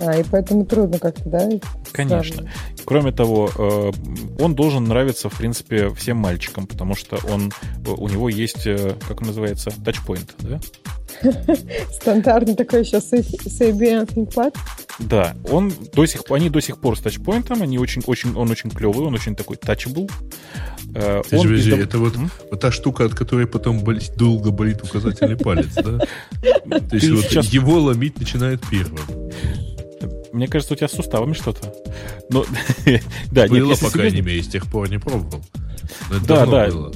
А, 0.00 0.18
и 0.18 0.24
поэтому 0.30 0.64
трудно 0.64 0.98
как-то, 0.98 1.28
да? 1.28 1.48
Конечно. 1.92 2.36
Сравнивать. 2.36 2.78
Кроме 2.88 3.12
того, 3.12 3.50
э, 3.54 3.92
он 4.40 4.54
должен 4.54 4.84
нравиться, 4.84 5.28
в 5.28 5.36
принципе, 5.36 5.90
всем 5.90 6.16
мальчикам, 6.16 6.66
потому 6.66 6.94
что 6.94 7.18
он, 7.30 7.52
у 7.86 8.08
него 8.08 8.30
есть, 8.30 8.66
э, 8.66 8.94
как 9.06 9.20
он 9.20 9.26
называется, 9.26 9.70
тачпоинт, 9.84 10.34
да? 10.38 10.58
Стандартный 11.92 12.54
такой 12.54 12.80
еще 12.80 13.00
с 13.00 13.12
IBM 13.12 14.06
ThinkPad. 14.06 14.54
Да, 14.98 15.36
он 15.50 15.72
до 15.94 16.06
сих, 16.06 16.22
они 16.30 16.50
до 16.50 16.60
сих 16.60 16.78
пор 16.78 16.98
с 16.98 17.00
тачпоинтом, 17.00 17.62
они 17.62 17.78
очень, 17.78 18.02
очень, 18.06 18.34
он 18.34 18.50
очень 18.50 18.70
клевый, 18.70 19.06
он 19.06 19.14
очень 19.14 19.36
такой 19.36 19.56
touchable. 19.56 20.10
Э, 20.94 21.18
он 21.18 21.42
подожди, 21.42 21.70
издав... 21.70 21.80
это 21.80 21.98
вот, 21.98 22.14
вот 22.50 22.60
та 22.60 22.72
штука, 22.72 23.04
от 23.04 23.14
которой 23.14 23.46
потом 23.46 23.80
болит, 23.80 24.12
долго 24.16 24.50
болит 24.50 24.82
указательный 24.82 25.36
палец, 25.44 25.72
да? 25.74 25.98
То 26.80 26.96
есть 26.96 27.10
вот 27.10 27.44
его 27.46 27.78
ломить 27.78 28.18
начинает 28.18 28.60
первым. 28.68 29.30
Мне 30.32 30.46
кажется, 30.46 30.74
у 30.74 30.76
тебя 30.76 30.88
с 30.88 30.92
суставами 30.92 31.32
что-то. 31.32 31.72
Но, 32.30 32.44
да, 33.30 33.46
было, 33.46 33.74
по 33.76 33.90
крайней 33.90 34.20
мере, 34.20 34.42
с 34.42 34.48
тех 34.48 34.66
пор 34.66 34.90
не 34.90 34.98
пробовал. 34.98 35.42
Да, 36.26 36.44
да. 36.46 36.66
Было, 36.66 36.92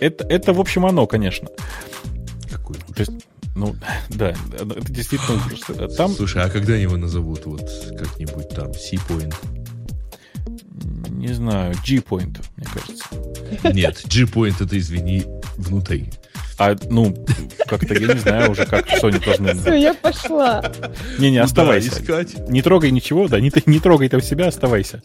это, 0.00 0.24
это, 0.24 0.52
в 0.52 0.60
общем, 0.60 0.86
оно, 0.86 1.06
конечно. 1.06 1.48
Какой 2.66 2.80
ужас. 2.88 3.08
Ну, 3.54 3.76
да, 4.10 4.30
это 4.30 4.92
действительно 4.92 5.40
ужас. 5.46 5.96
Там... 5.96 6.10
Слушай, 6.10 6.42
а 6.44 6.50
когда 6.50 6.74
его 6.74 6.96
назовут 6.96 7.46
вот 7.46 7.70
как-нибудь 7.96 8.48
там 8.50 8.72
C-Point? 8.72 9.34
Не 11.10 11.32
знаю, 11.32 11.74
G-Point, 11.84 12.44
мне 12.56 12.66
кажется. 12.66 13.72
Нет, 13.72 14.02
G-Point 14.06 14.64
это, 14.64 14.78
извини, 14.78 15.24
внутри. 15.56 16.10
А, 16.58 16.74
ну, 16.88 17.14
как-то, 17.66 17.94
я 17.94 18.14
не 18.14 18.18
знаю 18.18 18.50
уже, 18.50 18.64
как 18.64 18.86
Sony 18.88 19.22
должны... 19.22 19.54
Все, 19.54 19.74
я 19.74 19.94
пошла. 19.94 20.64
Не-не, 21.18 21.38
оставайся. 21.38 21.90
Да, 21.90 22.00
искать. 22.00 22.48
Не 22.48 22.62
трогай 22.62 22.90
ничего, 22.90 23.28
да, 23.28 23.40
не, 23.40 23.52
не 23.66 23.78
трогай 23.78 24.08
там 24.08 24.22
себя, 24.22 24.48
оставайся. 24.48 25.02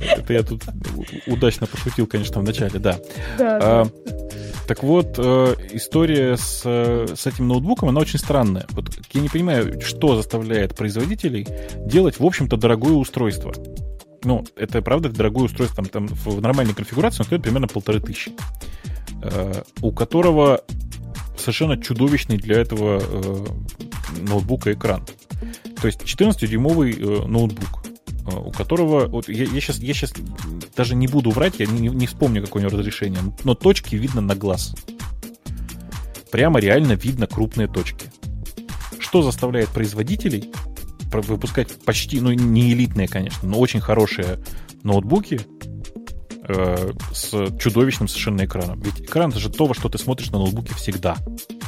Это 0.00 0.32
я 0.32 0.42
тут 0.42 0.64
удачно 1.26 1.66
пошутил, 1.66 2.06
конечно, 2.06 2.40
в 2.40 2.44
начале, 2.44 2.78
да. 2.78 2.98
Да, 3.38 3.58
а. 3.62 3.86
Так 4.66 4.82
вот, 4.84 5.14
э, 5.18 5.54
история 5.72 6.36
с, 6.36 6.62
с 6.62 7.26
этим 7.26 7.48
ноутбуком, 7.48 7.88
она 7.88 8.00
очень 8.00 8.20
странная. 8.20 8.66
Вот 8.70 8.88
я 9.12 9.20
не 9.20 9.28
понимаю, 9.28 9.80
что 9.80 10.16
заставляет 10.16 10.76
производителей 10.76 11.46
делать, 11.86 12.20
в 12.20 12.24
общем-то, 12.24 12.56
дорогое 12.56 12.92
устройство. 12.92 13.52
Ну, 14.22 14.44
это 14.54 14.82
правда 14.82 15.08
дорогое 15.08 15.44
устройство, 15.44 15.84
там, 15.84 16.06
там 16.06 16.06
в 16.06 16.40
нормальной 16.40 16.74
конфигурации 16.74 17.20
он 17.20 17.26
стоит 17.26 17.42
примерно 17.42 17.66
полторы 17.66 18.00
тысячи. 18.00 18.32
Э, 19.22 19.62
у 19.82 19.92
которого 19.92 20.62
совершенно 21.36 21.76
чудовищный 21.80 22.38
для 22.38 22.58
этого 22.58 23.02
э, 23.02 23.46
ноутбука 24.20 24.72
экран. 24.72 25.04
То 25.80 25.86
есть 25.86 26.02
14-дюймовый 26.02 26.96
э, 26.98 27.26
ноутбук, 27.26 27.84
у 28.32 28.50
которого... 28.50 29.06
Вот 29.08 29.28
я, 29.28 29.44
я, 29.44 29.60
сейчас, 29.60 29.78
я 29.78 29.92
сейчас 29.92 30.14
даже 30.74 30.94
не 30.94 31.06
буду 31.06 31.30
врать, 31.30 31.54
я 31.58 31.66
не, 31.66 31.88
не 31.88 32.06
вспомню, 32.06 32.42
какое 32.42 32.62
у 32.62 32.66
него 32.66 32.78
разрешение, 32.78 33.20
но 33.44 33.54
точки 33.54 33.96
видно 33.96 34.22
на 34.22 34.34
глаз. 34.34 34.74
Прямо 36.30 36.60
реально 36.60 36.92
видно 36.92 37.26
крупные 37.26 37.68
точки. 37.68 38.06
Что 38.98 39.22
заставляет 39.22 39.68
производителей 39.68 40.50
выпускать 41.12 41.72
почти, 41.84 42.20
ну 42.20 42.32
не 42.32 42.72
элитные, 42.72 43.08
конечно, 43.08 43.48
но 43.48 43.58
очень 43.58 43.80
хорошие 43.80 44.38
ноутбуки, 44.82 45.40
э, 46.56 46.92
с 47.12 47.58
чудовищным 47.58 48.08
совершенно 48.08 48.44
экраном. 48.44 48.80
Ведь 48.80 49.00
экран 49.00 49.30
это 49.30 49.38
же 49.38 49.50
то, 49.50 49.66
во 49.66 49.74
что 49.74 49.88
ты 49.88 49.98
смотришь 49.98 50.30
на 50.30 50.38
ноутбуке 50.38 50.74
всегда. 50.74 51.16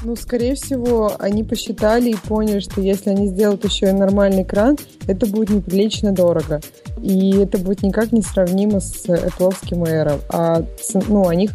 Ну, 0.04 0.16
скорее 0.16 0.54
всего, 0.54 1.14
они 1.18 1.44
посчитали 1.44 2.10
и 2.10 2.16
поняли, 2.16 2.60
что 2.60 2.80
если 2.80 3.10
они 3.10 3.28
сделают 3.28 3.64
еще 3.64 3.88
и 3.88 3.92
нормальный 3.92 4.42
экран, 4.42 4.76
это 5.06 5.26
будет 5.26 5.50
неприлично 5.50 6.12
дорого. 6.12 6.60
И 7.00 7.36
это 7.36 7.59
будет 7.59 7.82
никак 7.82 8.12
не 8.12 8.22
сравнимо 8.22 8.80
с 8.80 9.06
Apple 9.06 9.54
Air. 9.70 10.20
А 10.28 10.64
ну, 11.09 11.28
они, 11.28 11.48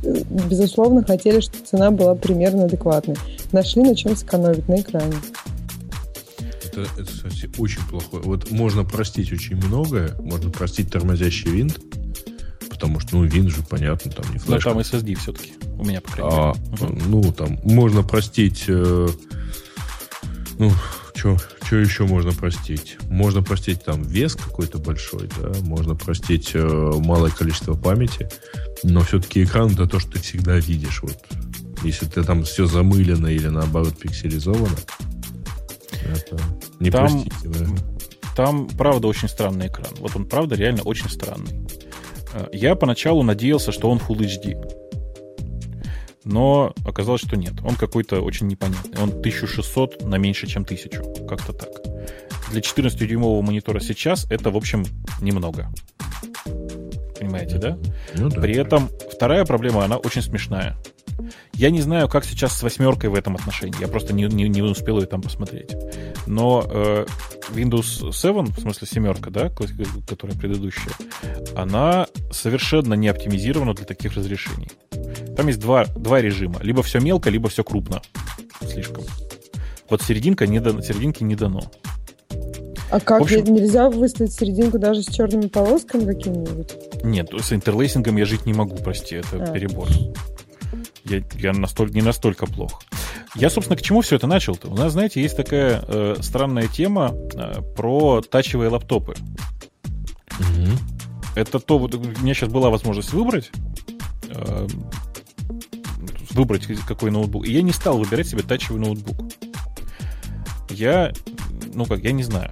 безусловно, 0.49 1.03
хотели, 1.03 1.41
чтобы 1.41 1.65
цена 1.65 1.91
была 1.91 2.15
примерно 2.15 2.65
адекватной. 2.65 3.15
Нашли 3.51 3.83
на 3.83 3.95
чем 3.95 4.15
сэкономить 4.15 4.67
на 4.67 4.79
экране. 4.79 5.15
Это, 6.65 6.81
это, 6.81 7.05
кстати, 7.05 7.49
очень 7.57 7.81
плохое. 7.89 8.23
Вот 8.23 8.51
можно 8.51 8.83
простить 8.83 9.31
очень 9.31 9.55
многое. 9.55 10.15
Можно 10.21 10.51
простить 10.51 10.91
тормозящий 10.91 11.49
винт 11.49 11.79
потому 12.77 12.99
что, 12.99 13.17
ну, 13.17 13.23
вин 13.23 13.49
же, 13.49 13.63
понятно, 13.67 14.11
там 14.11 14.31
не 14.31 14.37
флешка. 14.37 14.69
Но 14.69 14.83
там 14.83 14.99
SSD 14.99 15.15
все-таки, 15.15 15.53
у 15.79 15.83
меня, 15.83 15.99
по 15.99 16.11
крайней 16.11 16.35
а, 16.35 16.53
мере. 16.79 17.01
Ну, 17.07 17.33
там, 17.33 17.59
можно 17.63 18.03
простить... 18.03 18.65
Э, 18.67 19.07
ну, 20.59 20.71
что 21.15 21.75
еще 21.75 22.05
можно 22.05 22.31
простить? 22.31 22.97
Можно 23.09 23.41
простить 23.41 23.83
там 23.83 24.03
вес 24.03 24.35
какой-то 24.35 24.77
большой, 24.77 25.27
да, 25.41 25.51
можно 25.61 25.95
простить 25.95 26.51
э, 26.53 26.91
малое 26.99 27.31
количество 27.31 27.73
памяти, 27.73 28.29
но 28.83 29.01
все-таки 29.01 29.43
экран 29.43 29.71
это 29.71 29.87
то, 29.87 29.99
что 29.99 30.11
ты 30.11 30.19
всегда 30.19 30.57
видишь. 30.57 31.01
Вот. 31.01 31.17
Если 31.83 32.05
ты 32.05 32.23
там 32.23 32.43
все 32.43 32.67
замылено 32.67 33.27
или 33.27 33.47
наоборот 33.47 33.97
пикселизовано, 33.97 34.77
это 36.05 36.39
не 36.79 36.91
там, 36.91 37.07
простите. 37.07 37.67
Там, 38.35 38.67
правда, 38.67 39.07
очень 39.07 39.27
странный 39.27 39.67
экран. 39.67 39.89
Вот 39.97 40.15
он, 40.15 40.27
правда, 40.27 40.55
реально 40.55 40.83
очень 40.83 41.09
странный. 41.09 41.67
Э, 42.37 42.47
я 42.51 42.75
поначалу 42.75 43.23
надеялся, 43.23 43.71
что 43.71 43.89
он 43.89 43.97
Full 43.97 44.19
HD. 44.19 44.55
Но 46.23 46.73
оказалось, 46.85 47.21
что 47.21 47.37
нет. 47.37 47.53
Он 47.63 47.75
какой-то 47.75 48.21
очень 48.21 48.47
непонятный. 48.47 49.01
Он 49.01 49.09
1600 49.09 50.03
на 50.03 50.15
меньше, 50.15 50.45
чем 50.47 50.63
1000. 50.63 51.25
Как-то 51.27 51.53
так. 51.53 51.69
Для 52.51 52.61
14-дюймового 52.61 53.41
монитора 53.41 53.79
сейчас 53.79 54.29
это, 54.29 54.51
в 54.51 54.57
общем, 54.57 54.85
немного. 55.21 55.69
Понимаете, 57.17 57.57
да? 57.57 57.77
Ну, 58.15 58.29
да? 58.29 58.41
При 58.41 58.55
этом 58.55 58.89
вторая 59.11 59.45
проблема, 59.45 59.83
она 59.85 59.97
очень 59.97 60.21
смешная. 60.21 60.77
Я 61.53 61.69
не 61.69 61.81
знаю, 61.81 62.07
как 62.07 62.25
сейчас 62.25 62.57
с 62.57 62.63
восьмеркой 62.63 63.09
в 63.09 63.15
этом 63.15 63.35
отношении. 63.35 63.79
Я 63.79 63.87
просто 63.87 64.13
не, 64.13 64.25
не, 64.25 64.47
не 64.47 64.61
успел 64.61 64.99
ее 64.99 65.07
там 65.07 65.21
посмотреть. 65.21 65.75
Но 66.25 66.65
э, 66.69 67.05
Windows 67.49 68.13
7, 68.13 68.53
в 68.53 68.59
смысле 68.59 68.87
семерка, 68.87 69.29
да, 69.29 69.49
которая 69.49 70.37
предыдущая, 70.37 70.93
она 71.55 72.07
совершенно 72.31 72.93
не 72.93 73.07
оптимизирована 73.07 73.73
для 73.73 73.85
таких 73.85 74.13
разрешений. 74.13 74.69
Там 75.35 75.47
есть 75.47 75.59
два, 75.59 75.85
два 75.85 76.21
режима. 76.21 76.59
Либо 76.61 76.83
все 76.83 76.99
мелко, 76.99 77.29
либо 77.29 77.49
все 77.49 77.63
крупно. 77.63 78.01
Слишком. 78.61 79.03
Вот 79.89 80.01
серединка 80.01 80.47
не 80.47 80.59
дано, 80.59 80.81
серединки 80.81 81.23
не 81.23 81.35
дано. 81.35 81.61
А 82.89 82.99
как? 82.99 83.21
общем, 83.21 83.43
Нельзя 83.43 83.89
выставить 83.89 84.33
серединку 84.33 84.79
даже 84.79 85.01
с 85.01 85.07
черными 85.07 85.47
полосками 85.47 86.05
какими-нибудь? 86.05 87.03
Нет, 87.03 87.29
с 87.37 87.51
интерлейсингом 87.51 88.15
я 88.17 88.25
жить 88.25 88.45
не 88.45 88.53
могу, 88.53 88.77
прости, 88.77 89.15
это 89.15 89.43
а. 89.43 89.51
перебор. 89.51 89.89
Я, 91.09 91.23
я 91.35 91.53
настолько, 91.53 91.93
не 91.93 92.01
настолько 92.01 92.45
плохо. 92.45 92.81
Я, 93.35 93.49
собственно, 93.49 93.77
к 93.77 93.81
чему 93.81 94.01
все 94.01 94.15
это 94.15 94.27
начал-то? 94.27 94.67
У 94.67 94.75
нас, 94.75 94.93
знаете, 94.93 95.21
есть 95.21 95.37
такая 95.37 95.83
э, 95.87 96.15
странная 96.21 96.67
тема 96.67 97.13
э, 97.33 97.61
про 97.75 98.21
тачевые 98.21 98.69
лаптопы. 98.69 99.15
Угу. 100.39 100.77
Это 101.35 101.59
то, 101.59 101.77
вот 101.77 101.93
у 101.95 101.99
меня 101.99 102.33
сейчас 102.33 102.49
была 102.49 102.69
возможность 102.69 103.13
выбрать, 103.13 103.51
э, 104.29 104.67
выбрать 106.31 106.65
какой 106.87 107.11
ноутбук. 107.11 107.47
И 107.47 107.53
я 107.53 107.61
не 107.61 107.71
стал 107.71 107.99
выбирать 107.99 108.27
себе 108.27 108.41
тачевый 108.41 108.81
ноутбук. 108.81 109.31
Я, 110.69 111.13
ну 111.73 111.85
как, 111.85 111.99
я 111.99 112.11
не 112.11 112.23
знаю. 112.23 112.51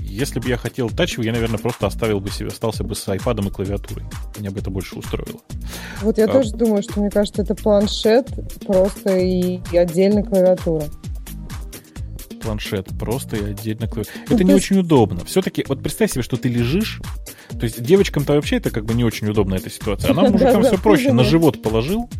Если 0.00 0.38
бы 0.38 0.48
я 0.48 0.56
хотел 0.56 0.88
тачевый, 0.90 1.26
я, 1.26 1.32
наверное, 1.32 1.58
просто 1.58 1.86
оставил 1.86 2.20
бы 2.20 2.30
себе, 2.30 2.48
остался 2.48 2.84
бы 2.84 2.94
с 2.94 3.06
iPad 3.08 3.46
и 3.46 3.50
клавиатурой. 3.50 4.04
Меня 4.38 4.50
бы 4.50 4.60
это 4.60 4.70
больше 4.70 4.96
устроило. 4.96 5.40
Вот 6.02 6.18
я 6.18 6.26
а... 6.26 6.28
тоже 6.28 6.52
думаю, 6.52 6.82
что 6.82 7.00
мне 7.00 7.10
кажется, 7.10 7.42
это 7.42 7.54
планшет 7.54 8.28
просто 8.64 9.16
и, 9.16 9.60
и 9.72 9.76
отдельно 9.76 10.22
клавиатура 10.22 10.84
планшет 12.44 12.88
просто 12.98 13.36
и 13.36 13.50
отдельно 13.50 13.88
клавиатура. 13.88 14.24
Ну, 14.28 14.34
это 14.34 14.44
не 14.44 14.52
есть... 14.52 14.66
очень 14.66 14.80
удобно. 14.80 15.24
Все-таки, 15.24 15.64
вот 15.66 15.82
представь 15.82 16.12
себе, 16.12 16.22
что 16.22 16.36
ты 16.36 16.48
лежишь, 16.50 17.00
то 17.48 17.64
есть 17.64 17.82
девочкам-то 17.82 18.34
вообще 18.34 18.56
это 18.56 18.70
как 18.70 18.84
бы 18.84 18.94
не 18.94 19.02
очень 19.02 19.28
удобно 19.28 19.54
эта 19.54 19.70
ситуация. 19.70 20.10
А 20.10 20.14
нам 20.14 20.32
мужикам 20.32 20.62
все 20.64 20.78
проще. 20.78 21.12
На 21.12 21.24
живот 21.24 21.62
положил, 21.62 22.10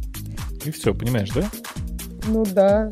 и 0.65 0.70
все, 0.70 0.95
понимаешь, 0.95 1.31
да? 1.31 1.45
Ну 2.27 2.45
да. 2.47 2.89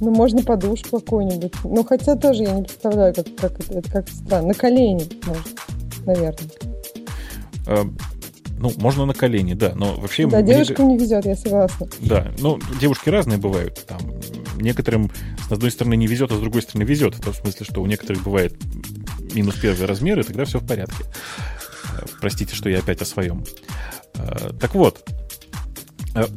Ну, 0.00 0.10
можно 0.10 0.42
подушку 0.42 1.00
какую-нибудь. 1.00 1.52
Ну, 1.64 1.84
хотя 1.84 2.14
тоже 2.14 2.44
я 2.44 2.52
не 2.52 2.62
представляю, 2.62 3.14
как, 3.14 3.26
как 3.36 3.60
это, 3.60 3.78
это 3.78 3.90
как 3.90 4.08
странно. 4.08 4.48
На 4.48 4.54
колени, 4.54 5.08
может, 5.26 5.60
наверное. 6.06 6.50
А, 7.66 7.84
ну, 8.58 8.72
можно 8.76 9.06
на 9.06 9.14
колени, 9.14 9.54
да, 9.54 9.72
но 9.74 9.96
вообще... 9.96 10.26
Да, 10.26 10.40
мне... 10.40 10.54
девушкам 10.54 10.88
не 10.88 10.98
везет, 10.98 11.26
я 11.26 11.34
согласна. 11.34 11.88
Да, 12.00 12.32
ну, 12.38 12.58
девушки 12.80 13.08
разные 13.08 13.38
бывают. 13.38 13.84
Там, 13.86 14.00
некоторым, 14.56 15.10
с 15.48 15.52
одной 15.52 15.70
стороны, 15.70 15.94
не 15.94 16.06
везет, 16.06 16.30
а 16.32 16.36
с 16.36 16.40
другой 16.40 16.62
стороны, 16.62 16.84
везет. 16.84 17.14
В 17.16 17.34
смысле, 17.34 17.66
что 17.68 17.82
у 17.82 17.86
некоторых 17.86 18.22
бывает 18.22 18.54
минус 19.34 19.56
первый 19.60 19.86
размер, 19.86 20.20
и 20.20 20.22
тогда 20.22 20.44
все 20.44 20.60
в 20.60 20.66
порядке. 20.66 21.04
Простите, 22.20 22.54
что 22.54 22.68
я 22.68 22.78
опять 22.78 23.02
о 23.02 23.04
своем. 23.04 23.44
Так 24.60 24.74
вот, 24.74 25.08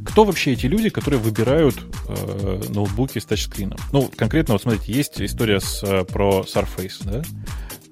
кто 0.06 0.24
вообще 0.26 0.54
эти 0.54 0.66
люди, 0.66 0.90
которые 0.90 1.20
выбирают 1.20 1.78
э, 2.08 2.62
ноутбуки 2.70 3.20
с 3.20 3.26
тачскрином? 3.26 3.78
Ну, 3.92 4.10
конкретно, 4.16 4.54
вот 4.54 4.62
смотрите, 4.62 4.92
есть 4.92 5.22
история 5.22 5.60
с, 5.60 5.82
про 6.06 6.42
Surface, 6.42 7.02
да? 7.04 7.22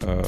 Э, 0.01 0.23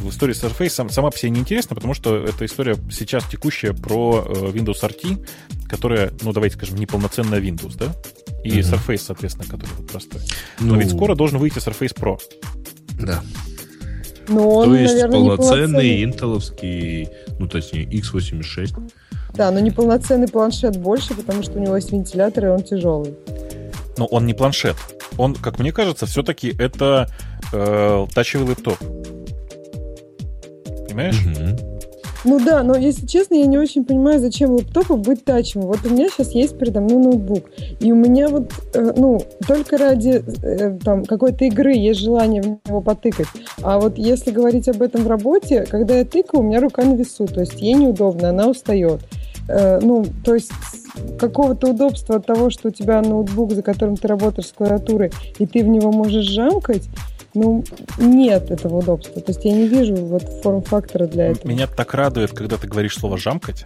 в 0.00 0.10
истории 0.10 0.34
Surface 0.34 0.68
сам, 0.68 0.90
сама 0.90 1.10
по 1.10 1.18
себе 1.18 1.30
неинтересна, 1.30 1.74
потому 1.74 1.94
что 1.94 2.16
это 2.16 2.44
история 2.44 2.76
сейчас 2.90 3.24
текущая 3.24 3.72
про 3.72 4.24
э, 4.26 4.32
Windows 4.52 4.80
RT, 4.82 5.28
которая, 5.68 6.12
ну, 6.22 6.32
давайте 6.32 6.56
скажем, 6.56 6.76
неполноценная 6.76 7.40
Windows, 7.40 7.76
да? 7.76 7.92
И 8.44 8.50
mm-hmm. 8.50 8.60
Surface, 8.60 8.98
соответственно, 8.98 9.46
который 9.48 9.70
вот 9.76 9.88
простой. 9.88 10.20
Ну... 10.60 10.74
Но 10.74 10.80
ведь 10.80 10.90
скоро 10.90 11.14
должен 11.14 11.38
выйти 11.38 11.58
Surface 11.58 11.94
Pro. 11.94 12.18
Да. 13.00 13.22
Но 14.28 14.48
он, 14.48 14.68
То 14.68 14.76
есть 14.76 14.94
наверное, 14.94 15.18
полноценный 15.18 16.04
интеловский, 16.04 17.08
ну, 17.38 17.48
точнее, 17.48 17.84
x86. 17.84 18.92
Да, 19.34 19.50
но 19.50 19.60
неполноценный 19.60 20.28
планшет 20.28 20.76
больше, 20.76 21.14
потому 21.14 21.42
что 21.42 21.58
у 21.58 21.62
него 21.62 21.76
есть 21.76 21.90
вентилятор, 21.92 22.46
и 22.46 22.48
он 22.48 22.62
тяжелый. 22.62 23.14
Но 23.96 24.06
он 24.06 24.26
не 24.26 24.34
планшет. 24.34 24.76
Он, 25.18 25.34
как 25.34 25.58
мне 25.58 25.72
кажется, 25.72 26.06
все-таки 26.06 26.54
это 26.58 27.08
э, 27.52 28.06
тачевый 28.14 28.48
лэптоп. 28.48 28.78
Понимаешь? 30.86 31.16
Угу. 31.24 31.71
Ну 32.24 32.38
да, 32.38 32.62
но 32.62 32.76
если 32.76 33.06
честно, 33.06 33.34
я 33.34 33.46
не 33.46 33.58
очень 33.58 33.84
понимаю, 33.84 34.20
зачем 34.20 34.52
лэптопу 34.52 34.96
быть 34.96 35.24
тачем. 35.24 35.62
Вот 35.62 35.80
у 35.84 35.90
меня 35.90 36.08
сейчас 36.08 36.32
есть 36.32 36.56
передо 36.56 36.80
мной 36.80 36.98
ноутбук, 36.98 37.44
и 37.80 37.90
у 37.90 37.96
меня 37.96 38.28
вот, 38.28 38.52
э, 38.74 38.92
ну, 38.96 39.20
только 39.46 39.76
ради 39.76 40.22
э, 40.42 40.78
там 40.84 41.04
какой-то 41.04 41.44
игры 41.46 41.72
есть 41.72 42.00
желание 42.00 42.42
в 42.42 42.46
него 42.46 42.80
потыкать. 42.80 43.26
А 43.62 43.80
вот 43.80 43.98
если 43.98 44.30
говорить 44.30 44.68
об 44.68 44.82
этом 44.82 45.02
в 45.02 45.08
работе, 45.08 45.66
когда 45.68 45.96
я 45.98 46.04
тыкаю, 46.04 46.42
у 46.42 46.46
меня 46.46 46.60
рука 46.60 46.84
на 46.84 46.94
весу, 46.94 47.26
то 47.26 47.40
есть 47.40 47.60
ей 47.60 47.74
неудобно, 47.74 48.28
она 48.28 48.48
устает. 48.48 49.00
Э, 49.48 49.80
ну, 49.80 50.04
то 50.24 50.34
есть 50.34 50.52
какого-то 51.18 51.70
удобства 51.70 52.16
от 52.16 52.26
того, 52.26 52.50
что 52.50 52.68
у 52.68 52.70
тебя 52.70 53.00
ноутбук, 53.00 53.52
за 53.52 53.62
которым 53.62 53.96
ты 53.96 54.08
работаешь 54.08 54.48
с 54.48 54.52
клавиатурой, 54.52 55.10
и 55.38 55.46
ты 55.46 55.64
в 55.64 55.68
него 55.68 55.90
можешь 55.90 56.26
жамкать, 56.26 56.88
ну, 57.34 57.64
нет 57.98 58.50
этого 58.50 58.78
удобства. 58.78 59.20
То 59.20 59.32
есть 59.32 59.44
я 59.44 59.52
не 59.52 59.66
вижу 59.66 59.94
вот 59.96 60.22
форм-фактора 60.42 61.06
для 61.06 61.28
этого. 61.28 61.48
Меня 61.48 61.66
так 61.66 61.94
радует, 61.94 62.32
когда 62.32 62.56
ты 62.56 62.66
говоришь 62.66 62.96
слово 62.96 63.18
«жамкать». 63.18 63.64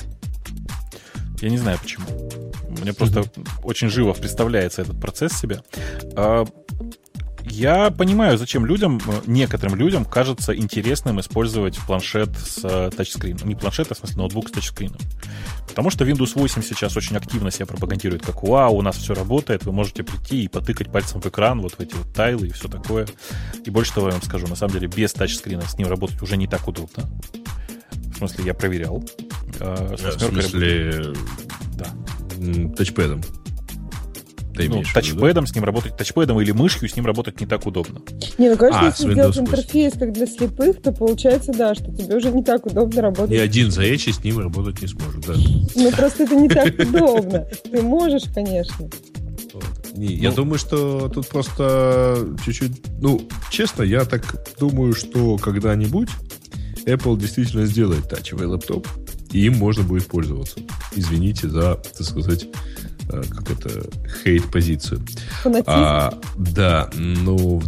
Я 1.40 1.50
не 1.50 1.58
знаю 1.58 1.78
почему. 1.80 2.06
Мне 2.80 2.92
просто 2.92 3.24
очень 3.62 3.88
живо 3.88 4.12
представляется 4.12 4.82
этот 4.82 5.00
процесс 5.00 5.32
себе. 5.32 5.62
А, 6.14 6.44
я 7.48 7.90
понимаю, 7.90 8.38
зачем 8.38 8.66
людям, 8.66 9.00
некоторым 9.26 9.76
людям 9.76 10.04
кажется 10.04 10.56
интересным 10.56 11.20
использовать 11.20 11.78
планшет 11.78 12.30
с 12.36 12.60
э, 12.64 12.90
тачскрином. 12.96 13.48
Не 13.48 13.54
планшет, 13.54 13.90
а 13.90 13.94
в 13.94 13.98
смысле 13.98 14.16
ноутбук 14.18 14.48
с 14.48 14.52
тачскрином. 14.52 14.98
Потому 15.76 15.90
что 15.90 16.06
Windows 16.06 16.32
8 16.34 16.62
сейчас 16.62 16.96
очень 16.96 17.18
активно 17.18 17.50
себя 17.50 17.66
пропагандирует, 17.66 18.24
как 18.24 18.42
«Вау, 18.42 18.76
у 18.76 18.80
нас 18.80 18.96
все 18.96 19.12
работает, 19.12 19.66
вы 19.66 19.72
можете 19.72 20.04
прийти 20.04 20.44
и 20.44 20.48
потыкать 20.48 20.90
пальцем 20.90 21.20
в 21.20 21.26
экран, 21.26 21.60
вот 21.60 21.74
в 21.74 21.80
эти 21.80 21.94
вот 21.94 22.14
тайлы 22.14 22.46
и 22.46 22.50
все 22.50 22.66
такое». 22.66 23.06
И 23.62 23.68
больше 23.68 23.92
того 23.92 24.06
я 24.06 24.14
вам 24.14 24.22
скажу, 24.22 24.46
на 24.46 24.56
самом 24.56 24.72
деле 24.72 24.86
без 24.86 25.12
тачскрина 25.12 25.68
с 25.68 25.76
ним 25.76 25.88
работать 25.88 26.22
уже 26.22 26.38
не 26.38 26.46
так 26.46 26.66
удобно. 26.66 27.04
В 27.92 28.16
смысле, 28.16 28.46
я 28.46 28.54
проверял. 28.54 29.04
Э, 29.60 29.96
с 29.98 30.16
в 30.16 30.30
смысле, 30.30 31.12
да. 31.74 31.86
тачпэдом? 32.74 33.20
Ты 34.56 34.68
ну, 34.68 34.82
тачпэдом 34.82 35.44
да? 35.44 35.50
с 35.50 35.54
ним 35.54 35.64
работать, 35.64 35.96
тачпэдом 35.96 36.40
или 36.40 36.52
мышью 36.52 36.88
с 36.88 36.96
ним 36.96 37.06
работать 37.06 37.40
не 37.40 37.46
так 37.46 37.66
удобно. 37.66 38.00
Не, 38.38 38.50
ну, 38.50 38.56
конечно, 38.56 38.80
а, 38.80 38.86
если 38.86 39.12
сделать 39.12 39.38
интерфейс 39.38 39.92
как 39.94 40.12
для 40.12 40.26
слепых, 40.26 40.82
то 40.82 40.92
получается, 40.92 41.52
да, 41.52 41.74
что 41.74 41.92
тебе 41.92 42.16
уже 42.16 42.30
не 42.30 42.42
так 42.42 42.66
удобно 42.66 43.02
работать. 43.02 43.30
Ни 43.30 43.36
один 43.36 43.70
заячий 43.70 44.12
с 44.12 44.22
ним 44.24 44.38
работать 44.38 44.80
не 44.80 44.88
сможет, 44.88 45.26
да. 45.26 45.34
Ну, 45.74 45.92
просто 45.92 46.24
это 46.24 46.34
не 46.34 46.48
так 46.48 46.74
удобно. 46.78 47.46
Ты 47.70 47.82
можешь, 47.82 48.24
конечно. 48.34 48.88
Не, 49.94 50.14
я 50.14 50.30
ну. 50.30 50.36
думаю, 50.36 50.58
что 50.58 51.08
тут 51.08 51.28
просто 51.28 52.28
чуть-чуть... 52.44 52.72
Ну, 53.00 53.22
честно, 53.50 53.82
я 53.82 54.04
так 54.04 54.36
думаю, 54.58 54.94
что 54.94 55.38
когда-нибудь 55.38 56.08
Apple 56.86 57.18
действительно 57.18 57.66
сделает 57.66 58.08
тачевый 58.08 58.46
лэптоп, 58.46 58.86
и 59.32 59.46
им 59.46 59.56
можно 59.56 59.82
будет 59.82 60.06
пользоваться. 60.06 60.60
Извините 60.94 61.48
за, 61.48 61.76
так 61.76 62.06
сказать, 62.06 62.46
Э, 63.08 63.22
как 63.30 63.50
это, 63.50 63.88
хейт-позицию. 64.24 65.00
А, 65.66 66.18
да, 66.36 66.90
ну, 66.94 67.62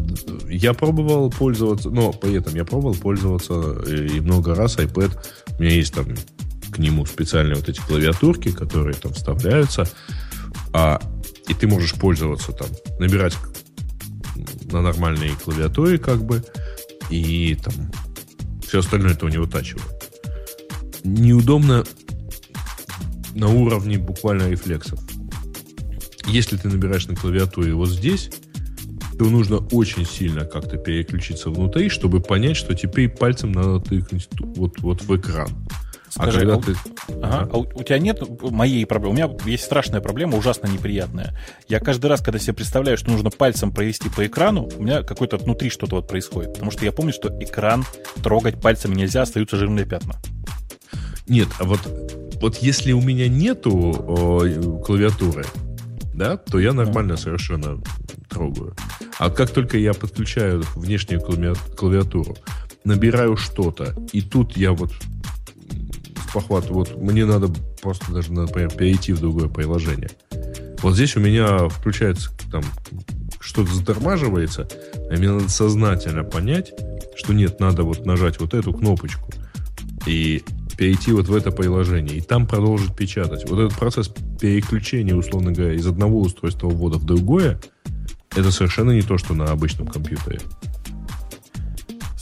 я 0.49 0.75
пробовал 0.75 1.31
пользоваться, 1.31 1.91
но 1.91 2.13
при 2.13 2.35
этом 2.35 2.57
я 2.57 2.65
пробовал 2.65 2.97
пользоваться 2.97 3.55
э, 3.87 4.07
и 4.17 4.21
много 4.21 4.57
раз 4.57 4.79
iPad, 4.79 5.17
у 5.59 5.63
меня 5.63 5.75
есть 5.75 5.95
там 5.95 6.07
к 6.73 6.79
нему 6.79 7.07
специальные 7.07 7.55
вот 7.55 7.69
эти 7.69 7.81
клавиатурки, 7.81 8.51
которые 8.51 8.95
там 8.95 9.13
вставляются, 9.13 9.89
а, 10.73 11.01
и 11.47 11.55
ты 11.55 11.69
можешь 11.69 11.95
пользоваться 11.95 12.51
там, 12.53 12.69
набирать 12.99 13.37
на 14.73 14.83
нормальной 14.83 15.31
клавиатуре 15.31 15.99
как 15.99 16.25
бы, 16.25 16.43
и 17.11 17.57
там 17.63 17.75
все 18.67 18.81
остальное 18.81 19.13
это 19.13 19.27
у 19.27 19.29
него 19.29 19.47
тачево. 19.47 19.83
Неудобно 21.05 21.85
на 23.35 23.49
уровне 23.49 23.99
буквально 23.99 24.49
рефлексов 24.49 25.08
если 26.29 26.57
ты 26.57 26.69
набираешь 26.69 27.07
на 27.07 27.17
клавиатуре 27.17 27.75
вот 27.75 27.89
здесь, 27.89 28.31
то 29.19 29.25
нужно 29.25 29.59
очень 29.73 30.07
сильно 30.07 30.45
как-то 30.45 30.77
переключиться 30.77 31.51
внутри, 31.51 31.89
чтобы 31.89 32.21
понять, 32.21 32.57
что 32.57 32.75
теперь 32.75 33.09
пальцем 33.09 33.53
надо 33.53 33.81
тыкнуть 33.81 34.29
вот, 34.39 34.79
вот 34.79 35.03
в 35.03 35.17
экран. 35.17 35.49
А 36.17 36.23
Скажи, 36.23 36.39
а 36.39 36.41
когда 36.41 36.55
а, 36.55 36.61
ты... 36.61 36.75
Ага. 37.23 37.51
А 37.53 37.57
у, 37.59 37.61
у 37.63 37.83
тебя 37.83 37.99
нет 37.99 38.23
моей 38.41 38.87
проблемы? 38.87 39.15
У 39.15 39.17
меня 39.17 39.31
есть 39.45 39.65
страшная 39.65 40.01
проблема, 40.01 40.37
ужасно 40.37 40.67
неприятная. 40.69 41.37
Я 41.69 41.81
каждый 41.81 42.07
раз, 42.07 42.21
когда 42.21 42.39
себе 42.39 42.55
представляю, 42.55 42.97
что 42.97 43.11
нужно 43.11 43.31
пальцем 43.31 43.73
провести 43.73 44.09
по 44.09 44.27
экрану, 44.27 44.69
у 44.77 44.83
меня 44.83 45.03
какое-то 45.03 45.37
внутри 45.37 45.69
что-то 45.69 45.97
вот 45.97 46.09
происходит. 46.09 46.55
Потому 46.55 46.71
что 46.71 46.85
я 46.85 46.93
помню, 46.93 47.13
что 47.13 47.29
экран 47.41 47.85
трогать 48.23 48.61
пальцами 48.61 48.95
нельзя, 48.95 49.23
остаются 49.23 49.57
жирные 49.57 49.85
пятна. 49.85 50.15
Нет, 51.29 51.49
а 51.59 51.65
вот, 51.65 51.81
вот 52.41 52.57
если 52.59 52.93
у 52.93 53.03
меня 53.03 53.29
нету 53.29 53.71
о, 53.75 54.83
клавиатуры, 54.83 55.45
да, 56.19 56.37
то 56.37 56.59
я 56.59 56.73
нормально 56.73 57.17
совершенно 57.17 57.81
трогаю. 58.29 58.75
А 59.19 59.31
как 59.31 59.51
только 59.51 59.79
я 59.79 59.95
подключаю 59.95 60.63
внешнюю 60.75 61.21
клавиатуру, 61.21 62.37
набираю 62.85 63.37
что-то, 63.37 63.95
и 64.13 64.21
тут 64.21 64.57
я 64.57 64.73
вот 64.73 64.93
похват, 66.35 66.69
вот 66.71 67.01
мне 67.01 67.25
надо 67.25 67.49
просто 67.81 68.13
даже, 68.13 68.33
например, 68.33 68.71
перейти 68.71 69.13
в 69.13 69.21
другое 69.21 69.49
приложение. 69.49 70.11
Вот 70.83 70.95
здесь 70.95 71.17
у 71.17 71.21
меня 71.21 71.69
включается 71.69 72.31
там 72.51 72.63
что-то 73.41 73.73
затормаживается, 73.73 74.69
а 75.11 75.17
мне 75.17 75.31
надо 75.31 75.49
сознательно 75.49 76.25
понять, 76.25 76.73
что 77.17 77.33
нет, 77.33 77.61
надо 77.61 77.83
вот 77.85 78.05
нажать 78.05 78.41
вот 78.41 78.55
эту 78.55 78.73
кнопочку. 78.73 79.33
И 80.07 80.45
перейти 80.79 81.13
вот 81.13 81.27
в 81.27 81.35
это 81.35 81.51
приложение 81.51 82.19
и 82.19 82.21
там 82.21 82.47
продолжить 82.47 82.95
печатать. 82.95 83.51
Вот 83.51 83.59
этот 83.59 83.77
процесс 83.77 84.09
переключения, 84.41 85.15
условно 85.15 85.53
говоря, 85.53 85.75
из 85.75 85.87
одного 85.87 86.21
устройства 86.21 86.69
ввода 86.69 86.99
в 86.99 87.05
другое, 87.05 87.61
это 88.37 88.53
совершенно 88.53 88.93
не 88.93 89.03
то, 89.03 89.19
что 89.19 89.35
на 89.35 89.47
обычном 89.47 89.89
компьютере 89.89 90.41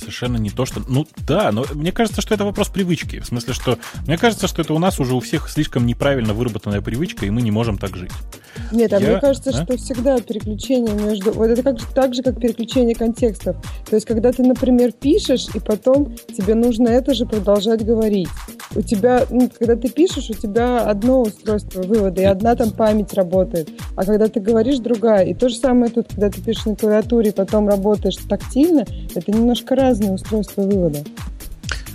совершенно 0.06 0.36
не 0.36 0.50
то, 0.50 0.64
что... 0.66 0.80
Ну, 0.86 1.06
да, 1.26 1.50
но 1.50 1.64
мне 1.74 1.90
кажется, 1.90 2.20
что 2.20 2.34
это 2.34 2.44
вопрос 2.44 2.68
привычки. 2.68 3.18
В 3.18 3.26
смысле, 3.26 3.54
что... 3.54 3.78
Мне 4.06 4.16
кажется, 4.16 4.46
что 4.46 4.62
это 4.62 4.72
у 4.72 4.78
нас 4.78 5.00
уже 5.00 5.14
у 5.14 5.20
всех 5.20 5.50
слишком 5.50 5.84
неправильно 5.84 6.32
выработанная 6.32 6.80
привычка, 6.80 7.26
и 7.26 7.30
мы 7.30 7.42
не 7.42 7.50
можем 7.50 7.76
так 7.78 7.96
жить. 7.96 8.12
Нет, 8.72 8.92
а 8.92 9.00
Я... 9.00 9.10
мне 9.10 9.20
кажется, 9.20 9.50
а? 9.50 9.64
что 9.64 9.76
всегда 9.76 10.18
переключение 10.20 10.94
между... 10.94 11.32
Вот 11.32 11.48
это 11.48 11.62
как, 11.62 11.82
так 11.92 12.14
же, 12.14 12.22
как 12.22 12.40
переключение 12.40 12.94
контекстов. 12.94 13.56
То 13.88 13.96
есть, 13.96 14.06
когда 14.06 14.32
ты, 14.32 14.42
например, 14.42 14.92
пишешь, 14.92 15.48
и 15.54 15.58
потом 15.58 16.14
тебе 16.36 16.54
нужно 16.54 16.88
это 16.88 17.14
же 17.14 17.26
продолжать 17.26 17.84
говорить. 17.84 18.28
У 18.74 18.82
тебя, 18.82 19.26
ну, 19.30 19.50
когда 19.58 19.76
ты 19.76 19.88
пишешь, 19.88 20.30
у 20.30 20.34
тебя 20.34 20.82
одно 20.82 21.22
устройство 21.22 21.82
вывода, 21.82 22.20
и 22.22 22.24
одна 22.24 22.54
там 22.54 22.70
память 22.70 23.12
работает. 23.14 23.68
А 23.96 24.04
когда 24.04 24.28
ты 24.28 24.40
говоришь, 24.40 24.78
другая. 24.78 25.24
И 25.24 25.34
то 25.34 25.48
же 25.48 25.56
самое 25.56 25.90
тут, 25.90 26.08
когда 26.08 26.30
ты 26.30 26.40
пишешь 26.40 26.66
на 26.66 26.76
клавиатуре, 26.76 27.30
и 27.30 27.32
потом 27.32 27.68
работаешь 27.68 28.16
тактильно, 28.28 28.84
это 29.14 29.32
немножко 29.32 29.74
разное 29.74 29.95
разные 29.96 30.12
устройства 30.12 30.62
вывода. 30.62 31.02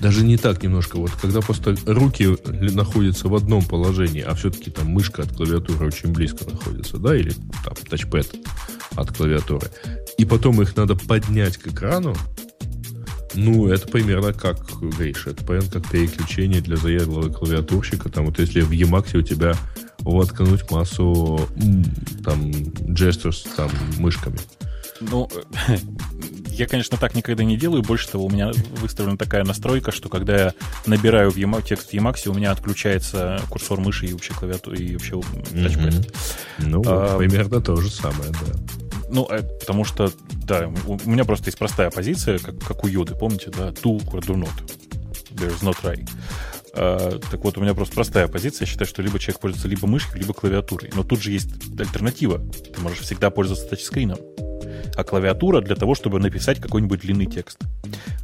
Даже 0.02 0.26
не 0.26 0.38
так 0.38 0.64
немножко. 0.64 0.98
Вот 0.98 1.12
когда 1.12 1.42
просто 1.42 1.76
руки 1.86 2.36
находятся 2.74 3.28
в 3.28 3.36
одном 3.36 3.64
положении, 3.64 4.22
а 4.22 4.34
все-таки 4.34 4.72
там 4.72 4.88
мышка 4.88 5.22
от 5.22 5.32
клавиатуры 5.32 5.86
очень 5.86 6.12
близко 6.12 6.50
находится, 6.50 6.98
да, 6.98 7.16
или 7.16 7.32
там 7.64 7.76
тачпэд 7.88 8.36
от 8.96 9.16
клавиатуры, 9.16 9.68
и 10.18 10.26
потом 10.26 10.62
их 10.62 10.76
надо 10.76 10.96
поднять 10.96 11.58
к 11.58 11.68
экрану, 11.68 12.16
ну, 13.34 13.68
это 13.68 13.88
примерно 13.88 14.34
как, 14.34 14.58
Гриш, 14.82 15.28
это 15.28 15.46
примерно 15.46 15.70
как 15.70 15.90
переключение 15.90 16.60
для 16.62 16.76
заядлого 16.76 17.32
клавиатурщика. 17.32 18.10
Там 18.10 18.26
вот 18.26 18.40
если 18.40 18.60
в 18.60 18.72
Emacs 18.72 19.18
у 19.18 19.22
тебя 19.22 19.54
воткнуть 20.00 20.70
массу 20.70 21.40
там 22.26 22.52
gestures 22.52 23.48
там 23.56 23.70
мышками. 24.00 24.38
Ну, 25.00 25.30
я, 26.62 26.68
конечно, 26.68 26.96
так 26.96 27.16
никогда 27.16 27.44
не 27.44 27.58
делаю. 27.58 27.82
Больше 27.82 28.08
того, 28.08 28.26
у 28.26 28.30
меня 28.30 28.52
выставлена 28.78 29.18
такая 29.18 29.44
настройка, 29.44 29.92
что 29.92 30.10
когда 30.10 30.36
я 30.36 30.54
набираю 30.86 31.32
в 31.32 31.38
Emacs, 31.38 31.70
текст 31.70 31.90
в 31.90 31.94
Emacs, 31.96 32.30
у 32.30 32.34
меня 32.36 32.52
отключается 32.52 33.42
курсор 33.50 33.80
мыши 33.80 34.06
и 34.06 34.14
вообще 34.14 34.36
клавиатура, 34.36 34.78
и 34.78 34.94
вообще 34.94 35.20
тачпэд. 35.20 36.14
Ну, 36.60 36.84
а, 36.86 37.18
примерно 37.18 37.62
то 37.62 37.76
же 37.78 37.90
самое, 37.90 38.30
да. 38.30 38.60
Ну, 39.10 39.28
э, 39.28 39.42
потому 39.42 39.84
что, 39.86 40.12
да, 40.46 40.72
у 40.86 41.10
меня 41.10 41.26
просто 41.26 41.48
есть 41.48 41.58
простая 41.58 41.90
позиция, 41.90 42.38
как, 42.38 42.60
как 42.60 42.84
у 42.84 42.88
Йоды, 42.88 43.16
помните, 43.16 43.50
да, 43.50 43.70
to 43.70 43.98
or 44.12 44.22
do 44.22 44.36
not. 44.36 44.54
There's 45.32 45.64
no 45.64 45.76
try. 45.82 46.08
А, 46.76 47.18
так 47.20 47.44
вот, 47.44 47.58
у 47.58 47.62
меня 47.62 47.74
просто 47.74 47.96
простая 47.96 48.28
позиция. 48.28 48.68
Я 48.68 48.72
считаю, 48.72 48.88
что 48.88 49.02
либо 49.02 49.18
человек 49.18 49.42
пользуется 49.42 49.68
либо 49.68 49.88
мышкой, 49.88 50.20
либо 50.20 50.36
клавиатурой. 50.36 50.92
Но 50.94 51.04
тут 51.04 51.24
же 51.24 51.32
есть 51.32 51.50
альтернатива. 51.80 52.40
Ты 52.40 52.80
можешь 52.82 53.00
всегда 53.00 53.32
пользоваться 53.32 53.68
тачскрином. 53.68 54.20
А 54.96 55.04
клавиатура 55.04 55.62
для 55.62 55.76
того, 55.76 55.96
чтобы 55.96 56.20
написать 56.20 56.60
какой-нибудь 56.60 57.02
длинный 57.02 57.26
текст. 57.26 57.60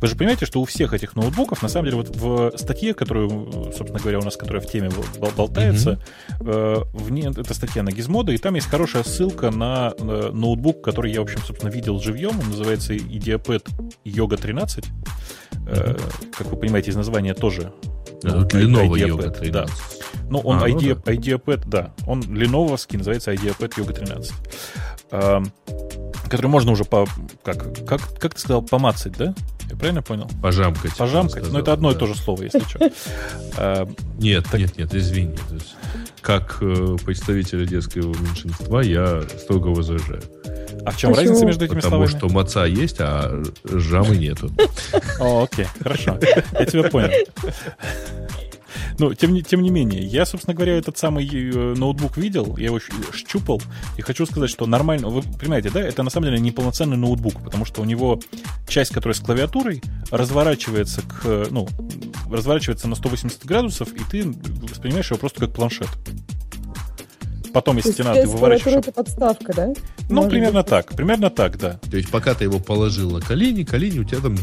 Вы 0.02 0.07
же 0.07 0.15
понимаете, 0.15 0.45
что 0.45 0.61
у 0.61 0.65
всех 0.65 0.94
этих 0.94 1.15
ноутбуков, 1.15 1.61
на 1.61 1.69
самом 1.69 1.85
деле, 1.85 1.98
вот 1.98 2.15
в 2.15 2.57
статье, 2.57 2.94
которую, 2.94 3.72
собственно 3.76 3.99
говоря, 3.99 4.19
у 4.19 4.23
нас, 4.23 4.35
которая 4.35 4.61
в 4.61 4.69
теме 4.69 4.89
болтается, 5.35 5.99
mm-hmm. 6.39 6.88
в 6.94 7.11
ней, 7.11 7.27
это 7.27 7.53
статья 7.53 7.84
на 7.84 7.89
Gizmodo, 7.89 8.34
и 8.34 8.38
там 8.38 8.56
есть 8.56 8.68
хорошая 8.68 9.03
ссылка 9.03 9.49
на 9.49 9.94
ноутбук, 9.99 10.84
который 10.84 11.11
я, 11.11 11.22
в 11.22 11.23
общем, 11.23 11.39
собственно, 11.45 11.72
видел 11.72 11.99
живьем. 11.99 12.39
Он 12.39 12.49
называется 12.49 12.94
Ideapad 12.94 13.68
Yoga 14.06 14.38
13. 14.38 14.85
Mm-hmm. 14.85 16.31
Как 16.38 16.48
вы 16.48 16.57
понимаете, 16.57 16.91
из 16.91 16.95
названия 16.95 17.34
тоже 17.34 17.72
ну, 18.23 18.45
Lenovo 18.45 18.95
Yoga 18.95 19.31
13. 19.31 19.52
Да. 19.52 19.65
Ну, 20.30 20.39
он 20.39 20.57
а, 20.61 20.68
Idea, 20.68 20.95
ну 20.95 21.02
да. 21.06 21.14
IdeaPad, 21.14 21.64
да. 21.68 21.94
Он 22.06 22.22
ленововский, 22.22 22.98
называется 22.98 23.31
IdeaPad 23.31 23.73
Yoga 23.77 23.94
13. 23.94 24.34
Который 26.30 26.48
можно 26.48 26.72
уже 26.72 26.84
по... 26.84 27.08
Как, 27.44 27.86
как, 27.86 28.02
как 28.20 28.34
ты 28.34 28.40
сказал? 28.40 28.62
Помацать, 28.62 29.14
да? 29.18 29.34
Я 29.70 29.76
правильно 29.76 30.02
понял? 30.02 30.30
Пожамкать. 30.41 30.95
Пожамкать. 30.95 31.44
Но 31.48 31.54
ну, 31.54 31.60
это 31.60 31.74
одно 31.74 31.91
да. 31.91 31.95
и 31.95 31.99
то 31.99 32.08
же 32.08 32.16
слово, 32.16 32.44
если 32.44 32.60
что. 32.60 32.80
А, 33.60 33.88
нет, 34.20 34.45
нет, 34.54 34.78
нет, 34.78 34.94
извини. 34.94 35.36
Как 36.22 36.58
э, 36.62 36.95
представитель 37.04 37.68
детского 37.68 38.14
меньшинства 38.14 38.82
я 38.82 39.24
строго 39.40 39.70
возражаю. 39.70 40.22
А 40.86 40.91
в 40.91 40.98
чем 40.98 41.12
Почему? 41.12 41.16
разница 41.16 41.45
между 41.45 41.66
этими 41.66 41.76
Потому 41.80 42.06
словами? 42.08 42.12
Потому 42.12 42.30
что 42.30 42.36
маца 42.36 42.66
есть, 42.66 42.98
а 42.99 43.44
жамы 43.66 44.16
нету. 44.16 44.52
О, 45.20 45.44
окей, 45.44 45.66
хорошо. 45.82 46.20
Я 46.60 46.66
тебя 46.66 46.84
понял. 46.84 47.10
Ну, 48.99 49.14
тем, 49.14 49.39
тем 49.41 49.61
не 49.61 49.69
менее, 49.69 50.03
я, 50.03 50.26
собственно 50.26 50.56
говоря, 50.56 50.77
этот 50.77 50.98
самый 50.98 51.27
э, 51.27 51.73
ноутбук 51.76 52.18
видел, 52.18 52.57
я 52.57 52.65
его 52.65 52.80
щупал, 52.80 53.61
и 53.98 54.02
хочу 54.02 54.26
сказать, 54.26 54.49
что 54.49 54.65
нормально, 54.65 55.10
вы 55.10 55.22
понимаете, 55.22 55.69
да, 55.69 55.81
это 55.81 56.03
на 56.03 56.10
самом 56.10 56.27
деле 56.27 56.39
неполноценный 56.39 56.98
ноутбук, 56.98 57.44
потому 57.44 57.65
что 57.65 57.81
у 57.81 57.85
него 57.85 58.19
часть, 58.68 58.94
которая 58.94 59.15
с 59.15 59.19
клавиатурой, 59.19 59.81
разворачивается 60.11 61.02
к, 61.02 61.48
ну, 61.52 61.68
разворачивается 62.30 62.88
на 62.88 62.95
180 62.95 63.45
градусов, 63.45 63.89
и 63.94 64.02
ты 64.10 64.27
воспринимаешь 64.69 65.10
его 65.10 65.18
просто 65.18 65.41
как 65.41 65.53
планшет. 65.53 65.89
Потом, 67.53 67.77
если 67.77 67.91
тебе 67.91 68.03
надо, 68.03 68.22
ты 68.22 68.27
выворачиваешь... 68.27 68.77
это 68.77 68.91
подставка, 68.91 69.53
да? 69.53 69.68
Ну, 70.10 70.15
Может 70.18 70.30
примерно 70.30 70.61
быть. 70.61 70.69
так, 70.69 70.94
примерно 70.94 71.30
так, 71.30 71.57
да. 71.57 71.80
То 71.89 71.98
есть, 71.98 72.10
пока 72.11 72.34
ты 72.35 72.44
его 72.44 72.60
положил 72.60 73.10
на 73.11 73.19
колени, 73.19 73.64
колени 73.64 73.99
у 73.99 74.03
тебя 74.03 74.19
там 74.19 74.38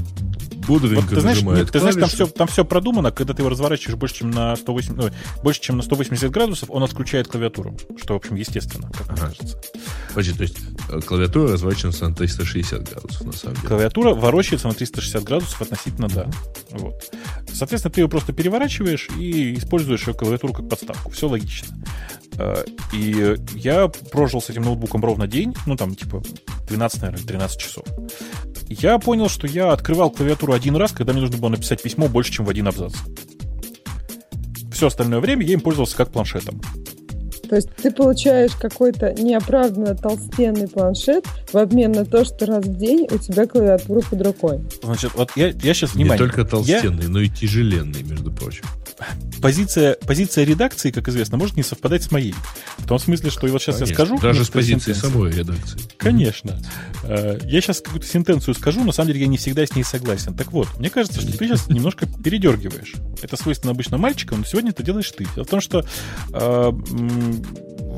бодренько 0.67 1.03
вот, 1.03 1.15
ты 1.15 1.21
знаешь, 1.21 1.43
нет, 1.43 1.71
ты 1.71 1.81
знаешь, 1.81 1.97
там 1.97 2.09
все, 2.09 2.27
там 2.27 2.47
все 2.49 2.65
продумано, 2.65 3.11
когда 3.11 3.35
ты 3.35 3.43
его 3.43 3.51
разворачиваешь 3.51 3.97
больше, 3.99 4.17
чем 4.17 4.31
на 4.31 4.57
180, 4.57 4.97
ну, 4.97 5.11
больше, 5.43 5.61
чем 5.61 5.77
на 5.77 5.83
180 5.83 6.31
градусов, 6.31 6.71
он 6.71 6.83
отключает 6.83 7.29
клавиатуру, 7.29 7.77
что, 8.01 8.15
в 8.15 8.17
общем, 8.17 8.35
естественно, 8.37 8.91
как 8.91 9.11
ага. 9.11 9.27
кажется. 9.27 9.61
Подожди, 10.09 10.33
то 10.33 10.43
есть 10.43 10.57
э, 10.91 11.01
клавиатура 11.01 11.53
разворачивается 11.53 12.09
на 12.09 12.15
360 12.15 12.91
градусов, 12.91 13.27
на 13.27 13.33
самом 13.33 13.57
деле? 13.57 13.69
Клавиатура 13.69 14.15
ворочается 14.15 14.69
на 14.69 14.75
360 14.75 15.23
градусов 15.25 15.61
относительно, 15.61 16.09
да. 16.09 16.31
Вот. 16.71 16.95
Соответственно, 17.53 17.93
ты 17.93 18.01
ее 18.01 18.09
просто 18.09 18.33
переворачиваешь 18.33 19.09
и 19.19 19.55
используешь 19.55 20.07
ее 20.07 20.15
клавиатуру 20.15 20.53
как 20.53 20.69
подставку. 20.69 21.11
Все 21.11 21.29
логично. 21.29 21.75
Э, 22.39 22.65
и 22.93 23.37
я 23.55 23.89
прожил 23.89 24.41
с 24.41 24.51
этим 24.51 24.63
ноутбуком 24.63 25.05
ровно 25.05 25.27
день, 25.27 25.55
ну, 25.67 25.77
там, 25.77 25.95
типа, 25.95 26.23
12, 26.69 27.03
наверное, 27.03 27.27
13 27.27 27.59
часов. 27.59 27.85
Я 28.69 28.99
понял, 28.99 29.29
что 29.29 29.47
я 29.47 29.73
открывал 29.73 30.11
клавиатуру 30.11 30.53
один 30.53 30.77
раз, 30.77 30.93
когда 30.93 31.13
мне 31.13 31.23
нужно 31.23 31.37
было 31.37 31.51
написать 31.51 31.83
письмо 31.83 32.09
больше, 32.09 32.33
чем 32.33 32.47
в 32.47 32.51
один 32.51 32.69
абзац. 32.69 32.95
Все 34.73 34.89
остальное 34.89 35.21
время 35.21 35.45
я 35.45 35.55
им 35.55 35.61
пользовался 35.61 35.97
как 35.97 36.11
планшетом. 36.11 36.61
То 37.49 37.57
есть 37.57 37.69
ты 37.77 37.91
получаешь 37.91 38.53
какой-то 38.53 39.13
неоправданно 39.13 39.95
толстенный 39.95 40.67
планшет 40.67 41.27
в 41.53 41.57
обмен 41.57 41.93
на 41.93 42.05
то, 42.05 42.25
что 42.25 42.47
раз 42.47 42.65
в 42.65 42.77
день 42.77 43.07
у 43.11 43.19
тебя 43.19 43.47
клавиатура 43.47 44.01
под 44.01 44.23
рукой. 44.27 44.61
Значит, 44.83 45.13
вот 45.15 45.31
я, 45.37 45.49
я 45.49 45.75
сейчас 45.75 45.95
внимание. 45.95 46.27
Не 46.27 46.31
только 46.31 46.45
толстенный, 46.45 47.05
я... 47.05 47.09
но 47.09 47.21
и 47.21 47.29
тяжеленный, 47.29 48.03
между 48.03 48.33
прочим 48.33 48.65
позиция, 49.41 49.97
позиция 50.07 50.45
редакции, 50.45 50.91
как 50.91 51.09
известно, 51.09 51.37
может 51.37 51.57
не 51.57 51.63
совпадать 51.63 52.03
с 52.03 52.11
моей. 52.11 52.35
В 52.79 52.87
том 52.87 52.99
смысле, 52.99 53.31
что 53.31 53.47
вот 53.47 53.61
сейчас 53.61 53.77
Конечно. 53.77 53.93
я 53.93 53.95
скажу... 53.95 54.19
Даже 54.21 54.45
с 54.45 54.49
позиции 54.49 54.93
самой 54.93 55.33
редакции. 55.33 55.81
Конечно. 55.97 56.61
Mm-hmm. 57.03 57.49
Я 57.49 57.61
сейчас 57.61 57.81
какую-то 57.81 58.07
сентенцию 58.07 58.55
скажу, 58.55 58.83
на 58.85 58.93
самом 58.93 59.09
деле 59.09 59.21
я 59.21 59.27
не 59.27 59.37
всегда 59.37 59.67
с 59.67 59.75
ней 59.75 59.85
согласен. 59.85 60.35
Так 60.35 60.53
вот, 60.53 60.69
мне 60.79 60.91
кажется, 60.91 61.21
что 61.21 61.31
ты 61.31 61.47
сейчас 61.47 61.69
немножко 61.69 62.07
передергиваешь. 62.07 62.95
Это 63.23 63.37
свойственно 63.37 63.73
обычно 63.73 63.99
мальчикам, 63.99 64.41
но 64.41 64.45
сегодня 64.45 64.71
это 64.71 64.83
делаешь 64.83 65.11
ты. 65.11 65.27
Дело 65.35 65.45
в 65.45 65.49
том, 65.49 65.61
что 65.61 65.85
э, 66.33 66.73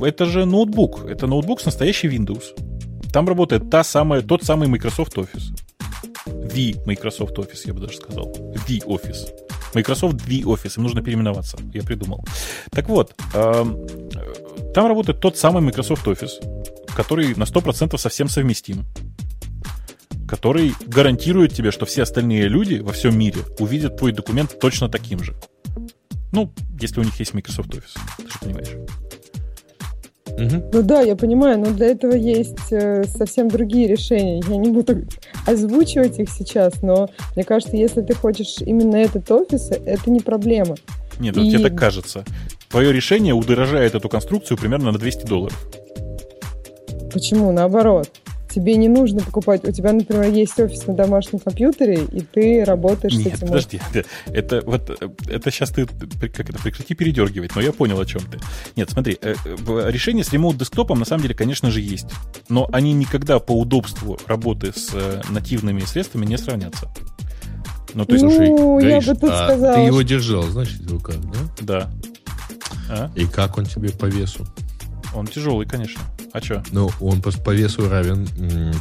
это 0.03 0.27
же 0.27 0.45
ноутбук. 0.45 1.05
Это 1.05 1.27
ноутбук 1.27 1.61
с 1.61 1.67
настоящей 1.67 2.09
Windows. 2.09 2.45
Там 3.13 3.29
работает 3.29 3.71
та 3.71 3.85
самая, 3.85 4.23
тот 4.23 4.43
самый 4.45 4.69
Microsoft 4.69 5.17
Office. 5.17 5.55
The 6.27 6.85
Microsoft 6.87 7.37
Office, 7.37 7.63
я 7.65 7.75
бы 7.75 7.81
даже 7.81 7.97
сказал. 7.97 8.33
The 8.69 8.85
Office. 8.87 9.46
Microsoft 9.75 10.23
V 10.27 10.43
Office, 10.43 10.75
им 10.77 10.83
нужно 10.83 11.03
переименоваться, 11.03 11.59
я 11.75 11.83
придумал. 11.83 12.25
Так 12.71 12.89
вот, 12.89 13.15
эм, 13.35 13.87
там 14.75 14.87
работает 14.87 15.21
тот 15.21 15.37
самый 15.37 15.63
Microsoft 15.63 16.07
Office, 16.07 16.33
который 16.95 17.35
на 17.35 17.45
100% 17.45 17.99
совсем 17.99 18.29
совместим 18.29 18.85
который 20.27 20.75
гарантирует 20.87 21.55
тебе, 21.55 21.71
что 21.71 21.87
все 21.87 22.03
остальные 22.03 22.49
люди 22.49 22.81
во 22.81 22.93
всем 22.93 23.17
мире 23.17 23.43
увидят 23.59 23.97
твой 23.97 24.13
документ 24.13 24.59
точно 24.59 24.89
таким 24.89 25.23
же. 25.23 25.37
Ну, 26.33 26.53
если 26.81 27.01
у 27.01 27.05
них 27.05 27.19
есть 27.21 27.33
Microsoft 27.33 27.71
Office, 27.71 27.97
ты 28.17 28.29
же 28.29 28.39
понимаешь. 28.41 29.06
Угу. 30.37 30.71
Ну 30.73 30.83
да, 30.83 31.01
я 31.01 31.17
понимаю, 31.17 31.59
но 31.59 31.71
для 31.73 31.89
этого 31.89 32.13
есть 32.13 32.71
э, 32.71 33.05
совсем 33.05 33.49
другие 33.49 33.89
решения. 33.89 34.43
Я 34.49 34.57
не 34.57 34.71
буду 34.71 35.05
озвучивать 35.47 36.19
их 36.19 36.29
сейчас, 36.29 36.83
но 36.83 37.09
мне 37.35 37.45
кажется, 37.45 37.77
если 37.77 38.03
ты 38.03 38.15
хочешь 38.15 38.57
именно 38.61 38.97
этот 38.97 39.31
офис, 39.31 39.71
это 39.71 40.11
не 40.11 40.21
проблема. 40.21 40.77
Нет, 41.19 41.37
И... 41.37 41.51
тебе 41.51 41.61
так 41.61 41.79
кажется. 41.79 42.25
Твое 42.69 42.93
решение 42.93 43.33
удорожает 43.33 43.95
эту 43.95 44.09
конструкцию 44.09 44.59
примерно 44.59 44.93
на 44.93 44.99
200 44.99 45.27
долларов. 45.27 45.69
Почему? 47.13 47.51
Наоборот 47.53 48.11
тебе 48.57 48.77
не 48.77 48.89
нужно 48.89 49.21
покупать. 49.21 49.65
У 49.65 49.71
тебя, 49.71 49.93
например, 49.93 50.33
есть 50.33 50.59
офис 50.59 50.87
на 50.87 50.95
домашнем 50.95 51.41
компьютере, 51.41 52.07
и 52.11 52.21
ты 52.23 52.65
работаешь 52.65 53.15
Нет, 53.15 53.23
с 53.23 53.27
этим. 53.27 53.47
Подожди, 53.49 53.81
это 54.27 54.63
вот 54.65 54.91
это 55.29 55.51
сейчас 55.51 55.71
ты 55.71 55.87
как 55.87 56.49
это 56.51 56.59
прекрати 56.59 56.95
передергивать, 56.95 57.55
но 57.55 57.61
я 57.61 57.73
понял, 57.73 58.01
о 58.01 58.07
чем 58.07 58.23
ты. 58.23 58.39
Нет, 58.75 58.89
смотри, 58.91 59.19
э, 59.21 59.35
решение 59.91 60.25
с 60.25 60.33
ремоут 60.33 60.57
десктопом 60.57 60.99
на 60.99 61.05
самом 61.05 61.23
деле, 61.23 61.35
конечно 61.35 61.71
же, 61.71 61.83
есть. 61.83 62.07
Но 62.49 62.67
они 62.73 62.95
никогда 62.95 63.41
по 63.41 63.53
удобству 63.53 64.19
работы 64.27 64.73
с 64.75 64.91
э, 64.95 65.21
нативными 65.29 65.81
средствами 65.81 66.25
не 66.25 66.39
сравнятся. 66.39 66.89
Ну, 67.93 68.07
то 68.07 68.13
есть, 68.13 68.25
ну, 68.25 68.31
слушай, 68.31 68.91
я 68.91 69.01
бы 69.01 69.21
тут 69.21 69.31
а 69.31 69.49
сказала, 69.49 69.75
ты 69.75 69.81
его 69.81 70.03
держал, 70.03 70.43
значит, 70.45 70.81
в 70.81 70.93
руках, 70.93 71.17
да? 71.21 71.41
Да. 71.61 71.91
А? 72.89 73.11
И 73.15 73.27
как 73.27 73.59
он 73.59 73.67
тебе 73.67 73.91
по 73.91 74.07
весу? 74.07 74.47
Он 75.15 75.27
тяжелый, 75.27 75.67
конечно. 75.67 76.01
А 76.33 76.41
что? 76.41 76.63
Ну, 76.73 76.91
он 77.01 77.23
по, 77.23 77.31
по 77.31 77.51
весу 77.51 77.89
равен 77.89 78.25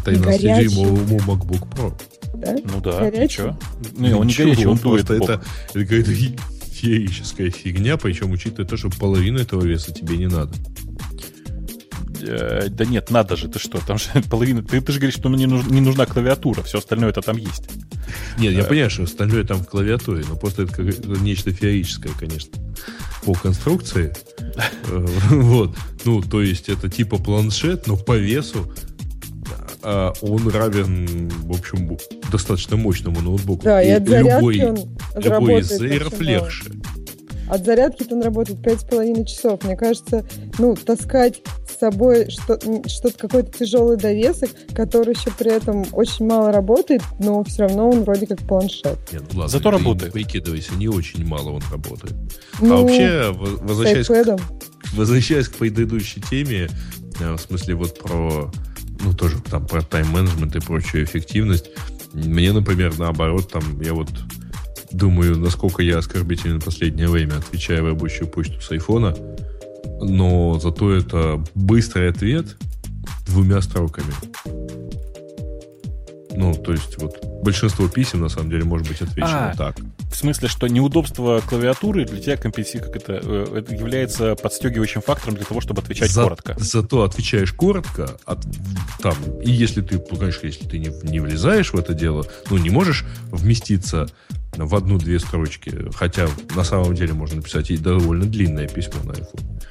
13-дюймовому 0.06 1.20
MacBook 1.26 1.70
Pro. 1.70 1.94
Да? 2.36 2.56
Ну 2.64 2.82
да, 2.82 3.00
горячий? 3.00 3.26
и 3.26 3.30
что? 3.30 3.60
Ну, 3.98 4.20
он 4.20 4.28
не 4.28 4.34
горячий, 4.34 4.66
он 4.66 4.78
дует. 4.78 5.10
Это, 5.10 5.42
это 5.70 5.86
какая-то 5.86 6.12
феерическая 6.12 7.50
фигня, 7.50 7.98
причем 7.98 8.32
учитывая 8.32 8.68
то, 8.68 8.78
что 8.78 8.90
половину 8.90 9.40
этого 9.40 9.64
веса 9.64 9.94
тебе 9.94 10.18
не 10.18 10.28
надо. 10.28 10.54
Э, 12.22 12.68
да 12.70 12.86
нет, 12.86 13.10
надо 13.12 13.36
же, 13.36 13.48
ты 13.48 13.60
что, 13.60 13.80
там 13.86 13.98
же 13.98 14.10
половина... 14.30 14.64
Ты, 14.64 14.82
ты 14.82 14.92
же 14.92 15.00
говоришь, 15.00 15.18
что 15.18 15.30
мне 15.30 15.46
не 15.46 15.82
нужна 15.82 16.06
клавиатура, 16.06 16.62
все 16.64 16.80
остальное 16.80 17.10
это 17.10 17.22
там 17.22 17.38
есть. 17.38 17.64
Нет, 18.38 18.54
я 18.54 18.64
понимаю, 18.64 18.90
что 18.90 19.04
остальное 19.04 19.44
там 19.44 19.60
в 19.60 19.68
клавиатуре, 19.68 20.24
но 20.28 20.36
просто 20.36 20.64
это 20.64 20.82
нечто 21.22 21.52
феерическое, 21.52 22.14
конечно, 22.20 22.60
по 23.24 23.34
конструкции. 23.34 24.14
Э, 24.88 25.06
вот. 25.32 25.76
Ну, 26.06 26.22
то 26.22 26.42
есть 26.42 26.70
это 26.70 26.90
типа 26.90 27.18
планшет, 27.18 27.88
но 27.88 27.98
по 27.98 28.16
весу 28.16 28.72
а, 29.88 30.14
он 30.22 30.48
равен, 30.48 31.30
в 31.44 31.52
общем, 31.52 31.98
достаточно 32.32 32.76
мощному 32.76 33.22
ноутбуку. 33.22 33.64
Да, 33.64 33.84
и, 33.84 33.90
и 33.90 33.92
от 33.92 34.08
зарядки 34.08 34.36
любой, 34.36 34.66
он 34.66 34.78
любой 35.16 35.60
из 35.62 35.68
зейров 35.68 36.20
легче. 36.20 36.64
От 37.48 37.66
зарядки 37.66 38.12
он 38.12 38.24
работает 38.24 38.60
5,5 38.60 39.26
часов. 39.26 39.64
Мне 39.64 39.78
кажется, 39.78 40.26
ну, 40.58 40.76
таскать 40.76 41.42
с 41.86 41.92
собой 41.92 42.30
что-то, 42.30 42.90
что 42.90 43.12
какой-то 43.12 43.60
тяжелый 43.60 43.98
довесок, 43.98 44.50
который 44.74 45.14
еще 45.14 45.32
при 45.38 45.52
этом 45.52 45.86
очень 45.92 46.26
мало 46.26 46.52
работает, 46.52 47.02
но 47.20 47.44
все 47.44 47.64
равно 47.64 47.90
он 47.90 48.04
вроде 48.04 48.28
как 48.28 48.40
планшет. 48.40 48.98
Нет, 49.12 49.24
ну 49.32 49.40
ладно, 49.40 49.48
Зато 49.48 49.72
работает. 49.72 50.14
Прикидывайся, 50.14 50.74
не 50.76 50.88
очень 50.88 51.26
мало 51.26 51.52
он 51.52 51.62
работает. 51.72 52.16
Ну, 52.62 52.74
а 52.74 52.82
вообще, 52.82 53.32
возвращаясь 53.32 54.08
к, 54.08 54.38
возвращаясь 54.94 55.48
к 55.48 55.56
предыдущей 55.56 56.22
теме, 56.22 56.70
э, 57.20 57.34
в 57.34 57.40
смысле 57.40 57.76
вот 57.76 58.00
про 58.00 58.52
ну, 59.02 59.14
тоже 59.14 59.40
там 59.42 59.68
про 59.68 59.82
тайм-менеджмент 59.82 60.56
и 60.56 60.60
прочую 60.60 61.04
эффективность, 61.04 61.70
мне, 62.14 62.54
например, 62.54 62.98
наоборот, 62.98 63.52
там, 63.52 63.82
я 63.82 63.94
вот 63.94 64.10
думаю, 64.92 65.38
насколько 65.38 65.84
я 65.84 65.98
оскорбителен 65.98 66.62
в 66.62 66.66
последнее 66.66 67.10
время, 67.10 67.36
отвечая 67.38 67.82
в 67.82 67.88
рабочую 67.88 68.28
почту 68.28 68.62
с 68.62 68.72
айфона, 68.72 69.16
но 70.02 70.60
зато 70.60 70.94
это 70.94 71.44
быстрый 71.54 72.10
ответ 72.10 72.58
двумя 73.28 73.62
строками. 73.62 74.14
Ну, 76.38 76.54
то 76.54 76.74
есть, 76.74 76.98
вот 76.98 77.24
большинство 77.44 77.88
писем, 77.88 78.22
на 78.22 78.30
самом 78.30 78.50
деле, 78.50 78.66
может 78.66 78.88
быть 78.88 79.02
отвечено 79.02 79.52
а, 79.52 79.56
так. 79.56 79.78
В 80.12 80.16
смысле, 80.16 80.50
что 80.50 80.68
неудобство 80.68 81.42
клавиатуры 81.48 82.06
для 82.06 82.20
тебя 82.20 82.38
компенсирует, 82.38 82.92
как 82.92 83.04
это, 83.04 83.20
э, 83.24 83.60
это 83.60 83.74
является 83.74 84.36
подстегивающим 84.36 85.02
фактором 85.02 85.36
для 85.36 85.46
того, 85.46 85.62
чтобы 85.62 85.82
отвечать 85.82 86.12
За, 86.12 86.24
коротко. 86.24 86.56
Зато 86.58 87.04
отвечаешь 87.04 87.54
коротко, 87.54 88.18
от, 88.26 88.40
там, 89.02 89.16
и 89.42 89.52
если 89.52 89.82
ты, 89.82 89.98
ну, 90.12 90.18
конечно, 90.18 90.46
если 90.46 90.66
ты 90.66 90.78
не, 90.78 90.92
не 91.10 91.22
влезаешь 91.22 91.72
в 91.72 91.78
это 91.78 91.94
дело, 91.94 92.26
ну, 92.50 92.58
не 92.58 92.70
можешь 92.70 93.06
вместиться 93.32 94.08
в 94.58 94.76
одну-две 94.76 95.20
строчки, 95.20 95.90
хотя 95.96 96.28
на 96.56 96.64
самом 96.64 96.96
деле 96.96 97.14
можно 97.14 97.38
написать 97.38 97.72
и 97.72 97.78
довольно 97.78 98.26
длинное 98.26 98.68
письмо 98.68 99.04
на 99.04 99.12
iPhone. 99.12 99.62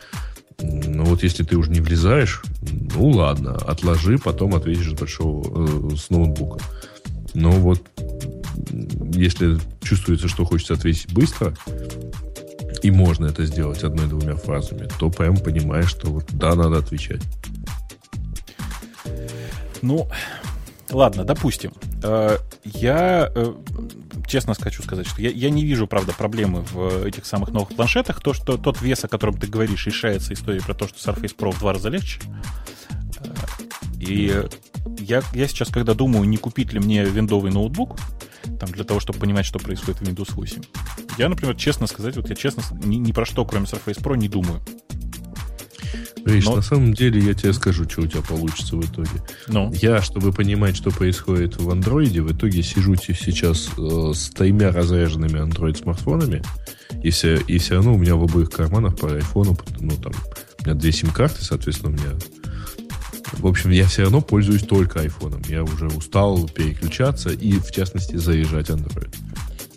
Ну 0.58 1.04
вот 1.04 1.22
если 1.22 1.42
ты 1.42 1.56
уже 1.56 1.70
не 1.70 1.80
влезаешь, 1.80 2.42
ну 2.94 3.08
ладно, 3.08 3.54
отложи, 3.54 4.18
потом 4.18 4.54
ответишь 4.54 4.90
с 4.90 4.94
большого 4.94 5.92
э, 5.92 5.96
с 5.96 6.10
ноутбука. 6.10 6.60
Но 7.34 7.50
вот 7.50 7.82
если 9.12 9.58
чувствуется, 9.82 10.28
что 10.28 10.44
хочется 10.44 10.74
ответить 10.74 11.12
быстро, 11.12 11.54
и 12.82 12.90
можно 12.90 13.26
это 13.26 13.46
сделать 13.46 13.82
одной-двумя 13.82 14.36
фразами, 14.36 14.88
то 14.98 15.10
прям 15.10 15.36
понимаешь, 15.36 15.88
что 15.88 16.10
вот 16.10 16.26
да, 16.32 16.54
надо 16.54 16.78
отвечать. 16.78 17.22
Ну, 19.82 20.08
ладно, 20.90 21.24
допустим. 21.24 21.72
Э, 22.02 22.38
я 22.64 23.30
э, 23.34 23.54
честно 24.26 24.54
хочу 24.54 24.82
сказать, 24.82 25.06
что 25.06 25.20
я, 25.22 25.30
я 25.30 25.50
не 25.50 25.64
вижу, 25.64 25.86
правда, 25.86 26.12
проблемы 26.12 26.62
в 26.62 27.04
этих 27.06 27.26
самых 27.26 27.50
новых 27.50 27.70
планшетах. 27.70 28.20
То, 28.20 28.32
что 28.32 28.56
тот 28.56 28.80
вес, 28.80 29.04
о 29.04 29.08
котором 29.08 29.38
ты 29.38 29.46
говоришь, 29.46 29.86
решается 29.86 30.32
история 30.32 30.60
про 30.60 30.74
то, 30.74 30.88
что 30.88 31.12
Surface 31.12 31.36
Pro 31.36 31.52
в 31.52 31.58
два 31.58 31.72
раза 31.72 31.88
легче. 31.88 32.20
Э, 33.20 33.34
и 33.98 34.44
я, 34.98 35.22
я 35.32 35.48
сейчас, 35.48 35.68
когда 35.68 35.94
думаю, 35.94 36.28
не 36.28 36.36
купить 36.36 36.72
ли 36.72 36.80
мне 36.80 37.04
виндовый 37.04 37.52
ноутбук, 37.52 37.96
там, 38.60 38.70
для 38.70 38.84
того, 38.84 39.00
чтобы 39.00 39.18
понимать, 39.18 39.46
что 39.46 39.58
происходит 39.58 40.00
в 40.00 40.04
Windows 40.04 40.34
8, 40.34 40.62
я, 41.18 41.28
например, 41.28 41.56
честно 41.56 41.86
сказать, 41.86 42.16
вот 42.16 42.28
я 42.28 42.34
честно 42.34 42.62
ни, 42.84 42.96
ни 42.96 43.12
про 43.12 43.24
что, 43.24 43.44
кроме 43.44 43.66
Surface 43.66 44.02
Pro, 44.02 44.16
не 44.16 44.28
думаю. 44.28 44.60
Видишь, 46.24 46.46
Но... 46.46 46.56
на 46.56 46.62
самом 46.62 46.94
деле 46.94 47.20
я 47.20 47.34
тебе 47.34 47.52
скажу, 47.52 47.84
что 47.88 48.02
у 48.02 48.06
тебя 48.06 48.22
получится 48.22 48.76
в 48.76 48.84
итоге. 48.84 49.22
Ну? 49.46 49.70
Я, 49.74 50.00
чтобы 50.00 50.32
понимать, 50.32 50.76
что 50.76 50.90
происходит 50.90 51.60
в 51.60 51.70
андроиде, 51.70 52.22
в 52.22 52.32
итоге 52.32 52.62
сижу 52.62 52.94
сейчас 52.96 53.68
э, 53.76 54.12
с 54.14 54.30
тремя 54.30 54.72
разряженными 54.72 55.38
андроид-смартфонами, 55.38 56.42
и 57.02 57.10
все, 57.10 57.36
и 57.36 57.58
все 57.58 57.74
равно 57.74 57.94
у 57.94 57.98
меня 57.98 58.16
в 58.16 58.22
обоих 58.22 58.50
карманах 58.50 58.96
по 58.96 59.12
айфону, 59.12 59.58
ну 59.80 59.92
там, 59.96 60.12
у 60.60 60.64
меня 60.64 60.74
две 60.74 60.92
сим-карты, 60.92 61.44
соответственно, 61.44 61.90
у 61.90 61.92
меня 61.92 62.18
в 63.38 63.46
общем, 63.46 63.70
я 63.70 63.86
все 63.86 64.02
равно 64.02 64.20
пользуюсь 64.20 64.62
только 64.62 65.00
айфоном. 65.00 65.42
Я 65.48 65.64
уже 65.64 65.88
устал 65.88 66.48
переключаться 66.48 67.30
и, 67.30 67.58
в 67.58 67.70
частности, 67.72 68.16
заезжать 68.16 68.70
Android. 68.70 69.14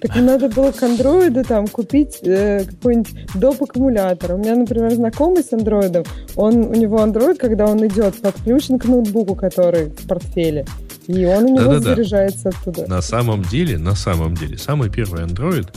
Так 0.02 0.16
надо 0.16 0.50
было 0.50 0.72
к 0.72 0.84
андроиду 0.84 1.44
там 1.44 1.68
купить 1.68 2.20
э, 2.22 2.64
какой-нибудь 2.66 3.16
доп. 3.36 3.64
аккумулятор. 3.64 4.34
У 4.34 4.38
меня, 4.38 4.56
например, 4.56 4.94
знакомый 4.94 5.44
с 5.44 5.52
андроидом, 5.54 6.04
он, 6.36 6.56
у 6.58 6.74
него 6.74 7.02
андроид, 7.02 7.40
когда 7.40 7.66
он 7.66 7.86
идет, 7.88 8.22
подключен 8.22 8.78
к 8.78 8.86
ноутбуку, 8.86 9.36
который 9.36 9.86
в 9.86 10.08
портфеле. 10.08 10.66
И 11.08 11.26
он 11.26 11.46
у 11.46 11.48
него 11.48 11.72
Да-да-да. 11.72 11.96
заряжается 11.96 12.50
оттуда. 12.50 12.88
На 12.88 13.02
самом 13.02 13.42
деле, 13.44 13.78
на 13.78 13.96
самом 13.96 14.36
деле, 14.36 14.58
самый 14.58 14.90
первый 14.90 15.24
Android 15.24 15.68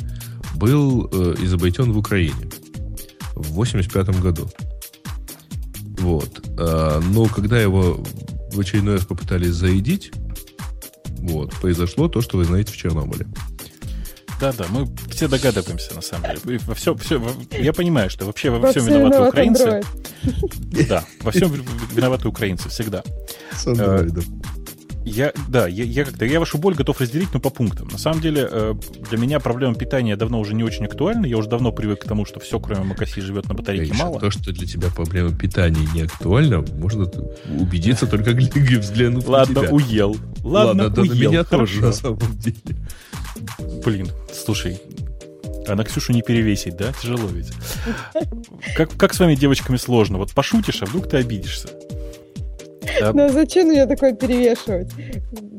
был 0.56 1.08
э, 1.12 1.34
изобретен 1.42 1.92
в 1.92 1.98
Украине 1.98 2.50
в 3.34 3.52
85 3.52 4.20
году. 4.20 4.48
Вот. 6.00 6.42
А, 6.58 7.00
но 7.12 7.26
когда 7.26 7.60
его 7.60 8.02
в 8.52 8.60
очередной 8.60 8.96
раз 8.96 9.06
попытались 9.06 9.52
заедить, 9.52 10.12
вот, 11.18 11.52
произошло 11.60 12.08
то, 12.08 12.20
что 12.20 12.38
вы 12.38 12.44
знаете 12.44 12.72
в 12.72 12.76
Чернобыле. 12.76 13.26
Да-да, 14.40 14.64
мы 14.70 14.88
все 15.10 15.28
догадываемся, 15.28 15.94
на 15.94 16.00
самом 16.00 16.30
деле. 16.44 16.58
Во 16.66 16.74
все, 16.74 16.94
все, 16.96 17.22
я 17.50 17.72
понимаю, 17.72 18.08
что 18.08 18.24
вообще 18.24 18.50
во, 18.50 18.58
во 18.58 18.70
всем 18.70 18.86
виноваты 18.86 19.28
украинцы. 19.28 19.82
Android. 20.22 20.86
Да, 20.88 21.04
во 21.20 21.30
всем 21.30 21.52
виноваты 21.92 22.28
украинцы 22.28 22.68
всегда. 22.68 23.02
С 23.52 23.66
андроидом. 23.66 24.24
Я, 25.04 25.32
да, 25.48 25.66
я, 25.66 25.84
я 25.84 26.04
как-то, 26.04 26.26
я 26.26 26.38
вашу 26.38 26.58
боль 26.58 26.74
готов 26.74 27.00
разделить, 27.00 27.32
но 27.32 27.40
по 27.40 27.48
пунктам. 27.48 27.88
На 27.88 27.96
самом 27.96 28.20
деле, 28.20 28.46
э, 28.50 28.74
для 29.08 29.18
меня 29.18 29.40
проблема 29.40 29.74
питания 29.74 30.14
давно 30.14 30.38
уже 30.38 30.54
не 30.54 30.62
очень 30.62 30.84
актуальна. 30.84 31.24
Я 31.24 31.38
уже 31.38 31.48
давно 31.48 31.72
привык 31.72 32.00
к 32.00 32.04
тому, 32.04 32.26
что 32.26 32.38
все, 32.38 32.60
кроме 32.60 32.84
макаси, 32.84 33.20
живет 33.22 33.48
на 33.48 33.54
батарейке 33.54 33.86
Конечно, 33.86 34.04
мало. 34.04 34.20
То, 34.20 34.30
что 34.30 34.52
для 34.52 34.66
тебя 34.66 34.88
проблема 34.94 35.34
питания 35.34 35.88
не 35.94 36.02
актуальна, 36.02 36.64
можно 36.74 37.10
убедиться 37.58 38.06
только 38.06 38.30
взглянув 38.32 39.26
Ладно, 39.26 39.62
на 39.62 39.66
тебя. 39.66 39.74
уел. 39.74 40.16
Ладно, 40.44 40.84
Ладно 40.84 41.02
уел. 41.02 41.14
Да, 41.14 41.28
меня 41.28 41.44
тоже, 41.44 41.80
на 41.80 41.92
самом 41.92 42.38
деле. 42.38 42.76
Блин, 43.84 44.08
слушай, 44.32 44.80
а 45.66 45.74
на 45.74 45.84
Ксюшу 45.84 46.12
не 46.12 46.22
перевесить, 46.22 46.76
да? 46.76 46.92
Тяжело 47.00 47.28
ведь. 47.28 47.52
Как, 48.76 48.90
как 48.96 49.14
с 49.14 49.20
вами 49.20 49.34
девочками 49.34 49.76
сложно? 49.76 50.18
Вот 50.18 50.32
пошутишь, 50.32 50.82
а 50.82 50.86
вдруг 50.86 51.08
ты 51.08 51.18
обидишься. 51.18 51.68
Да. 53.00 53.12
Но 53.12 53.28
зачем 53.28 53.68
мне 53.68 53.86
такое 53.86 54.14
перевешивать? 54.14 54.90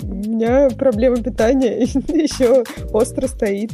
У 0.04 0.14
меня 0.14 0.70
проблема 0.70 1.22
питания 1.24 1.82
еще 1.84 2.64
остро 2.92 3.28
стоит. 3.28 3.72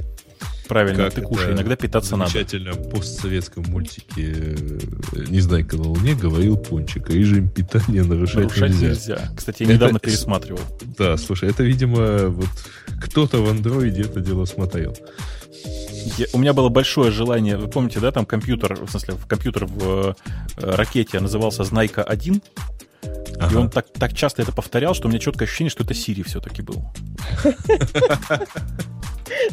Правильно, 0.68 1.06
как 1.06 1.14
ты 1.14 1.22
кушай, 1.22 1.54
иногда 1.54 1.76
питаться 1.76 2.16
надо. 2.18 2.32
Замечательно 2.32 2.74
в 2.74 2.90
постсоветском 2.90 3.64
мультике 3.68 4.06
э, 4.18 5.26
«Не 5.30 5.40
знаю, 5.40 5.66
когда 5.66 5.88
Луне» 5.88 6.16
говорил 6.16 6.58
Пончик, 6.58 7.10
режим 7.10 7.50
питания 7.50 8.04
нарушать, 8.04 8.44
нарушать 8.44 8.72
нельзя. 8.72 8.88
нельзя. 8.88 9.30
Кстати, 9.36 9.64
я 9.64 9.74
недавно 9.74 9.98
это, 9.98 10.08
пересматривал. 10.08 10.62
Да, 10.98 11.18
слушай, 11.18 11.50
это, 11.50 11.64
видимо, 11.64 12.28
вот 12.28 12.50
кто-то 13.02 13.42
в 13.44 13.50
андроиде 13.50 14.02
это 14.02 14.20
дело 14.20 14.46
смотрел. 14.46 14.96
Я, 16.18 16.26
у 16.34 16.38
меня 16.38 16.54
было 16.54 16.70
большое 16.70 17.12
желание, 17.12 17.58
вы 17.58 17.68
помните, 17.68 18.00
да, 18.00 18.12
там 18.12 18.26
компьютер, 18.26 18.76
в 18.86 18.90
смысле, 18.90 19.16
компьютер 19.28 19.66
в 19.66 20.16
э, 20.58 20.76
ракете 20.76 21.20
назывался 21.20 21.64
Знайка 21.64 22.04
1, 22.04 22.42
Ага. 23.40 23.54
И 23.54 23.56
он 23.56 23.70
так, 23.70 23.88
так 23.94 24.14
часто 24.14 24.42
это 24.42 24.52
повторял, 24.52 24.94
что 24.94 25.08
у 25.08 25.10
меня 25.10 25.20
четкое 25.20 25.48
ощущение, 25.48 25.70
что 25.70 25.84
это 25.84 25.94
Сири 25.94 26.24
все-таки 26.24 26.62
был. 26.62 26.84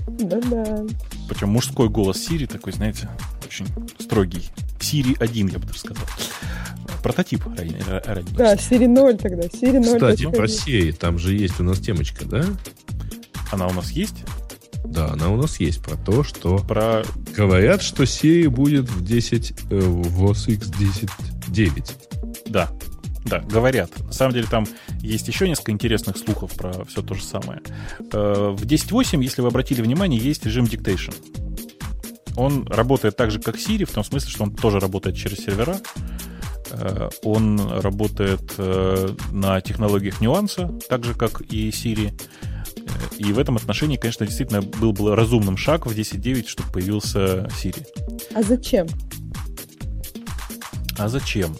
Да-да. 0.08 0.84
Причем 1.28 1.50
мужской 1.50 1.88
голос 1.88 2.18
Сири 2.18 2.46
такой, 2.46 2.72
знаете, 2.72 3.08
очень 3.44 3.66
строгий. 3.98 4.50
Сири 4.80 5.16
1, 5.18 5.48
я 5.48 5.58
бы 5.58 5.66
даже 5.66 5.78
сказал. 5.78 6.04
Прототип 7.02 7.44
ранее. 7.46 7.82
Да, 8.36 8.56
Сири 8.56 8.86
0 8.86 9.16
тогда. 9.18 9.42
Сири 9.48 9.78
0. 9.78 9.94
Кстати, 9.94 10.30
про 10.30 10.48
Сири, 10.48 10.92
там 10.92 11.18
же 11.18 11.34
есть 11.34 11.60
у 11.60 11.64
нас 11.64 11.78
темочка, 11.78 12.24
да? 12.24 12.44
Она 13.52 13.66
у 13.66 13.72
нас 13.72 13.90
есть? 13.90 14.24
Да, 14.84 15.12
она 15.12 15.30
у 15.30 15.36
нас 15.36 15.60
есть 15.60 15.82
про 15.82 15.96
то, 15.96 16.22
что 16.22 16.58
про... 16.58 17.04
говорят, 17.36 17.82
что 17.82 18.04
Siri 18.04 18.48
будет 18.48 18.88
в 18.88 19.04
10 19.04 19.50
э, 19.70 19.78
в 19.80 20.24
OS 20.24 20.52
X 20.52 20.68
10.9. 21.48 21.92
Да, 22.46 22.70
да, 23.24 23.40
говорят. 23.40 23.90
На 24.04 24.12
самом 24.12 24.34
деле 24.34 24.46
там 24.50 24.66
есть 25.00 25.28
еще 25.28 25.48
несколько 25.48 25.72
интересных 25.72 26.18
слухов 26.18 26.52
про 26.54 26.84
все 26.84 27.02
то 27.02 27.14
же 27.14 27.22
самое. 27.22 27.60
Э, 28.12 28.54
в 28.56 28.64
10.8, 28.64 29.22
если 29.22 29.40
вы 29.40 29.48
обратили 29.48 29.80
внимание, 29.80 30.20
есть 30.20 30.44
режим 30.44 30.66
Dictation. 30.66 31.14
Он 32.36 32.66
работает 32.66 33.16
так 33.16 33.30
же, 33.30 33.40
как 33.40 33.56
Siri, 33.56 33.84
в 33.84 33.92
том 33.92 34.04
смысле, 34.04 34.30
что 34.30 34.42
он 34.42 34.54
тоже 34.54 34.78
работает 34.78 35.16
через 35.16 35.38
сервера. 35.38 35.78
Э, 36.70 37.08
он 37.22 37.58
работает 37.80 38.54
э, 38.58 39.08
на 39.32 39.60
технологиях 39.62 40.20
нюанса, 40.20 40.70
так 40.88 41.04
же, 41.04 41.14
как 41.14 41.40
и 41.40 41.70
Siri. 41.70 42.12
И 43.16 43.32
в 43.32 43.38
этом 43.38 43.56
отношении, 43.56 43.96
конечно, 43.96 44.26
действительно 44.26 44.60
был 44.60 44.92
бы 44.92 45.16
разумным 45.16 45.56
шаг 45.56 45.86
в 45.86 45.96
10.9, 45.96 46.46
чтобы 46.46 46.70
появился 46.72 47.48
Siri. 47.62 47.86
А 48.34 48.42
зачем? 48.42 48.86
А 50.98 51.08
зачем? 51.08 51.56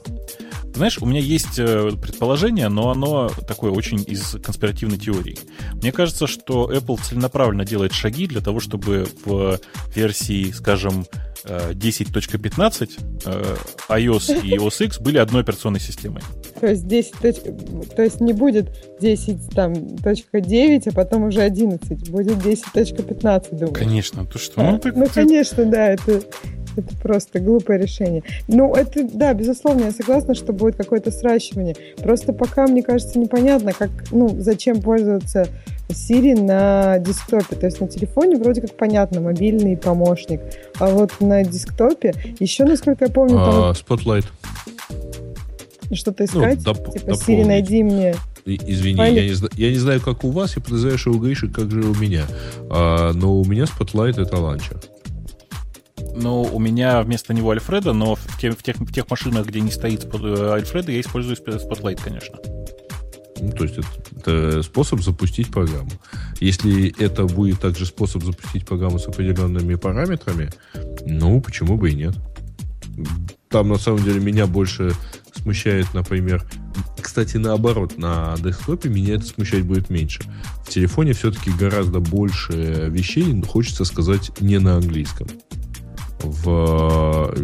Знаешь, 0.75 0.99
у 1.01 1.07
меня 1.07 1.21
есть 1.21 1.59
э, 1.59 1.91
предположение, 2.01 2.69
но 2.69 2.91
оно 2.91 3.29
такое 3.47 3.71
очень 3.71 4.05
из 4.07 4.37
конспиративной 4.43 4.99
теории. 4.99 5.39
Мне 5.75 5.93
кажется, 5.93 6.27
что 6.27 6.71
Apple 6.73 7.01
целенаправленно 7.03 7.65
делает 7.65 7.93
шаги 7.93 8.27
для 8.27 8.41
того, 8.41 8.61
чтобы 8.61 9.07
в 9.25 9.59
версии, 9.95 10.51
скажем, 10.51 11.07
10.15 11.45 12.91
э, 13.27 13.57
iOS 13.89 14.43
и 14.43 14.57
OS 14.57 14.85
X 14.87 14.99
были 14.99 15.19
одной 15.19 15.43
операционной 15.43 15.81
системой. 15.81 16.23
То 16.59 16.67
есть 16.69 16.87
10, 16.87 17.15
то 17.95 18.03
есть 18.03 18.21
не 18.21 18.33
будет 18.33 18.71
10 19.01 19.51
там 19.51 19.99
точка 19.99 20.41
9, 20.41 20.87
а 20.89 20.93
потом 20.93 21.25
уже 21.25 21.43
11, 21.43 22.11
будет 22.11 22.39
10.15, 22.39 23.49
думаю. 23.51 23.75
Конечно, 23.75 24.25
ты 24.25 24.39
что? 24.39 24.63
Ну, 24.63 24.79
ты, 24.79 24.93
ну 24.93 25.05
ты... 25.05 25.13
конечно, 25.13 25.65
да, 25.67 25.91
это 25.91 26.23
это 26.77 26.97
просто 26.97 27.41
глупое 27.41 27.79
решение. 27.81 28.23
Ну, 28.49 28.75
это, 28.75 29.05
да, 29.05 29.35
безусловно, 29.35 29.85
я 29.85 29.91
согласна, 29.91 30.35
что 30.35 30.53
будет 30.53 30.77
какое-то 30.77 31.11
сращивание. 31.11 31.77
Просто 31.97 32.33
пока, 32.33 32.67
мне 32.67 32.83
кажется, 32.83 33.19
непонятно, 33.19 33.73
как, 33.73 33.91
ну, 34.11 34.29
зачем 34.41 34.81
пользоваться 34.81 35.49
Siri 35.89 36.41
на 36.41 36.99
десктопе. 36.99 37.57
То 37.57 37.67
есть 37.67 37.81
на 37.81 37.89
телефоне 37.89 38.37
вроде 38.37 38.61
как 38.61 38.73
понятно, 38.73 39.21
мобильный 39.21 39.77
помощник. 39.77 40.41
А 40.79 40.89
вот 40.89 41.13
на 41.21 41.45
десктопе 41.45 42.15
еще, 42.41 42.65
насколько 42.65 43.05
я 43.05 43.11
помню... 43.11 43.37
А, 43.39 43.75
там... 43.75 43.99
Spotlight. 43.99 44.25
Что-то 45.93 46.25
ну, 46.33 46.41
искать? 46.41 46.59
Ну, 46.65 46.73
доп- 46.73 46.93
типа, 46.93 47.07
дополнить. 47.07 47.29
Siri, 47.29 47.47
найди 47.47 47.83
мне 47.83 48.15
Извини, 48.47 48.99
я 48.99 49.11
не, 49.11 49.35
я 49.55 49.71
не 49.71 49.79
знаю, 49.79 50.03
как 50.03 50.23
у 50.23 50.31
вас, 50.31 50.57
я 50.57 50.63
подозреваю, 50.63 50.99
что 50.99 51.13
у 51.13 51.19
Гриши 51.19 51.49
как 51.49 51.71
же 51.71 51.81
у 51.81 51.95
меня. 51.95 52.25
А, 52.69 53.13
но 53.15 53.41
у 53.41 53.45
меня 53.45 53.65
Spotlight 53.65 54.21
это 54.21 54.37
ланчер. 54.37 54.77
Ну, 56.15 56.43
у 56.43 56.59
меня 56.59 57.03
вместо 57.03 57.35
него 57.35 57.51
Альфреда, 57.51 57.93
но 57.93 58.15
в 58.15 58.41
тех, 58.41 58.57
в 58.57 58.63
тех, 58.63 58.77
в 58.77 58.93
тех 58.93 59.11
машинах, 59.11 59.47
где 59.47 59.61
не 59.61 59.71
стоит 59.71 60.05
э, 60.13 60.49
Альфреда, 60.53 60.93
я 60.93 61.01
использую 61.01 61.37
Spotlight, 61.37 62.01
конечно. 62.03 62.39
Ну, 63.41 63.51
то 63.51 63.65
есть 63.65 63.79
это, 63.79 63.89
это 64.17 64.63
способ 64.63 65.01
запустить 65.03 65.51
программу. 65.51 65.91
Если 66.41 66.95
это 67.03 67.25
будет 67.25 67.61
также 67.61 67.85
способ 67.85 68.23
запустить 68.23 68.65
программу 68.65 68.99
с 68.99 69.09
определенными 69.09 69.75
параметрами, 69.75 70.51
ну, 71.05 71.41
почему 71.41 71.77
бы 71.77 71.91
и 71.91 71.95
нет. 71.95 72.15
Там, 73.49 73.69
на 73.69 73.79
самом 73.79 74.05
деле, 74.05 74.21
меня 74.21 74.47
больше 74.47 74.93
смущает, 75.35 75.93
например, 75.95 76.45
кстати, 77.01 77.37
наоборот, 77.37 77.99
на 77.99 78.35
десктопе 78.39 78.89
меня 78.89 79.15
это 79.15 79.27
смущать 79.27 79.65
будет 79.65 79.91
меньше. 79.91 80.23
В 80.65 80.71
телефоне 80.71 81.13
все-таки 81.13 81.51
гораздо 81.51 82.01
больше 82.01 82.89
вещей, 82.89 83.43
хочется 83.43 83.85
сказать, 83.85 84.41
не 84.41 84.59
на 84.59 84.77
английском 84.77 85.29
в, 86.25 87.35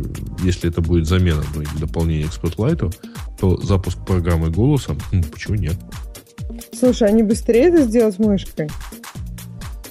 если 0.43 0.71
это 0.71 0.81
будет 0.81 1.07
замена 1.07 1.43
ну, 1.55 1.63
дополнение 1.79 2.29
к 2.29 2.33
Spotlight, 2.33 2.95
то 3.39 3.57
запуск 3.59 3.99
программы 4.05 4.51
голосом, 4.51 4.99
ну, 5.13 5.23
почему 5.25 5.57
нет? 5.57 5.77
Слушай, 6.73 7.09
а 7.09 7.13
не 7.13 7.23
быстрее 7.23 7.69
это 7.69 7.83
сделать 7.83 8.19
мышкой? 8.19 8.69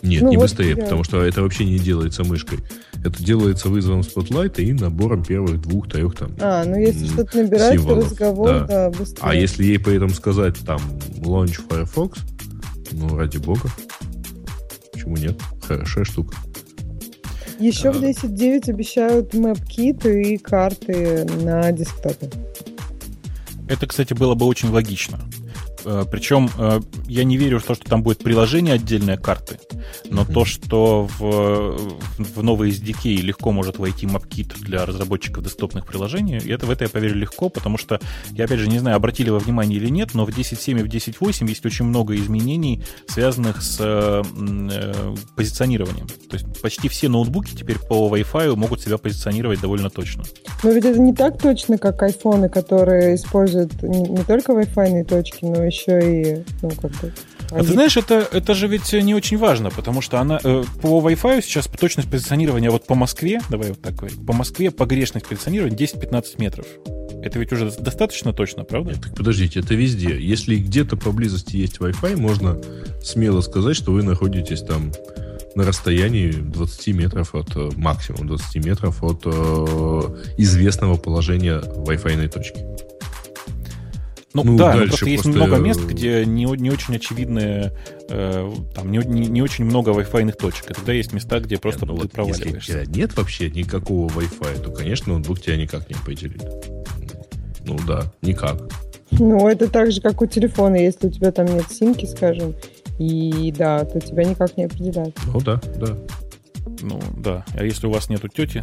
Нет, 0.01 0.21
ну, 0.21 0.29
не 0.29 0.37
вот 0.37 0.43
быстрее, 0.43 0.69
я... 0.69 0.77
потому 0.77 1.03
что 1.03 1.21
это 1.23 1.41
вообще 1.41 1.65
не 1.65 1.77
делается 1.77 2.23
мышкой. 2.23 2.59
Это 3.03 3.23
делается 3.23 3.69
вызовом 3.69 4.01
Spotlight 4.01 4.61
и 4.61 4.73
набором 4.73 5.23
первых 5.23 5.61
двух-трех 5.61 6.15
там. 6.15 6.31
А, 6.39 6.65
ну 6.65 6.77
если 6.77 7.07
что-то 7.07 7.43
набирать, 7.43 7.79
символов. 7.79 8.05
разговор, 8.05 8.47
да. 8.47 8.65
да, 8.67 8.89
быстрее. 8.89 9.19
А 9.21 9.35
если 9.35 9.63
ей 9.63 9.79
при 9.79 9.95
этом 9.95 10.09
сказать 10.09 10.57
там 10.65 10.81
launch 11.19 11.61
Firefox, 11.69 12.19
ну 12.91 13.15
ради 13.17 13.37
бога, 13.37 13.69
почему 14.91 15.15
нет? 15.15 15.39
Хорошая 15.65 16.03
штука. 16.03 16.35
Еще 17.59 17.91
в 17.91 18.01
10.9 18.01 18.69
обещают 18.69 19.33
MapKit 19.33 20.21
и 20.21 20.37
карты 20.37 21.25
на 21.43 21.71
десктопе. 21.71 22.29
Это, 23.67 23.85
кстати, 23.85 24.13
было 24.13 24.33
бы 24.33 24.45
очень 24.45 24.69
логично. 24.69 25.19
Э, 25.89 26.05
Причем 26.09 26.49
э, 26.57 26.79
я 27.07 27.23
не 27.23 27.35
верю 27.37 27.59
в 27.59 27.63
то, 27.63 27.73
что 27.73 27.83
там 27.85 28.03
будет 28.03 28.19
приложение 28.19 28.75
отдельной 28.75 29.17
карты, 29.17 29.59
но 30.09 30.21
mm-hmm. 30.21 30.33
то, 30.33 30.45
что 30.45 31.09
в, 31.17 31.77
в 32.19 32.43
новый 32.43 32.69
SDK 32.69 33.15
легко 33.15 33.51
может 33.51 33.79
войти 33.79 34.05
MapKit 34.05 34.59
для 34.59 34.85
разработчиков 34.85 35.43
десктопных 35.43 35.87
приложений, 35.87 36.41
это, 36.47 36.67
в 36.67 36.69
это 36.69 36.83
я 36.83 36.89
поверю 36.89 37.15
легко, 37.15 37.49
потому 37.49 37.79
что 37.79 37.99
я, 38.31 38.45
опять 38.45 38.59
же, 38.59 38.69
не 38.69 38.77
знаю, 38.77 38.97
обратили 38.97 39.31
вы 39.31 39.39
внимание 39.39 39.79
или 39.79 39.89
нет, 39.89 40.13
но 40.13 40.25
в 40.25 40.29
10.7 40.29 40.79
и 40.79 40.83
в 40.83 40.87
10.8 40.87 41.47
есть 41.47 41.65
очень 41.65 41.85
много 41.85 42.15
изменений, 42.15 42.83
связанных 43.07 43.63
с 43.63 43.77
э, 43.79 44.23
позиционированием. 45.35 46.07
То 46.29 46.37
есть 46.37 46.61
почти 46.61 46.87
все 46.87 47.09
ноутбуки 47.09 47.55
теперь 47.55 47.79
по 47.79 48.15
Wi-Fi 48.15 48.55
могут 48.55 48.81
себя 48.81 48.99
позиционировать 48.99 49.59
довольно 49.59 49.89
точно. 49.89 50.23
Но 50.63 50.69
ведь 50.69 50.85
это 50.85 50.99
не 50.99 51.15
так 51.15 51.41
точно, 51.41 51.79
как 51.79 52.03
айфоны, 52.03 52.47
которые 52.47 53.15
используют 53.15 53.81
не, 53.81 54.01
не 54.01 54.23
только 54.23 54.51
Wi-Fi 54.51 55.03
точки, 55.05 55.45
но 55.45 55.63
еще 55.63 55.78
и, 55.87 56.43
ну, 56.61 56.69
как 56.71 56.91
бы... 56.91 57.13
А 57.51 57.59
ты 57.59 57.73
знаешь, 57.73 57.97
это, 57.97 58.27
это 58.31 58.53
же 58.53 58.67
ведь 58.67 58.93
не 58.93 59.15
очень 59.15 59.37
важно, 59.37 59.71
потому 59.71 60.01
что 60.01 60.19
она 60.19 60.39
э, 60.43 60.63
по 60.81 61.01
Wi-Fi 61.01 61.41
сейчас 61.41 61.67
точность 61.67 62.09
позиционирования 62.09 62.69
вот 62.69 62.85
по 62.85 62.93
Москве, 62.93 63.41
давай 63.49 63.69
вот 63.69 63.81
так 63.81 63.95
говорить, 63.95 64.23
по 64.25 64.33
Москве 64.33 64.69
погрешность 64.69 65.27
позиционирования 65.27 65.75
10-15 65.75 66.23
метров. 66.37 66.65
Это 67.23 67.39
ведь 67.39 67.51
уже 67.51 67.71
достаточно 67.71 68.33
точно, 68.33 68.63
правда? 68.63 68.91
Нет, 68.91 69.01
так 69.01 69.15
подождите, 69.15 69.59
это 69.59 69.73
везде. 69.73 70.17
Если 70.19 70.57
где-то 70.57 70.95
поблизости 70.95 71.57
есть 71.57 71.77
Wi-Fi, 71.77 72.17
можно 72.17 72.59
смело 73.03 73.41
сказать, 73.41 73.75
что 73.75 73.91
вы 73.91 74.03
находитесь 74.03 74.61
там 74.61 74.91
на 75.55 75.65
расстоянии 75.65 76.31
20 76.31 76.87
метров 76.95 77.35
от, 77.35 77.55
э, 77.55 77.69
максимум 77.75 78.27
20 78.27 78.65
метров 78.65 79.03
от 79.03 79.23
э, 79.25 79.29
известного 80.37 80.95
положения 80.95 81.59
Wi-Fi 81.59 82.29
точки. 82.29 82.68
Ну, 84.33 84.43
ну 84.43 84.57
да, 84.57 84.73
просто, 84.73 84.87
просто 84.89 85.09
есть 85.09 85.25
много 85.25 85.57
мест, 85.57 85.81
где 85.81 86.23
не, 86.25 86.45
не 86.45 86.69
очень 86.69 86.95
очевидные, 86.95 87.73
э, 88.09 88.51
там 88.75 88.91
не, 88.91 88.99
не, 88.99 89.27
не 89.27 89.41
очень 89.41 89.65
много 89.65 89.91
Wi-Fi 89.91 90.31
точек. 90.33 90.69
И 90.69 90.73
тогда 90.75 90.93
есть 90.93 91.13
места, 91.13 91.39
где 91.39 91.57
просто 91.57 91.85
нет, 91.85 91.95
ну, 91.95 92.01
вот 92.01 92.11
проваливаешься. 92.11 92.53
Если 92.53 92.81
у 92.81 92.85
тебя 92.85 93.01
нет 93.01 93.17
вообще 93.17 93.49
никакого 93.49 94.07
Wi-Fi, 94.07 94.61
то, 94.61 94.71
конечно, 94.71 95.13
ноутбук 95.13 95.41
тебя 95.41 95.57
никак 95.57 95.89
не 95.89 95.95
определит. 95.95 96.43
Ну 97.65 97.77
да, 97.87 98.11
никак. 98.21 98.61
Ну, 99.11 99.47
это 99.47 99.67
так 99.67 99.91
же, 99.91 100.01
как 100.01 100.21
у 100.21 100.27
телефона. 100.27 100.75
Если 100.75 101.07
у 101.07 101.11
тебя 101.11 101.31
там 101.31 101.47
нет 101.47 101.65
симки, 101.71 102.05
скажем, 102.05 102.53
и 102.99 103.51
да, 103.57 103.83
то 103.85 103.99
тебя 103.99 104.23
никак 104.23 104.55
не 104.57 104.65
определяют. 104.65 105.17
Ну 105.25 105.41
да, 105.41 105.59
да. 105.77 105.97
Ну 106.81 107.01
да. 107.17 107.45
А 107.55 107.63
если 107.63 107.87
у 107.87 107.91
вас 107.91 108.09
нету 108.09 108.27
тети, 108.27 108.61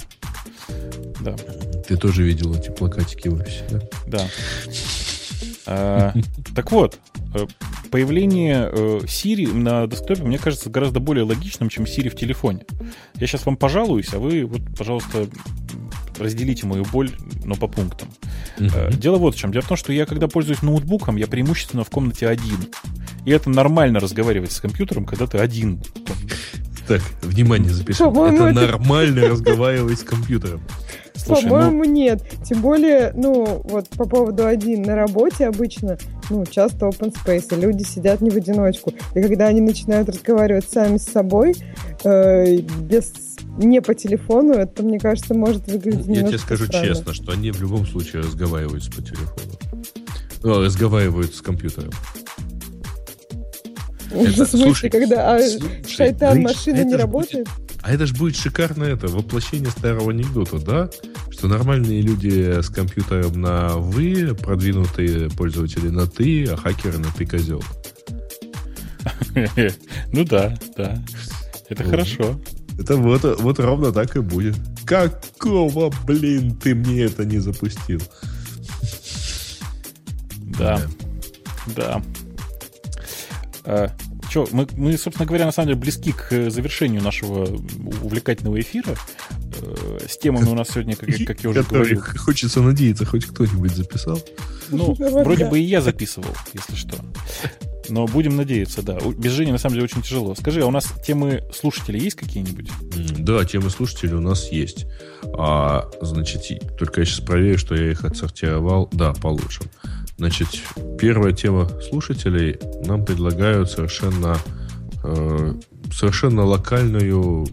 да. 1.20 1.34
Ты 1.88 1.96
тоже 1.96 2.22
видел 2.22 2.54
эти 2.54 2.70
плакатики 2.70 3.28
в 3.28 3.34
офисе, 3.34 3.64
да? 3.70 3.80
Да. 4.06 4.26
А, 5.66 6.14
так 6.54 6.70
вот, 6.70 6.98
э, 7.34 7.46
появление 7.90 8.70
э, 8.70 9.00
Siri 9.04 9.52
на 9.52 9.86
десктопе, 9.86 10.22
мне 10.22 10.38
кажется, 10.38 10.70
гораздо 10.70 11.00
более 11.00 11.24
логичным, 11.24 11.68
чем 11.68 11.84
Siri 11.84 12.08
в 12.08 12.16
телефоне. 12.16 12.64
Я 13.16 13.26
сейчас 13.26 13.46
вам 13.46 13.56
пожалуюсь, 13.56 14.12
а 14.14 14.18
вы, 14.18 14.44
вот, 14.44 14.60
пожалуйста, 14.76 15.26
разделите 16.18 16.66
мою 16.66 16.84
боль, 16.84 17.10
но 17.44 17.56
по 17.56 17.66
пунктам. 17.66 18.08
Uh-huh. 18.58 18.96
Дело 18.96 19.16
вот 19.16 19.34
в 19.34 19.38
чем. 19.38 19.52
Дело 19.52 19.62
в 19.62 19.68
том, 19.68 19.76
что 19.76 19.92
я, 19.92 20.06
когда 20.06 20.28
пользуюсь 20.28 20.62
ноутбуком, 20.62 21.16
я 21.16 21.26
преимущественно 21.26 21.84
в 21.84 21.90
комнате 21.90 22.28
один. 22.28 22.58
И 23.24 23.30
это 23.30 23.50
нормально 23.50 24.00
разговаривать 24.00 24.52
с 24.52 24.60
компьютером, 24.60 25.04
когда 25.04 25.26
ты 25.26 25.38
один. 25.38 25.82
Так, 26.86 27.02
внимание, 27.22 27.72
запишем. 27.72 28.10
Это 28.10 28.52
нормально 28.52 29.28
разговаривать 29.28 29.98
с 29.98 30.04
компьютером. 30.04 30.62
По-моему, 31.26 31.84
ну... 31.84 31.90
нет. 31.90 32.22
Тем 32.44 32.60
более, 32.60 33.12
ну, 33.14 33.62
вот 33.64 33.88
по 33.90 34.06
поводу 34.06 34.46
один 34.46 34.82
на 34.82 34.94
работе 34.94 35.46
обычно, 35.46 35.98
ну, 36.30 36.44
часто 36.46 36.86
open 36.86 37.14
space, 37.14 37.56
и 37.56 37.60
люди 37.60 37.82
сидят 37.82 38.20
не 38.20 38.30
в 38.30 38.36
одиночку. 38.36 38.92
И 39.14 39.20
когда 39.20 39.46
они 39.46 39.60
начинают 39.60 40.08
разговаривать 40.08 40.68
сами 40.70 40.98
с 40.98 41.04
собой, 41.04 41.54
э, 42.04 42.58
без 42.80 43.12
не 43.58 43.80
по 43.80 43.94
телефону, 43.94 44.52
это, 44.52 44.82
мне 44.82 44.98
кажется, 44.98 45.34
может 45.34 45.66
выглядеть 45.66 46.06
Я 46.06 46.22
тебе 46.26 46.38
скажу 46.38 46.66
странно. 46.66 46.86
честно, 46.86 47.14
что 47.14 47.32
они 47.32 47.50
в 47.50 47.60
любом 47.60 47.86
случае 47.86 48.22
разговаривают 48.22 48.84
по 48.94 49.02
телефону. 49.02 49.52
Ну, 50.42 50.62
разговаривают 50.62 51.34
с 51.34 51.40
компьютером. 51.40 51.90
Это, 54.10 54.30
в 54.30 54.34
смысле, 54.34 54.58
слушай, 54.60 54.90
когда 54.90 55.34
а, 55.34 55.40
слушай, 55.40 55.84
шайтан 55.88 56.42
машины 56.42 56.84
не 56.84 56.94
работает? 56.94 57.48
Будет, 57.48 57.65
а 57.86 57.92
это 57.92 58.04
же 58.04 58.14
будет 58.14 58.36
шикарно 58.36 58.82
это, 58.82 59.06
воплощение 59.06 59.70
старого 59.70 60.10
анекдота, 60.10 60.58
да? 60.58 60.90
Что 61.30 61.46
нормальные 61.46 62.00
люди 62.00 62.60
с 62.60 62.68
компьютером 62.68 63.40
на 63.40 63.76
«вы», 63.76 64.34
продвинутые 64.34 65.30
пользователи 65.30 65.88
на 65.88 66.08
«ты», 66.08 66.46
а 66.46 66.56
хакеры 66.56 66.98
на 66.98 67.12
«ты 67.12 67.24
козел». 67.24 67.62
Ну 70.12 70.24
да, 70.24 70.58
да. 70.76 71.00
Это 71.68 71.84
хорошо. 71.84 72.40
Это 72.76 72.96
вот, 72.96 73.22
вот 73.22 73.60
ровно 73.60 73.92
так 73.92 74.16
и 74.16 74.20
будет. 74.20 74.56
Какого, 74.84 75.94
блин, 76.04 76.56
ты 76.56 76.74
мне 76.74 77.02
это 77.04 77.24
не 77.24 77.38
запустил? 77.38 78.02
Да. 80.58 80.82
Да. 81.76 82.02
Что, 84.36 84.46
мы, 84.52 84.66
мы, 84.76 84.98
собственно 84.98 85.24
говоря, 85.24 85.46
на 85.46 85.50
самом 85.50 85.68
деле 85.68 85.80
близки 85.80 86.12
к 86.12 86.50
завершению 86.50 87.02
нашего 87.02 87.46
увлекательного 88.02 88.60
эфира. 88.60 88.94
Э, 89.62 89.98
с 90.06 90.18
темами 90.18 90.50
у 90.50 90.54
нас 90.54 90.68
сегодня, 90.68 90.94
как, 90.94 91.08
как 91.26 91.42
я 91.42 91.48
уже 91.48 91.62
говорил... 91.62 92.02
Хочется 92.18 92.60
надеяться, 92.60 93.06
хоть 93.06 93.24
кто-нибудь 93.24 93.74
записал. 93.74 94.22
Ну, 94.68 94.92
вроде 94.92 95.46
бы 95.46 95.58
и 95.58 95.62
я 95.62 95.80
записывал, 95.80 96.36
если 96.52 96.74
что. 96.74 96.98
Но 97.88 98.06
будем 98.06 98.36
надеяться, 98.36 98.82
да. 98.82 98.98
Без 99.16 99.32
Жени, 99.32 99.52
на 99.52 99.58
самом 99.58 99.76
деле, 99.76 99.84
очень 99.84 100.02
тяжело. 100.02 100.34
Скажи, 100.34 100.60
а 100.60 100.66
у 100.66 100.70
нас 100.70 100.92
темы 101.06 101.42
слушателей 101.54 102.00
есть 102.00 102.16
какие-нибудь? 102.16 102.70
Да, 103.18 103.42
темы 103.46 103.70
слушателей 103.70 104.16
у 104.16 104.20
нас 104.20 104.52
есть. 104.52 104.84
А, 105.38 105.88
значит, 106.02 106.42
только 106.76 107.00
я 107.00 107.06
сейчас 107.06 107.20
проверю, 107.20 107.56
что 107.56 107.74
я 107.74 107.90
их 107.90 108.04
отсортировал. 108.04 108.90
Да, 108.92 109.14
получим. 109.14 109.64
Значит, 110.18 110.48
первая 110.98 111.32
тема 111.32 111.68
слушателей 111.82 112.58
нам 112.86 113.04
предлагают 113.04 113.70
совершенно 113.70 114.38
э, 115.04 115.54
совершенно 115.92 116.44
локальную, 116.44 117.46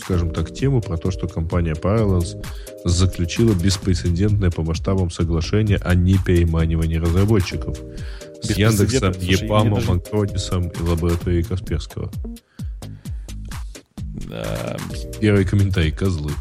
скажем 0.00 0.30
так, 0.30 0.52
тему 0.52 0.80
про 0.80 0.96
то, 0.96 1.10
что 1.10 1.26
компания 1.26 1.74
Parallels 1.74 2.42
заключила 2.84 3.52
беспрецедентное 3.52 4.50
по 4.50 4.62
масштабам 4.62 5.10
соглашение 5.10 5.78
о 5.78 5.94
непереманивании 5.94 6.96
разработчиков 6.96 7.78
с 8.42 8.50
Яндексом, 8.50 9.12
Епамом, 9.20 9.74
даже... 9.74 9.92
Антонисом 9.92 10.68
и 10.68 10.82
лабораторией 10.82 11.42
Касперского. 11.42 12.10
Да. 14.28 14.76
Первый 15.20 15.44
комментарий– 15.44 15.90
козлы. 15.92 16.32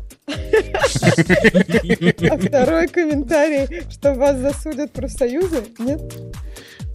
А 1.02 2.38
второй 2.38 2.88
комментарий, 2.88 3.84
что 3.90 4.14
вас 4.14 4.38
засудят 4.38 4.92
профсоюзы? 4.92 5.64
Нет? 5.80 6.02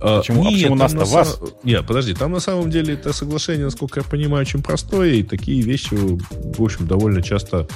А, 0.01 0.19
почему, 0.19 0.43
нет, 0.43 0.51
а 0.51 0.55
почему 0.55 0.75
нас-то 0.77 1.05
вас? 1.05 1.41
Нет, 1.65 1.87
подожди, 1.87 2.15
там 2.15 2.33
на 2.33 2.41
самом 2.41 2.71
деле 2.71 2.95
это 2.95 3.13
соглашение, 3.13 3.65
насколько 3.65 4.01
я 4.01 4.05
понимаю, 4.05 4.43
очень 4.43 4.63
простое, 4.63 5.15
и 5.15 5.23
такие 5.23 5.61
вещи, 5.63 5.95
в 5.95 6.63
общем, 6.63 6.87
довольно 6.87 7.23
часто 7.23 7.67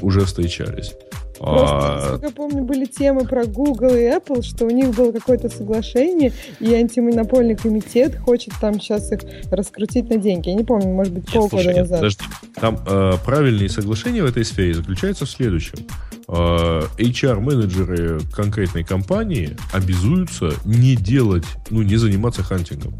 уже 0.00 0.24
встречались. 0.24 0.92
Просто, 1.38 1.76
а... 1.76 1.96
насколько 1.96 2.26
я 2.26 2.32
помню, 2.32 2.64
были 2.64 2.84
темы 2.84 3.24
про 3.24 3.44
Google 3.44 3.94
и 3.94 4.02
Apple, 4.02 4.42
что 4.42 4.66
у 4.66 4.70
них 4.70 4.90
было 4.90 5.12
какое-то 5.12 5.48
соглашение, 5.48 6.32
и 6.60 6.72
антимонопольный 6.74 7.56
комитет 7.56 8.18
хочет 8.18 8.54
там 8.60 8.80
сейчас 8.80 9.12
их 9.12 9.20
раскрутить 9.50 10.08
на 10.08 10.16
деньги. 10.16 10.48
Я 10.48 10.54
не 10.54 10.64
помню, 10.64 10.88
может 10.88 11.12
быть, 11.12 11.30
полгода 11.30 11.72
назад. 11.72 11.98
Подожди. 11.98 12.24
Там 12.60 12.78
э, 12.86 13.12
правильные 13.24 13.68
соглашения 13.68 14.22
в 14.22 14.26
этой 14.26 14.44
сфере 14.44 14.74
заключаются 14.74 15.26
в 15.26 15.30
следующем. 15.30 15.78
Э, 16.28 16.82
HR-менеджеры 16.98 18.20
конкретной 18.32 18.84
компании 18.84 19.56
обязуются 19.72 20.54
не 20.64 20.96
делать, 20.96 21.44
ну, 21.70 21.82
не 21.82 21.96
заниматься 21.96 22.42
хантингом. 22.42 22.94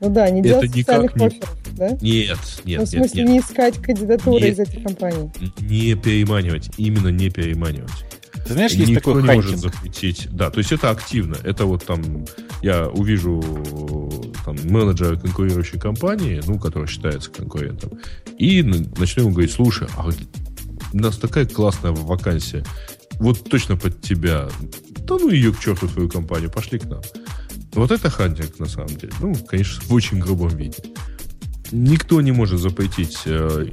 Ну 0.00 0.10
да, 0.10 0.28
не 0.30 0.42
делать 0.42 0.70
это 0.70 0.78
социальных 0.78 1.16
не... 1.16 1.26
офферов, 1.26 1.56
да? 1.72 1.90
Нет, 2.00 2.38
нет, 2.64 2.80
ну, 2.80 2.84
в 2.84 2.88
смысле, 2.88 3.22
нет, 3.22 3.30
не 3.30 3.38
искать 3.40 3.78
кандидатуры 3.80 4.44
не, 4.44 4.50
из 4.50 4.58
этих 4.58 4.82
компаний. 4.82 5.30
Не 5.60 5.94
переманивать, 5.94 6.70
именно 6.76 7.08
не 7.08 7.30
переманивать. 7.30 8.04
Ты 8.46 8.52
знаешь, 8.52 8.72
есть 8.72 8.90
Никто 8.90 9.12
такой 9.12 9.22
не 9.22 9.28
хантинг. 9.28 9.44
может 9.44 9.60
запретить. 9.60 10.28
Да, 10.30 10.50
то 10.50 10.58
есть 10.58 10.70
это 10.70 10.90
активно. 10.90 11.36
Это 11.42 11.64
вот 11.64 11.84
там 11.84 12.24
я 12.62 12.88
увижу 12.88 13.42
там, 14.44 14.56
менеджера 14.64 15.16
конкурирующей 15.16 15.80
компании, 15.80 16.40
ну, 16.46 16.58
который 16.58 16.86
считается 16.86 17.30
конкурентом, 17.30 17.98
и 18.38 18.62
начну 18.62 19.24
ему 19.24 19.32
говорить, 19.32 19.52
слушай, 19.52 19.88
а 19.96 20.06
у 20.06 20.96
нас 20.96 21.16
такая 21.16 21.46
классная 21.46 21.90
вакансия, 21.90 22.64
вот 23.18 23.48
точно 23.48 23.76
под 23.76 24.00
тебя. 24.00 24.48
Да 25.00 25.16
ну 25.18 25.30
ее 25.30 25.52
к 25.52 25.58
черту 25.58 25.88
твою 25.88 26.08
компанию, 26.08 26.50
пошли 26.50 26.78
к 26.78 26.84
нам. 26.84 27.00
Вот 27.76 27.90
это 27.90 28.08
хантинг, 28.08 28.58
на 28.58 28.66
самом 28.66 28.96
деле. 28.96 29.12
Ну, 29.20 29.34
конечно, 29.34 29.82
в 29.86 29.92
очень 29.92 30.18
грубом 30.18 30.48
виде. 30.48 30.78
Никто 31.72 32.20
не 32.22 32.32
может 32.32 32.60
запретить, 32.60 33.18
э, 33.26 33.66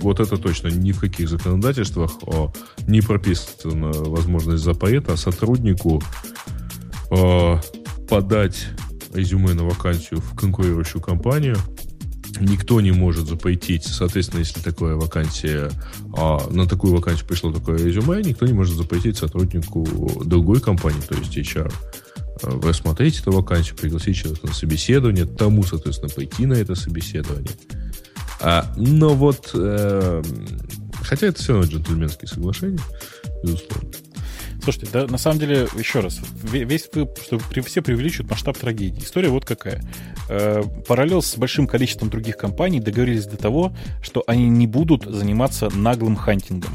вот 0.00 0.20
это 0.20 0.36
точно, 0.36 0.68
ни 0.68 0.92
в 0.92 1.00
каких 1.00 1.28
законодательствах 1.28 2.12
о, 2.22 2.52
не 2.86 3.00
прописана 3.00 3.90
возможность 3.90 4.62
запрета 4.62 5.16
сотруднику 5.16 6.02
э, 7.10 7.56
подать 8.08 8.68
резюме 9.12 9.54
на 9.54 9.64
вакансию 9.64 10.20
в 10.20 10.36
конкурирующую 10.36 11.02
компанию. 11.02 11.56
Никто 12.40 12.80
не 12.80 12.92
может 12.92 13.26
запретить, 13.26 13.84
соответственно, 13.84 14.40
если 14.40 14.60
такая 14.60 14.94
вакансия, 14.94 15.70
на 16.50 16.68
такую 16.68 16.94
вакансию 16.94 17.26
пришло 17.26 17.50
такое 17.50 17.78
резюме, 17.78 18.22
никто 18.22 18.46
не 18.46 18.52
может 18.52 18.76
запретить 18.76 19.16
сотруднику 19.16 19.84
другой 20.24 20.60
компании, 20.60 21.00
то 21.00 21.16
есть 21.16 21.36
HR, 21.36 21.72
вы 22.42 22.74
смотрите 22.74 23.20
эту 23.20 23.32
вакансию, 23.32 23.76
пригласить 23.76 24.16
человека 24.16 24.46
на 24.46 24.54
собеседование, 24.54 25.26
тому, 25.26 25.62
соответственно, 25.62 26.12
пойти 26.12 26.46
на 26.46 26.54
это 26.54 26.74
собеседование. 26.74 27.52
А, 28.40 28.72
но 28.76 29.14
вот, 29.14 29.50
э, 29.54 30.22
хотя 31.02 31.26
это 31.26 31.40
все 31.42 31.54
равно 31.54 31.68
джентльменские 31.68 32.28
соглашения, 32.28 32.80
безусловно. 33.42 33.90
Слушайте, 34.68 34.90
да, 34.92 35.06
на 35.06 35.16
самом 35.16 35.38
деле, 35.38 35.66
еще 35.78 36.00
раз, 36.00 36.20
весь 36.42 36.90
вы, 36.92 37.08
что 37.22 37.38
все 37.62 37.80
преувеличивают 37.80 38.30
масштаб 38.30 38.58
трагедии. 38.58 39.02
История 39.02 39.30
вот 39.30 39.46
какая. 39.46 39.80
Э, 40.28 40.62
параллел 40.86 41.22
с 41.22 41.38
большим 41.38 41.66
количеством 41.66 42.10
других 42.10 42.36
компаний 42.36 42.78
договорились 42.78 43.24
до 43.24 43.38
того, 43.38 43.72
что 44.02 44.22
они 44.26 44.50
не 44.50 44.66
будут 44.66 45.04
заниматься 45.04 45.70
наглым 45.74 46.16
хантингом. 46.16 46.70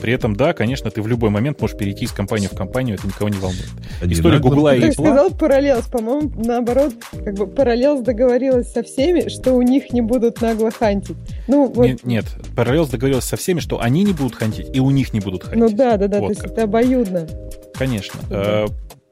При 0.00 0.12
этом, 0.12 0.36
да, 0.36 0.52
конечно, 0.52 0.90
ты 0.92 1.02
в 1.02 1.08
любой 1.08 1.30
момент 1.30 1.60
можешь 1.60 1.76
перейти 1.76 2.04
из 2.04 2.12
компании 2.12 2.46
в 2.46 2.54
компанию, 2.54 2.96
это 2.96 3.08
никого 3.08 3.28
не 3.28 3.38
волнует. 3.38 3.70
Они 4.00 4.12
История 4.12 4.38
Гугла 4.38 4.76
и 4.76 4.80
Ты 4.80 4.92
сказал 4.92 5.30
Parallels, 5.30 5.90
по-моему, 5.90 6.30
наоборот, 6.36 6.94
как 7.10 7.34
бы 7.34 7.46
Parallels 7.46 8.04
договорилась 8.04 8.70
со 8.70 8.84
всеми, 8.84 9.28
что 9.28 9.54
у 9.54 9.62
них 9.62 9.92
не 9.92 10.02
будут 10.02 10.40
нагло 10.40 10.70
хантить. 10.70 11.16
Ну, 11.48 11.66
вот... 11.66 11.84
Нет, 11.86 12.04
нет, 12.04 12.26
Parallels 12.54 12.90
договорилась 12.90 13.24
со 13.24 13.36
всеми, 13.36 13.58
что 13.58 13.80
они 13.80 14.04
не 14.04 14.12
будут 14.12 14.36
хантить, 14.36 14.68
и 14.72 14.78
у 14.78 14.90
них 14.90 15.12
не 15.12 15.20
будут 15.20 15.42
хантить. 15.42 15.58
Ну 15.58 15.68
да, 15.70 15.96
да, 15.96 16.06
да, 16.06 16.20
вот 16.20 16.26
то 16.26 16.32
есть 16.32 16.44
это 16.44 16.64
обоюдно. 16.64 17.23
Конечно. 17.74 18.20
Э, 18.30 18.66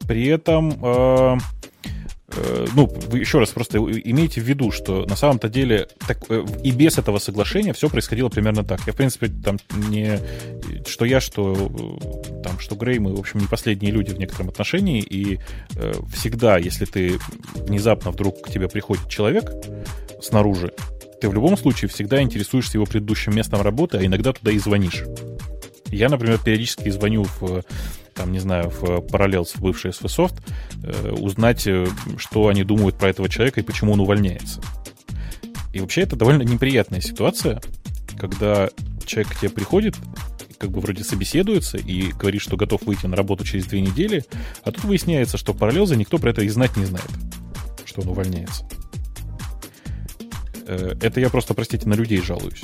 при 0.06 0.26
этом 0.26 0.72
э, 0.82 1.39
э, 2.28 2.66
ну, 2.74 2.90
еще 3.12 3.39
раз 3.39 3.51
просто 3.51 3.78
имейте 3.78 4.40
в 4.40 4.44
виду, 4.44 4.70
что 4.70 5.06
на 5.06 5.16
самом-то 5.16 5.48
деле 5.48 5.89
так, 6.06 6.18
и 6.62 6.70
без 6.70 6.98
этого 6.98 7.18
соглашения 7.18 7.72
все 7.72 7.89
происходило 7.89 8.28
примерно 8.28 8.64
так. 8.64 8.80
Я, 8.86 8.93
в 8.93 8.97
принципе, 8.97 9.28
там 9.28 9.59
не... 9.89 10.18
Что 10.86 11.05
я, 11.05 11.20
что 11.20 11.70
там, 12.43 12.59
что 12.59 12.74
Грей, 12.74 12.98
мы, 12.98 13.14
в 13.14 13.20
общем, 13.20 13.40
не 13.40 13.47
последние 13.47 13.93
люди 13.93 14.10
в 14.10 14.18
некотором 14.18 14.48
отношении, 14.48 15.01
и 15.01 15.39
э, 15.76 15.93
всегда, 16.12 16.59
если 16.59 16.84
ты 16.84 17.18
внезапно 17.55 18.10
вдруг 18.10 18.43
к 18.43 18.51
тебе 18.51 18.68
приходит 18.68 19.09
человек 19.09 19.51
снаружи, 20.20 20.72
ты 21.20 21.28
в 21.28 21.34
любом 21.34 21.56
случае 21.56 21.89
всегда 21.89 22.20
интересуешься 22.20 22.78
его 22.78 22.84
предыдущим 22.84 23.34
местом 23.34 23.62
работы, 23.62 23.98
а 23.98 24.05
иногда 24.05 24.32
туда 24.32 24.51
и 24.51 24.59
звонишь. 24.59 25.05
Я, 25.86 26.09
например, 26.09 26.39
периодически 26.43 26.89
звоню 26.89 27.26
в 27.40 27.62
там, 28.14 28.32
не 28.32 28.39
знаю, 28.39 28.70
в 28.70 29.01
параллел 29.01 29.44
с 29.44 29.56
бывшей 29.56 29.90
SV 29.90 30.05
Soft, 30.06 30.43
э, 30.82 31.10
узнать, 31.12 31.66
э, 31.66 31.86
что 32.16 32.48
они 32.48 32.64
думают 32.64 32.97
про 32.97 33.10
этого 33.10 33.28
человека 33.28 33.60
и 33.60 33.64
почему 33.64 33.93
он 33.93 34.01
увольняется. 34.01 34.60
И 35.72 35.80
вообще 35.80 36.02
это 36.02 36.16
довольно 36.16 36.43
неприятная 36.43 37.01
ситуация, 37.01 37.60
когда 38.18 38.68
человек 39.06 39.32
к 39.32 39.40
тебе 39.40 39.51
приходит, 39.51 39.97
как 40.59 40.70
бы 40.70 40.80
вроде 40.80 41.02
собеседуется 41.02 41.76
и 41.76 42.12
говорит, 42.12 42.40
что 42.40 42.56
готов 42.56 42.82
выйти 42.82 43.06
на 43.06 43.16
работу 43.16 43.44
через 43.44 43.66
две 43.66 43.80
недели, 43.80 44.24
а 44.62 44.70
тут 44.70 44.84
выясняется, 44.84 45.36
что 45.36 45.55
параллелза 45.55 45.97
никто 45.97 46.18
про 46.18 46.30
это 46.30 46.43
и 46.43 46.48
знать 46.48 46.76
не 46.76 46.84
знает, 46.84 47.09
что 47.84 48.02
он 48.02 48.09
увольняется. 48.09 48.64
Э, 50.66 50.94
это 51.01 51.20
я 51.20 51.30
просто, 51.30 51.55
простите, 51.55 51.89
на 51.89 51.94
людей 51.94 52.20
жалуюсь. 52.20 52.62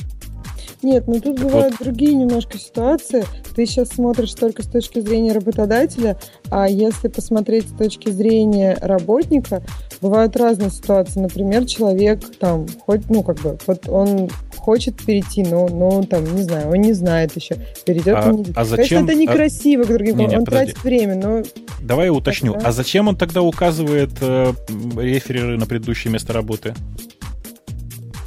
Нет, 0.82 1.08
ну 1.08 1.20
тут 1.20 1.40
бывают 1.40 1.74
вот. 1.78 1.84
другие 1.84 2.14
немножко 2.14 2.58
ситуации. 2.58 3.24
Ты 3.54 3.66
сейчас 3.66 3.88
смотришь 3.88 4.32
только 4.34 4.62
с 4.62 4.66
точки 4.66 5.00
зрения 5.00 5.32
работодателя, 5.32 6.18
а 6.50 6.68
если 6.68 7.08
посмотреть 7.08 7.68
с 7.68 7.72
точки 7.72 8.10
зрения 8.10 8.78
работника, 8.80 9.62
бывают 10.00 10.36
разные 10.36 10.70
ситуации. 10.70 11.20
Например, 11.20 11.64
человек 11.66 12.20
там, 12.38 12.66
хоть, 12.86 13.08
ну, 13.10 13.22
как 13.22 13.40
бы, 13.40 13.58
вот 13.66 13.88
он 13.88 14.30
хочет 14.56 15.02
перейти, 15.04 15.42
но, 15.42 15.68
но 15.68 16.02
там, 16.02 16.24
не 16.36 16.42
знаю, 16.42 16.70
он 16.70 16.76
не 16.76 16.92
знает 16.92 17.34
еще, 17.34 17.56
перейдет 17.84 18.16
а, 18.16 18.28
он 18.28 18.36
не... 18.36 18.52
А 18.54 18.64
зачем? 18.64 19.06
Конечно, 19.06 19.12
это 19.12 19.14
некрасиво, 19.14 19.84
а... 19.84 19.86
другим, 19.86 20.16
не, 20.18 20.26
не, 20.26 20.36
он 20.36 20.44
подожди. 20.44 20.72
тратит 20.72 20.84
время, 20.84 21.14
но... 21.16 21.42
Давай 21.80 22.06
я 22.06 22.12
уточню. 22.12 22.56
А 22.62 22.72
зачем 22.72 23.08
он 23.08 23.16
тогда 23.16 23.42
указывает 23.42 24.10
э, 24.20 24.52
рефереры 24.96 25.56
на 25.56 25.66
предыдущее 25.66 26.12
место 26.12 26.32
работы? 26.32 26.74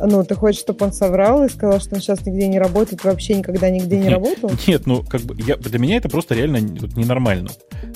Ну, 0.06 0.23
ты 0.23 0.36
хочешь, 0.36 0.61
чтобы 0.61 0.86
он 0.86 0.94
соврал 0.94 1.44
и 1.44 1.49
сказал, 1.49 1.80
что 1.80 1.95
он 1.95 2.02
сейчас 2.02 2.26
нигде 2.26 2.48
не 2.48 2.60
работает, 2.60 3.03
вообще 3.03 3.36
никогда 3.36 3.69
нигде 3.69 3.98
не 3.98 4.10
работал? 4.10 4.52
Нет, 4.68 4.86
ну, 4.86 5.03
как 5.03 5.22
бы, 5.22 5.36
я, 5.41 5.57
для 5.57 5.80
меня 5.80 5.98
это 5.98 6.10
просто 6.10 6.36
реально 6.36 6.57
ненормально. 6.57 7.49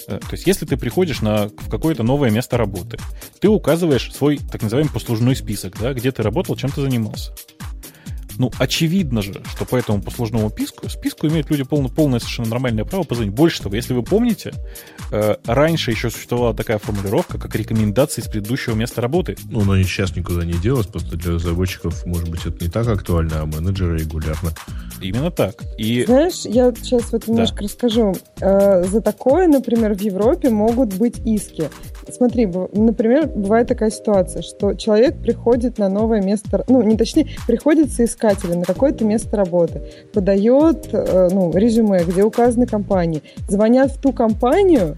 Э, 0.07 0.19
то 0.19 0.31
есть, 0.31 0.47
если 0.47 0.65
ты 0.65 0.77
приходишь 0.77 1.21
на, 1.21 1.47
в 1.47 1.69
какое-то 1.69 2.03
новое 2.03 2.29
место 2.29 2.57
работы, 2.57 2.97
ты 3.39 3.47
указываешь 3.47 4.13
свой, 4.13 4.39
так 4.51 4.61
называемый, 4.61 4.91
послужной 4.91 5.35
список, 5.35 5.77
да, 5.79 5.93
где 5.93 6.11
ты 6.11 6.23
работал, 6.23 6.55
чем 6.55 6.71
ты 6.71 6.81
занимался. 6.81 7.33
Ну, 8.37 8.51
очевидно 8.57 9.21
же, 9.21 9.41
что 9.55 9.65
по 9.65 9.75
этому 9.75 10.01
послужному 10.01 10.49
списку, 10.49 10.89
списку 10.89 11.27
имеют 11.27 11.49
люди 11.49 11.63
полно, 11.63 11.89
полное 11.89 12.19
совершенно 12.19 12.49
нормальное 12.49 12.85
право 12.85 13.03
позвонить. 13.03 13.33
Больше 13.33 13.61
того, 13.61 13.75
если 13.75 13.93
вы 13.93 14.03
помните, 14.03 14.53
э, 15.11 15.35
раньше 15.45 15.91
еще 15.91 16.09
существовала 16.09 16.53
такая 16.53 16.77
формулировка, 16.77 17.37
как 17.37 17.55
рекомендации 17.55 18.21
с 18.21 18.27
предыдущего 18.27 18.75
места 18.75 19.01
работы. 19.01 19.35
Ну, 19.49 19.63
но 19.63 19.81
сейчас 19.83 20.15
никуда 20.15 20.45
не 20.45 20.53
делось, 20.53 20.87
просто 20.87 21.15
для 21.15 21.33
разработчиков, 21.33 22.05
может 22.05 22.29
быть, 22.29 22.45
это 22.45 22.63
не 22.63 22.69
так 22.69 22.87
актуально, 22.87 23.41
а 23.41 23.45
менеджеры 23.45 23.97
регулярно. 23.97 24.51
Именно 25.01 25.31
так. 25.31 25.55
И... 25.77 26.05
Знаешь, 26.05 26.41
я 26.45 26.73
сейчас 26.73 27.11
вот 27.11 27.27
немножко 27.27 27.57
да. 27.57 27.63
расскажу. 27.63 28.15
Э, 28.41 28.83
за 28.83 29.01
такое, 29.01 29.47
например, 29.47 29.93
в 29.95 30.01
Европе 30.01 30.49
могут 30.49 30.93
быть 30.93 31.19
иски. 31.25 31.69
Смотри, 32.11 32.45
например, 32.45 33.27
бывает 33.27 33.67
такая 33.67 33.91
ситуация, 33.91 34.41
что 34.41 34.73
человек 34.73 35.17
приходит 35.17 35.77
на 35.77 35.89
новое 35.89 36.21
место, 36.21 36.63
ну, 36.67 36.81
не 36.81 36.97
точнее, 36.97 37.27
приходит 37.47 37.91
соискателем 37.91 38.59
на 38.59 38.65
какое-то 38.65 39.05
место 39.05 39.37
работы, 39.37 39.81
подает, 40.13 40.89
э, 40.91 41.29
ну, 41.31 41.51
резюме, 41.53 42.03
где 42.03 42.23
указаны 42.23 42.67
компании, 42.67 43.23
звонят 43.47 43.91
в 43.91 44.01
ту 44.01 44.13
компанию, 44.13 44.95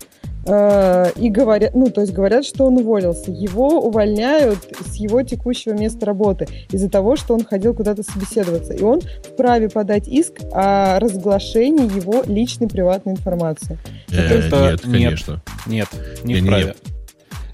Э, 0.49 1.11
и 1.17 1.29
говорят, 1.29 1.75
ну, 1.75 1.89
то 1.89 2.01
есть 2.01 2.13
говорят, 2.13 2.45
что 2.45 2.65
он 2.65 2.77
уволился. 2.77 3.31
Его 3.31 3.81
увольняют 3.81 4.59
с 4.85 4.95
его 4.95 5.21
текущего 5.21 5.73
места 5.73 6.05
работы 6.05 6.47
из-за 6.71 6.89
того, 6.89 7.17
что 7.17 7.33
он 7.33 7.43
ходил 7.43 7.73
куда-то 7.73 8.03
собеседоваться. 8.03 8.73
И 8.73 8.81
он 8.81 9.01
вправе 9.01 9.69
подать 9.69 10.07
иск 10.07 10.39
о 10.53 10.99
разглашении 10.99 11.93
его 11.93 12.23
личной 12.25 12.67
приватной 12.67 13.13
информации. 13.13 13.77
Э, 14.09 14.15
это, 14.15 14.71
нет, 14.71 14.81
конечно. 14.81 15.41
Нет, 15.65 15.87
не 16.23 16.35
вправе. 16.35 16.65
Нет. 16.67 16.96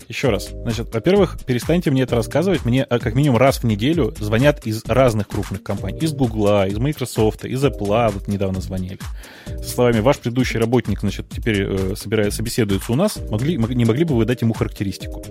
Еще 0.08 0.30
раз. 0.30 0.50
Значит, 0.50 0.94
во-первых, 0.94 1.38
перестаньте 1.46 1.90
мне 1.92 2.04
это 2.04 2.16
рассказывать. 2.16 2.66
Мне 2.66 2.86
э, 2.90 3.00
как 3.00 3.16
минимум 3.16 3.38
раз 3.38 3.58
в 3.58 3.64
неделю 3.64 4.14
звонят 4.20 4.66
из 4.66 4.84
разных 4.86 5.28
крупных 5.28 5.64
компаний. 5.64 6.00
Из 6.00 6.14
Гугла, 6.14 6.68
из 6.68 6.78
Microsoft, 6.78 7.46
из 7.46 7.64
Apple, 7.64 8.12
вот 8.12 8.28
недавно 8.28 8.62
звонили. 8.62 9.00
Со 9.46 9.70
словами, 9.70 10.00
ваш 10.02 10.18
предыдущий 10.20 10.60
работник, 10.60 11.00
значит, 11.00 11.30
теперь 11.30 11.64
э, 11.64 11.96
собирает, 11.96 12.34
собеседуется 12.34 12.92
у 12.92 12.96
нас. 12.96 13.18
Могли, 13.30 13.58
не 13.58 13.86
могли 13.86 14.04
бы 14.04 14.16
вы 14.16 14.26
дать 14.26 14.42
ему 14.42 14.54
характеристику? 14.54 15.24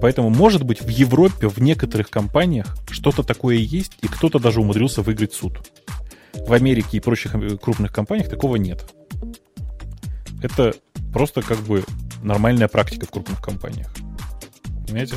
Поэтому, 0.00 0.30
может 0.30 0.62
быть, 0.62 0.80
в 0.80 0.88
Европе, 0.88 1.48
в 1.48 1.58
некоторых 1.58 2.08
компаниях 2.08 2.76
что-то 2.90 3.24
такое 3.24 3.56
есть, 3.56 3.92
и 4.00 4.06
кто-то 4.06 4.38
даже 4.38 4.60
умудрился 4.60 5.02
выиграть 5.02 5.34
суд. 5.34 5.58
В 6.34 6.52
Америке 6.52 6.98
и 6.98 7.00
прочих 7.00 7.34
э, 7.34 7.56
крупных 7.56 7.92
компаниях 7.92 8.28
такого 8.28 8.56
нет. 8.56 8.88
Это 10.40 10.74
просто 11.12 11.42
как 11.42 11.58
бы 11.58 11.82
нормальная 12.22 12.68
практика 12.68 13.06
в 13.06 13.10
крупных 13.10 13.40
компаниях. 13.40 13.88
Понимаете? 14.86 15.16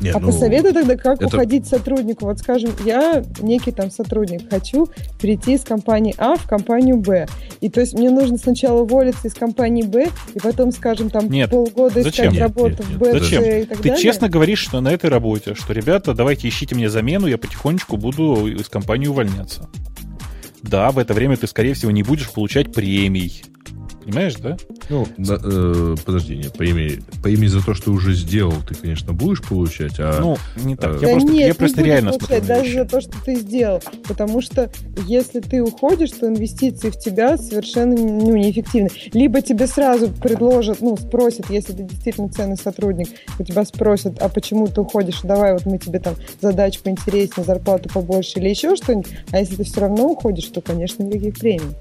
Нет, 0.00 0.16
а 0.16 0.20
ну, 0.20 0.26
посоветуй 0.26 0.72
тогда, 0.72 0.96
как 0.96 1.22
это... 1.22 1.26
уходить 1.26 1.66
сотруднику. 1.66 2.26
Вот 2.26 2.38
скажем, 2.38 2.70
я 2.84 3.22
некий 3.40 3.72
там 3.72 3.90
сотрудник, 3.90 4.50
хочу 4.50 4.88
перейти 5.20 5.54
из 5.54 5.62
компании 5.62 6.14
А 6.18 6.36
в 6.36 6.46
компанию 6.46 6.96
Б. 6.96 7.26
И 7.60 7.68
то 7.68 7.80
есть 7.80 7.94
мне 7.94 8.10
нужно 8.10 8.36
сначала 8.36 8.82
уволиться 8.82 9.28
из 9.28 9.34
компании 9.34 9.82
Б, 9.82 10.08
и 10.34 10.38
потом, 10.40 10.72
скажем, 10.72 11.10
там 11.10 11.30
нет. 11.30 11.50
полгода 11.50 12.02
Зачем? 12.02 12.26
искать 12.26 12.40
работу 12.40 12.68
нет, 12.70 12.80
нет, 12.80 12.88
в 12.88 12.98
Б, 12.98 13.18
Зачем? 13.18 13.42
И 13.44 13.64
так 13.64 13.78
Ты 13.78 13.88
далее. 13.88 14.02
честно 14.02 14.28
говоришь, 14.28 14.58
что 14.58 14.80
на 14.80 14.88
этой 14.88 15.10
работе, 15.10 15.54
что, 15.54 15.72
ребята, 15.72 16.12
давайте 16.12 16.48
ищите 16.48 16.74
мне 16.74 16.90
замену, 16.90 17.26
я 17.26 17.38
потихонечку 17.38 17.96
буду 17.96 18.46
из 18.46 18.68
компании 18.68 19.06
увольняться. 19.06 19.68
Да, 20.62 20.90
в 20.90 20.98
это 20.98 21.14
время 21.14 21.36
ты, 21.36 21.46
скорее 21.46 21.74
всего, 21.74 21.90
не 21.90 22.02
будешь 22.02 22.30
получать 22.30 22.72
премий 22.72 23.42
Понимаешь, 24.04 24.34
да? 24.34 24.56
Ну, 24.90 25.06
да, 25.16 25.38
э, 25.42 25.96
подожди, 26.04 26.36
нет, 26.36 26.52
премии, 26.52 27.02
премии 27.22 27.46
за 27.46 27.64
то, 27.64 27.74
что 27.74 27.90
уже 27.90 28.12
сделал, 28.12 28.54
ты, 28.68 28.74
конечно, 28.74 29.12
будешь 29.12 29.42
получать, 29.42 29.94
а... 29.98 30.20
Ну, 30.20 30.36
не 30.62 30.76
так. 30.76 30.96
Э, 30.96 30.98
я 31.00 31.06
да 31.06 31.12
просто, 31.12 31.32
нет, 31.32 31.48
я 31.48 31.54
просто 31.54 31.82
реально 31.82 32.12
получать, 32.12 32.46
даже 32.46 32.72
за 32.72 32.84
то, 32.84 33.00
что 33.00 33.12
ты 33.24 33.36
сделал. 33.36 33.82
Потому 34.06 34.42
что 34.42 34.70
если 35.06 35.40
ты 35.40 35.62
уходишь, 35.62 36.10
то 36.12 36.28
инвестиции 36.28 36.90
в 36.90 36.98
тебя 36.98 37.38
совершенно 37.38 37.96
ну, 37.96 38.36
неэффективны. 38.36 38.90
Либо 39.12 39.40
тебе 39.40 39.66
сразу 39.66 40.08
предложат, 40.08 40.80
ну, 40.80 40.96
спросят, 40.96 41.48
если 41.48 41.72
ты 41.72 41.84
действительно 41.84 42.28
ценный 42.28 42.56
сотрудник, 42.56 43.08
у 43.38 43.42
тебя 43.42 43.64
спросят, 43.64 44.20
а 44.20 44.28
почему 44.28 44.66
ты 44.66 44.82
уходишь, 44.82 45.20
давай 45.22 45.54
вот 45.54 45.64
мы 45.64 45.78
тебе 45.78 45.98
там 45.98 46.14
задачу 46.40 46.80
поинтереснее, 46.82 47.44
зарплату 47.44 47.88
побольше 47.88 48.38
или 48.38 48.50
еще 48.50 48.76
что-нибудь. 48.76 49.08
А 49.30 49.38
если 49.38 49.56
ты 49.56 49.64
все 49.64 49.80
равно 49.80 50.08
уходишь, 50.08 50.46
то, 50.48 50.60
конечно, 50.60 51.02
никаких 51.02 51.38
премий. 51.38 51.74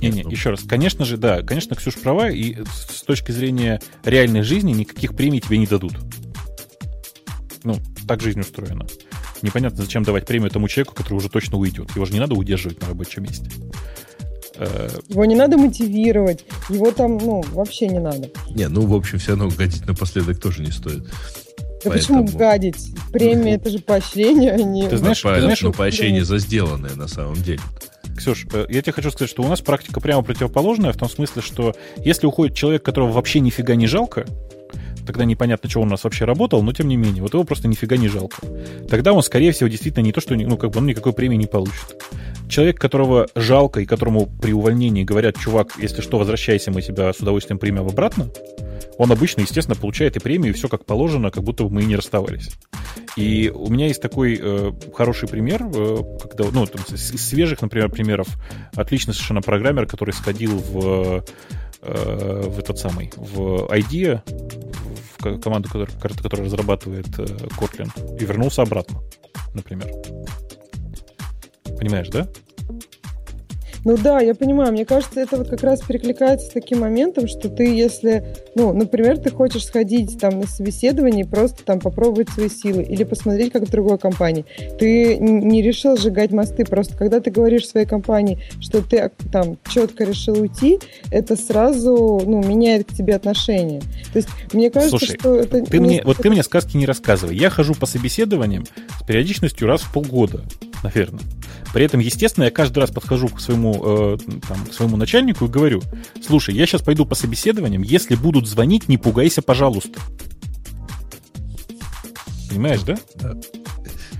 Не-не, 0.00 0.22
еще 0.22 0.50
раз. 0.50 0.62
Конечно 0.62 1.04
же, 1.04 1.16
да, 1.16 1.42
конечно, 1.42 1.76
Ксюш 1.76 1.94
права, 1.94 2.30
и 2.30 2.56
с 2.64 3.02
точки 3.02 3.32
зрения 3.32 3.80
реальной 4.04 4.42
жизни 4.42 4.72
никаких 4.72 5.14
премий 5.14 5.40
тебе 5.40 5.58
не 5.58 5.66
дадут. 5.66 5.94
Ну, 7.64 7.76
так 8.08 8.20
жизнь 8.20 8.40
устроена. 8.40 8.86
Непонятно, 9.42 9.82
зачем 9.82 10.02
давать 10.02 10.26
премию 10.26 10.50
тому 10.50 10.68
человеку, 10.68 10.94
который 10.94 11.14
уже 11.14 11.28
точно 11.28 11.58
уйдет. 11.58 11.90
Его 11.94 12.04
же 12.04 12.12
не 12.12 12.20
надо 12.20 12.34
удерживать 12.34 12.80
на 12.80 12.88
рабочем 12.88 13.24
месте. 13.24 13.50
Э, 14.56 14.88
его 15.08 15.24
не 15.24 15.34
надо 15.34 15.56
мотивировать, 15.56 16.44
его 16.68 16.90
там, 16.90 17.18
ну, 17.18 17.42
вообще 17.52 17.88
не 17.88 17.98
надо. 17.98 18.30
Не, 18.50 18.68
ну, 18.68 18.86
в 18.86 18.94
общем, 18.94 19.18
все 19.18 19.30
равно 19.30 19.48
гадить 19.48 19.86
напоследок 19.86 20.40
тоже 20.40 20.62
не 20.62 20.70
стоит. 20.70 21.04
Да 21.04 21.90
Поэтому... 21.90 22.24
почему 22.24 22.38
гадить? 22.38 22.94
Премия 23.12 23.54
это 23.54 23.70
же 23.70 23.78
поощрение, 23.80 24.52
а 24.52 24.62
не... 24.62 24.88
Ты 24.88 24.98
знаешь, 24.98 25.22
ну, 25.24 25.34
ты 25.34 25.40
знаешь, 25.40 25.62
ну, 25.62 25.72
поощрение 25.72 26.24
за 26.24 26.38
сделанное 26.38 26.94
на 26.94 27.08
самом 27.08 27.34
деле. 27.34 27.60
Ксюш, 28.16 28.46
э, 28.52 28.66
я 28.68 28.82
тебе 28.82 28.92
хочу 28.92 29.10
сказать, 29.10 29.30
что 29.30 29.42
у 29.42 29.48
нас 29.48 29.60
практика 29.60 30.00
прямо 30.00 30.22
противоположная, 30.22 30.92
в 30.92 30.96
том 30.96 31.08
смысле, 31.08 31.42
что 31.42 31.74
если 31.98 32.26
уходит 32.26 32.56
человек, 32.56 32.82
которого 32.82 33.12
вообще 33.12 33.40
нифига 33.40 33.74
не 33.74 33.86
жалко, 33.86 34.24
тогда 35.06 35.24
непонятно, 35.24 35.68
что 35.68 35.80
он 35.80 35.88
у 35.88 35.90
нас 35.92 36.04
вообще 36.04 36.24
работал, 36.24 36.62
но 36.62 36.72
тем 36.72 36.88
не 36.88 36.96
менее, 36.96 37.22
вот 37.22 37.34
его 37.34 37.44
просто 37.44 37.68
нифига 37.68 37.96
не 37.96 38.08
жалко. 38.08 38.38
Тогда 38.88 39.12
он, 39.12 39.22
скорее 39.22 39.52
всего, 39.52 39.68
действительно 39.68 40.04
не 40.04 40.12
то, 40.12 40.20
что, 40.20 40.34
ну, 40.34 40.56
как 40.56 40.70
бы 40.70 40.78
он 40.78 40.86
никакой 40.86 41.12
премии 41.12 41.36
не 41.36 41.46
получит. 41.46 42.02
Человек, 42.48 42.78
которого 42.78 43.28
жалко 43.34 43.80
и 43.80 43.86
которому 43.86 44.26
при 44.26 44.52
увольнении 44.52 45.04
говорят, 45.04 45.36
чувак, 45.38 45.72
если 45.78 46.02
что, 46.02 46.18
возвращайся, 46.18 46.70
мы 46.70 46.82
тебя 46.82 47.12
с 47.12 47.18
удовольствием 47.18 47.58
примем 47.58 47.86
обратно, 47.86 48.28
он 48.98 49.12
обычно, 49.12 49.40
естественно, 49.42 49.76
получает 49.76 50.16
и 50.16 50.20
премию, 50.20 50.52
и 50.52 50.56
все 50.56 50.68
как 50.68 50.84
положено, 50.84 51.30
как 51.30 51.42
будто 51.42 51.64
мы 51.64 51.82
и 51.82 51.86
не 51.86 51.96
расставались. 51.96 52.50
И 53.16 53.50
у 53.54 53.68
меня 53.68 53.86
есть 53.86 54.00
такой 54.00 54.38
э, 54.40 54.72
хороший 54.94 55.28
пример, 55.28 55.62
э, 55.62 55.98
когда, 56.22 56.44
ну, 56.50 56.66
там, 56.66 56.82
из 56.88 57.28
свежих, 57.28 57.60
например, 57.62 57.90
примеров, 57.90 58.28
отличный 58.74 59.14
совершенно 59.14 59.42
программер, 59.42 59.86
который 59.86 60.12
сходил 60.12 60.56
в, 60.58 61.24
э, 61.82 62.42
в 62.48 62.58
этот 62.58 62.78
самый, 62.78 63.12
в 63.16 63.68
IDEA, 63.70 64.22
в 65.18 65.40
команду, 65.40 65.68
которая, 65.68 65.88
которая 65.98 66.46
разрабатывает 66.46 67.08
э, 67.18 67.24
Kotlin, 67.58 67.90
и 68.18 68.24
вернулся 68.24 68.62
обратно, 68.62 69.00
например. 69.54 69.88
Понимаешь, 71.78 72.08
да? 72.08 72.28
Ну 73.84 73.96
да, 73.96 74.20
я 74.20 74.34
понимаю. 74.34 74.72
Мне 74.72 74.84
кажется, 74.84 75.20
это 75.20 75.36
вот 75.36 75.48
как 75.48 75.62
раз 75.62 75.80
перекликается 75.80 76.46
с 76.46 76.50
таким 76.50 76.80
моментом, 76.80 77.26
что 77.26 77.48
ты, 77.48 77.64
если, 77.64 78.24
ну, 78.54 78.72
например, 78.72 79.18
ты 79.18 79.30
хочешь 79.30 79.66
сходить 79.66 80.18
там 80.20 80.40
на 80.40 80.46
собеседование 80.46 81.24
и 81.24 81.28
просто 81.28 81.64
там 81.64 81.80
попробовать 81.80 82.28
свои 82.30 82.48
силы 82.48 82.82
или 82.82 83.04
посмотреть, 83.04 83.52
как 83.52 83.62
в 83.62 83.70
другой 83.70 83.98
компании. 83.98 84.44
Ты 84.78 85.18
не 85.18 85.62
решил 85.62 85.96
сжигать 85.96 86.30
мосты. 86.30 86.64
Просто 86.64 86.96
когда 86.96 87.20
ты 87.20 87.30
говоришь 87.30 87.66
своей 87.66 87.86
компании, 87.86 88.38
что 88.60 88.82
ты 88.82 89.10
там 89.32 89.58
четко 89.68 90.04
решил 90.04 90.40
уйти, 90.40 90.78
это 91.10 91.36
сразу, 91.36 92.22
ну, 92.24 92.42
меняет 92.42 92.88
к 92.88 92.94
тебе 92.94 93.16
отношение. 93.16 93.80
То 94.12 94.18
есть 94.18 94.28
мне 94.52 94.70
кажется, 94.70 94.98
Слушай, 94.98 95.18
что 95.18 95.36
это... 95.36 95.64
Ты 95.64 95.78
не... 95.78 95.86
мне, 95.86 96.02
вот 96.04 96.18
ты 96.18 96.30
мне 96.30 96.42
сказки 96.42 96.76
не 96.76 96.86
рассказывай. 96.86 97.36
Я 97.36 97.50
хожу 97.50 97.74
по 97.74 97.86
собеседованиям 97.86 98.64
с 99.00 99.04
периодичностью 99.04 99.66
раз 99.66 99.80
в 99.82 99.92
полгода, 99.92 100.42
наверное. 100.84 101.20
При 101.72 101.84
этом, 101.84 102.00
естественно, 102.00 102.44
я 102.44 102.50
каждый 102.50 102.80
раз 102.80 102.90
подхожу 102.90 103.28
к 103.28 103.40
своему, 103.40 103.71
э, 103.82 104.18
там, 104.48 104.66
к 104.66 104.72
своему 104.72 104.96
начальнику 104.96 105.46
и 105.46 105.48
говорю, 105.48 105.82
слушай, 106.24 106.54
я 106.54 106.66
сейчас 106.66 106.82
пойду 106.82 107.06
по 107.06 107.14
собеседованиям, 107.14 107.82
если 107.82 108.14
будут 108.14 108.48
звонить, 108.48 108.88
не 108.88 108.98
пугайся, 108.98 109.42
пожалуйста. 109.42 110.00
Понимаешь, 112.48 112.82
да? 112.82 112.98
Да. 113.16 113.34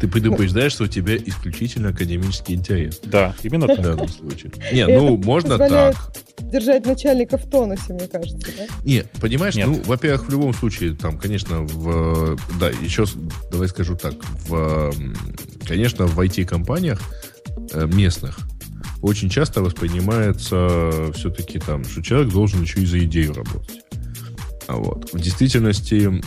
Ты 0.01 0.09
предупреждаешь, 0.09 0.73
что 0.73 0.85
у 0.85 0.89
тебя 0.89 1.16
исключительно 1.16 1.91
академический 1.91 2.55
интерес. 2.55 3.01
Да, 3.05 3.37
именно 3.43 3.69
так. 3.69 3.79
В 3.79 3.83
данном 3.83 4.09
случае. 4.09 4.51
Не, 4.73 4.87
ну, 4.87 5.16
можно 5.16 5.59
так. 5.59 5.97
Держать 6.41 6.85
начальника 6.85 7.39
в 7.39 7.49
тонусе, 7.49 7.95
мне 7.95 8.09
кажется, 8.09 8.49
да? 8.59 8.66
Нет, 8.85 9.09
понимаешь, 9.20 9.55
Нет. 9.55 9.69
ну, 9.69 9.81
во-первых, 9.85 10.27
в 10.27 10.31
любом 10.31 10.53
случае, 10.53 10.95
там, 10.95 11.19
конечно, 11.19 11.62
в... 11.62 12.37
Да, 12.59 12.69
еще, 12.69 13.07
давай 13.51 13.69
скажу 13.69 13.97
так, 13.97 14.15
в... 14.49 14.93
Конечно, 15.66 16.07
в 16.07 16.19
IT-компаниях 16.19 17.01
Э, 17.73 17.87
местных 17.87 18.39
очень 19.03 19.29
часто 19.29 19.62
воспринимается 19.62 21.11
все-таки 21.15 21.59
там, 21.59 21.85
что 21.85 22.03
человек 22.03 22.33
должен 22.33 22.62
еще 22.62 22.81
и 22.81 22.87
за 22.87 23.05
идею 23.05 23.35
работать. 23.35 23.81
А 24.69 24.77
вот. 24.77 25.12
В 25.12 25.20
действительности 25.20 26.23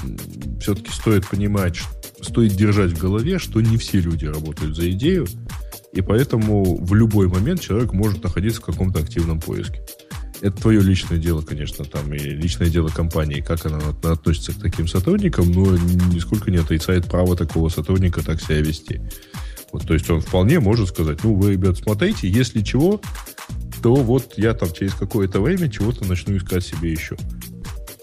все-таки 0.59 0.91
стоит 0.91 1.27
понимать, 1.27 1.79
стоит 2.21 2.53
держать 2.53 2.91
в 2.91 2.99
голове, 2.99 3.39
что 3.39 3.61
не 3.61 3.77
все 3.77 3.99
люди 3.99 4.25
работают 4.25 4.75
за 4.75 4.89
идею, 4.91 5.25
и 5.93 6.01
поэтому 6.01 6.75
в 6.75 6.93
любой 6.93 7.27
момент 7.27 7.61
человек 7.61 7.93
может 7.93 8.21
находиться 8.23 8.61
в 8.61 8.65
каком-то 8.65 8.99
активном 8.99 9.39
поиске. 9.39 9.81
Это 10.41 10.57
твое 10.57 10.81
личное 10.81 11.17
дело, 11.17 11.41
конечно, 11.41 11.85
там, 11.85 12.13
и 12.13 12.19
личное 12.19 12.69
дело 12.69 12.89
компании, 12.89 13.39
как 13.39 13.65
она 13.65 13.79
относится 14.03 14.51
к 14.51 14.59
таким 14.59 14.87
сотрудникам, 14.87 15.49
но 15.51 15.77
нисколько 16.13 16.51
не 16.51 16.57
отрицает 16.57 17.05
право 17.05 17.37
такого 17.37 17.69
сотрудника 17.69 18.21
так 18.21 18.41
себя 18.41 18.59
вести. 18.59 19.01
Вот, 19.75 19.85
то 19.85 19.93
есть 19.93 20.09
он 20.09 20.21
вполне 20.21 20.61
может 20.61 20.87
сказать, 20.87 21.21
ну, 21.25 21.35
вы, 21.35 21.51
ребят, 21.51 21.75
смотрите, 21.75 22.29
если 22.29 22.61
чего, 22.61 23.01
то 23.83 23.93
вот 23.93 24.35
я 24.37 24.53
там 24.53 24.71
через 24.71 24.93
какое-то 24.93 25.41
время 25.41 25.69
чего-то 25.69 26.05
начну 26.05 26.37
искать 26.37 26.63
себе 26.63 26.93
еще. 26.93 27.17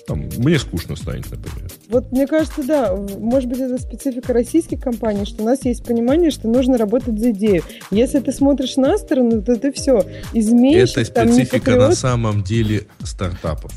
Там, 0.07 0.29
мне 0.37 0.59
скучно 0.59 0.97
станет, 0.97 1.31
например. 1.31 1.71
Вот 1.89 2.13
мне 2.13 2.27
кажется, 2.27 2.63
да, 2.63 2.95
может 2.95 3.49
быть, 3.49 3.59
это 3.59 3.79
специфика 3.79 4.35
российских 4.35 4.83
компаний, 4.83 5.25
что 5.25 5.45
у 5.45 5.47
нас 5.47 5.65
есть 5.65 5.83
понимание, 5.83 6.31
что 6.31 6.47
нужно 6.47 6.77
работать 6.77 7.19
за 7.19 7.31
идею. 7.31 7.63
Если 7.91 8.21
ты 8.21 8.33
смотришь 8.33 8.77
на 8.77 8.99
сторону, 8.99 9.41
то 9.41 9.57
ты 9.57 9.73
все 9.73 10.05
изменишь. 10.35 10.93
Это 10.95 11.07
специфика 11.07 11.71
там, 11.71 11.79
на 11.79 11.95
самом 11.95 12.43
деле 12.43 12.87
стартапов. 13.03 13.73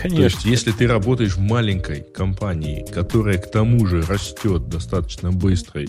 Конечно. 0.00 0.18
То 0.18 0.24
есть, 0.24 0.44
если 0.44 0.72
ты 0.72 0.86
работаешь 0.86 1.36
в 1.36 1.40
маленькой 1.40 2.02
компании, 2.02 2.86
которая 2.92 3.38
к 3.38 3.50
тому 3.50 3.86
же 3.86 4.02
растет 4.02 4.68
достаточно 4.68 5.30
быстро, 5.30 5.82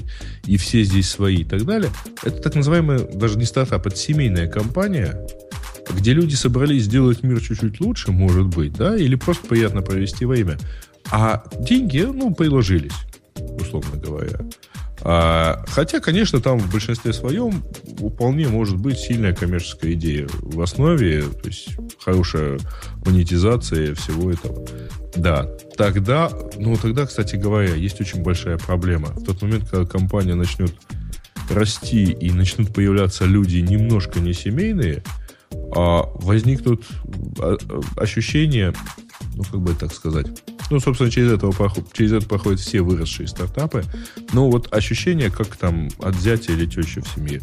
и 0.45 0.57
все 0.57 0.83
здесь 0.83 1.09
свои 1.09 1.37
и 1.37 1.43
так 1.45 1.65
далее, 1.65 1.91
это 2.23 2.41
так 2.41 2.55
называемая, 2.55 2.99
даже 2.99 3.37
не 3.37 3.45
стартап, 3.45 3.87
это 3.87 3.95
семейная 3.95 4.47
компания, 4.47 5.17
где 5.89 6.13
люди 6.13 6.35
собрались 6.35 6.83
сделать 6.83 7.23
мир 7.23 7.39
чуть-чуть 7.39 7.79
лучше, 7.79 8.11
может 8.11 8.47
быть, 8.47 8.73
да, 8.73 8.97
или 8.97 9.15
просто 9.15 9.47
приятно 9.47 9.81
провести 9.81 10.25
время. 10.25 10.57
А 11.09 11.43
деньги, 11.59 12.01
ну, 12.01 12.33
приложились, 12.33 12.93
условно 13.59 13.97
говоря. 13.97 14.39
А, 15.03 15.63
хотя, 15.67 15.99
конечно, 15.99 16.39
там 16.39 16.59
в 16.59 16.71
большинстве 16.71 17.13
своем 17.13 17.63
вполне 17.97 18.47
может 18.47 18.77
быть 18.77 18.99
сильная 18.99 19.33
коммерческая 19.33 19.93
идея 19.93 20.27
в 20.31 20.61
основе, 20.61 21.23
то 21.23 21.47
есть 21.47 21.69
хорошая 22.03 22.59
монетизация 23.05 23.95
всего 23.95 24.31
этого. 24.31 24.65
Да, 25.15 25.49
тогда, 25.75 26.31
ну 26.57 26.75
тогда, 26.77 27.05
кстати 27.05 27.35
говоря, 27.35 27.73
есть 27.73 27.99
очень 27.99 28.21
большая 28.21 28.57
проблема. 28.57 29.07
В 29.07 29.23
тот 29.23 29.41
момент, 29.41 29.69
когда 29.69 29.85
компания 29.85 30.35
начнет 30.35 30.73
расти 31.49 32.11
и 32.11 32.31
начнут 32.31 32.73
появляться 32.73 33.25
люди 33.25 33.57
немножко 33.57 34.19
не 34.19 34.33
семейные, 34.33 35.03
а 35.75 36.03
возникнут 36.15 36.85
а, 37.39 37.57
ощущения, 37.97 38.73
ну 39.35 39.43
как 39.43 39.59
бы 39.59 39.73
так 39.73 39.93
сказать, 39.93 40.27
ну, 40.69 40.79
собственно, 40.79 41.11
через, 41.11 41.33
этого, 41.33 41.53
через 41.91 42.13
это 42.13 42.27
проходят 42.27 42.59
все 42.59 42.81
выросшие 42.81 43.27
стартапы. 43.27 43.83
Но 44.33 44.49
вот 44.49 44.73
ощущение, 44.73 45.29
как 45.29 45.55
там 45.57 45.89
от 45.99 46.15
зятя 46.15 46.53
или 46.53 46.65
тещи 46.65 47.01
в 47.01 47.07
семье. 47.07 47.41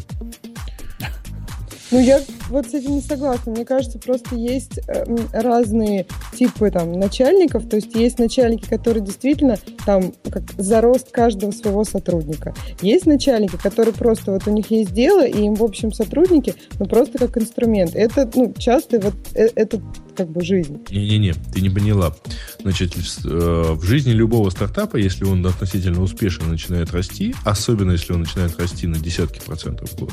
Ну, 1.91 1.99
я 1.99 2.21
вот 2.49 2.67
с 2.67 2.73
этим 2.73 2.95
не 2.95 3.01
согласна. 3.01 3.51
Мне 3.51 3.65
кажется, 3.65 3.97
просто 3.97 4.35
есть 4.35 4.79
э, 4.87 5.05
разные 5.33 6.05
типы 6.35 6.69
там 6.69 6.93
начальников. 6.93 7.67
То 7.67 7.77
есть 7.77 7.95
есть 7.95 8.19
начальники, 8.19 8.67
которые 8.67 9.03
действительно 9.03 9.57
там 9.85 10.13
как 10.31 10.43
за 10.57 10.81
рост 10.81 11.11
каждого 11.11 11.51
своего 11.51 11.83
сотрудника. 11.83 12.53
Есть 12.81 13.05
начальники, 13.05 13.57
которые 13.57 13.93
просто 13.93 14.31
вот 14.31 14.47
у 14.47 14.51
них 14.51 14.69
есть 14.71 14.93
дело, 14.93 15.25
и 15.25 15.43
им, 15.45 15.55
в 15.55 15.63
общем, 15.63 15.91
сотрудники, 15.91 16.53
ну, 16.79 16.85
просто 16.85 17.17
как 17.17 17.37
инструмент. 17.37 17.95
Это, 17.95 18.29
ну, 18.35 18.53
часто 18.57 18.99
вот 18.99 19.15
э, 19.33 19.49
это 19.55 19.81
как 20.15 20.29
бы 20.29 20.43
жизнь. 20.43 20.79
Не-не-не, 20.91 21.33
ты 21.33 21.61
не 21.61 21.69
поняла. 21.69 22.13
Значит, 22.61 22.93
э, 22.97 23.71
в 23.73 23.83
жизни 23.83 24.11
любого 24.11 24.49
стартапа, 24.49 24.97
если 24.97 25.23
он 25.23 25.45
относительно 25.45 26.01
успешно 26.01 26.47
начинает 26.47 26.91
расти, 26.91 27.33
особенно 27.45 27.93
если 27.93 28.13
он 28.13 28.21
начинает 28.21 28.59
расти 28.59 28.85
на 28.85 28.99
десятки 28.99 29.39
процентов 29.39 29.91
в 29.91 29.99
год, 29.99 30.11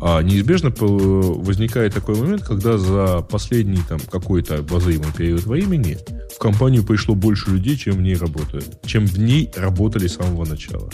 а 0.00 0.22
неизбежно 0.22 0.72
возникает 0.76 1.94
такой 1.94 2.16
момент, 2.16 2.42
когда 2.42 2.78
за 2.78 3.20
последний 3.22 3.80
там 3.88 4.00
какой-то 4.00 4.58
обозримый 4.58 5.12
период 5.16 5.44
времени 5.44 5.98
в 6.34 6.38
компанию 6.38 6.84
пришло 6.84 7.14
больше 7.14 7.50
людей, 7.50 7.76
чем 7.76 7.94
в 7.94 8.02
ней 8.02 8.16
работают, 8.16 8.80
чем 8.84 9.06
в 9.06 9.18
ней 9.18 9.50
работали 9.56 10.06
с 10.06 10.16
самого 10.16 10.44
начала. 10.44 10.90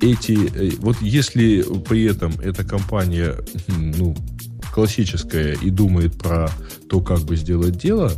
Эти, 0.00 0.38
э, 0.54 0.76
вот 0.78 0.96
если 1.00 1.64
при 1.88 2.04
этом 2.04 2.32
эта 2.40 2.62
компания, 2.64 3.34
ну, 3.76 4.14
классическая 4.72 5.54
и 5.54 5.70
думает 5.70 6.16
про 6.16 6.48
то, 6.88 7.00
как 7.00 7.20
бы 7.20 7.36
сделать 7.36 7.78
дело, 7.78 8.12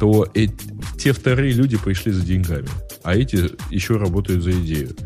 то 0.00 0.26
эти, 0.32 0.54
те 0.98 1.12
вторые 1.12 1.52
люди 1.52 1.76
пришли 1.76 2.12
за 2.12 2.24
деньгами, 2.24 2.68
а 3.02 3.14
эти 3.14 3.50
еще 3.70 3.96
работают 3.96 4.42
за 4.42 4.52
идею. 4.52 4.96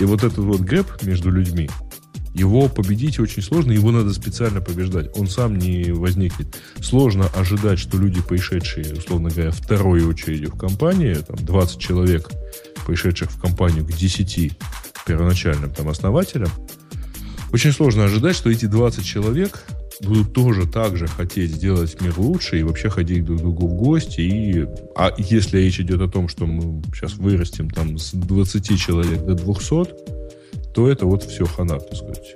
И 0.00 0.04
вот 0.04 0.24
этот 0.24 0.38
вот 0.38 0.60
гэп 0.60 1.02
между 1.02 1.30
людьми, 1.30 1.68
его 2.34 2.68
победить 2.68 3.20
очень 3.20 3.42
сложно, 3.42 3.72
его 3.72 3.92
надо 3.92 4.12
специально 4.12 4.60
побеждать. 4.60 5.10
Он 5.16 5.28
сам 5.28 5.56
не 5.56 5.92
возникнет. 5.92 6.56
Сложно 6.80 7.26
ожидать, 7.28 7.78
что 7.78 7.96
люди, 7.96 8.20
пришедшие, 8.20 8.94
условно 8.94 9.30
говоря, 9.30 9.52
второй 9.52 10.04
очереди 10.04 10.46
в 10.46 10.56
компании, 10.56 11.14
там 11.14 11.36
20 11.36 11.78
человек, 11.78 12.30
пришедших 12.86 13.30
в 13.30 13.40
компанию 13.40 13.84
к 13.84 13.92
10 13.92 14.52
первоначальным 15.06 15.70
там 15.72 15.88
основателям, 15.88 16.50
очень 17.52 17.72
сложно 17.72 18.04
ожидать, 18.04 18.34
что 18.34 18.50
эти 18.50 18.66
20 18.66 19.04
человек 19.04 19.64
будут 20.00 20.32
тоже 20.32 20.66
так 20.66 20.96
же 20.96 21.06
хотеть 21.06 21.52
сделать 21.52 22.00
мир 22.00 22.18
лучше 22.18 22.58
и 22.58 22.64
вообще 22.64 22.88
ходить 22.88 23.24
друг 23.24 23.38
к 23.38 23.42
другу 23.42 23.68
в 23.68 23.74
гости. 23.74 24.20
И, 24.20 24.66
а 24.96 25.12
если 25.18 25.58
речь 25.58 25.78
идет 25.78 26.00
о 26.00 26.08
том, 26.08 26.28
что 26.28 26.46
мы 26.46 26.82
сейчас 26.92 27.14
вырастем 27.14 27.70
там 27.70 27.96
с 27.96 28.12
20 28.12 28.78
человек 28.80 29.24
до 29.24 29.34
200, 29.34 30.23
то 30.74 30.90
это 30.90 31.06
вот 31.06 31.22
все 31.22 31.46
хана, 31.46 31.78
так 31.78 31.94
сказать. 31.94 32.34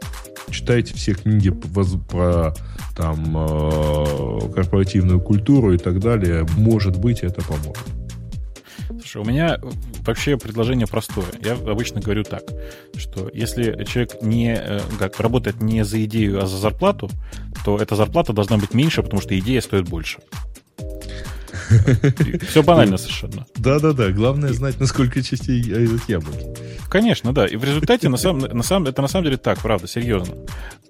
Читайте 0.51 0.95
все 0.95 1.13
книги 1.15 1.51
про 1.51 2.55
там 2.97 3.37
э, 3.37 4.53
корпоративную 4.55 5.21
культуру 5.21 5.75
и 5.75 5.79
так 5.79 6.01
далее. 6.01 6.47
Может 6.57 6.99
быть, 6.99 7.21
это 7.21 7.43
поможет. 7.43 7.85
Слушай, 8.89 9.23
у 9.23 9.25
меня 9.25 9.59
вообще 10.07 10.39
предложение 10.39 10.87
простое. 10.87 11.27
Я 11.45 11.53
обычно 11.53 12.01
говорю 12.01 12.25
так, 12.25 12.43
что 12.97 13.31
если 13.33 13.85
человек 13.85 14.23
не 14.23 14.55
э, 14.55 14.81
как, 14.99 15.21
работает 15.21 15.61
не 15.61 15.85
за 15.85 16.03
идею, 16.05 16.43
а 16.43 16.47
за 16.47 16.57
зарплату, 16.57 17.11
то 17.65 17.77
эта 17.77 17.95
зарплата 17.95 18.33
должна 18.33 18.57
быть 18.57 18.73
меньше, 18.73 19.03
потому 19.03 19.21
что 19.21 19.39
идея 19.39 19.61
стоит 19.61 19.89
больше. 19.89 20.19
Все 22.49 22.63
банально 22.63 22.97
совершенно. 22.99 23.47
Да-да-да, 23.57 24.11
главное 24.11 24.53
знать, 24.53 24.79
насколько 24.81 25.23
частей 25.23 25.61
идут 25.63 26.03
яблоки. 26.09 26.47
Конечно, 26.89 27.33
да. 27.33 27.47
И 27.47 27.57
в 27.57 27.65
результате, 27.65 28.09
на 28.09 28.17
самом, 28.17 28.41
на 28.41 28.63
самом, 28.63 28.89
это 28.89 29.03
на 29.03 29.09
самом 29.09 29.25
деле 29.25 29.37
так, 29.37 29.59
правда, 29.59 29.87
серьезно. 29.87 30.35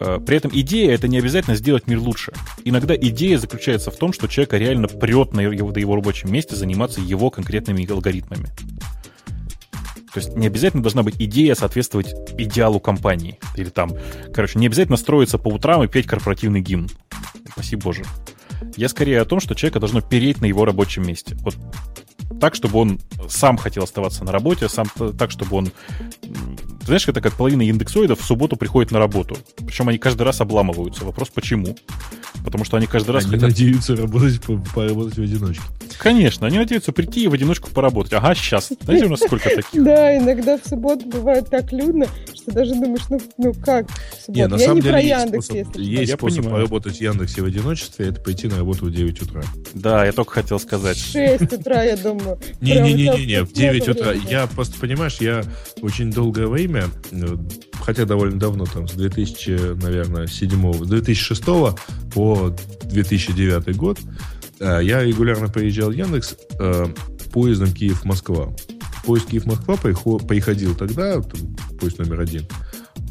Э, 0.00 0.18
при 0.24 0.36
этом 0.36 0.50
идея— 0.54 0.92
это 0.94 1.08
не 1.08 1.18
обязательно 1.18 1.56
сделать 1.56 1.86
мир 1.86 1.98
лучше. 1.98 2.32
Иногда 2.64 2.94
идея 2.96 3.38
заключается 3.38 3.90
в 3.90 3.96
том, 3.96 4.12
что 4.12 4.28
человека 4.28 4.58
реально 4.58 4.88
прет 4.88 5.32
на 5.32 5.40
его, 5.40 5.72
до 5.72 5.80
его 5.80 5.96
рабочем 5.96 6.32
месте 6.32 6.54
заниматься 6.54 7.00
его 7.00 7.30
конкретными 7.30 7.90
алгоритмами. 7.90 8.48
То 10.12 10.20
есть 10.20 10.36
не 10.36 10.46
обязательно 10.46 10.82
должна 10.82 11.02
быть 11.02 11.16
идея 11.18 11.54
соответствовать 11.54 12.14
идеалу 12.38 12.80
компании. 12.80 13.38
Или 13.56 13.68
там, 13.68 13.92
короче, 14.32 14.58
не 14.58 14.66
обязательно 14.66 14.96
строиться 14.96 15.38
по 15.38 15.48
утрам 15.48 15.82
и 15.82 15.88
петь 15.88 16.06
корпоративный 16.06 16.60
гимн. 16.60 16.88
Спасибо 17.52 17.82
боже. 17.82 18.04
Я 18.76 18.88
скорее 18.88 19.20
о 19.20 19.24
том, 19.24 19.40
что 19.40 19.54
человека 19.54 19.80
должно 19.80 20.00
переть 20.00 20.40
на 20.40 20.46
его 20.46 20.64
рабочем 20.64 21.06
месте. 21.06 21.36
Вот 21.40 21.56
так, 22.40 22.54
чтобы 22.54 22.78
он 22.78 23.00
сам 23.28 23.56
хотел 23.56 23.84
оставаться 23.84 24.24
на 24.24 24.32
работе, 24.32 24.68
сам 24.68 24.86
так, 25.18 25.30
чтобы 25.30 25.56
он... 25.56 25.72
Знаешь, 26.84 27.06
это 27.06 27.20
как 27.20 27.34
половина 27.34 27.62
индексоидов 27.68 28.20
в 28.20 28.24
субботу 28.24 28.56
приходит 28.56 28.90
на 28.90 28.98
работу. 28.98 29.36
Причем 29.58 29.88
они 29.88 29.98
каждый 29.98 30.22
раз 30.22 30.40
обламываются. 30.40 31.04
Вопрос 31.04 31.28
почему? 31.28 31.76
Потому 32.44 32.64
что 32.64 32.76
они 32.76 32.86
каждый 32.86 33.10
раз 33.10 33.24
они 33.24 33.34
хотят... 33.34 33.50
надеются 33.50 33.96
работать, 33.96 34.40
поработать 34.74 35.18
в 35.18 35.22
одиночке. 35.22 35.62
Конечно, 35.98 36.46
они 36.46 36.58
надеются 36.58 36.92
прийти 36.92 37.24
и 37.24 37.28
в 37.28 37.34
одиночку 37.34 37.70
поработать. 37.70 38.12
Ага, 38.14 38.34
сейчас. 38.34 38.72
Знаете, 38.80 39.06
у 39.06 39.10
нас 39.10 39.20
сколько 39.20 39.50
таких? 39.50 39.84
Да, 39.84 40.16
иногда 40.16 40.56
в 40.56 40.66
субботу 40.66 41.06
бывает 41.06 41.50
так 41.50 41.72
людно, 41.72 42.06
что 42.34 42.52
даже 42.52 42.72
думаешь, 42.74 43.02
ну, 43.10 43.20
ну 43.36 43.52
как 43.54 43.86
Не, 44.28 44.46
на 44.46 44.58
самом 44.58 44.80
деле 44.80 45.02
есть 45.74 46.12
способ, 46.12 46.44
поработать 46.48 46.96
в 46.96 47.00
Яндексе 47.00 47.42
в 47.42 47.46
одиночестве, 47.46 48.08
это 48.08 48.20
пойти 48.20 48.46
на 48.46 48.58
работу 48.58 48.86
в 48.86 48.90
9 48.90 49.22
утра. 49.22 49.42
Да, 49.74 50.04
я 50.06 50.12
только 50.12 50.32
хотел 50.32 50.58
сказать. 50.58 50.96
В 50.96 51.12
6 51.12 51.52
утра, 51.52 51.82
я 51.82 51.96
думаю. 51.96 52.17
Не-не-не, 52.60 53.44
в 53.44 53.52
9 53.52 53.88
утра. 53.88 54.12
Я 54.12 54.46
просто, 54.46 54.78
понимаешь, 54.78 55.18
я 55.20 55.42
очень 55.82 56.10
долгое 56.10 56.46
время, 56.46 56.84
ну, 57.10 57.48
хотя 57.80 58.04
довольно 58.04 58.38
давно, 58.38 58.66
там, 58.66 58.88
с 58.88 58.92
2000, 58.92 59.82
наверное, 59.82 60.26
7 60.26 60.84
2006 60.84 61.44
по 62.12 62.54
2009 62.84 63.76
год, 63.76 63.98
э, 64.60 64.80
я 64.82 65.02
регулярно 65.02 65.48
приезжал 65.48 65.90
в 65.90 65.94
Яндекс 65.94 66.36
э, 66.58 66.86
поездом 67.32 67.72
Киев-Москва. 67.72 68.54
Поезд 69.04 69.26
Киев-Москва 69.26 69.76
приходил 69.76 70.74
тогда, 70.74 71.22
поезд 71.80 71.98
номер 71.98 72.20
один, 72.20 72.46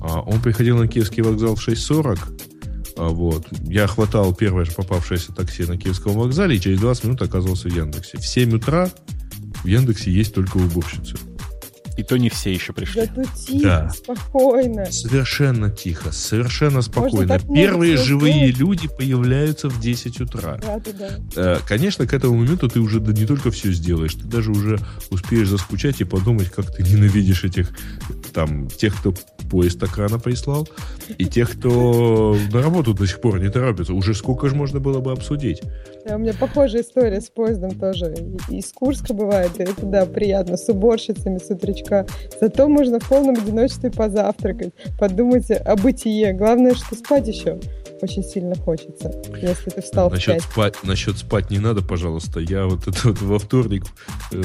а 0.01 0.21
он 0.21 0.41
приходил 0.41 0.77
на 0.77 0.87
Киевский 0.87 1.23
вокзал 1.23 1.55
в 1.55 1.67
6.40, 1.67 2.19
а, 2.19 2.46
вот. 2.97 3.47
Я 3.63 3.87
хватал 3.87 4.33
первое 4.33 4.65
же 4.65 4.71
попавшееся 4.71 5.33
такси 5.33 5.63
на 5.63 5.77
Киевском 5.77 6.13
вокзале 6.13 6.55
и 6.55 6.59
через 6.59 6.79
20 6.79 7.03
минут 7.05 7.21
оказывался 7.21 7.69
в 7.69 7.75
Яндексе. 7.75 8.17
В 8.17 8.25
7 8.25 8.55
утра 8.55 8.89
в 9.63 9.67
Яндексе 9.67 10.11
есть 10.11 10.33
только 10.33 10.57
уборщицы. 10.57 11.17
И 11.97 12.03
то 12.03 12.15
не 12.15 12.29
все 12.29 12.53
еще 12.53 12.73
пришли. 12.73 13.01
Зато 13.01 13.23
тихо, 13.35 13.63
да. 13.63 13.89
спокойно. 13.89 14.85
Совершенно 14.91 15.71
тихо, 15.71 16.11
совершенно 16.11 16.83
спокойно. 16.83 17.39
Первые 17.39 17.97
живые 17.97 18.51
сделать? 18.51 18.57
люди 18.57 18.87
появляются 18.87 19.67
в 19.67 19.81
10 19.81 20.21
утра. 20.21 20.59
Да, 20.61 20.79
да, 20.79 21.09
да. 21.35 21.59
Конечно, 21.67 22.05
к 22.05 22.13
этому 22.13 22.37
моменту 22.37 22.69
ты 22.69 22.79
уже 22.81 22.99
не 22.99 23.25
только 23.25 23.49
все 23.49 23.71
сделаешь, 23.71 24.13
ты 24.13 24.25
даже 24.25 24.51
уже 24.51 24.79
успеешь 25.09 25.49
заскучать 25.49 25.99
и 25.99 26.03
подумать, 26.03 26.51
как 26.51 26.71
ты 26.71 26.83
ненавидишь 26.83 27.43
этих 27.43 27.71
там 28.31 28.69
тех, 28.69 28.95
кто 28.95 29.15
поезд 29.49 29.79
так 29.79 29.97
рано 29.97 30.19
прислал, 30.19 30.67
и 31.17 31.25
тех, 31.25 31.57
кто 31.57 32.35
на 32.51 32.61
работу 32.61 32.93
до 32.93 33.05
сих 33.05 33.21
пор 33.21 33.39
не 33.39 33.49
торопится. 33.49 33.93
Уже 33.93 34.13
сколько 34.13 34.49
же 34.49 34.55
можно 34.55 34.79
было 34.79 34.99
бы 34.99 35.11
обсудить? 35.11 35.61
Да, 36.05 36.15
у 36.15 36.19
меня 36.19 36.33
похожая 36.33 36.81
история 36.81 37.21
с 37.21 37.29
поездом 37.29 37.71
тоже. 37.71 38.13
Из 38.49 38.71
Курска 38.71 39.13
бывает, 39.13 39.51
и 39.59 39.63
это, 39.63 39.85
да, 39.85 40.05
приятно, 40.05 40.57
с 40.57 40.69
уборщицами 40.69 41.37
с 41.37 41.49
утречка. 41.49 42.05
Зато 42.39 42.67
можно 42.67 42.99
в 42.99 43.07
полном 43.07 43.35
одиночестве 43.35 43.91
позавтракать, 43.91 44.73
подумать 44.99 45.51
о 45.51 45.75
бытие. 45.75 46.33
Главное, 46.33 46.75
что 46.75 46.95
спать 46.95 47.27
еще 47.27 47.59
очень 48.01 48.23
сильно 48.23 48.55
хочется, 48.55 49.11
если 49.41 49.69
ты 49.69 49.81
встал 49.81 50.09
насчет 50.09 50.41
в 50.41 50.47
5. 50.47 50.51
Спать, 50.51 50.75
насчет 50.83 51.17
спать 51.17 51.49
не 51.49 51.59
надо, 51.59 51.81
пожалуйста. 51.81 52.39
Я 52.39 52.67
вот 52.67 52.87
это 52.87 53.09
вот 53.09 53.21
во 53.21 53.39
вторник 53.39 53.83
э, 54.31 54.41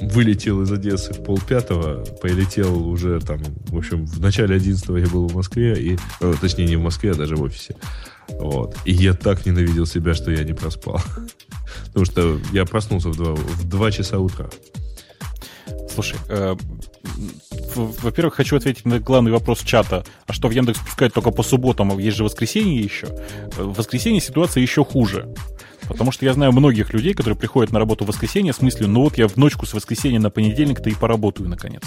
вылетел 0.00 0.62
из 0.62 0.72
Одессы 0.72 1.12
в 1.12 1.22
полпятого, 1.22 2.04
полетел 2.22 2.88
уже 2.88 3.20
там, 3.20 3.40
в 3.66 3.76
общем, 3.76 4.06
в 4.06 4.20
начале 4.20 4.56
11 4.56 4.88
я 4.88 5.06
был 5.06 5.28
в 5.28 5.34
Москве, 5.34 5.74
и, 5.80 5.98
э, 6.20 6.34
точнее, 6.40 6.66
не 6.66 6.76
в 6.76 6.82
Москве, 6.82 7.12
а 7.12 7.14
даже 7.14 7.36
в 7.36 7.42
офисе. 7.42 7.76
Вот. 8.28 8.76
И 8.84 8.92
я 8.92 9.14
так 9.14 9.46
ненавидел 9.46 9.86
себя, 9.86 10.14
что 10.14 10.30
я 10.30 10.44
не 10.44 10.52
проспал. 10.52 11.00
Потому 11.86 12.04
что 12.04 12.40
я 12.52 12.64
проснулся 12.64 13.08
в 13.08 13.16
2, 13.16 13.34
в 13.34 13.68
2 13.68 13.90
часа 13.90 14.18
утра. 14.18 14.48
Слушай, 15.92 16.18
э, 16.28 16.54
во-первых, 17.74 18.34
хочу 18.34 18.56
ответить 18.56 18.84
на 18.84 19.00
главный 19.00 19.32
вопрос 19.32 19.60
чата. 19.60 20.04
А 20.26 20.32
что 20.32 20.48
в 20.48 20.52
Яндекс 20.52 20.78
пускает 20.80 21.14
только 21.14 21.30
по 21.30 21.42
субботам, 21.42 21.92
а 21.92 22.00
есть 22.00 22.16
же 22.16 22.24
воскресенье 22.24 22.80
еще? 22.80 23.08
Э, 23.56 23.62
в 23.62 23.74
воскресенье 23.74 24.20
ситуация 24.20 24.60
еще 24.60 24.84
хуже. 24.84 25.28
Потому 25.88 26.12
что 26.12 26.24
я 26.24 26.34
знаю 26.34 26.52
многих 26.52 26.92
людей, 26.92 27.14
которые 27.14 27.36
приходят 27.36 27.72
на 27.72 27.78
работу 27.78 28.04
в 28.04 28.08
воскресенье 28.08 28.52
с 28.52 28.60
мыслью, 28.60 28.88
ну 28.88 29.02
вот 29.02 29.18
я 29.18 29.26
в 29.26 29.36
ночку 29.36 29.66
с 29.66 29.74
воскресенья 29.74 30.20
на 30.20 30.30
понедельник-то 30.30 30.90
и 30.90 30.94
поработаю, 30.94 31.48
наконец. 31.48 31.82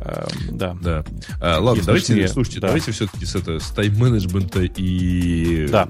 А, 0.00 0.26
да. 0.50 0.76
Да. 0.80 1.04
А, 1.40 1.60
ладно, 1.60 1.78
Если 1.78 1.86
давайте, 1.86 2.06
точнее, 2.08 2.28
слушайте, 2.28 2.60
да. 2.60 2.68
давайте 2.68 2.92
все-таки 2.92 3.26
с, 3.26 3.34
это, 3.34 3.60
с 3.60 3.70
тайм-менеджмента 3.70 4.62
и 4.62 5.68
да. 5.68 5.88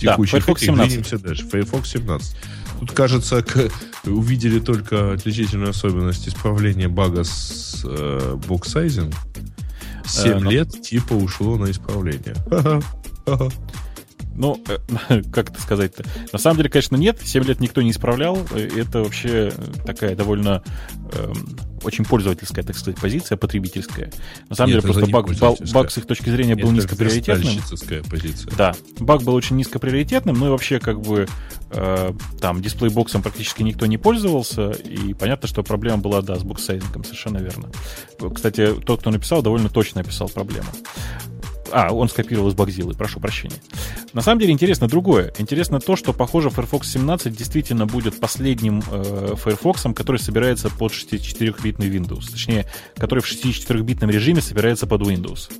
текущих 0.00 0.32
да, 0.34 0.40
Firefox 0.40 0.60
17. 0.62 1.22
дальше. 1.22 1.46
Firefox 1.46 1.90
17. 1.90 2.36
Тут, 2.80 2.92
кажется, 2.92 3.44
увидели 4.04 4.58
только 4.58 5.12
отличительную 5.12 5.70
особенность 5.70 6.28
исправления 6.28 6.88
бага 6.88 7.24
с 7.24 7.82
э, 7.84 8.36
боксайзинг. 8.48 9.14
7 10.04 10.32
э, 10.32 10.50
лет 10.50 10.82
типа 10.82 11.14
ушло 11.14 11.56
на 11.56 11.70
исправление. 11.70 12.34
Ну, 14.36 14.62
э, 14.68 15.22
как 15.32 15.50
это 15.50 15.60
сказать-то? 15.60 16.04
На 16.32 16.38
самом 16.38 16.58
деле, 16.58 16.68
конечно, 16.68 16.96
нет. 16.96 17.18
7 17.22 17.44
лет 17.44 17.60
никто 17.60 17.82
не 17.82 17.90
исправлял. 17.90 18.38
Это 18.54 19.02
вообще 19.02 19.52
такая 19.84 20.14
довольно 20.14 20.62
э, 21.12 21.32
очень 21.82 22.04
пользовательская, 22.04 22.64
так 22.64 22.76
сказать, 22.76 23.00
позиция, 23.00 23.36
потребительская. 23.36 24.12
На 24.48 24.56
самом 24.56 24.72
нет, 24.72 24.82
деле, 24.82 24.92
просто 24.92 25.10
баг, 25.10 25.26
баг 25.72 25.90
с 25.90 25.98
их 25.98 26.06
точки 26.06 26.30
зрения 26.30 26.56
был 26.56 26.70
низкоприоритетным. 26.72 27.54
позиция. 28.02 28.52
Да, 28.56 28.74
баг 28.98 29.22
был 29.22 29.34
очень 29.34 29.56
низкоприоритетным, 29.56 30.36
ну 30.36 30.46
и 30.46 30.50
вообще, 30.50 30.80
как 30.80 31.00
бы, 31.00 31.26
э, 31.70 32.12
там, 32.40 32.60
дисплейбоксом 32.60 33.22
практически 33.22 33.62
никто 33.62 33.86
не 33.86 33.98
пользовался, 33.98 34.70
и 34.70 35.14
понятно, 35.14 35.48
что 35.48 35.62
проблема 35.62 35.98
была, 35.98 36.22
да, 36.22 36.36
с 36.36 36.42
буксайзингом, 36.42 37.04
совершенно 37.04 37.38
верно. 37.38 37.70
Кстати, 38.34 38.74
тот, 38.84 39.00
кто 39.00 39.10
написал, 39.10 39.42
довольно 39.42 39.68
точно 39.68 40.00
описал 40.00 40.28
проблему. 40.28 40.68
А, 41.72 41.92
он 41.92 42.08
скопировал 42.08 42.48
из 42.48 42.54
Багзилы, 42.54 42.94
прошу 42.94 43.20
прощения. 43.20 43.56
На 44.12 44.22
самом 44.22 44.40
деле 44.40 44.52
интересно 44.52 44.88
другое. 44.88 45.32
Интересно 45.38 45.80
то, 45.80 45.96
что, 45.96 46.12
похоже, 46.12 46.50
Firefox 46.50 46.90
17 46.92 47.34
действительно 47.36 47.86
будет 47.86 48.18
последним 48.20 48.82
э, 48.90 49.34
Firefox, 49.36 49.86
который 49.94 50.18
собирается 50.18 50.70
под 50.70 50.92
64-битный 50.92 51.88
Windows. 51.88 52.30
Точнее, 52.30 52.66
который 52.96 53.20
в 53.20 53.30
64-битном 53.30 54.10
режиме 54.10 54.40
собирается 54.40 54.86
под 54.86 55.02
Windows. 55.02 55.50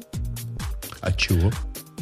А 1.01 1.13
чего? 1.13 1.53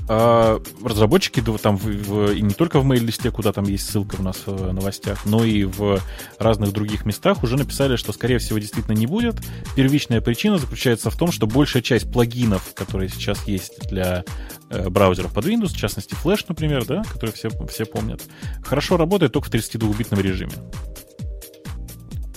А, 0.06 0.60
разработчики 0.84 1.42
там 1.62 1.78
в, 1.78 1.84
в, 1.84 2.32
и 2.32 2.42
не 2.42 2.52
только 2.52 2.78
в 2.78 2.84
мейл-листе, 2.84 3.30
куда 3.30 3.52
там 3.52 3.64
есть 3.64 3.88
ссылка 3.88 4.16
у 4.18 4.22
нас 4.22 4.42
в 4.44 4.72
новостях, 4.72 5.24
но 5.24 5.44
и 5.44 5.64
в 5.64 5.98
разных 6.38 6.72
других 6.72 7.06
местах 7.06 7.42
уже 7.42 7.56
написали, 7.56 7.96
что, 7.96 8.12
скорее 8.12 8.38
всего, 8.38 8.58
действительно 8.58 8.94
не 8.94 9.06
будет. 9.06 9.36
Первичная 9.76 10.20
причина 10.20 10.58
заключается 10.58 11.08
в 11.08 11.16
том, 11.16 11.32
что 11.32 11.46
большая 11.46 11.82
часть 11.82 12.12
плагинов, 12.12 12.74
которые 12.74 13.08
сейчас 13.08 13.48
есть 13.48 13.88
для 13.88 14.24
э, 14.68 14.90
браузеров 14.90 15.32
под 15.32 15.46
Windows, 15.46 15.68
в 15.68 15.76
частности 15.76 16.14
Flash, 16.22 16.44
например, 16.48 16.84
да, 16.84 17.02
которые 17.04 17.34
все, 17.34 17.48
все 17.68 17.86
помнят, 17.86 18.20
хорошо 18.62 18.98
работает 18.98 19.32
только 19.32 19.48
в 19.48 19.54
32-битном 19.54 20.20
режиме. 20.20 20.52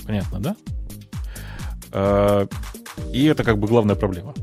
Понятно, 0.06 0.40
да? 0.40 0.56
А, 1.92 2.48
и 3.12 3.26
это 3.26 3.44
как 3.44 3.60
бы 3.60 3.68
главная 3.68 3.96
проблема. 3.96 4.34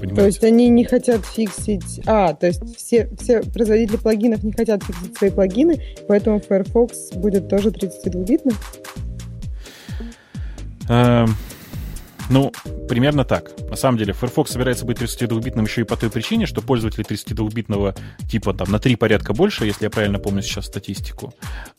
Понимаете? 0.00 0.20
То 0.20 0.26
есть 0.26 0.44
они 0.44 0.68
не 0.68 0.84
хотят 0.84 1.24
фиксить... 1.24 2.00
А, 2.06 2.34
то 2.34 2.46
есть 2.46 2.76
все, 2.76 3.08
все 3.18 3.42
производители 3.42 3.96
плагинов 3.96 4.42
не 4.42 4.52
хотят 4.52 4.82
фиксить 4.84 5.16
свои 5.16 5.30
плагины, 5.30 5.82
поэтому 6.06 6.40
Firefox 6.40 7.12
будет 7.14 7.48
тоже 7.48 7.70
32-битным? 7.70 8.54
Эм, 10.88 11.34
ну, 12.30 12.52
примерно 12.88 13.24
так. 13.24 13.52
На 13.70 13.76
самом 13.76 13.98
деле, 13.98 14.12
Firefox 14.12 14.52
собирается 14.52 14.84
быть 14.84 14.98
32-битным 14.98 15.64
еще 15.64 15.82
и 15.82 15.84
по 15.84 15.96
той 15.96 16.10
причине, 16.10 16.46
что 16.46 16.62
пользователи 16.62 17.04
32-битного 17.04 17.96
типа 18.28 18.54
там 18.54 18.70
на 18.70 18.78
три 18.78 18.96
порядка 18.96 19.32
больше, 19.32 19.66
если 19.66 19.84
я 19.84 19.90
правильно 19.90 20.18
помню 20.18 20.42
сейчас 20.42 20.66
статистику. 20.66 21.34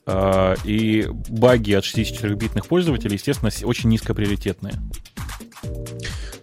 Э, 0.06 0.56
и 0.64 1.08
баги 1.30 1.74
от 1.74 1.84
64-битных 1.84 2.68
пользователей, 2.68 3.16
естественно, 3.16 3.52
очень 3.64 3.90
низкоприоритетные. 3.90 4.74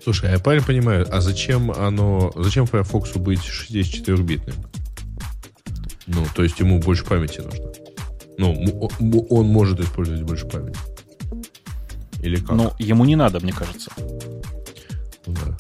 Слушай, 0.06 0.30
я 0.30 0.38
правильно 0.38 0.64
понимаю, 0.64 1.04
а 1.10 1.20
зачем 1.20 1.72
оно, 1.72 2.30
зачем 2.36 2.64
Firefox 2.66 3.16
быть 3.16 3.40
64-битным? 3.40 4.54
Ну, 6.06 6.24
то 6.32 6.44
есть 6.44 6.60
ему 6.60 6.78
больше 6.78 7.04
памяти 7.04 7.40
нужно. 7.40 7.72
Ну, 8.38 8.88
он 9.28 9.48
может 9.48 9.80
использовать 9.80 10.22
больше 10.22 10.46
памяти. 10.46 10.78
Или 12.22 12.36
как? 12.36 12.52
Ну, 12.52 12.72
ему 12.78 13.04
не 13.04 13.16
надо, 13.16 13.40
мне 13.40 13.52
кажется. 13.52 13.90
Да. 15.26 15.58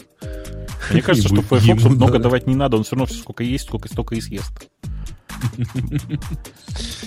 Мне 0.92 1.02
кажется, 1.02 1.26
что 1.34 1.42
Firefox 1.42 1.82
много 1.82 2.12
надо. 2.12 2.18
давать 2.20 2.46
не 2.46 2.54
надо, 2.54 2.76
он 2.76 2.84
все 2.84 2.94
равно 2.94 3.12
сколько 3.12 3.42
есть, 3.42 3.64
сколько 3.64 3.88
столько 3.88 4.14
и 4.14 4.20
съест. 4.20 4.52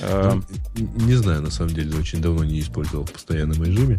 Ну, 0.01 0.43
не 1.05 1.13
знаю, 1.13 1.41
на 1.41 1.51
самом 1.51 1.73
деле, 1.73 1.97
очень 1.97 2.21
давно 2.21 2.43
не 2.43 2.59
использовал 2.59 3.05
в 3.05 3.11
постоянном 3.11 3.63
режиме. 3.63 3.97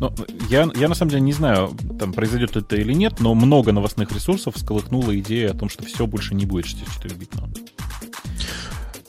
Ну, 0.00 0.14
я, 0.48 0.70
я 0.76 0.88
на 0.88 0.94
самом 0.94 1.10
деле 1.10 1.22
не 1.22 1.32
знаю, 1.32 1.76
там 1.98 2.12
произойдет 2.12 2.56
это 2.56 2.76
или 2.76 2.92
нет, 2.92 3.20
но 3.20 3.34
много 3.34 3.72
новостных 3.72 4.12
ресурсов 4.12 4.54
всколыхнула 4.54 5.18
идея 5.18 5.50
о 5.50 5.54
том, 5.54 5.68
что 5.68 5.84
все 5.84 6.06
больше 6.06 6.34
не 6.34 6.46
будет 6.46 6.66
64-битного. 6.66 7.48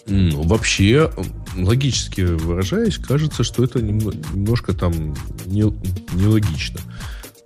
Ну, 0.08 0.42
вообще, 0.42 1.12
логически 1.56 2.22
выражаясь, 2.22 2.98
кажется, 2.98 3.44
что 3.44 3.64
это 3.64 3.82
немножко 3.82 4.74
там 4.74 5.14
нелогично. 5.46 6.80
Не 6.80 6.90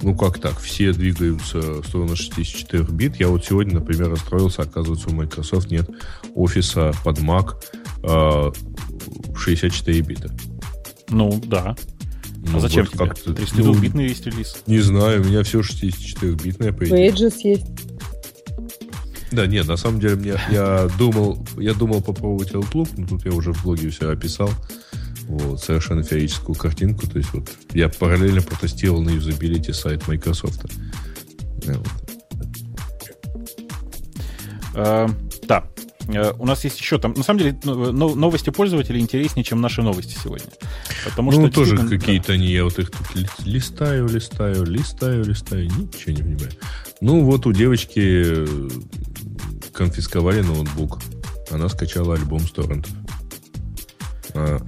ну, 0.03 0.15
как 0.17 0.39
так? 0.39 0.59
Все 0.59 0.91
двигаются 0.91 1.59
в 1.59 1.87
сторону 1.87 2.15
64 2.15 2.83
бит. 2.91 3.17
Я 3.17 3.29
вот 3.29 3.45
сегодня, 3.45 3.75
например, 3.75 4.09
расстроился. 4.09 4.63
Оказывается, 4.63 5.09
у 5.09 5.13
Microsoft 5.13 5.71
нет 5.71 5.89
офиса 6.35 6.91
под 7.05 7.19
Mac 7.19 7.55
э, 8.03 8.51
64 9.35 10.01
бита. 10.01 10.29
Ну, 11.09 11.41
да. 11.45 11.75
Ну, 12.45 12.57
а 12.57 12.59
зачем 12.59 12.85
тебе? 12.85 12.97
Как 12.97 13.17
32-битный 13.17 14.03
ну, 14.03 14.09
есть 14.09 14.25
релиз? 14.25 14.57
Не 14.67 14.79
знаю, 14.79 15.21
у 15.21 15.25
меня 15.25 15.43
все 15.43 15.61
64-битное. 15.61 16.73
По 16.73 16.83
Pages 16.83 17.35
есть. 17.43 17.65
Да, 19.31 19.47
нет, 19.47 19.67
на 19.67 19.77
самом 19.77 19.99
деле 19.99 20.15
мне, 20.15 20.35
я 20.51 20.87
думал, 20.97 21.43
я 21.57 21.73
думал 21.73 22.01
попробовать 22.01 22.51
Outlook, 22.51 22.89
но 22.97 23.07
тут 23.07 23.25
я 23.25 23.31
уже 23.31 23.51
в 23.53 23.63
блоге 23.63 23.89
все 23.89 24.11
описал. 24.11 24.49
Вот, 25.27 25.61
совершенно 25.61 26.03
феерическую 26.03 26.55
картинку. 26.55 27.07
То 27.07 27.17
есть 27.17 27.33
вот 27.33 27.49
я 27.73 27.89
параллельно 27.89 28.41
протестировал 28.41 29.01
на 29.01 29.09
юзабилити 29.09 29.71
сайт 29.71 30.07
Microsoft. 30.07 30.65
Вот. 31.65 31.87
Э, 36.07 36.33
у 36.37 36.45
нас 36.45 36.63
есть 36.63 36.79
еще 36.79 36.97
там, 36.97 37.13
на 37.13 37.23
самом 37.23 37.39
деле, 37.39 37.59
ну, 37.63 38.15
новости 38.15 38.49
пользователей 38.49 38.99
интереснее, 38.99 39.43
чем 39.43 39.61
наши 39.61 39.81
новости 39.81 40.17
сегодня. 40.21 40.47
Потому 41.05 41.31
ну, 41.31 41.47
что 41.47 41.55
тоже 41.55 41.77
какие-то 41.77 42.33
они, 42.33 42.47
я 42.47 42.63
вот 42.63 42.77
их 42.79 42.91
тут 42.91 43.07
листаю, 43.45 44.07
листаю, 44.07 44.65
листаю, 44.65 45.25
листаю, 45.25 45.65
ничего 45.65 46.11
не 46.11 46.23
понимаю. 46.23 46.51
Ну, 47.01 47.23
вот 47.23 47.45
у 47.45 47.53
девочки 47.53 48.23
э, 48.25 48.69
конфисковали 49.73 50.41
ноутбук. 50.41 50.99
Она 51.51 51.69
скачала 51.69 52.15
альбом 52.15 52.39
с 52.41 52.51
торрентов. 52.51 52.91
А, 54.33 54.59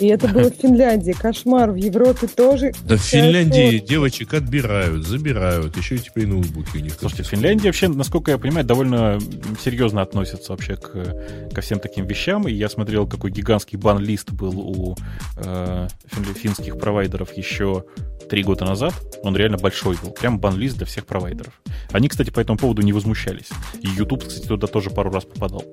и 0.00 0.06
это 0.06 0.28
было 0.28 0.50
в 0.50 0.54
Финляндии. 0.54 1.12
Кошмар. 1.12 1.70
В 1.70 1.76
Европе 1.76 2.26
тоже. 2.26 2.72
Да 2.84 2.96
в 2.96 3.00
Финляндии 3.00 3.78
девочек 3.78 4.34
отбирают, 4.34 5.06
забирают. 5.06 5.76
Еще 5.76 5.96
и 5.96 5.98
теперь 5.98 6.26
ноутбуки 6.26 6.76
у 6.76 6.80
них. 6.80 6.94
Слушайте, 6.98 7.24
Финляндия 7.24 7.68
вообще, 7.68 7.88
насколько 7.88 8.30
я 8.30 8.38
понимаю, 8.38 8.64
довольно 8.64 9.18
серьезно 9.62 10.02
относится 10.02 10.52
вообще 10.52 10.76
к, 10.76 11.52
ко 11.52 11.60
всем 11.60 11.80
таким 11.80 12.06
вещам. 12.06 12.46
И 12.46 12.52
я 12.52 12.68
смотрел, 12.68 13.06
какой 13.06 13.30
гигантский 13.30 13.78
бан-лист 13.78 14.30
был 14.30 14.58
у 14.58 14.96
э, 15.36 15.88
финских 16.34 16.78
провайдеров 16.78 17.36
еще 17.36 17.84
три 18.28 18.42
года 18.42 18.64
назад. 18.64 18.94
Он 19.22 19.36
реально 19.36 19.58
большой 19.58 19.96
был. 20.02 20.10
Прям 20.10 20.38
бан-лист 20.38 20.76
для 20.76 20.86
всех 20.86 21.06
провайдеров. 21.06 21.60
Они, 21.90 22.08
кстати, 22.08 22.30
по 22.30 22.40
этому 22.40 22.58
поводу 22.58 22.82
не 22.82 22.92
возмущались. 22.92 23.48
И 23.80 23.88
YouTube, 23.88 24.26
кстати, 24.26 24.46
туда 24.46 24.66
тоже 24.66 24.90
пару 24.90 25.10
раз 25.10 25.24
попадал. 25.24 25.64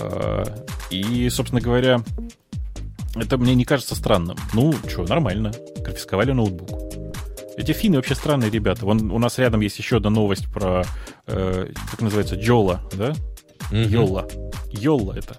Э, 0.00 0.44
и, 0.90 1.28
собственно 1.30 1.60
говоря, 1.60 2.02
это 3.20 3.38
мне 3.38 3.54
не 3.54 3.64
кажется 3.64 3.94
странным. 3.94 4.36
Ну, 4.52 4.74
что, 4.88 5.04
нормально. 5.04 5.52
Конфисковали 5.84 6.32
ноутбук. 6.32 6.70
Эти 7.56 7.72
финны 7.72 7.96
вообще 7.96 8.14
странные 8.14 8.50
ребята. 8.50 8.84
Вон, 8.84 9.10
у 9.10 9.18
нас 9.18 9.38
рядом 9.38 9.60
есть 9.60 9.78
еще 9.78 9.96
одна 9.96 10.10
новость 10.10 10.46
про, 10.52 10.84
э, 11.26 11.68
как 11.90 12.02
называется, 12.02 12.34
Джола, 12.36 12.82
да? 12.92 13.14
Йола. 13.70 14.28
Йола 14.70 15.14
это. 15.14 15.38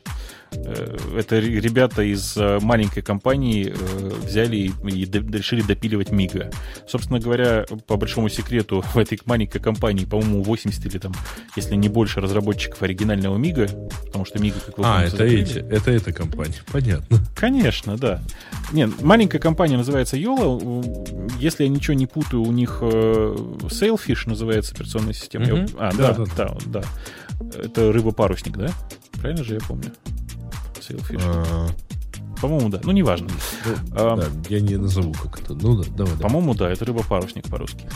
Э, 0.65 0.97
это 1.17 1.39
ребята 1.39 2.01
из 2.01 2.35
э, 2.35 2.59
маленькой 2.61 3.01
компании 3.01 3.73
э, 3.73 4.11
взяли 4.25 4.57
и 4.57 4.71
решили 4.83 5.61
допиливать 5.61 6.11
Мига. 6.11 6.51
Собственно 6.87 7.19
говоря, 7.19 7.65
по 7.87 7.95
большому 7.95 8.29
секрету, 8.29 8.83
в 8.93 8.97
этой 8.97 9.19
маленькой 9.25 9.59
компании, 9.59 10.05
по-моему, 10.05 10.43
80 10.43 10.85
или 10.85 10.97
там, 10.97 11.13
если 11.55 11.75
не 11.75 11.89
больше 11.89 12.19
разработчиков 12.19 12.81
оригинального 12.81 13.37
Мига, 13.37 13.67
потому 14.05 14.25
что 14.25 14.39
Мига, 14.39 14.59
как 14.59 14.77
вы 14.77 14.83
А, 14.85 15.03
это 15.03 15.23
эти, 15.23 15.59
это 15.59 15.91
эта 15.91 16.11
компания, 16.11 16.61
понятно. 16.71 17.19
Конечно, 17.35 17.97
да. 17.97 18.21
Нет, 18.71 19.01
маленькая 19.01 19.39
компания 19.39 19.77
называется 19.77 20.17
Yola. 20.17 21.37
Если 21.39 21.63
я 21.63 21.69
ничего 21.69 21.93
не 21.93 22.07
путаю, 22.07 22.41
у 22.43 22.51
них 22.51 22.79
Sailfish 22.81 24.27
называется 24.27 24.73
операционная 24.73 25.13
система. 25.13 25.45
Mm-hmm. 25.45 25.75
А, 25.79 25.93
да, 25.93 26.13
да, 26.13 26.25
да, 26.35 26.57
да. 26.65 26.83
Это 27.57 27.91
рыба-парусник, 27.91 28.57
да? 28.57 28.69
Правильно 29.13 29.43
же 29.43 29.55
я 29.55 29.59
помню? 29.59 29.91
Sailfish. 30.87 31.21
А... 31.23 31.67
По-моему, 32.41 32.69
да. 32.69 32.79
Ну, 32.83 32.91
неважно. 32.91 33.29
А, 33.93 34.15
да, 34.15 34.27
я 34.49 34.59
не 34.59 34.77
назову, 34.77 35.11
как 35.13 35.41
это. 35.41 35.55
Ну, 35.55 35.81
да, 35.81 35.89
давай. 35.89 36.17
По-моему, 36.17 36.53
да, 36.53 36.71
это 36.71 36.85
рыба-парусник 36.85 37.47
по-русски. 37.47 37.89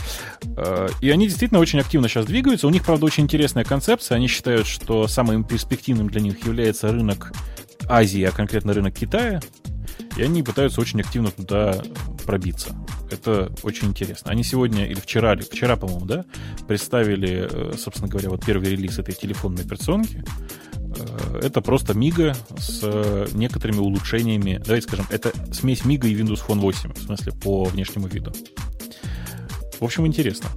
А, 0.56 0.88
и 1.00 1.10
они 1.10 1.28
действительно 1.28 1.60
очень 1.60 1.78
активно 1.78 2.08
сейчас 2.08 2.26
двигаются. 2.26 2.66
У 2.66 2.70
них, 2.70 2.84
правда, 2.84 3.06
очень 3.06 3.24
интересная 3.24 3.64
концепция. 3.64 4.16
Они 4.16 4.26
считают, 4.26 4.66
что 4.66 5.06
самым 5.06 5.44
перспективным 5.44 6.08
для 6.08 6.20
них 6.20 6.44
является 6.44 6.90
рынок 6.90 7.32
Азии, 7.88 8.22
а 8.22 8.32
конкретно 8.32 8.72
рынок 8.72 8.94
Китая. 8.94 9.40
И 10.16 10.22
они 10.22 10.42
пытаются 10.42 10.80
очень 10.80 11.00
активно 11.00 11.30
туда 11.30 11.80
пробиться. 12.26 12.74
Это 13.10 13.52
очень 13.62 13.88
интересно. 13.88 14.30
Они 14.30 14.42
сегодня 14.42 14.86
или 14.86 14.98
вчера, 14.98 15.34
или 15.34 15.42
вчера, 15.42 15.76
по-моему, 15.76 16.06
да, 16.06 16.24
представили, 16.66 17.48
э, 17.50 17.74
собственно 17.78 18.08
говоря, 18.08 18.30
вот 18.30 18.44
первый 18.44 18.70
релиз 18.70 18.98
этой 18.98 19.14
телефонной 19.14 19.64
операционки. 19.64 20.24
Э, 20.96 21.40
это 21.42 21.60
просто 21.60 21.94
Мига 21.94 22.36
с 22.58 22.80
э, 22.82 23.26
некоторыми 23.32 23.78
улучшениями. 23.78 24.60
Давайте 24.64 24.86
скажем, 24.88 25.06
это 25.10 25.32
смесь 25.52 25.84
Мига 25.84 26.08
и 26.08 26.14
Windows 26.14 26.40
Phone 26.46 26.60
8, 26.60 26.94
в 26.94 27.02
смысле, 27.02 27.32
по 27.32 27.64
внешнему 27.64 28.06
виду. 28.06 28.32
В 29.80 29.84
общем, 29.84 30.06
интересно. 30.06 30.48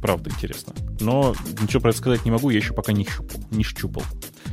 Правда 0.00 0.30
интересно. 0.30 0.74
Но 1.00 1.34
ничего 1.60 1.80
про 1.80 1.90
это 1.90 1.98
сказать 1.98 2.24
не 2.24 2.30
могу, 2.30 2.50
я 2.50 2.58
еще 2.58 2.72
пока 2.72 2.92
не 2.92 3.04
щупал. 3.04 3.40
Не 3.50 3.64
щупал. 3.64 4.04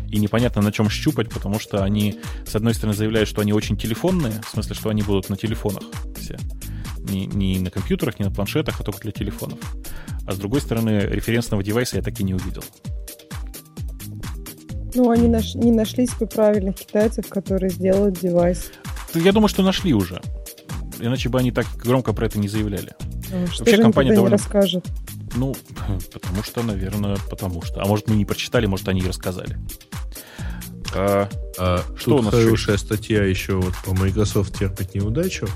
И 0.10 0.20
непонятно, 0.20 0.62
на 0.62 0.72
чем 0.72 0.90
щупать, 0.90 1.30
потому 1.30 1.60
что 1.60 1.84
они, 1.84 2.20
с 2.46 2.56
одной 2.56 2.74
стороны, 2.74 2.96
заявляют, 2.96 3.30
что 3.30 3.42
они 3.42 3.54
очень 3.54 3.78
телефонные, 3.78 4.42
в 4.42 4.50
смысле, 4.50 4.76
что 4.76 4.90
они 4.90 5.02
будут 5.04 5.30
на 5.30 5.38
телефонах 5.38 5.84
все. 6.18 6.38
Не, 7.00 7.28
не 7.28 7.60
на 7.60 7.70
компьютерах, 7.70 8.20
не 8.20 8.26
на 8.26 8.32
планшетах, 8.32 8.80
а 8.80 8.84
только 8.84 9.02
для 9.02 9.12
телефонов. 9.12 9.60
А 10.26 10.32
с 10.32 10.38
другой 10.38 10.62
стороны, 10.62 11.02
референсного 11.02 11.64
девайса 11.64 11.98
я 11.98 12.02
так 12.02 12.20
и 12.20 12.24
не 12.24 12.34
увидел. 12.34 12.64
Ну, 14.96 15.12
они 15.12 15.28
наш, 15.28 15.56
не 15.56 15.72
нашлись 15.72 16.14
бы 16.14 16.26
правильных 16.26 16.76
китайцев, 16.76 17.28
которые 17.28 17.70
сделают 17.70 18.20
девайс. 18.20 18.72
Я 19.14 19.32
думаю, 19.32 19.50
что 19.50 19.62
нашли 19.62 19.94
уже. 19.94 20.22
Иначе 21.00 21.30
бы 21.30 21.40
они 21.40 21.52
так 21.52 21.66
громко 21.76 22.14
про 22.14 22.28
это 22.28 22.40
не 22.40 22.48
заявляли. 22.48 22.94
А, 23.34 23.48
что 23.48 23.64
Вообще 23.64 23.76
же 23.76 23.82
компания 23.82 24.14
довольно... 24.14 24.36
не 24.36 24.38
расскажет? 24.38 24.86
Ну, 25.36 25.56
потому 26.14 26.44
что, 26.44 26.64
наверное, 26.64 27.18
потому 27.30 27.62
что. 27.62 27.82
А 27.82 27.86
может, 27.86 28.08
мы 28.08 28.16
не 28.16 28.26
прочитали, 28.26 28.66
может, 28.66 28.88
они 28.88 29.02
и 29.02 29.08
рассказали. 29.08 29.58
А, 30.96 31.28
а, 31.58 31.82
что 31.98 32.12
тут 32.12 32.20
у 32.22 32.24
нас 32.24 32.34
хорошая 32.34 32.76
еще? 32.76 32.86
статья 32.86 33.24
еще 33.24 33.56
вот 33.56 33.74
по 33.84 33.94
Microsoft 33.94 34.58
терпит 34.58 34.96
неудачу. 34.96 35.48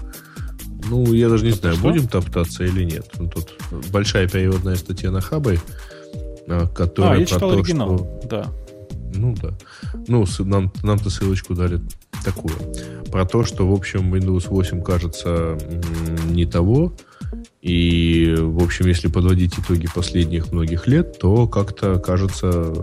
Ну, 0.89 1.13
я 1.13 1.29
даже 1.29 1.45
не 1.45 1.51
это 1.51 1.59
знаю, 1.59 1.75
что? 1.75 1.83
будем 1.83 2.07
топтаться 2.07 2.63
или 2.63 2.83
нет. 2.83 3.09
Ну, 3.17 3.29
тут 3.29 3.55
большая 3.91 4.27
переводная 4.27 4.75
статья 4.75 5.11
на 5.11 5.21
Хабре, 5.21 5.59
а, 6.47 6.67
которая 6.67 7.13
а, 7.13 7.17
я 7.17 7.25
читал 7.25 7.51
то, 7.51 7.57
оригинал, 7.57 7.97
что... 7.97 8.27
да. 8.27 8.53
Ну 9.13 9.35
да. 9.41 9.57
Ну, 10.07 10.25
нам, 10.39 10.71
нам-то 10.83 11.09
ссылочку 11.09 11.55
дали 11.55 11.79
такую. 12.23 12.53
Про 13.11 13.25
то, 13.25 13.43
что, 13.43 13.67
в 13.67 13.73
общем, 13.73 14.13
Windows 14.13 14.47
8 14.49 14.81
кажется 14.83 15.57
не 16.29 16.45
того. 16.45 16.93
И, 17.61 18.35
в 18.37 18.63
общем, 18.63 18.87
если 18.87 19.07
подводить 19.07 19.59
итоги 19.59 19.87
последних 19.93 20.51
многих 20.51 20.87
лет, 20.87 21.19
то 21.19 21.47
как-то 21.47 21.99
кажется, 21.99 22.73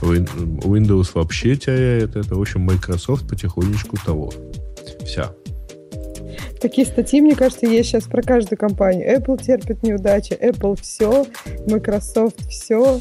Windows 0.00 1.10
вообще 1.14 1.56
теряет 1.56 2.16
это. 2.16 2.34
В 2.34 2.40
общем, 2.40 2.62
Microsoft 2.62 3.28
потихонечку 3.28 3.96
того. 3.96 4.32
Вся. 5.04 5.32
Такие 6.60 6.86
статьи, 6.86 7.20
мне 7.20 7.34
кажется, 7.34 7.66
есть 7.66 7.88
сейчас 7.88 8.04
про 8.04 8.22
каждую 8.22 8.58
компанию. 8.58 9.16
Apple 9.16 9.42
терпит 9.42 9.82
неудачи, 9.82 10.34
Apple 10.34 10.78
все, 10.80 11.26
Microsoft 11.66 12.48
все. 12.48 13.00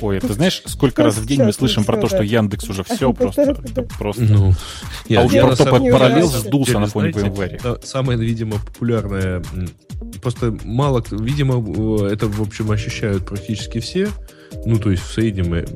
Ой, 0.00 0.20
ты 0.20 0.32
знаешь, 0.34 0.62
сколько 0.66 1.02
раз 1.02 1.16
в 1.16 1.26
день 1.26 1.42
мы 1.42 1.52
слышим 1.52 1.84
про 1.84 1.96
то, 1.96 2.08
что 2.08 2.22
Яндекс 2.22 2.68
уже 2.68 2.84
все 2.84 3.12
просто, 3.12 3.54
просто. 3.98 4.22
Ну, 4.22 4.52
а 5.16 5.22
уже 5.22 5.40
просто 5.40 5.64
параллел 5.64 6.28
сдулся 6.28 6.78
на 6.78 6.86
фоне 6.86 7.10
VMware. 7.10 7.84
Самое, 7.84 8.18
видимо, 8.18 8.58
популярное, 8.58 9.42
просто 10.22 10.56
мало, 10.64 11.02
видимо, 11.10 12.06
это, 12.06 12.26
в 12.28 12.42
общем, 12.42 12.70
ощущают 12.70 13.26
практически 13.26 13.80
все. 13.80 14.08
Ну, 14.64 14.78
то 14.78 14.90
есть 14.90 15.02
в 15.02 15.12
среднем 15.12 15.54
э, 15.54 15.66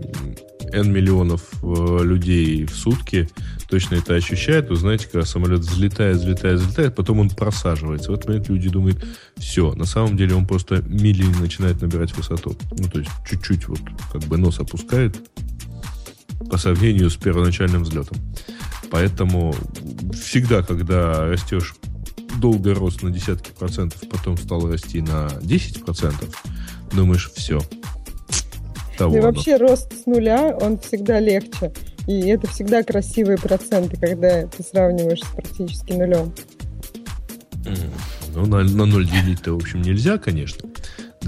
N 0.72 0.92
миллионов 0.92 1.42
э, 1.62 1.98
людей 2.02 2.64
в 2.64 2.74
сутки 2.76 3.28
точно 3.68 3.96
это 3.96 4.14
ощущают. 4.14 4.70
Вы 4.70 4.76
знаете, 4.76 5.06
когда 5.10 5.26
самолет 5.26 5.60
взлетает, 5.60 6.16
взлетает, 6.16 6.60
взлетает, 6.60 6.94
потом 6.94 7.20
он 7.20 7.30
просаживается. 7.30 8.10
В 8.10 8.14
этот 8.14 8.28
момент 8.28 8.48
люди 8.48 8.68
думают, 8.68 9.04
все, 9.36 9.74
на 9.74 9.84
самом 9.84 10.16
деле 10.16 10.34
он 10.34 10.46
просто 10.46 10.82
медленно 10.86 11.38
начинает 11.40 11.80
набирать 11.80 12.16
высоту. 12.16 12.56
Ну, 12.78 12.88
то 12.88 12.98
есть 12.98 13.10
чуть-чуть 13.28 13.68
вот 13.68 13.80
как 14.12 14.22
бы 14.24 14.38
нос 14.38 14.58
опускает 14.58 15.16
по 16.50 16.56
сравнению 16.56 17.10
с 17.10 17.16
первоначальным 17.16 17.82
взлетом. 17.82 18.18
Поэтому 18.90 19.54
всегда, 20.14 20.62
когда 20.62 21.26
растешь 21.26 21.74
долго 22.40 22.74
рос 22.74 23.02
на 23.02 23.10
десятки 23.10 23.50
процентов, 23.50 24.00
потом 24.08 24.36
стал 24.38 24.70
расти 24.70 25.02
на 25.02 25.28
10 25.42 25.84
процентов, 25.84 26.42
думаешь, 26.92 27.30
все, 27.34 27.60
того. 28.96 29.12
Да 29.12 29.18
и 29.18 29.22
вообще 29.22 29.56
рост 29.56 29.92
с 29.92 30.06
нуля, 30.06 30.56
он 30.60 30.78
всегда 30.78 31.20
легче. 31.20 31.72
И 32.08 32.20
это 32.28 32.48
всегда 32.48 32.82
красивые 32.82 33.36
проценты, 33.36 33.98
когда 33.98 34.46
ты 34.46 34.62
сравниваешь 34.62 35.20
с 35.20 35.26
практически 35.26 35.92
нулем. 35.92 36.34
Ну, 38.34 38.46
на, 38.46 38.64
на 38.64 38.86
ноль 38.86 39.06
делить-то, 39.06 39.52
в 39.52 39.56
общем, 39.56 39.82
нельзя, 39.82 40.16
конечно. 40.16 40.70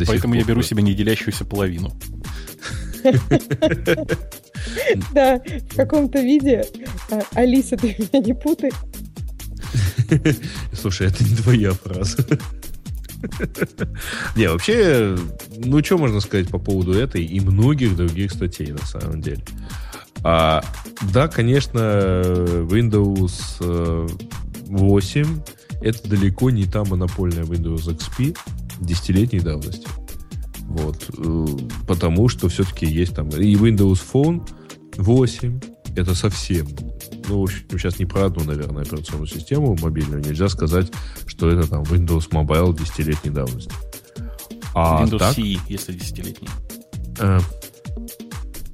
Поэтому 0.07 0.35
я 0.35 0.43
беру 0.43 0.63
себе 0.63 0.83
неделящуюся 0.83 1.45
половину. 1.45 1.93
Да, 5.13 5.41
в 5.71 5.77
каком-то 5.77 6.21
виде. 6.21 6.65
А, 7.11 7.21
Алиса, 7.33 7.77
ты 7.77 7.97
меня 7.99 8.25
не 8.25 8.35
путай. 8.35 8.71
Слушай, 10.73 11.09
это 11.09 11.25
не 11.25 11.35
твоя 11.35 11.73
фраза. 11.73 12.25
Не, 14.37 14.49
вообще, 14.49 15.17
ну, 15.57 15.83
что 15.83 15.99
можно 15.99 16.21
сказать 16.21 16.49
по 16.49 16.59
поводу 16.59 16.93
этой 16.93 17.25
и 17.25 17.41
многих 17.41 17.97
других 17.97 18.33
статей, 18.33 18.73
на 18.73 18.85
самом 18.87 19.21
деле. 19.21 19.43
А, 20.23 20.63
да, 21.13 21.29
конечно, 21.29 21.79
Windows 21.79 23.33
8 24.67 25.23
э, 25.23 25.27
это 25.81 26.09
далеко 26.09 26.51
не 26.51 26.65
та 26.65 26.85
монопольная 26.85 27.45
Windows 27.45 27.89
XP 27.89 28.37
десятилетней 28.81 29.41
давности. 29.41 29.89
Вот. 30.61 31.11
Э, 31.19 31.47
потому 31.87 32.29
что 32.29 32.49
все-таки 32.49 32.87
есть 32.87 33.15
там 33.15 33.29
и 33.31 33.55
Windows 33.55 34.01
Phone 34.13 34.47
8, 34.97 35.61
это 35.97 36.15
совсем 36.15 36.69
ну, 37.31 37.41
в 37.41 37.43
общем, 37.45 37.79
сейчас 37.79 37.99
не 38.01 38.07
про 38.07 38.27
одну, 38.27 38.45
наверное, 38.45 38.83
операционную 38.83 39.29
систему 39.29 39.77
мобильную. 39.81 40.21
Нельзя 40.21 40.49
сказать, 40.49 40.91
что 41.27 41.49
это 41.49 41.69
там 41.69 41.83
Windows 41.85 42.29
Mobile 42.31 42.77
десятилетней 42.77 43.31
давности. 43.31 43.73
А 44.75 45.05
Windows 45.05 45.19
так, 45.19 45.39
CE, 45.39 45.59
если 45.69 45.93
десятилетний. 45.93 46.49
Э, 47.21 47.39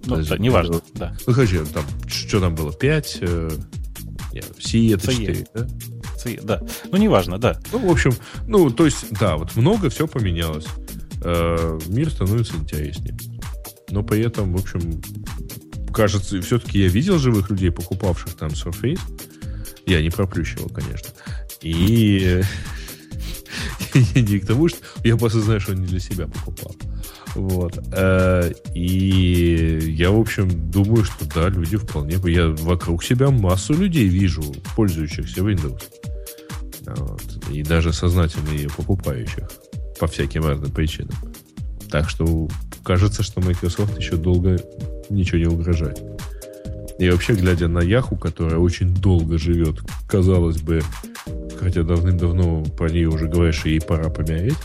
ну, 0.06 0.22
да, 0.22 0.38
неважно, 0.38 0.80
да. 0.94 1.16
Ну, 1.26 1.32
хочу, 1.32 1.66
там, 1.66 1.84
что 2.06 2.40
там 2.40 2.54
было, 2.54 2.72
5? 2.72 3.18
Э, 3.20 3.50
CE 4.32 4.94
это 4.94 5.10
CE. 5.10 5.26
4, 5.26 5.46
да? 5.54 5.66
CE, 6.24 6.42
да. 6.42 6.62
Ну, 6.90 6.96
неважно, 6.96 7.38
да. 7.38 7.60
Ну, 7.72 7.86
в 7.86 7.90
общем, 7.90 8.12
ну, 8.46 8.70
то 8.70 8.84
есть, 8.84 9.06
да, 9.18 9.36
вот 9.36 9.56
много 9.56 9.90
все 9.90 10.06
поменялось. 10.06 10.66
Э, 11.22 11.78
мир 11.88 12.10
становится 12.10 12.54
интереснее. 12.56 13.16
Но 13.90 14.02
при 14.02 14.24
этом, 14.24 14.54
в 14.54 14.60
общем, 14.60 15.02
кажется, 15.92 16.40
все-таки 16.42 16.80
я 16.80 16.88
видел 16.88 17.18
живых 17.18 17.50
людей, 17.50 17.70
покупавших 17.70 18.34
там 18.34 18.50
Surface. 18.50 19.00
Я 19.86 20.02
не 20.02 20.10
проплющивал, 20.10 20.68
конечно. 20.68 21.10
И 21.62 22.42
не 24.14 24.40
к 24.40 24.46
тому, 24.46 24.68
что 24.68 24.78
я 25.04 25.16
просто 25.16 25.40
знаю, 25.40 25.60
что 25.60 25.72
он 25.72 25.80
не 25.80 25.86
для 25.86 26.00
себя 26.00 26.26
покупал. 26.26 26.74
Вот. 27.36 27.78
Э, 27.92 28.50
и 28.74 29.78
я, 29.96 30.10
в 30.10 30.18
общем, 30.18 30.48
думаю, 30.70 31.04
что 31.04 31.26
да, 31.34 31.48
люди 31.48 31.76
вполне... 31.76 32.16
Я 32.24 32.48
вокруг 32.48 33.04
себя 33.04 33.30
массу 33.30 33.74
людей 33.74 34.08
вижу, 34.08 34.42
пользующихся 34.74 35.40
Windows. 35.40 35.82
Вот. 36.86 37.22
И 37.52 37.62
даже 37.62 37.92
сознательно 37.92 38.50
ее 38.50 38.70
покупающих. 38.70 39.48
по 40.00 40.06
всяким 40.06 40.46
разным 40.46 40.70
причинам. 40.70 41.14
Так 41.90 42.08
что 42.08 42.48
кажется, 42.82 43.22
что 43.22 43.40
Microsoft 43.40 43.98
еще 43.98 44.16
долго 44.16 44.58
ничего 45.10 45.38
не 45.38 45.46
угрожает. 45.46 46.02
И 46.98 47.10
вообще, 47.10 47.34
глядя 47.34 47.68
на 47.68 47.80
Яху, 47.80 48.16
которая 48.16 48.58
очень 48.58 48.94
долго 48.94 49.36
живет, 49.36 49.80
казалось 50.08 50.62
бы, 50.62 50.80
хотя 51.60 51.82
давным-давно 51.82 52.64
про 52.64 52.88
нее 52.88 53.08
уже 53.08 53.28
говоришь, 53.28 53.66
ей 53.66 53.80
пора 53.80 54.08
помереть. 54.08 54.56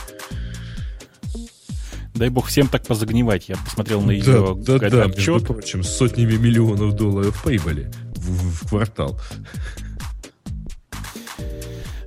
Дай 2.13 2.29
бог 2.29 2.47
всем 2.47 2.67
так 2.67 2.85
позагнивать. 2.85 3.49
Я 3.49 3.55
посмотрел 3.57 4.01
на 4.01 4.11
ее 4.11 4.55
да, 4.57 4.79
да, 4.79 4.89
да, 4.89 5.05
между 5.07 5.39
прочим, 5.41 5.83
с 5.83 5.89
сотнями 5.89 6.35
миллионов 6.35 6.93
долларов 6.93 7.41
прибыли 7.43 7.91
в, 8.15 8.65
в 8.65 8.69
квартал. 8.69 9.19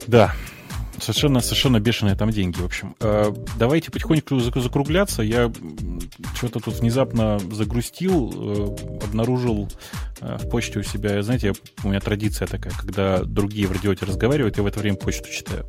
Да, 0.06 0.34
Совершенно, 1.04 1.40
совершенно 1.40 1.80
бешеные 1.80 2.16
там 2.16 2.30
деньги, 2.30 2.56
в 2.58 2.64
общем. 2.64 2.96
Э, 3.00 3.30
давайте 3.58 3.90
потихоньку 3.90 4.40
закругляться. 4.40 5.22
Я 5.22 5.52
что-то 6.34 6.60
тут 6.60 6.80
внезапно 6.80 7.38
загрустил, 7.52 8.32
э, 8.34 9.04
обнаружил 9.04 9.68
э, 10.22 10.38
в 10.38 10.48
почте 10.48 10.78
у 10.78 10.82
себя, 10.82 11.22
знаете, 11.22 11.52
у 11.82 11.88
меня 11.88 12.00
традиция 12.00 12.48
такая, 12.48 12.72
когда 12.72 13.22
другие 13.22 13.66
в 13.66 13.72
радиоте 13.72 14.06
разговаривают, 14.06 14.56
я 14.56 14.62
в 14.62 14.66
это 14.66 14.80
время 14.80 14.96
почту 14.96 15.28
читаю 15.30 15.66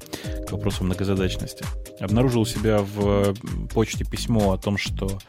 к 0.48 0.54
вопросу 0.54 0.86
многозадачности. 0.86 1.66
Обнаружил 2.00 2.42
у 2.42 2.46
себя 2.46 2.80
в 2.80 3.34
почте 3.74 4.06
письмо 4.06 4.54
о 4.54 4.58
том, 4.58 4.78
что 4.78 5.20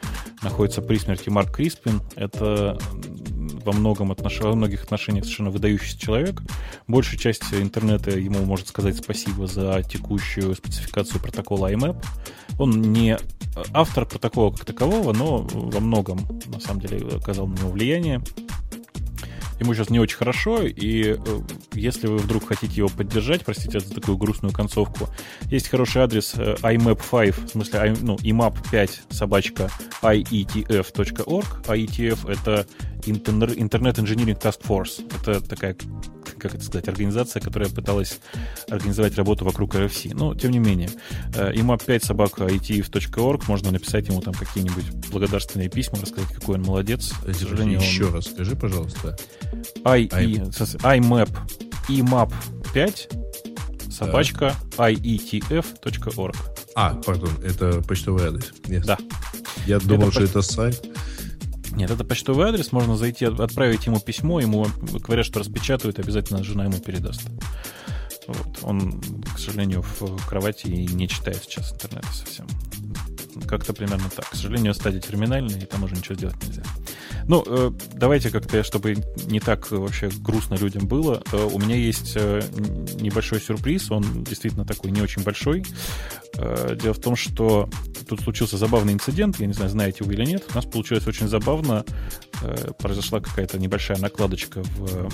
находится 0.43 0.83
при 0.83 0.99
смерти 0.99 1.31
Марк 1.31 1.57
Криспин. 1.57 2.01
Это 2.15 2.79
во, 3.67 3.73
многом 3.73 4.13
отнош... 4.13 4.41
во 4.41 4.55
многих 4.55 4.85
отношениях 4.85 5.25
совершенно 5.25 5.51
выдающийся 5.51 5.99
человек. 5.99 6.43
Большая 6.87 7.19
часть 7.19 7.43
интернета 7.53 8.13
ему 8.13 8.45
может 8.45 8.69
сказать 8.69 8.97
спасибо 8.97 9.47
за 9.47 9.83
текущую 9.83 10.55
спецификацию 10.55 11.21
протокола 11.21 11.73
IMAP. 11.73 12.03
Он 12.59 12.81
не 12.81 13.19
автор 13.73 14.07
протокола 14.07 14.53
как 14.53 14.65
такового, 14.65 15.13
но 15.13 15.39
во 15.53 15.81
многом, 15.81 16.21
на 16.47 16.61
самом 16.61 16.81
деле, 16.81 17.17
оказал 17.17 17.47
на 17.47 17.55
него 17.55 17.71
влияние. 17.71 18.23
Ему 19.59 19.73
сейчас 19.73 19.89
не 19.89 19.99
очень 19.99 20.19
хорошо, 20.19 20.63
и 20.63 21.17
э, 21.17 21.17
если 21.73 22.09
вы 22.09 22.19
вдруг 22.19 22.47
хотите 22.47 22.75
его 22.77 22.89
поддержать, 22.91 23.43
простите 23.43 23.81
за 23.81 23.95
такую 23.95 24.19
грустную 24.19 24.53
концовку, 24.53 25.09
есть 25.51 25.69
хороший 25.69 26.03
адрес 26.03 26.35
э, 26.37 26.57
imap5, 26.61 27.47
в 27.47 27.49
смысле, 27.49 27.97
ну, 28.03 28.17
imap5 28.17 28.91
собачка 29.09 29.71
ietf.org. 30.03 31.47
IETF— 31.69 32.31
это 32.31 32.67
Internet 33.07 33.99
Engineering 33.99 34.41
Task 34.41 34.61
Force. 34.63 35.05
Это 35.23 35.41
такая 35.41 35.77
как 36.39 36.55
это 36.55 36.65
сказать, 36.65 36.89
организация, 36.89 37.41
которая 37.41 37.71
пыталась 37.71 38.21
организовать 38.69 39.17
работу 39.17 39.45
вокруг 39.45 39.75
RFC. 39.75 40.13
Но, 40.15 40.35
тем 40.35 40.51
не 40.51 40.59
менее, 40.59 40.91
imap5 41.33 42.05
собака 42.05 42.45
itf.org, 42.45 43.49
можно 43.49 43.71
написать 43.71 44.09
ему 44.09 44.21
там 44.21 44.35
какие-нибудь 44.35 44.85
благодарственные 45.11 45.69
письма, 45.69 45.99
рассказать, 46.01 46.33
какой 46.33 46.57
он 46.57 46.63
молодец. 46.63 47.13
К 47.27 47.35
сожалению, 47.35 47.81
Еще 47.81 48.07
он... 48.07 48.15
раз 48.15 48.27
скажи, 48.27 48.55
пожалуйста. 48.55 49.17
I, 49.85 50.09
I... 50.13 50.27
IMAP, 50.35 51.31
IMAP 51.89 52.33
5 52.75 53.09
собачка 53.91 54.55
ietf.org. 54.77 56.37
А, 56.75 56.95
пардон, 56.95 57.31
это 57.43 57.81
почтовый 57.83 58.27
адрес. 58.27 58.53
Yes. 58.65 58.85
Да. 58.85 58.99
Я 59.67 59.79
думал, 59.79 60.09
это 60.09 60.13
что 60.13 60.25
это 60.25 60.43
сайт. 60.43 60.96
Нет, 61.77 61.91
это 61.91 62.05
почтовый 62.05 62.49
адрес, 62.49 62.73
можно 62.73 62.97
зайти, 62.97 63.27
отправить 63.27 63.85
ему 63.87 64.01
письмо, 64.01 64.41
ему 64.41 64.67
говорят, 64.81 65.27
что 65.27 65.41
распечатают, 65.41 65.99
обязательно 65.99 66.43
жена 66.43 66.65
ему 66.65 66.79
передаст. 66.81 67.21
Вот. 68.27 68.59
Он, 68.63 69.01
к 69.35 69.39
сожалению, 69.39 69.83
в 69.83 70.27
кровати 70.27 70.67
и 70.67 70.87
не 70.87 71.07
читает 71.07 71.43
сейчас 71.45 71.73
интернета 71.75 72.09
совсем. 72.09 72.47
Как-то 73.47 73.73
примерно 73.73 74.09
так. 74.15 74.29
К 74.31 74.35
сожалению, 74.35 74.75
стадия 74.75 75.01
терминальная, 75.01 75.59
и 75.59 75.65
там 75.65 75.85
уже 75.85 75.95
ничего 75.95 76.15
сделать 76.15 76.37
нельзя. 76.45 76.63
Ну, 77.29 77.43
э, 77.47 77.71
давайте 77.95 78.31
как-то, 78.31 78.63
чтобы 78.63 78.97
не 79.27 79.41
так 79.41 79.71
вообще 79.71 80.11
грустно 80.21 80.55
людям 80.55 80.87
было, 80.87 81.23
э, 81.33 81.49
у 81.53 81.59
меня 81.59 81.75
есть 81.75 82.13
э, 82.15 82.41
небольшой 83.01 83.41
сюрприз, 83.41 83.91
он 83.91 84.25
действительно 84.25 84.65
такой 84.65 84.91
не 84.91 85.03
очень 85.03 85.23
большой. 85.23 85.65
Дело 86.35 86.93
в 86.93 87.01
том, 87.01 87.17
что 87.17 87.71
тут 88.07 88.21
случился 88.21 88.59
забавный 88.59 88.93
инцидент, 88.93 89.41
я 89.41 89.47
не 89.47 89.55
знаю, 89.55 89.71
знаете 89.71 90.05
вы 90.05 90.13
или 90.13 90.25
нет. 90.27 90.45
У 90.53 90.55
нас 90.55 90.67
получилось 90.67 91.07
очень 91.07 91.29
забавно. 91.29 91.83
Произошла 92.79 93.21
какая-то 93.21 93.59
небольшая 93.59 93.97
накладочка 93.99 94.63
в 94.63 95.09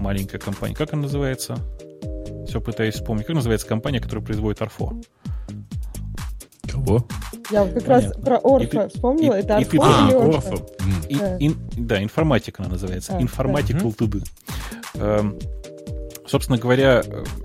маленькой 0.00 0.40
компании. 0.40 0.74
Как 0.74 0.92
она 0.92 1.02
называется? 1.02 1.56
Все 2.48 2.60
пытаюсь 2.60 2.94
вспомнить. 2.94 3.26
Как 3.26 3.36
называется 3.36 3.68
компания, 3.68 4.00
которая 4.00 4.24
производит 4.24 4.62
Арфо? 4.62 5.00
Кого? 6.70 7.06
Я 7.50 7.66
как 7.66 7.86
раз 7.86 8.12
про 8.24 8.38
Орфа 8.38 8.88
вспомнила. 8.88 9.34
Это 9.34 9.56
Арфо 9.56 9.76
или 9.76 10.14
Орфа? 10.14 10.56
да, 11.76 12.02
информатика 12.02 12.62
она 12.62 12.72
называется. 12.72 13.16
Информатика 13.18 13.86
ЛТД. 13.86 14.16
Эм, 14.94 15.38
собственно 16.26 16.58
говоря, 16.58 17.02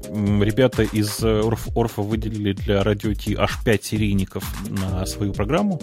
ребята 0.10 0.84
из 0.84 1.24
Орфа 1.24 2.02
выделили 2.02 2.54
для 2.54 2.84
радио 2.84 3.14
Ти 3.14 3.36
аж 3.36 3.64
5 3.64 3.84
серийников 3.84 4.44
на 4.70 5.06
свою 5.06 5.34
программу. 5.34 5.80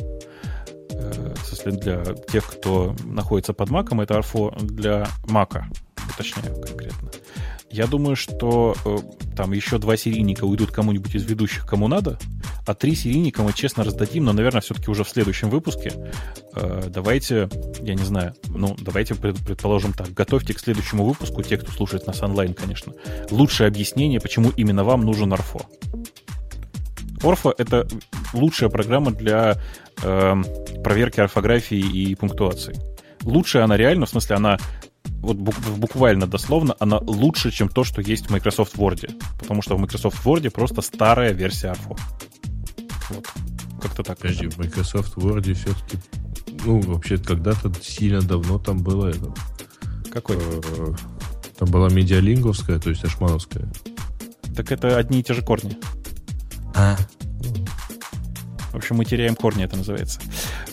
Э, 0.90 1.34
для 1.66 2.04
тех, 2.30 2.46
кто 2.46 2.94
находится 3.04 3.52
под 3.52 3.70
маком, 3.70 4.00
это 4.00 4.14
Арфо 4.14 4.54
для 4.60 5.06
мака, 5.28 5.66
уточняю 6.14 6.54
конкретно. 6.60 7.10
Я 7.76 7.86
думаю, 7.86 8.16
что 8.16 8.74
э, 8.86 8.96
там 9.36 9.52
еще 9.52 9.76
два 9.76 9.98
серийника 9.98 10.44
уйдут 10.44 10.70
кому-нибудь 10.70 11.14
из 11.14 11.24
ведущих, 11.24 11.66
кому 11.66 11.88
надо, 11.88 12.18
а 12.66 12.74
три 12.74 12.94
серийника 12.94 13.42
мы 13.42 13.52
честно 13.52 13.84
раздадим, 13.84 14.24
но, 14.24 14.32
наверное, 14.32 14.62
все-таки 14.62 14.90
уже 14.90 15.04
в 15.04 15.10
следующем 15.10 15.50
выпуске. 15.50 15.92
Э, 16.54 16.84
давайте, 16.88 17.50
я 17.82 17.94
не 17.94 18.02
знаю, 18.02 18.34
ну, 18.48 18.74
давайте 18.80 19.14
предположим 19.14 19.92
так, 19.92 20.08
готовьте 20.14 20.54
к 20.54 20.58
следующему 20.58 21.04
выпуску, 21.04 21.42
те, 21.42 21.58
кто 21.58 21.70
слушает 21.70 22.06
нас 22.06 22.22
онлайн, 22.22 22.54
конечно, 22.54 22.94
лучшее 23.30 23.68
объяснение, 23.68 24.20
почему 24.20 24.48
именно 24.56 24.82
вам 24.82 25.02
нужен 25.02 25.34
Орфо. 25.34 25.60
Орфо— 27.22 27.52
это 27.58 27.86
лучшая 28.32 28.70
программа 28.70 29.10
для 29.10 29.60
э, 30.02 30.34
проверки 30.82 31.20
орфографии 31.20 31.76
и 31.76 32.14
пунктуации. 32.14 32.74
Лучшая 33.22 33.64
она 33.64 33.76
реально, 33.76 34.06
в 34.06 34.08
смысле, 34.08 34.36
она 34.36 34.58
вот 35.22 35.36
буквально 35.36 36.26
дословно, 36.26 36.76
она 36.78 36.98
лучше, 36.98 37.50
чем 37.50 37.68
то, 37.68 37.84
что 37.84 38.00
есть 38.00 38.26
в 38.26 38.30
Microsoft 38.30 38.76
Word. 38.76 39.12
Потому 39.38 39.62
что 39.62 39.76
в 39.76 39.80
Microsoft 39.80 40.24
Word 40.24 40.50
просто 40.50 40.82
старая 40.82 41.32
версия 41.32 41.72
Arfo. 41.72 41.98
Вот. 43.10 43.26
Как-то 43.80 44.02
так. 44.02 44.18
Подожди, 44.18 44.48
в 44.48 44.58
Microsoft 44.58 45.16
Word 45.16 45.52
все-таки... 45.54 45.98
Ну, 46.64 46.80
вообще, 46.80 47.18
когда-то 47.18 47.72
сильно 47.82 48.22
давно 48.22 48.58
там 48.58 48.78
было 48.78 49.08
это... 49.08 49.32
Какой? 50.12 50.36
Э, 50.36 50.94
там 51.58 51.70
была 51.70 51.88
медиалинговская, 51.88 52.78
то 52.78 52.90
есть 52.90 53.04
ашмановская. 53.04 53.68
Так 54.54 54.72
это 54.72 54.96
одни 54.96 55.20
и 55.20 55.22
те 55.22 55.34
же 55.34 55.42
корни. 55.42 55.76
А, 56.74 56.96
в 58.76 58.78
общем, 58.78 58.96
мы 58.96 59.06
теряем 59.06 59.36
корни, 59.36 59.64
это 59.64 59.74
называется. 59.76 60.20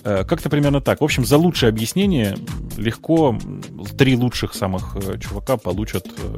Э, 0.04 0.26
как-то 0.26 0.50
примерно 0.50 0.82
так. 0.82 1.00
В 1.00 1.04
общем, 1.06 1.26
за 1.26 1.38
лучшее 1.38 1.70
объяснение 1.70 2.36
легко 2.76 3.38
три 3.98 4.18
лучших 4.18 4.54
самых 4.54 4.98
э, 4.98 5.18
чувака 5.20 5.56
получат 5.56 6.06
э, 6.18 6.38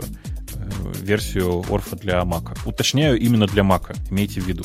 версию 1.01 1.65
Орфа 1.67 1.95
для 1.95 2.23
Мака. 2.23 2.53
Уточняю, 2.67 3.17
именно 3.19 3.47
для 3.47 3.63
Мака, 3.63 3.95
имейте 4.11 4.41
в 4.41 4.47
виду. 4.47 4.63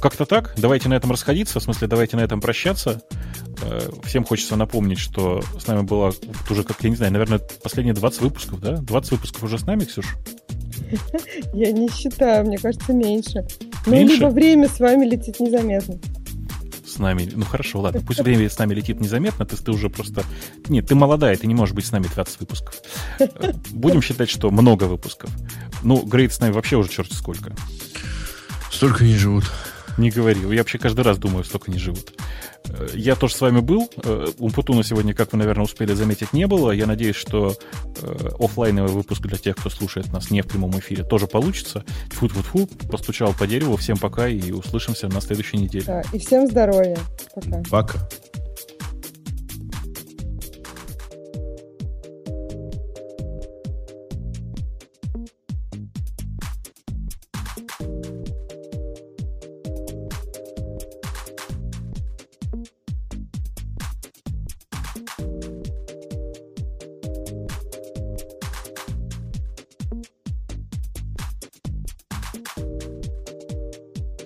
Как-то 0.00 0.24
так. 0.24 0.54
Давайте 0.56 0.88
на 0.88 0.94
этом 0.94 1.10
расходиться, 1.10 1.58
в 1.58 1.62
смысле, 1.62 1.88
давайте 1.88 2.16
на 2.16 2.20
этом 2.20 2.40
прощаться. 2.40 3.02
Всем 4.04 4.24
хочется 4.24 4.54
напомнить, 4.54 5.00
что 5.00 5.42
с 5.58 5.66
нами 5.66 5.82
было 5.82 6.14
уже, 6.48 6.62
как 6.62 6.76
я 6.82 6.90
не 6.90 6.96
знаю, 6.96 7.12
наверное, 7.12 7.40
последние 7.62 7.94
20 7.94 8.20
выпусков, 8.20 8.60
да? 8.60 8.76
20 8.76 9.12
выпусков 9.12 9.42
уже 9.42 9.58
с 9.58 9.66
нами, 9.66 9.84
Ксюш? 9.84 10.16
Я 11.52 11.72
не 11.72 11.88
считаю, 11.88 12.46
мне 12.46 12.58
кажется, 12.58 12.92
меньше. 12.92 13.44
Ну, 13.86 13.92
меньше? 13.92 14.16
либо 14.16 14.26
время 14.28 14.68
с 14.68 14.78
вами 14.80 15.06
летит 15.06 15.40
незаметно. 15.40 15.98
С 16.86 16.98
нами. 16.98 17.28
Ну 17.34 17.44
хорошо, 17.44 17.80
ладно. 17.80 18.00
Пусть 18.00 18.20
время 18.20 18.48
с 18.48 18.58
нами 18.58 18.74
летит 18.74 19.00
незаметно, 19.00 19.44
ты, 19.44 19.56
ты 19.56 19.70
уже 19.70 19.90
просто. 19.90 20.22
Нет, 20.68 20.86
ты 20.88 20.94
молодая, 20.94 21.36
ты 21.36 21.46
не 21.46 21.54
можешь 21.54 21.74
быть 21.74 21.86
с 21.86 21.92
нами 21.92 22.06
20 22.12 22.40
выпусков. 22.40 22.80
Будем 23.70 24.02
считать, 24.02 24.30
что 24.30 24.50
много 24.50 24.84
выпусков. 24.84 25.30
Ну, 25.82 26.02
Грейд 26.02 26.32
с 26.32 26.40
нами 26.40 26.52
вообще 26.52 26.76
уже 26.76 26.88
черт 26.88 27.12
сколько. 27.12 27.54
Столько 28.70 29.04
не 29.04 29.16
живут. 29.16 29.44
Не 29.98 30.10
говори. 30.10 30.40
Я 30.40 30.58
вообще 30.58 30.78
каждый 30.78 31.00
раз 31.00 31.18
думаю, 31.18 31.44
столько 31.44 31.70
не 31.70 31.78
живут. 31.78 32.14
Э, 32.66 32.86
я 32.94 33.16
тоже 33.16 33.34
с 33.34 33.40
вами 33.40 33.60
был. 33.60 33.90
Э, 34.04 34.28
Умпутуна 34.38 34.84
сегодня, 34.84 35.12
как 35.12 35.32
вы, 35.32 35.38
наверное, 35.38 35.64
успели 35.64 35.92
заметить, 35.92 36.32
не 36.32 36.46
было. 36.46 36.70
Я 36.70 36.86
надеюсь, 36.86 37.16
что 37.16 37.56
э, 38.00 38.28
офлайновый 38.38 38.92
выпуск 38.92 39.22
для 39.22 39.36
тех, 39.36 39.56
кто 39.56 39.70
слушает 39.70 40.12
нас 40.12 40.30
не 40.30 40.42
в 40.42 40.46
прямом 40.46 40.78
эфире, 40.78 41.02
тоже 41.02 41.26
получится. 41.26 41.84
Фу-фу-фу, 42.12 42.68
постучал 42.90 43.34
по 43.34 43.46
дереву. 43.46 43.76
Всем 43.76 43.96
пока 43.96 44.28
и 44.28 44.52
услышимся 44.52 45.08
на 45.08 45.20
следующей 45.20 45.56
неделе. 45.56 45.84
Да, 45.84 46.02
и 46.12 46.18
всем 46.18 46.46
здоровья. 46.46 46.98
Пока. 47.34 47.62
Пока. 47.68 48.08